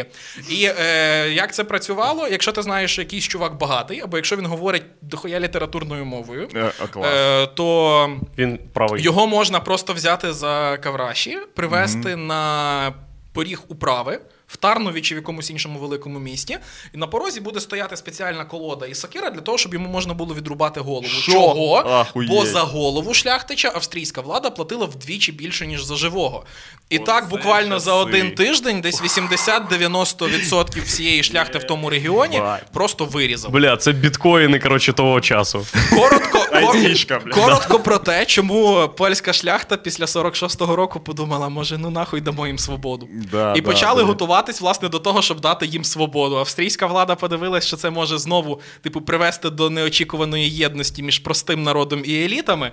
І 0.50 0.70
е, 0.80 1.30
як 1.30 1.54
це 1.54 1.64
працювало? 1.64 2.28
Якщо 2.28 2.52
ти 2.52 2.62
знаєш, 2.62 2.91
що 2.91 3.02
якийсь 3.02 3.24
чувак 3.28 3.58
багатий, 3.58 4.02
або 4.02 4.18
якщо 4.18 4.36
він 4.36 4.45
говорить 4.45 4.84
дохуя 5.02 5.39
літературною 5.39 6.06
мовою, 6.06 6.47
Е, 6.56 6.72
е, 7.04 7.47
то 7.47 8.20
Він 8.38 8.60
правий. 8.74 9.04
його 9.04 9.28
можна 9.28 9.60
просто 9.60 9.93
взяти 9.93 10.34
за 10.34 10.78
кавраші, 10.78 11.38
привезти 11.56 12.16
на 12.16 12.93
поріг 13.34 13.62
управи. 13.68 14.20
В 14.50 14.58
Тарнові 14.58 15.02
чи 15.02 15.16
в 15.16 15.18
якомусь 15.18 15.50
іншому 15.50 15.80
великому 15.80 16.20
місті, 16.20 16.58
і 16.93 16.97
на 16.97 17.08
порозі 17.08 17.39
буде 17.41 17.60
стояти 17.60 17.97
спеціальна 17.97 18.45
колода 18.45 18.86
і 18.86 18.95
сокира 18.95 19.30
для 19.30 19.41
того, 19.41 19.58
щоб 19.58 19.74
йому 19.74 19.89
можна 19.89 20.14
було 20.14 20.36
відрубати 20.36 20.80
голову. 20.80 21.08
Що? 21.08 21.32
Чого? 21.32 21.76
Ахуєть. 21.76 22.32
Бо 22.32 22.45
за 22.45 22.62
голову 22.62 23.14
шляхтича 23.14 23.72
австрійська 23.76 24.22
влада 24.22 24.50
платила 24.50 24.86
вдвічі 24.86 25.32
більше, 25.32 25.68
ніж 25.68 25.84
за 25.84 25.95
живого. 25.95 26.45
І 26.89 26.95
Оце 26.97 27.06
так 27.06 27.30
буквально 27.30 27.80
за 27.80 27.93
один 27.93 28.36
тиждень 28.36 28.82
десь 28.82 29.02
80-90% 29.02 30.84
всієї 30.86 31.24
шляхти 31.24 31.58
в 31.60 31.64
тому 31.64 31.89
регіоні 31.89 32.41
просто 32.74 33.06
вирізав. 33.06 33.52
Бля, 33.52 33.78
це 33.78 33.91
біткоїни, 33.91 34.60
коротше, 34.60 34.93
того 34.93 35.22
часу. 35.22 35.66
Коротко, 35.89 36.18
кор- 36.18 36.29
Айтішка, 36.68 37.20
коротко 37.34 37.80
про 37.80 37.97
те, 37.97 38.26
чому 38.26 38.89
польська 38.97 39.34
шляхта 39.34 39.78
після 39.78 40.05
46-го 40.05 40.76
року 40.76 40.99
подумала, 40.99 41.49
може, 41.49 41.78
ну 41.78 41.89
нахуй 41.89 42.22
дамо 42.22 42.47
їм 42.47 42.60
свободу. 42.60 43.07
Да, 43.32 43.53
і 43.55 43.62
да, 43.62 43.68
почали 43.68 44.01
да. 44.01 44.07
готуватись 44.07 44.62
власне 44.62 44.89
до 44.89 44.99
того, 44.99 45.22
щоб 45.22 45.39
дати 45.39 45.66
їм 45.66 45.84
свободу. 45.84 46.38
Австрійська 46.38 46.88
влада 46.88 47.16
подивилась, 47.16 47.66
що 47.66 47.78
це 47.78 47.89
може 47.89 48.18
знову 48.18 48.62
типу 48.82 49.01
привести 49.01 49.49
до 49.49 49.70
неочікуваної 49.70 50.49
єдності 50.49 51.03
між 51.03 51.20
простим 51.20 51.64
народом 51.64 52.01
і 52.05 52.24
елітами. 52.24 52.72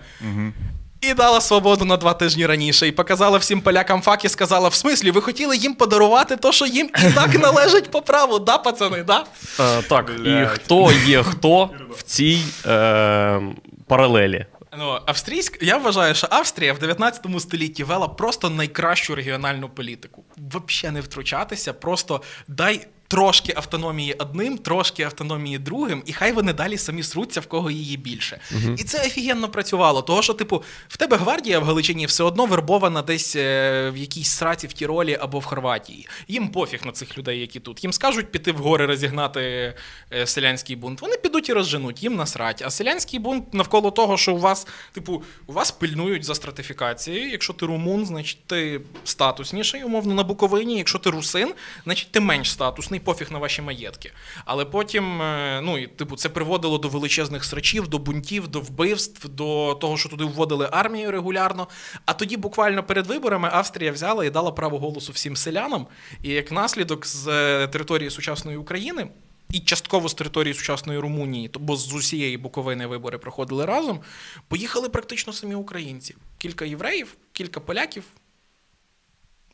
І 1.01 1.15
дала 1.15 1.41
свободу 1.41 1.85
на 1.85 1.97
два 1.97 2.15
тижні 2.15 2.47
раніше. 2.47 2.89
І 2.89 2.93
показала 2.93 3.39
всім 3.39 3.61
полякам 3.61 4.03
фак 4.03 4.25
і 4.25 4.29
сказала: 4.29 4.69
в 4.69 4.75
смислі, 4.75 5.11
ви 5.11 5.21
хотіли 5.21 5.57
їм 5.57 5.75
подарувати 5.75 6.37
то, 6.37 6.53
що 6.53 6.67
їм 6.67 6.91
і 7.09 7.13
так 7.13 7.35
належить 7.43 7.91
по 7.91 8.03
праву, 8.03 8.39
да, 8.39 8.59
пацани, 8.59 9.03
да? 9.03 9.25
Е, 9.61 9.83
так, 9.83 10.11
і 10.27 10.47
хто 10.47 10.93
є 11.07 11.23
хто 11.23 11.71
в 11.97 12.03
цій 12.03 12.39
е, 12.67 13.41
паралелі? 13.87 14.47
Ну, 14.79 14.99
австрійська, 15.07 15.59
я 15.61 15.77
вважаю, 15.77 16.15
що 16.15 16.27
Австрія 16.31 16.73
в 16.73 16.79
19 16.79 17.27
столітті 17.39 17.85
вела 17.85 18.09
просто 18.09 18.51
найкращу 18.51 19.15
регіональну 19.15 19.69
політику. 19.69 20.25
Взагалі 20.37 20.95
не 20.95 21.01
втручатися, 21.01 21.73
просто 21.73 22.23
дай 22.49 22.87
трошки 23.09 23.53
автономії 23.57 24.13
одним, 24.13 24.59
трошки 24.59 25.03
автономії 25.03 25.59
другим, 25.59 26.03
і 26.07 26.13
хай 26.13 26.33
вони 26.33 26.53
далі 26.53 26.79
самі 26.79 27.03
сруться, 27.03 27.41
в 27.41 27.47
кого 27.47 27.71
її 27.71 27.97
більше. 27.97 28.41
І 28.79 28.85
це 28.85 29.07
офігенно 29.07 29.49
працювало. 29.49 30.03
Того, 30.03 30.23
що, 30.23 30.35
типу, 30.35 30.63
в 30.89 30.97
тебе 30.97 31.17
гвардія 31.17 31.59
в 31.59 31.65
Галичині 31.65 32.07
все 32.07 32.25
одно 32.25 32.47
вербована 32.47 33.03
десь 33.03 33.37
е, 33.37 33.91
в 33.91 33.97
якійсь 33.97 34.31
сраці 34.31 34.67
в 34.67 34.73
Тіролі 34.73 35.19
або 35.21 35.39
в 35.39 35.45
Хорватії. 35.45 36.09
Їм 36.29 36.49
пофіг 36.49 36.81
на 36.87 36.93
цих 36.93 37.19
людей, 37.19 37.41
які 37.41 37.61
тут. 37.61 37.85
Їм 37.85 37.93
скажуть 37.93 38.33
піти 38.33 38.53
в 38.53 38.57
гори 38.57 38.87
розігнати 38.87 39.75
е, 40.13 40.27
селянський 40.27 40.77
бунт. 40.77 41.01
Вони 41.01 41.17
підуть 41.17 41.49
і 41.49 41.53
розженуть, 41.53 42.03
їм 42.03 42.17
насрать. 42.17 42.63
А 42.67 42.71
селянський 42.71 43.19
бунт 43.19 43.55
навколо 43.55 43.91
того, 43.91 44.17
що 44.17 44.35
у 44.35 44.39
вас, 44.39 44.67
типу, 44.93 45.23
у 45.47 45.53
вас 45.53 45.71
пильнують 45.71 46.25
за 46.25 46.35
стратифікацією. 46.35 47.31
Якщо 47.31 47.53
ти 47.53 47.67
румун, 47.67 48.07
значить 48.07 48.39
ти 48.47 48.81
статусніший, 49.05 49.85
умовно, 49.85 50.15
на 50.15 50.23
Буковині. 50.23 50.77
Якщо 50.79 50.99
ти 50.99 51.11
русин, 51.11 51.55
значить 51.85 52.11
ти 52.11 52.21
менш 52.21 52.53
статусний, 52.53 52.96
пофіг 53.01 53.33
на 53.33 53.39
ваші 53.39 53.63
маєтки. 53.63 54.13
Але 54.45 54.65
потім, 54.65 55.23
е, 55.23 55.61
ну 55.63 55.79
і 55.79 55.87
типу, 55.87 56.17
це 56.17 56.29
приводило 56.29 56.79
до 56.79 56.89
величезних 56.89 57.45
срачів, 57.45 57.89
до 57.89 57.99
бунтів, 57.99 58.49
до 58.49 58.61
вбивств, 58.61 59.29
до 59.29 59.75
того, 59.81 59.97
що 59.97 60.09
туди 60.09 60.25
вводили 60.25 60.69
армію 60.73 61.11
регулярно. 61.11 61.69
А 62.05 62.13
тоді, 62.13 62.37
буквально 62.37 62.83
перед 62.83 63.07
виборами, 63.07 63.49
Австрія 63.53 63.93
взяла 63.93 64.25
і 64.25 64.31
дала 64.31 64.53
право 64.53 64.79
голосу 64.79 65.13
всім 65.13 65.37
селянам. 65.37 65.87
І 66.23 66.29
як 66.29 66.53
наслідок 66.53 67.07
з 67.07 67.29
е, 67.29 67.69
території 67.69 68.11
сучасної 68.11 68.57
України. 68.57 69.09
І 69.51 69.61
частково 69.61 70.09
з 70.09 70.15
території 70.15 70.55
сучасної 70.55 70.99
Румунії, 70.99 71.51
бо 71.55 71.77
з 71.77 71.93
усієї 71.93 72.37
Буковини 72.37 72.87
вибори 72.87 73.19
проходили 73.19 73.65
разом. 73.65 74.01
Поїхали 74.49 74.89
практично 74.89 75.33
самі 75.33 75.55
українці. 75.55 76.17
Кілька 76.39 76.65
євреїв, 76.65 77.17
кілька 77.33 77.61
поляків, 77.61 78.05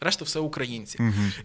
решта 0.02 0.24
все 0.24 0.40
українці. 0.40 0.98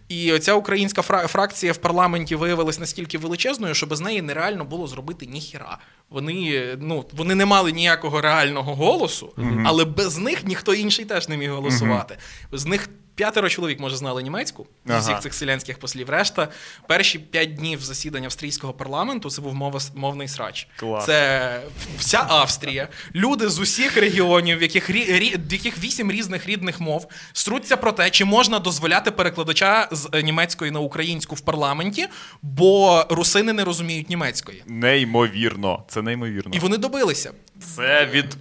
І 0.08 0.32
оця 0.32 0.54
українська 0.54 1.02
фра- 1.02 1.26
фракція 1.26 1.72
в 1.72 1.76
парламенті 1.76 2.34
виявилась 2.34 2.78
настільки 2.78 3.18
величезною, 3.18 3.74
що 3.74 3.86
без 3.86 4.00
неї 4.00 4.22
нереально 4.22 4.64
було 4.64 4.86
зробити 4.86 5.26
ніхіра. 5.26 5.78
Вони, 6.10 6.64
ну, 6.80 7.04
вони 7.12 7.34
не 7.34 7.46
мали 7.46 7.72
ніякого 7.72 8.20
реального 8.20 8.74
голосу, 8.74 9.32
але 9.64 9.84
без 9.84 10.18
них 10.18 10.44
ніхто 10.46 10.74
інший 10.74 11.04
теж 11.04 11.28
не 11.28 11.36
міг 11.36 11.50
голосувати. 11.52 12.16
З 12.52 12.66
них 12.66 12.88
п'ятеро 13.18 13.48
чоловік, 13.48 13.80
може, 13.80 13.96
знали 13.96 14.22
німецьку 14.22 14.66
Ага. 14.88 14.98
всіх 14.98 15.20
цих 15.20 15.34
селянських 15.34 15.78
послів. 15.78 16.10
Решта 16.10 16.48
перші 16.88 17.18
п'ять 17.18 17.54
днів 17.54 17.80
засідання 17.80 18.24
австрійського 18.24 18.72
парламенту 18.72 19.30
це 19.30 19.42
був 19.42 19.54
мова, 19.54 19.80
мовний 19.94 20.28
срач. 20.28 20.68
Клас. 20.76 21.06
Це 21.06 21.60
вся 21.98 22.24
Австрія, 22.28 22.88
люди 23.14 23.48
з 23.48 23.58
усіх 23.58 23.96
регіонів, 23.96 24.58
в 24.58 24.62
яких, 24.62 24.90
рі, 24.90 25.04
рі- 25.12 25.48
в 25.48 25.52
яких 25.52 25.78
вісім 25.78 26.12
різних 26.12 26.46
рідних 26.46 26.80
мов, 26.80 27.06
струться 27.32 27.76
про 27.76 27.92
те, 27.92 28.10
чи 28.10 28.24
можна 28.24 28.58
дозволяти 28.58 29.10
перекладача 29.10 29.88
з 29.92 30.08
е, 30.12 30.22
німецької 30.22 30.70
на 30.70 30.80
українську 30.80 31.34
в 31.34 31.40
парламенті, 31.40 32.06
бо 32.42 33.04
русини 33.10 33.52
не 33.52 33.64
розуміють 33.64 34.10
німецької. 34.10 34.62
Неймовірно. 34.66 35.84
Це 35.88 36.02
неймовірно. 36.02 36.52
І 36.54 36.58
вони 36.58 36.76
добилися. 36.76 37.32
Це 37.76 38.06
від. 38.12 38.36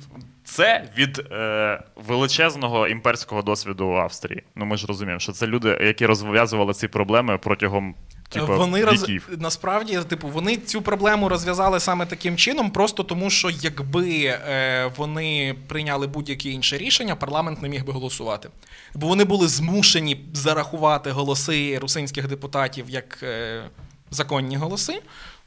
Це 0.49 0.89
від 0.97 1.19
е, 1.19 1.83
величезного 1.95 2.87
імперського 2.87 3.41
досвіду 3.41 3.91
Австрії. 3.91 4.43
Ну 4.55 4.65
ми 4.65 4.77
ж 4.77 4.87
розуміємо, 4.87 5.19
що 5.19 5.31
це 5.31 5.47
люди, 5.47 5.77
які 5.81 6.05
розв'язували 6.05 6.73
ці 6.73 6.87
проблеми 6.87 7.37
протягом 7.37 7.95
типу, 8.29 8.57
вони 8.57 8.85
роз... 8.85 9.05
насправді, 9.37 9.99
типу, 10.07 10.27
вони 10.27 10.57
цю 10.57 10.81
проблему 10.81 11.29
розв'язали 11.29 11.79
саме 11.79 12.05
таким 12.05 12.37
чином, 12.37 12.71
просто 12.71 13.03
тому, 13.03 13.29
що 13.29 13.49
якби 13.49 14.23
е, 14.25 14.91
вони 14.97 15.55
прийняли 15.67 16.07
будь-яке 16.07 16.49
інше 16.49 16.77
рішення, 16.77 17.15
парламент 17.15 17.61
не 17.61 17.69
міг 17.69 17.85
би 17.85 17.93
голосувати. 17.93 18.49
Бо 18.95 19.07
вони 19.07 19.23
були 19.23 19.47
змушені 19.47 20.25
зарахувати 20.33 21.11
голоси 21.11 21.79
русинських 21.79 22.27
депутатів 22.27 22.89
як 22.89 23.19
е, 23.23 23.63
законні 24.11 24.57
голоси. 24.57 25.01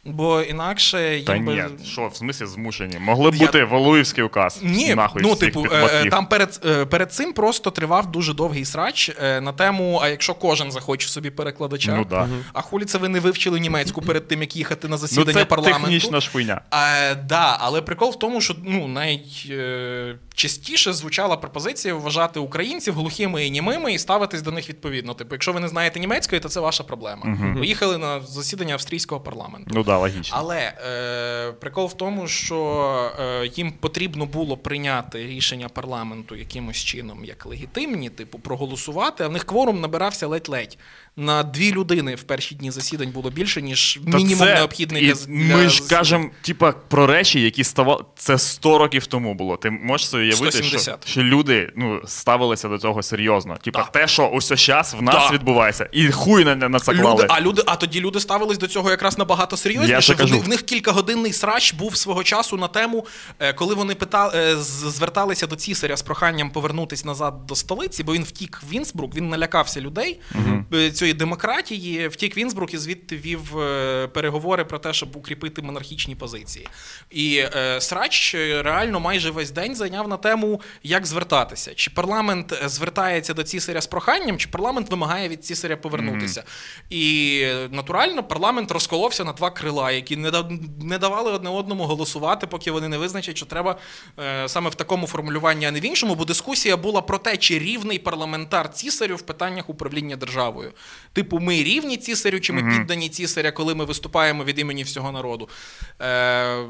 Бо 0.05 0.41
інакше 0.41 1.17
їм 1.17 1.25
Та 1.25 1.39
би... 1.39 1.55
ні, 1.55 1.63
що 1.87 2.09
в 2.09 2.17
смислі 2.17 2.47
змушені? 2.47 2.99
Могли 2.99 3.31
б 3.31 3.35
Я- 3.35 3.47
бути 3.47 3.65
Валуївський 3.65 4.25
указ. 4.25 4.61
Ні, 4.63 4.95
нахуй 4.95 5.23
ну 5.23 5.35
типу, 5.37 5.67
е, 5.73 6.11
там 6.11 6.27
перед, 6.27 6.61
е, 6.67 6.85
перед 6.87 7.13
цим 7.13 7.33
просто 7.33 7.71
тривав 7.71 8.13
дуже 8.13 8.35
довгий 8.35 8.65
срач 8.65 9.11
е, 9.23 9.41
на 9.41 9.53
тему: 9.53 10.01
а 10.03 10.09
якщо 10.09 10.35
кожен 10.35 10.73
захоче 10.73 11.09
собі 11.09 11.31
перекладача, 11.31 11.97
Ну 11.97 12.05
да. 12.05 12.29
а 12.53 12.61
хулі 12.61 12.85
це 12.85 12.99
ви 12.99 13.09
не 13.09 13.21
вивчили 13.21 13.61
німецьку 13.61 14.03
перед 14.03 14.29
тим, 14.29 14.41
як 14.41 14.57
їхати 14.57 14.89
на 14.89 14.95
Ну 14.95 14.99
засідання 14.99 15.33
це 15.33 15.45
парламенту. 15.45 15.81
технічна 15.81 16.21
шпиня. 16.21 16.61
А, 16.71 17.15
да, 17.15 17.57
але 17.61 17.83
прикол 17.83 18.11
в 18.11 18.19
тому, 18.19 18.41
що 18.41 18.55
ну, 18.65 18.89
найчастіше 18.89 20.93
звучала 20.93 21.37
пропозиція 21.37 21.95
вважати 21.95 22.41
українців 22.41 22.95
глухими 22.95 23.47
і 23.47 23.51
німими 23.51 23.93
і 23.93 23.99
ставитись 23.99 24.43
до 24.43 24.51
них 24.53 24.69
відповідно. 24.69 25.15
Типу, 25.15 25.35
якщо 25.35 25.53
ви 25.53 25.61
не 25.61 25.69
знаєте 25.69 26.01
німецької, 26.01 26.41
то 26.41 26.49
це 26.49 26.61
ваша 26.61 26.85
проблема. 26.85 27.37
Поїхали 27.59 27.99
на 27.99 28.21
засідання 28.21 28.75
австрійського 28.75 29.21
парламенту. 29.21 29.71
Ну 29.75 29.83
да, 29.91 29.99
логічно. 29.99 30.37
Але 30.41 30.59
е, 30.59 31.53
прикол 31.53 31.87
в 31.87 31.97
тому, 31.97 32.29
що 32.29 33.13
е, 33.21 33.51
їм 33.55 33.73
потрібно 33.73 34.27
було 34.27 34.57
прийняти 34.57 35.27
рішення 35.27 35.69
парламенту 35.69 36.37
якимось 36.37 36.77
чином 36.77 37.25
як 37.25 37.47
легітимні, 37.47 38.11
типу, 38.11 38.39
проголосувати, 38.39 39.25
а 39.25 39.29
в 39.29 39.33
них 39.33 39.45
кворум 39.45 39.81
набирався 39.81 40.27
ледь-ледь. 40.27 40.79
На 41.17 41.43
дві 41.43 41.73
людини 41.73 42.15
в 42.15 42.23
перші 42.23 42.55
дні 42.55 42.71
засідань 42.71 43.11
було 43.11 43.31
більше, 43.31 43.63
ніж 43.63 44.01
Та 44.13 44.17
мінімум 44.17 44.47
це- 44.47 44.55
необхідний 44.55 45.03
і 45.03 45.07
для, 45.07 45.17
Ми 45.29 45.69
ж 45.69 45.89
кажемо, 45.89 46.31
типа, 46.43 46.73
про 46.73 47.07
речі, 47.07 47.41
які 47.41 47.65
ставали. 47.65 48.05
Це 48.17 48.39
100 48.39 48.79
років 48.79 49.07
тому 49.07 49.35
було. 49.35 49.57
Ти 49.57 49.71
можеш 49.71 50.09
собі 50.09 50.23
уявити, 50.23 50.63
що, 50.63 50.79
що 51.05 51.23
люди 51.23 51.73
ну, 51.77 52.01
ставилися 52.07 52.69
до 52.69 52.79
цього 52.79 53.03
серйозно. 53.03 53.57
Типа, 53.63 53.79
Да. 53.79 54.01
те, 54.01 54.09
що 54.09 54.31
ось 54.33 54.53
зараз 54.67 54.95
в 54.99 55.03
нас 55.03 55.29
Да. 55.29 55.35
відбувається, 55.35 55.89
і 55.93 56.11
хуй 56.11 56.45
на, 56.45 56.55
на 56.55 56.81
це 56.81 56.95
клали. 56.95 57.23
Люди, 57.23 57.27
а 57.29 57.41
люди, 57.41 57.63
а 57.67 57.77
тоді 57.77 58.01
люди 58.01 58.21
ставились 58.21 58.59
до 58.59 58.67
цього 58.67 58.91
якраз 58.91 59.19
набагато 59.19 59.57
Я 59.57 59.80
серйозніше. 59.87 60.15
кажу. 60.15 60.41
В 60.41 60.49
них 60.49 60.63
кількагодинний 60.63 61.33
срач 61.33 61.73
був 61.73 61.97
свого 61.97 62.25
часу 62.25 62.57
на 62.57 62.69
тему, 62.69 63.07
е, 63.39 63.53
коли 63.53 63.75
вони 63.75 63.95
питали, 63.95 64.33
е, 64.37 64.57
зверталися 64.57 65.47
до 65.47 65.57
цісаря 65.57 65.97
з 65.97 66.03
проханням 66.03 66.51
повернутись 66.51 67.05
назад 67.05 67.47
до 67.47 67.55
столиці, 67.55 68.05
бо 68.05 68.13
він 68.13 68.25
втік 68.25 68.63
в 68.69 68.73
Вінсбрук, 68.73 69.15
він 69.15 69.29
налякався 69.29 69.81
людей 69.81 70.21
е, 70.75 70.91
цієї 70.91 71.15
демократії, 71.15 72.09
втік 72.09 72.37
в 72.37 72.39
Вінсбрук 72.39 72.75
і 72.75 72.79
звідти 72.79 73.17
вів 73.17 73.41
переговори 74.13 74.65
про 74.65 74.79
те, 74.79 74.93
щоб 74.93 75.17
укріпити 75.17 75.63
монархічні 75.63 76.15
позиції. 76.15 76.69
І 77.11 77.45
е, 77.57 77.81
срач 77.81 78.35
реально 78.35 79.01
майже 79.01 79.31
весь 79.31 79.51
день 79.51 79.77
зайняв 79.77 80.09
на 80.09 80.17
тему, 80.17 80.61
як 80.83 81.07
звертатися. 81.07 81.75
Чи 81.75 81.91
парламент 81.91 82.55
звертається 82.67 83.35
до 83.35 83.43
цісаря 83.43 83.81
з 83.81 83.87
проханням, 83.87 84.39
чи 84.39 84.49
парламент 84.49 84.91
вимагає 84.91 85.29
від 85.29 85.45
цісаря 85.45 85.77
повернутися. 85.77 86.45
І 86.91 87.41
е, 87.45 87.69
натурально 87.73 88.23
парламент 88.23 88.71
розколовся 88.71 89.25
на 89.25 89.33
два 89.33 89.51
крила, 89.51 89.70
які 89.97 90.17
не, 90.79 90.99
давали 90.99 91.33
одне 91.33 91.51
одному 91.51 91.85
голосувати, 91.85 92.47
поки 92.47 92.71
вони 92.71 92.89
не 92.89 92.99
визначать, 92.99 93.37
що 93.37 93.47
треба 93.47 93.77
е, 94.19 94.49
саме 94.49 94.71
в 94.71 94.75
такому 94.75 95.07
формулюванні, 95.07 95.67
а 95.67 95.71
не 95.71 95.81
в 95.81 95.85
іншому, 95.85 96.15
бо 96.15 96.25
дискусія 96.25 96.77
була 96.77 97.03
про 97.03 97.19
те, 97.19 97.37
чи 97.37 97.59
рівний 97.59 97.99
парламентар 97.99 98.73
цісарю 98.73 99.17
в 99.17 99.23
питаннях 99.23 99.71
управління 99.71 100.17
державою. 100.17 100.73
Типу, 101.13 101.39
ми 101.39 101.63
рівні 101.63 101.97
цісарю, 101.97 102.41
чи 102.41 102.53
ми 102.53 102.79
піддані 102.79 103.09
цісаря, 103.09 103.53
коли 103.53 103.75
ми 103.75 103.85
виступаємо 103.85 104.45
від 104.45 104.59
імені 104.59 104.83
всього 104.83 105.13
народу. 105.13 105.49
Е, 106.03 106.65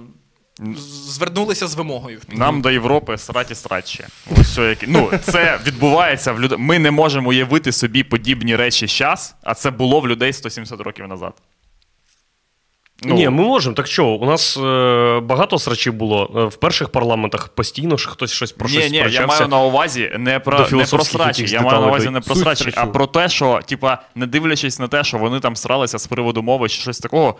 Звернулися 1.07 1.67
з 1.67 1.75
вимогою. 1.75 2.21
Нам 2.29 2.63
до 2.63 2.71
Європи 2.71 3.19
сраті 3.19 3.55
срачі. 3.55 4.05
Ось 4.41 4.53
що 4.53 4.69
які. 4.69 4.87
Ну, 4.89 5.11
це 5.23 5.59
відбувається 5.67 6.33
в 6.33 6.41
людей. 6.41 6.59
Ми 6.59 6.79
не 6.79 6.91
можемо 6.91 7.29
уявити 7.29 7.73
собі 7.73 8.03
подібні 8.03 8.57
речі 8.57 8.87
зараз, 8.87 9.35
а 9.43 9.55
це 9.55 9.71
було 9.71 10.01
в 10.01 10.09
людей 10.09 10.33
170 10.33 10.81
років 10.81 11.09
назад. 11.09 11.35
Ну, 13.03 13.15
Ні, 13.15 13.29
ми 13.29 13.43
можемо. 13.43 13.75
Так 13.75 13.87
що, 13.87 14.07
у 14.07 14.27
нас 14.27 14.57
е, 14.57 15.21
багато 15.23 15.59
срачів 15.59 15.93
було. 15.93 16.31
Е, 16.37 16.45
В 16.45 16.57
перших 16.57 16.89
парламентах 16.89 17.49
постійно 17.49 17.97
ж 17.97 18.09
хтось 18.09 18.33
щось 18.33 18.53
про 18.53 18.69
ні, 18.69 18.75
щось 18.75 18.91
ні, 18.91 18.97
я 19.11 19.27
маю 19.27 19.49
на 19.49 19.61
увазі 19.61 20.13
не 20.19 20.41
про, 20.41 20.59
не 20.59 20.85
про 20.85 21.05
срачі. 21.05 21.47
Я 21.49 21.61
маю 21.61 21.81
на 21.81 21.87
увазі 21.87 22.11
не 22.11 22.21
про 22.21 22.35
срачі, 22.35 22.73
а 22.77 22.87
про 22.87 23.07
те, 23.07 23.29
що, 23.29 23.61
типа, 23.67 23.99
не 24.15 24.27
дивлячись 24.27 24.79
на 24.79 24.89
те, 24.89 25.05
що 25.05 25.19
вони 25.19 25.41
там 25.41 25.57
сралися 25.57 25.99
з 25.99 26.07
приводу 26.07 26.43
мови 26.43 26.69
чи 26.69 26.81
щось 26.81 26.99
такого, 26.99 27.37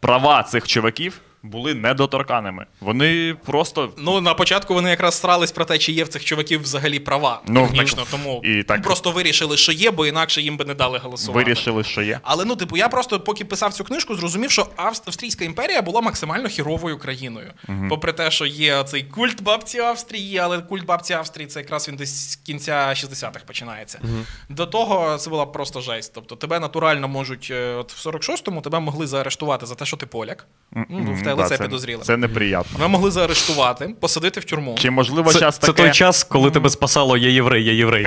права 0.00 0.42
цих 0.42 0.68
чуваків 0.68 1.20
були 1.42 1.74
недоторканими. 1.74 2.66
Вони 2.80 3.36
просто. 3.46 3.90
Ну, 3.98 4.20
на 4.20 4.34
початку 4.34 4.74
вони 4.74 4.90
якраз 4.90 5.20
срались 5.20 5.52
про 5.52 5.64
те, 5.64 5.78
чи 5.78 5.92
є 5.92 6.04
в 6.04 6.08
цих 6.08 6.24
чуваків 6.24 6.62
взагалі 6.62 6.98
права. 6.98 7.42
Ну, 7.46 7.62
технічно, 7.62 8.02
так, 8.02 8.08
тому 8.10 8.40
і 8.44 8.62
так- 8.62 8.82
просто 8.82 9.10
вирішили, 9.10 9.56
що 9.56 9.72
є, 9.72 9.90
бо 9.90 10.06
інакше 10.06 10.42
їм 10.42 10.56
би 10.56 10.64
не 10.64 10.74
дали 10.74 10.98
голосувати. 10.98 11.44
Вирішили, 11.44 11.84
що 11.84 12.02
є. 12.02 12.20
Але 12.22 12.44
ну, 12.44 12.56
типу, 12.56 12.76
я 12.76 12.88
просто 12.88 13.20
поки 13.20 13.44
писав 13.44 13.72
цю 13.74 13.84
книжку, 13.84 14.14
зрозумів, 14.14 14.50
що 14.50 14.62
Авст- 14.76 15.02
Австрійська 15.06 15.44
імперія 15.44 15.82
була 15.82 16.00
максимально 16.00 16.48
хіровою 16.48 16.98
країною. 16.98 17.52
Попри 17.88 18.12
те, 18.12 18.30
що 18.30 18.46
є 18.46 18.84
цей 18.84 19.02
культ 19.02 19.42
бабці 19.42 19.78
Австрії, 19.78 20.38
але 20.38 20.58
культ 20.58 20.84
бабці 20.84 21.12
Австрії 21.12 21.46
це 21.46 21.60
якраз 21.60 21.88
він 21.88 21.96
десь 21.96 22.30
з 22.30 22.36
кінця 22.36 22.88
60-х 22.94 23.44
починається. 23.46 24.00
До 24.48 24.66
того 24.66 25.16
це 25.16 25.30
була 25.30 25.46
просто 25.46 25.80
жесть. 25.80 26.12
Тобто 26.14 26.36
тебе 26.36 26.60
натурально 26.60 27.08
можуть, 27.08 27.48
е, 27.50 27.74
от 27.74 27.92
в 27.92 28.08
46-му 28.08 28.60
тебе 28.60 28.80
могли 28.80 29.06
заарештувати 29.06 29.66
за 29.66 29.74
те, 29.74 29.84
що 29.84 29.96
ти 29.96 30.06
поляк. 30.06 30.46
Ну, 30.88 31.14
в 31.14 31.18
тебе 31.22 31.27
Да, 31.36 31.42
лице 31.42 31.56
це, 31.56 31.64
підозріле. 31.64 32.02
Це 32.02 32.16
неприємно. 32.16 32.66
Ми 32.80 32.88
могли 32.88 33.10
заарештувати, 33.10 33.94
посадити 34.00 34.40
в 34.40 34.44
тюрму. 34.44 34.76
Чи 34.78 34.90
можливо 34.90 35.32
Це, 35.32 35.38
час 35.40 35.58
це 35.58 35.66
таке... 35.66 35.82
той 35.82 35.92
час, 35.92 36.24
коли 36.24 36.50
тебе 36.50 36.70
спасало 36.70 37.16
я 37.16 37.28
єврей, 37.28 37.64
я 37.64 37.72
єврей. 37.72 38.06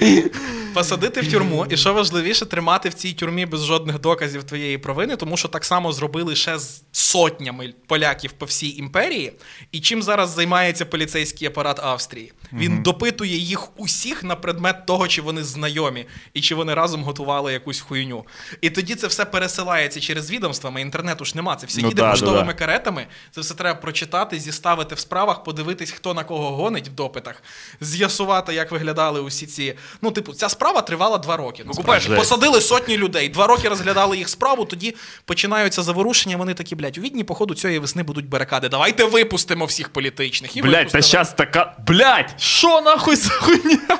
посадити 0.74 1.20
в 1.20 1.30
тюрму, 1.30 1.66
і 1.70 1.76
що 1.76 1.94
важливіше, 1.94 2.46
тримати 2.46 2.88
в 2.88 2.94
цій 2.94 3.12
тюрмі 3.12 3.46
без 3.46 3.64
жодних 3.64 4.00
доказів 4.00 4.44
твоєї 4.44 4.78
провини, 4.78 5.16
тому 5.16 5.36
що 5.36 5.48
так 5.48 5.64
само 5.64 5.92
зробили 5.92 6.36
ще 6.36 6.58
з 6.58 6.82
сотнями 6.92 7.74
поляків 7.86 8.32
по 8.32 8.46
всій 8.46 8.76
імперії. 8.76 9.32
І 9.72 9.80
чим 9.80 10.02
зараз 10.02 10.30
займається 10.30 10.84
поліцейський 10.84 11.48
апарат 11.48 11.80
Австрії? 11.80 12.32
Він 12.52 12.82
допитує 12.82 13.36
їх 13.36 13.80
усіх 13.80 14.24
на 14.24 14.36
предмет 14.36 14.86
того, 14.86 15.08
чи 15.08 15.22
вони 15.22 15.44
знайомі, 15.44 16.06
і 16.34 16.40
чи 16.40 16.54
вони 16.54 16.74
разом 16.74 17.04
готували 17.04 17.52
якусь 17.52 17.80
хуйню. 17.80 18.24
І 18.60 18.70
тоді 18.70 18.94
це 18.94 19.06
все 19.06 19.24
пересилається 19.24 20.00
через 20.00 20.30
відомствами. 20.30 20.80
Інтернету 20.80 21.24
ж 21.24 21.32
нема. 21.36 21.56
Це 21.56 21.66
все 21.66 21.82
Ну 21.82 21.88
їде 21.88 22.02
да, 22.02 22.06
да, 22.06 22.10
поштовими 22.10 22.52
да. 22.52 22.58
каретами. 22.58 23.06
Це 23.30 23.40
все 23.40 23.54
треба 23.54 23.80
прочитати, 23.80 24.40
зіставити 24.40 24.94
в 24.94 24.98
справах, 24.98 25.44
подивитись, 25.44 25.90
хто 25.90 26.14
на 26.14 26.24
кого 26.24 26.56
гонить 26.56 26.88
в 26.88 26.92
допитах, 26.92 27.42
з'ясувати, 27.80 28.54
як 28.54 28.70
виглядали 28.70 29.20
усі 29.20 29.46
ці. 29.46 29.74
Ну, 30.02 30.10
типу, 30.10 30.34
ця 30.34 30.48
справа 30.48 30.61
тривала 30.70 31.18
два 31.18 31.36
роки. 31.36 31.64
Купаєш, 31.76 32.06
посадили 32.06 32.60
сотні 32.60 32.96
людей, 32.96 33.28
два 33.28 33.46
роки 33.46 33.68
розглядали 33.68 34.16
їх 34.16 34.28
справу, 34.28 34.64
тоді 34.64 34.94
починаються 35.24 35.82
заворушення. 35.82 36.36
Вони 36.36 36.54
такі, 36.54 36.74
блядь, 36.74 36.98
у 36.98 37.00
відні, 37.00 37.24
походу, 37.24 37.54
цієї 37.54 37.78
весни 37.78 38.02
будуть 38.02 38.28
барикади. 38.28 38.68
Давайте 38.68 39.04
випустимо 39.04 39.64
всіх 39.64 39.88
політичних. 39.88 40.56
І 40.56 40.62
Блять, 40.62 40.92
та 40.92 41.02
зараз 41.02 41.32
така. 41.32 41.76
Блять, 41.86 42.34
що 42.42 42.80
нахуй 42.80 43.16
за 43.16 43.30
хуйня? 43.30 43.98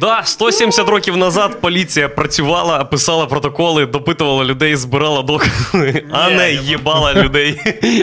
Да, 0.00 0.22
170 0.24 0.88
років 0.88 1.16
назад 1.16 1.60
поліція 1.60 2.08
працювала, 2.08 2.84
писала 2.84 3.26
протоколи, 3.26 3.86
допитувала 3.86 4.44
людей, 4.44 4.76
збирала 4.76 5.22
докази, 5.22 6.04
а 6.12 6.30
не 6.30 6.52
їбала 6.52 7.14
людей. 7.14 7.60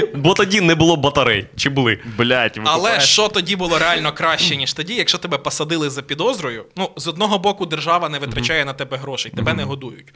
Бо 0.16 0.34
тоді 0.34 0.62
не 0.62 0.76
було 0.76 0.96
батарей. 0.96 1.46
Чи 1.56 1.70
були? 1.70 2.00
Блять, 2.18 2.60
Але 2.64 3.00
що 3.00 3.28
тоді 3.28 3.56
було 3.56 3.80
реально 3.80 4.12
краще, 4.12 4.56
ніж 4.56 4.74
тоді, 4.74 4.94
якщо 4.94 5.18
тебе 5.18 5.38
посадили 5.38 5.90
за 5.90 6.02
підозрою? 6.02 6.66
Ну, 6.78 6.90
з 6.96 7.08
одного 7.08 7.40
боку, 7.40 7.66
держава 7.66 8.10
не 8.10 8.20
витрачає 8.20 8.66
на 8.66 8.74
тебе 8.74 8.98
грошей, 8.98 9.32
тебе 9.36 9.54
не 9.54 9.64
годують. 9.64 10.14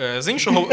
Е, 0.00 0.22
З 0.22 0.28
іншого 0.28 0.68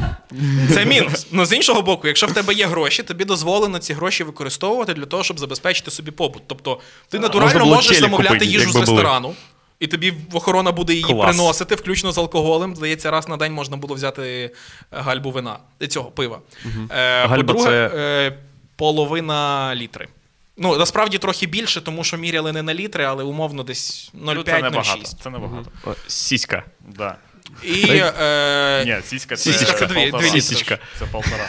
це 0.74 0.84
мінус. 0.84 1.26
Ну 1.32 1.44
з 1.44 1.52
іншого 1.52 1.82
боку, 1.82 2.06
якщо 2.06 2.26
в 2.26 2.32
тебе 2.32 2.54
є 2.54 2.66
гроші, 2.66 3.02
тобі 3.02 3.24
дозволено 3.24 3.78
ці 3.78 3.92
гроші 3.94 4.24
використовувати 4.24 4.94
для 4.94 5.04
того, 5.04 5.24
щоб 5.24 5.38
забезпечити 5.38 5.90
собі 5.90 6.10
побут. 6.10 6.42
Тобто 6.46 6.80
ти 7.08 7.18
натурально 7.18 7.66
можеш 7.66 7.98
замовляти 7.98 8.44
їжу 8.44 8.70
з 8.72 8.76
ресторану. 8.76 9.34
І 9.82 9.86
тобі 9.86 10.14
охорона 10.32 10.72
буде 10.72 10.92
її 10.92 11.04
Клас. 11.04 11.36
приносити, 11.36 11.74
включно 11.74 12.12
з 12.12 12.18
алкоголем. 12.18 12.76
Здається, 12.76 13.10
раз 13.10 13.28
на 13.28 13.36
день 13.36 13.52
можна 13.52 13.76
було 13.76 13.94
взяти 13.94 14.22
е, 14.22 14.50
гальбу 15.00 15.30
вина 15.30 15.58
е, 15.82 15.86
цього 15.86 16.10
пива. 16.10 16.40
Е, 16.90 17.26
Гальба 17.26 17.54
по-друге, 17.54 17.90
це- 17.92 17.96
е, 17.96 18.38
половина 18.76 19.74
літри. 19.74 20.08
Ну, 20.56 20.76
насправді 20.78 21.18
трохи 21.18 21.46
більше, 21.46 21.80
тому 21.80 22.04
що 22.04 22.16
міряли 22.16 22.52
не 22.52 22.62
на 22.62 22.74
літри, 22.74 23.04
але 23.04 23.24
умовно 23.24 23.62
десь 23.62 24.10
Ну, 24.14 24.42
це 24.42 24.52
небагато. 24.62 24.80
0,5-0,6. 25.00 25.16
Це 25.22 25.30
небагато. 25.30 25.70
О, 25.86 25.94
Сіська. 26.06 26.62
Да. 26.96 27.16
І 27.62 27.84
е, 28.20 28.84
Ні, 28.86 28.96
сіська 29.08 29.36
це, 29.36 29.52
Сіська 29.52 29.72
це 29.72 29.86
дві- 29.86 29.94
дві 29.94 30.06
літри. 30.06 30.28
Сісічка. 30.30 30.78
Це 30.98 31.04
полтора. 31.06 31.48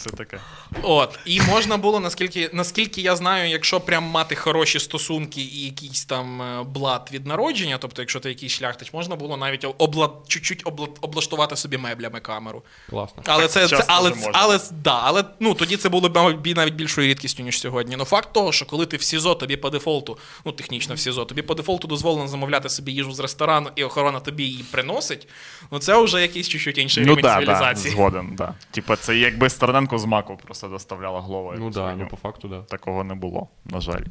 Все 0.00 0.10
таке. 0.10 0.40
От, 0.82 1.18
і 1.24 1.40
можна 1.40 1.76
було, 1.76 2.00
наскільки, 2.00 2.50
наскільки 2.52 3.00
я 3.00 3.16
знаю, 3.16 3.50
якщо 3.50 3.80
прям 3.80 4.04
мати 4.04 4.34
хороші 4.34 4.80
стосунки 4.80 5.40
і 5.40 5.64
якийсь 5.64 6.04
там 6.04 6.42
е, 6.42 6.62
блат 6.62 7.12
від 7.12 7.26
народження, 7.26 7.78
тобто, 7.78 8.02
якщо 8.02 8.20
ти 8.20 8.28
якийсь 8.28 8.52
шляхтич, 8.52 8.92
можна 8.92 9.16
було 9.16 9.36
навіть 9.36 9.66
обла, 9.78 10.10
чуть-чуть 10.28 10.62
обла, 10.64 10.88
облаштувати 11.00 11.56
собі 11.56 11.78
меблями 11.78 12.20
камеру. 12.20 12.62
Класно. 12.90 13.22
Але 13.26 13.48
це, 13.48 13.68
це 13.68 13.84
але, 13.86 14.10
можна. 14.10 14.30
але, 14.34 14.60
да, 14.70 15.00
але 15.02 15.24
ну, 15.40 15.54
тоді 15.54 15.76
це 15.76 15.88
було 15.88 16.08
б 16.08 16.54
навіть 16.56 16.74
більшою 16.74 17.08
рідкістю, 17.08 17.42
ніж 17.42 17.60
сьогодні. 17.60 17.96
Ну 17.96 18.04
факт 18.04 18.32
того, 18.32 18.52
що 18.52 18.66
коли 18.66 18.86
ти 18.86 18.96
в 18.96 19.02
СІЗО, 19.02 19.34
тобі 19.34 19.56
по 19.56 19.70
дефолту, 19.70 20.18
ну 20.44 20.52
технічно 20.52 20.94
в 20.94 20.98
СІЗО, 20.98 21.24
тобі 21.24 21.42
по 21.42 21.54
дефолту 21.54 21.88
дозволено 21.88 22.28
замовляти 22.28 22.68
собі 22.68 22.92
їжу 22.92 23.12
з 23.12 23.20
ресторану, 23.20 23.70
і 23.76 23.84
охорона 23.84 24.20
тобі 24.20 24.44
її 24.44 24.64
приносить. 24.70 25.28
Ну 25.70 25.78
це 25.78 26.02
вже 26.02 26.22
якийсь 26.22 26.48
чуть-чуть 26.48 26.78
інший 26.78 27.04
Ну 27.04 27.10
рівень 27.10 27.22
да, 27.22 27.40
да, 27.44 27.74
згоден, 27.74 28.34
да. 28.36 28.54
Типа, 28.70 28.96
це 28.96 29.16
якби 29.16 29.50
Стерненко 29.90 29.98
з 29.98 30.04
маку 30.10 30.36
просто 30.46 30.68
доставляла 30.68 31.20
головою. 31.20 31.58
Ну 31.60 31.70
так, 31.70 31.94
ну 31.98 32.06
по 32.08 32.16
факту, 32.16 32.48
да. 32.48 32.62
Такого 32.62 33.04
не 33.04 33.14
було, 33.14 33.48
на 33.64 33.80
жаль. 33.80 34.02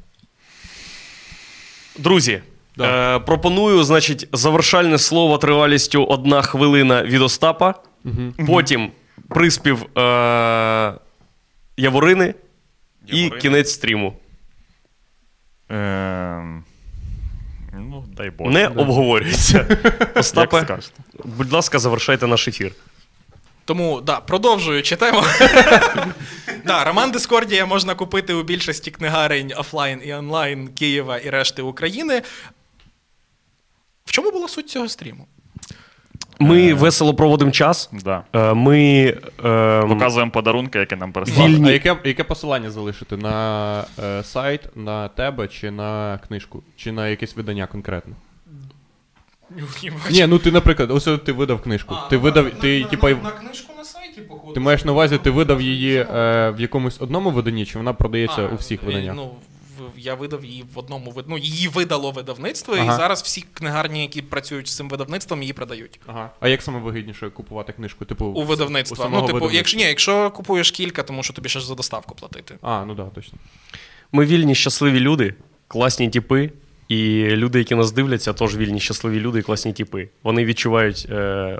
Друзі, 1.97 2.41
Да. 2.77 3.15
е, 3.15 3.19
пропоную, 3.19 3.83
значить, 3.83 4.27
завершальне 4.33 4.97
слово 4.97 5.37
тривалістю 5.37 6.05
одна 6.05 6.41
хвилина 6.41 7.03
від 7.03 7.21
Остапа. 7.21 7.75
Потім 8.47 8.91
приспів 9.29 9.97
е, 9.97 10.93
Яворини 11.77 12.33
і 13.07 13.29
кінець 13.29 13.71
стріму. 13.71 14.13
Ем, 15.69 16.63
Ну, 17.73 18.05
дай 18.17 18.29
Боже. 18.29 18.51
Не 18.51 18.67
обговорюється. 18.67 19.65
Як 19.95 20.17
Остапе, 20.17 20.79
будь 21.23 21.51
ласка, 21.51 21.79
завершайте 21.79 22.27
наш 22.27 22.47
ефір. 22.47 22.71
Тому 23.69 24.01
да, 24.01 24.19
продовжуючи 24.19 24.95
тему. 24.95 25.21
да, 26.65 26.83
Роман 26.83 27.11
Дискордія 27.11 27.65
можна 27.65 27.95
купити 27.95 28.33
у 28.33 28.43
більшості 28.43 28.91
книгарень 28.91 29.53
офлайн 29.57 30.01
і 30.05 30.13
онлайн 30.13 30.67
Києва 30.67 31.17
і 31.17 31.29
решти 31.29 31.61
України. 31.61 32.21
В 34.05 34.11
чому 34.11 34.31
була 34.31 34.47
суть 34.47 34.69
цього 34.69 34.87
стріму? 34.89 35.27
Ми 36.39 36.73
весело 36.73 37.13
проводимо 37.13 37.51
час. 37.51 37.89
Да. 38.03 38.23
Е, 38.33 38.53
Ми 38.53 38.79
е, 39.45 39.81
Показуємо 39.89 40.31
подарунки, 40.31 40.79
які 40.79 40.95
нам 40.95 41.11
переслали. 41.11 41.49
Вільні. 41.49 41.69
А 41.69 41.71
яке, 41.71 41.97
яке 42.03 42.23
посилання 42.23 42.71
залишити? 42.71 43.17
На 43.17 43.85
е, 44.03 44.23
сайт, 44.23 44.61
на 44.75 45.07
тебе 45.07 45.47
чи 45.47 45.71
на 45.71 46.19
книжку? 46.27 46.63
Чи 46.75 46.91
на 46.91 47.07
якесь 47.07 47.35
видання 47.35 47.67
конкретно? 47.67 48.15
Ні, 50.11 50.27
ну 50.27 50.39
ти, 50.39 50.51
наприклад, 50.51 50.91
ось 50.91 51.07
ти 51.25 51.31
видав 51.31 51.61
книжку. 51.61 51.95
ти 52.09 52.17
видав, 52.17 52.49
ти, 52.49 52.83
типа, 52.83 53.09
на 53.09 53.31
книжку 53.31 53.73
на 53.77 53.85
сайті, 53.85 54.21
походу. 54.21 54.53
ти 54.53 54.59
маєш 54.59 54.85
на 54.85 54.91
увазі, 54.91 55.17
ти 55.17 55.29
видав 55.29 55.61
її 55.61 55.97
е, 55.97 56.05
в 56.57 56.61
якомусь 56.61 57.01
одному 57.01 57.31
виданні, 57.31 57.65
чи 57.65 57.77
вона 57.77 57.93
продається 57.93 58.47
у 58.47 58.55
всіх 58.55 58.83
виданнях? 58.83 59.15
Ну, 59.15 59.31
я 59.97 60.15
видав 60.15 60.45
її 60.45 60.65
в 60.73 60.79
одному 60.79 61.11
вид- 61.11 61.25
ну, 61.27 61.37
її 61.37 61.67
видало 61.67 62.11
видавництво, 62.11 62.75
і 62.75 62.85
зараз 62.85 63.21
всі 63.21 63.45
книгарні, 63.53 64.01
які 64.01 64.21
працюють 64.21 64.67
з 64.67 64.75
цим 64.75 64.89
видавництвом, 64.89 65.41
її 65.41 65.53
продають. 65.53 65.99
Ага. 66.07 66.29
А 66.39 66.47
як 66.47 66.61
саме 66.61 66.79
вигідніше 66.79 67.29
купувати 67.29 67.73
книжку? 67.73 68.05
Типу, 68.05 68.25
У 68.25 68.43
видавництва. 68.43 69.05
у 69.05 69.09
ну, 69.09 69.15
типу, 69.15 69.25
видавництва? 69.25 69.57
якщо 69.57 69.77
ні, 69.77 69.83
якщо 69.83 70.31
купуєш 70.31 70.71
кілька, 70.71 71.03
тому 71.03 71.23
що 71.23 71.33
тобі 71.33 71.49
ще 71.49 71.59
за 71.59 71.75
доставку 71.75 72.15
платити. 72.15 72.55
А, 72.61 72.85
ну 72.85 72.95
так, 72.95 73.05
да, 73.05 73.11
точно. 73.11 73.37
Ми 74.11 74.25
вільні, 74.25 74.55
щасливі 74.55 74.99
люди, 74.99 75.33
класні 75.67 76.09
тіпи. 76.09 76.51
І 76.89 77.27
люди, 77.29 77.59
які 77.59 77.75
нас 77.75 77.91
дивляться, 77.91 78.33
теж 78.33 78.57
вільні, 78.57 78.79
щасливі 78.79 79.19
люди 79.19 79.39
і 79.39 79.41
класні 79.41 79.73
тіпи. 79.73 80.09
Вони 80.23 80.45
відчувають. 80.45 81.07
Е, 81.09 81.59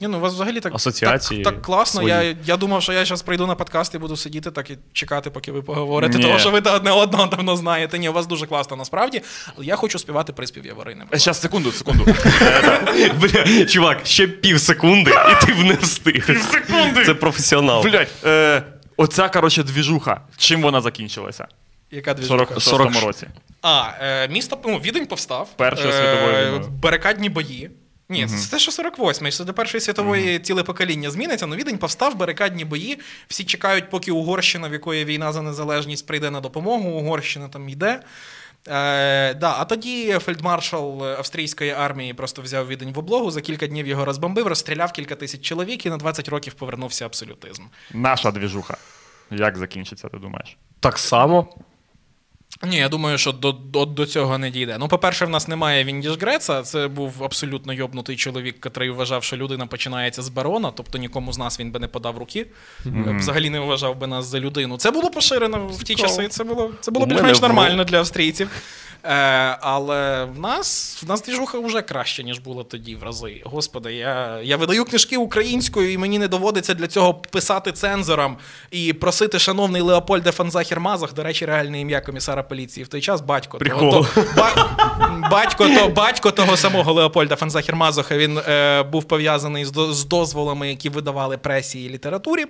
Ні, 0.00 0.08
ну 0.08 0.18
у 0.18 0.20
вас 0.20 0.34
взагалі 0.34 0.60
так, 0.60 0.74
Асоціації 0.74 1.42
так, 1.44 1.54
так 1.54 1.62
класно. 1.62 2.00
свої. 2.00 2.14
Я, 2.14 2.36
я 2.46 2.56
думав, 2.56 2.82
що 2.82 2.92
я 2.92 3.04
зараз 3.04 3.22
прийду 3.22 3.46
на 3.46 3.54
подкаст 3.54 3.94
і 3.94 3.98
буду 3.98 4.16
сидіти 4.16 4.50
так 4.50 4.70
і 4.70 4.78
чекати, 4.92 5.30
поки 5.30 5.52
ви 5.52 5.62
поговорите, 5.62 6.18
Ні. 6.18 6.24
тому 6.24 6.38
що 6.38 6.50
ви 6.50 6.60
та 6.60 6.74
одне 6.74 6.90
одного 6.90 7.26
давно 7.26 7.56
знаєте. 7.56 7.98
Ні, 7.98 8.08
у 8.08 8.12
вас 8.12 8.26
дуже 8.26 8.46
класно 8.46 8.76
насправді. 8.76 9.22
Але 9.56 9.66
я 9.66 9.76
хочу 9.76 9.98
співати 9.98 10.32
приспів 10.32 10.66
Яворини. 10.66 11.04
Зараз, 11.12 11.40
секунду, 11.40 11.72
секунду. 11.72 12.04
Бля, 13.20 13.64
чувак, 13.66 14.06
ще 14.06 14.26
пів 14.28 14.60
секунди, 14.60 15.10
і 15.10 15.46
ти 15.46 15.52
б 15.52 15.58
не 15.58 15.74
встиг. 15.74 16.26
Пів 16.26 16.42
секунди? 16.42 17.04
Це 17.04 17.14
професіонал. 17.14 17.82
Блять, 17.82 18.08
е, 18.24 18.62
оця, 18.96 19.28
коротше, 19.28 19.62
двіжуха. 19.62 20.20
Чим 20.36 20.62
вона 20.62 20.80
закінчилася? 20.80 21.46
Яка 21.90 22.12
В 22.12 22.16
двіжуха? 22.16 22.44
46-му 22.44 23.00
році. 23.00 23.26
А, 23.62 23.90
е, 24.00 24.28
місто, 24.28 24.58
ну, 24.64 24.78
Відень 24.78 25.06
повстав. 25.06 25.48
Першою 25.56 25.88
Е, 25.88 25.92
світовою 25.92 26.46
війною. 26.46 26.70
Барикадні 26.82 27.28
бої. 27.28 27.70
Ні, 28.08 28.26
це 28.26 28.50
те, 28.50 28.58
що 28.58 28.70
48-й, 28.72 29.32
що 29.32 29.44
до 29.44 29.54
Першої 29.54 29.80
світової 29.80 30.38
ціле 30.38 30.62
покоління 30.62 31.10
зміниться. 31.10 31.46
Ну, 31.46 31.56
Відень 31.56 31.78
повстав, 31.78 32.16
барикадні 32.16 32.64
бої. 32.64 32.98
Всі 33.28 33.44
чекають, 33.44 33.90
поки 33.90 34.12
Угорщина, 34.12 34.68
в 34.68 34.72
якої 34.72 35.04
війна 35.04 35.32
за 35.32 35.42
незалежність, 35.42 36.06
прийде 36.06 36.30
на 36.30 36.40
допомогу. 36.40 36.90
Угорщина 36.90 37.48
там 37.48 37.68
йде. 37.68 38.00
Е, 38.68 39.34
да, 39.34 39.54
а 39.58 39.64
тоді 39.64 40.12
фельдмаршал 40.12 41.04
австрійської 41.04 41.70
армії 41.70 42.14
просто 42.14 42.42
взяв 42.42 42.68
відень 42.68 42.92
в 42.92 42.98
облогу, 42.98 43.30
за 43.30 43.40
кілька 43.40 43.66
днів 43.66 43.86
його 43.86 44.04
розбомбив, 44.04 44.46
розстріляв 44.46 44.92
кілька 44.92 45.14
тисяч 45.14 45.40
чоловік 45.40 45.86
і 45.86 45.90
на 45.90 45.96
20 45.96 46.28
років 46.28 46.54
повернувся 46.54 47.06
абсолютизм. 47.06 47.62
Наша 47.92 48.30
двіжуха. 48.30 48.76
Як 49.30 49.58
закінчиться, 49.58 50.08
ти 50.08 50.16
думаєш? 50.18 50.56
Так 50.80 50.98
само. 50.98 51.48
Ні, 52.62 52.76
я 52.76 52.88
думаю, 52.88 53.18
що 53.18 53.32
до, 53.32 53.52
до, 53.52 53.84
до 53.84 54.06
цього 54.06 54.38
не 54.38 54.50
дійде. 54.50 54.76
Ну, 54.78 54.88
по-перше, 54.88 55.26
в 55.26 55.30
нас 55.30 55.48
немає 55.48 55.84
Віндіш 55.84 56.12
Греца. 56.20 56.62
Це 56.62 56.88
був 56.88 57.24
абсолютно 57.24 57.72
йобнутий 57.72 58.16
чоловік, 58.16 58.56
який 58.64 58.90
вважав, 58.90 59.24
що 59.24 59.36
людина 59.36 59.66
починається 59.66 60.22
з 60.22 60.28
барона, 60.28 60.72
тобто 60.76 60.98
нікому 60.98 61.32
з 61.32 61.38
нас 61.38 61.60
він 61.60 61.70
би 61.70 61.80
не 61.80 61.88
подав 61.88 62.18
руки. 62.18 62.46
Взагалі 63.18 63.50
не 63.50 63.60
вважав 63.60 63.98
би 63.98 64.06
нас 64.06 64.26
за 64.26 64.40
людину. 64.40 64.76
Це 64.76 64.90
було 64.90 65.10
поширено 65.10 65.66
в 65.66 65.82
ті 65.82 65.94
часи. 65.94 66.28
Це 66.28 66.44
було, 66.44 66.70
це 66.80 66.90
було 66.90 67.06
більш-менш 67.06 67.40
нормально 67.40 67.84
для 67.84 67.98
австрійців. 67.98 68.50
Е, 69.04 69.58
але 69.60 70.24
в 70.24 70.40
нас, 70.40 70.98
в 71.02 71.08
нас 71.08 71.22
двіжуха 71.22 71.58
вже 71.58 71.82
краще, 71.82 72.24
ніж 72.24 72.38
було 72.38 72.64
тоді 72.64 72.96
в 72.96 73.02
рази. 73.02 73.42
Господи, 73.44 73.94
я, 73.94 74.40
я 74.42 74.56
видаю 74.56 74.84
книжки 74.84 75.16
українською, 75.16 75.92
і 75.92 75.98
мені 75.98 76.18
не 76.18 76.28
доводиться 76.28 76.74
для 76.74 76.86
цього 76.86 77.14
писати 77.14 77.72
цензорам 77.72 78.36
і 78.70 78.92
просити 78.92 79.38
шановний 79.38 79.82
Леопольде 79.82 80.32
фон 80.32 80.80
Захер-Мазох, 80.80 81.14
до 81.14 81.22
речі, 81.22 81.46
реальне 81.46 81.80
ім'я 81.80 82.00
комісара 82.00 82.42
поліції 82.48 82.84
в 82.84 82.88
той 82.88 83.00
час 83.00 83.20
батько. 83.20 83.58
Прикол. 83.58 83.90
Того, 83.90 84.06
то, 84.14 84.24
ба, 84.36 85.28
батько, 85.30 85.68
то, 85.68 85.88
батько 85.88 86.30
того 86.30 86.56
самого 86.56 86.92
Леопольда 86.92 87.36
фон 87.36 87.76
Захер-Мазоха, 87.76 88.16
він 88.16 88.38
е, 88.38 88.82
був 88.82 89.04
пов'язаний 89.04 89.64
з, 89.64 89.72
з 89.90 90.04
дозволами, 90.04 90.68
які 90.68 90.88
видавали 90.88 91.36
пресі 91.38 91.84
і 91.84 91.88
літературі. 91.88 92.44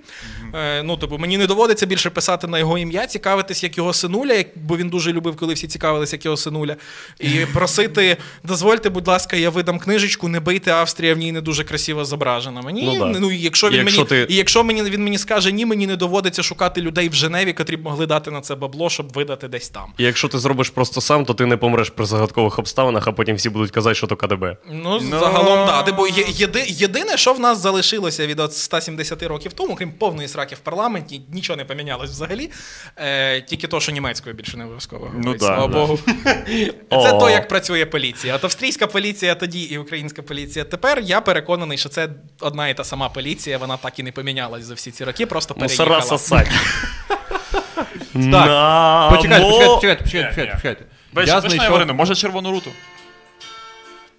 Е, 0.54 0.82
ну, 0.82 0.96
тобто, 0.96 1.18
мені 1.18 1.38
не 1.38 1.46
доводиться 1.46 1.86
більше 1.86 2.10
писати 2.10 2.46
на 2.46 2.58
його 2.58 2.78
ім'я, 2.78 3.06
цікавитись, 3.06 3.62
як 3.62 3.76
його 3.78 3.92
синуля, 3.92 4.34
як, 4.34 4.46
бо 4.54 4.76
він 4.76 4.88
дуже 4.88 5.12
любив, 5.12 5.36
коли 5.36 5.54
всі 5.54 5.66
цікавились, 5.68 6.12
як 6.12 6.24
його 6.24 6.36
синуля. 6.36 6.76
І 7.20 7.28
просити, 7.54 8.16
дозвольте, 8.44 8.90
будь 8.90 9.08
ласка, 9.08 9.36
я 9.36 9.50
видам 9.50 9.78
книжечку, 9.78 10.28
не 10.28 10.40
бийте 10.40 10.72
Австрія, 10.72 11.14
в 11.14 11.18
ній 11.18 11.32
не 11.32 11.40
дуже 11.40 11.64
красиво 11.64 12.04
зображена. 12.04 12.62
Мені, 12.62 12.96
Ну, 12.98 13.16
ну, 13.20 13.32
якщо 13.32 13.68
він 13.70 13.76
Якщо 13.76 13.98
мені, 13.98 14.08
ти- 14.08 14.26
і 14.28 14.36
якщо 14.36 14.64
мені, 14.64 14.82
він 14.82 15.04
мені 15.04 15.18
скаже 15.18 15.52
ні, 15.52 15.66
мені 15.66 15.86
не 15.86 15.96
доводиться 15.96 16.42
шукати 16.42 16.80
людей 16.80 17.08
в 17.08 17.14
Женеві, 17.14 17.52
котрі 17.52 17.76
б 17.76 17.84
могли 17.84 18.06
дати 18.06 18.30
на 18.30 18.40
це 18.40 18.54
бабло, 18.54 18.90
щоб 18.90 19.12
видати 19.12 19.48
десь 19.48 19.68
там. 19.76 19.92
І 19.98 20.04
якщо 20.04 20.28
ти 20.28 20.38
зробиш 20.38 20.70
просто 20.70 21.00
сам, 21.00 21.24
то 21.24 21.34
ти 21.34 21.46
не 21.46 21.56
помреш 21.56 21.90
при 21.90 22.06
загадкових 22.06 22.58
обставинах, 22.58 23.06
а 23.06 23.12
потім 23.12 23.36
всі 23.36 23.50
будуть 23.50 23.70
казати, 23.70 23.94
що 23.94 24.06
то 24.06 24.16
КДБ. 24.16 24.56
Ну, 24.70 25.00
загалом, 25.00 25.66
да. 25.66 25.92
Бо 25.92 26.08
є, 26.08 26.24
єди, 26.28 26.64
єдине, 26.68 27.16
що 27.16 27.32
в 27.32 27.40
нас 27.40 27.58
залишилося 27.58 28.26
від 28.26 28.52
170 28.52 29.22
років 29.22 29.52
тому, 29.52 29.74
крім 29.74 29.92
повної 29.92 30.28
сраки 30.28 30.54
в 30.54 30.58
парламенті, 30.58 31.22
нічого 31.32 31.56
не 31.56 31.64
помінялось 31.64 32.10
взагалі. 32.10 32.50
Е, 32.96 33.40
тільки 33.40 33.66
то, 33.66 33.80
що 33.80 33.92
німецькою 33.92 34.34
більше 34.34 34.56
не 34.56 34.64
обов'язково. 34.64 35.10
Ну 35.14 35.32
да, 35.32 35.38
слава 35.38 35.66
да. 35.66 35.72
Богу. 35.78 35.98
О. 36.90 37.02
Це 37.02 37.12
то, 37.12 37.30
як 37.30 37.48
працює 37.48 37.86
поліція. 37.86 38.34
От 38.34 38.44
австрійська 38.44 38.86
поліція 38.86 39.34
тоді 39.34 39.62
і 39.62 39.78
українська 39.78 40.22
поліція 40.22 40.64
тепер. 40.64 41.00
Я 41.00 41.20
переконаний, 41.20 41.78
що 41.78 41.88
це 41.88 42.08
одна 42.40 42.68
і 42.68 42.76
та 42.76 42.84
сама 42.84 43.08
поліція, 43.08 43.58
вона 43.58 43.76
так 43.76 43.98
і 43.98 44.02
не 44.02 44.12
помінялась 44.12 44.64
за 44.64 44.74
всі 44.74 44.90
ці 44.90 45.04
роки, 45.04 45.26
просто 45.26 45.54
Мусора 45.58 45.88
переїхала. 45.88 46.18
сосать. 46.18 46.48
Так, 47.76 49.10
почекайте, 49.10 49.44
почекайте, 49.46 50.02
почекайте, 50.02 50.02
почекайте, 50.04 50.52
почекайте. 50.52 50.84
Я 51.14 51.22
я 51.22 51.40
знайшов... 51.40 51.50
знайшов, 51.76 51.94
може 51.96 52.14
червону 52.14 52.50
руту? 52.50 52.70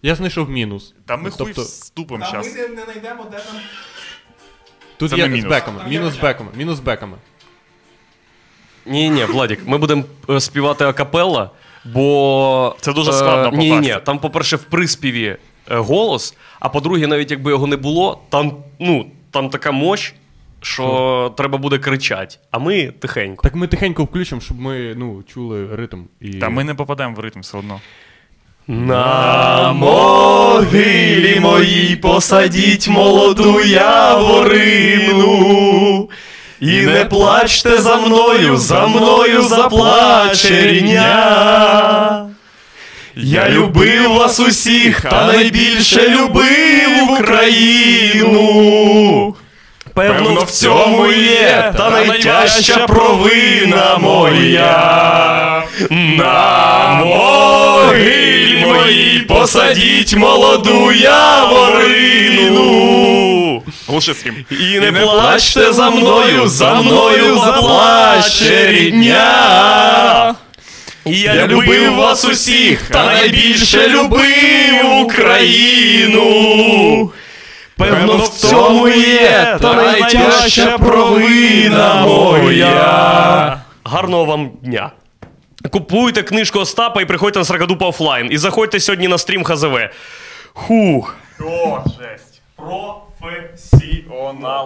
я 0.02 0.16
знайшов 0.16 0.50
мінус. 0.50 0.94
Та 1.06 1.18
ми 1.18 1.30
хуй 1.30 1.38
Тобто, 1.38 1.62
вступимо 1.62 2.26
Та 2.26 2.32
зараз. 2.32 2.56
ми 2.56 2.62
не, 2.62 2.68
не 2.68 2.84
знайдемо, 2.84 3.24
де 3.32 3.38
там. 3.38 3.56
тут 4.98 5.10
Це 5.10 5.18
є 5.18 5.24
не 5.24 5.30
з 5.30 5.34
мінус. 5.34 5.50
беками, 5.50 5.82
мінус 5.88 6.14
з 6.14 6.18
беками, 6.18 6.50
мінус 6.56 6.78
з 6.78 6.80
беками. 6.80 7.18
Ні, 8.86 9.10
ні, 9.10 9.26
Владік, 9.26 9.60
ми 9.68 9.78
будемо 9.78 10.04
е, 10.30 10.40
співати 10.40 10.86
акапелла, 10.86 11.50
бо. 11.86 12.76
Це 12.82 12.94
дуже 12.94 13.14
складно 13.14 13.58
Ні, 13.58 13.58
ні, 13.58 13.64
ні. 13.72 13.88
попасти. 13.88 14.06
Там, 14.06 14.20
по-перше, 14.20 14.56
в 14.56 14.64
приспіві 14.64 15.38
е, 15.72 15.78
голос, 15.78 16.36
а 16.60 16.70
по-друге, 16.70 17.08
навіть 17.08 17.32
якби 17.32 17.52
його 17.52 17.68
не 17.68 17.76
було, 17.78 18.22
там, 18.30 18.64
ну, 18.80 19.12
там 19.32 19.50
така 19.50 19.72
мощ, 19.72 20.14
що 20.62 21.34
треба 21.38 21.58
буде 21.58 21.78
кричати. 21.78 22.36
А 22.52 22.60
ми 22.60 22.94
тихенько. 23.00 23.44
Так 23.44 23.56
ми 23.56 23.68
тихенько 23.68 24.04
включимо, 24.04 24.42
щоб 24.42 24.60
ми 24.60 24.96
ну, 24.98 25.24
чули 25.34 25.76
ритм. 25.76 26.02
І... 26.22 26.34
Та 26.34 26.50
ми 26.50 26.64
не 26.64 26.74
попадемо 26.74 27.16
в 27.16 27.20
ритм 27.20 27.40
все 27.40 27.58
одно. 27.58 27.80
На 28.68 29.74
могилі 29.74 31.40
моїй 31.40 31.96
посадіть 31.96 32.88
молоду 32.88 33.62
яворину. 33.62 35.30
І 36.60 36.82
не 36.82 37.06
плачте 37.06 37.78
за 37.78 37.96
мною, 37.96 38.58
за 38.58 38.88
мною 38.88 39.42
заплаче 39.42 40.68
рідня. 40.68 42.30
Я 43.16 43.50
любив 43.50 44.14
вас 44.14 44.40
усіх, 44.40 45.02
та 45.02 45.28
найбільше 45.28 46.10
любив 46.10 47.12
Україну. 47.20 48.36
Певно, 49.98 50.40
в 50.44 50.52
цьому 50.52 51.08
є 51.08 51.74
та 51.78 51.90
найтяжча 51.90 52.88
провина 52.88 53.98
моя. 53.98 55.64
На 55.90 57.04
могилі 57.06 58.66
моїй 58.66 59.20
посадіть 59.20 60.16
молоду 60.16 60.92
яворину. 60.92 62.64
І 64.52 64.80
не 64.80 64.92
плачте 64.92 65.74
за 65.74 65.90
мною, 65.90 66.48
за 66.48 66.74
мною 66.74 67.38
заплаче 67.38 68.68
рідня. 68.72 70.36
Я 71.06 71.48
любив 71.48 71.96
вас 71.96 72.26
усіх, 72.26 72.82
та 72.82 73.06
найбільше 73.06 73.88
любив 73.88 75.00
Україну. 75.02 76.24
Певно, 77.78 78.18
в 78.18 78.30
цьому 78.30 78.88
є 78.88 79.58
та 79.62 79.74
найтяжча 79.74 80.78
провина 80.78 82.06
моя. 82.06 83.62
Гарного 83.84 84.26
вам 84.26 84.50
дня. 84.62 84.92
Купуйте 85.72 86.24
книжку 86.24 86.60
Остапа 86.60 87.02
і 87.02 87.06
приходьте 87.06 87.40
на 87.40 87.46
Сракадупа 87.46 87.88
офлайн. 87.88 88.28
І 88.32 88.38
заходьте 88.38 88.80
сьогодні 88.80 89.08
на 89.08 89.18
стрім 89.18 89.44
ХЗВ. 89.44 89.78
Хух. 90.54 91.16
О, 91.42 91.80
жесть. 91.86 92.42
Професіонали. 92.56 94.66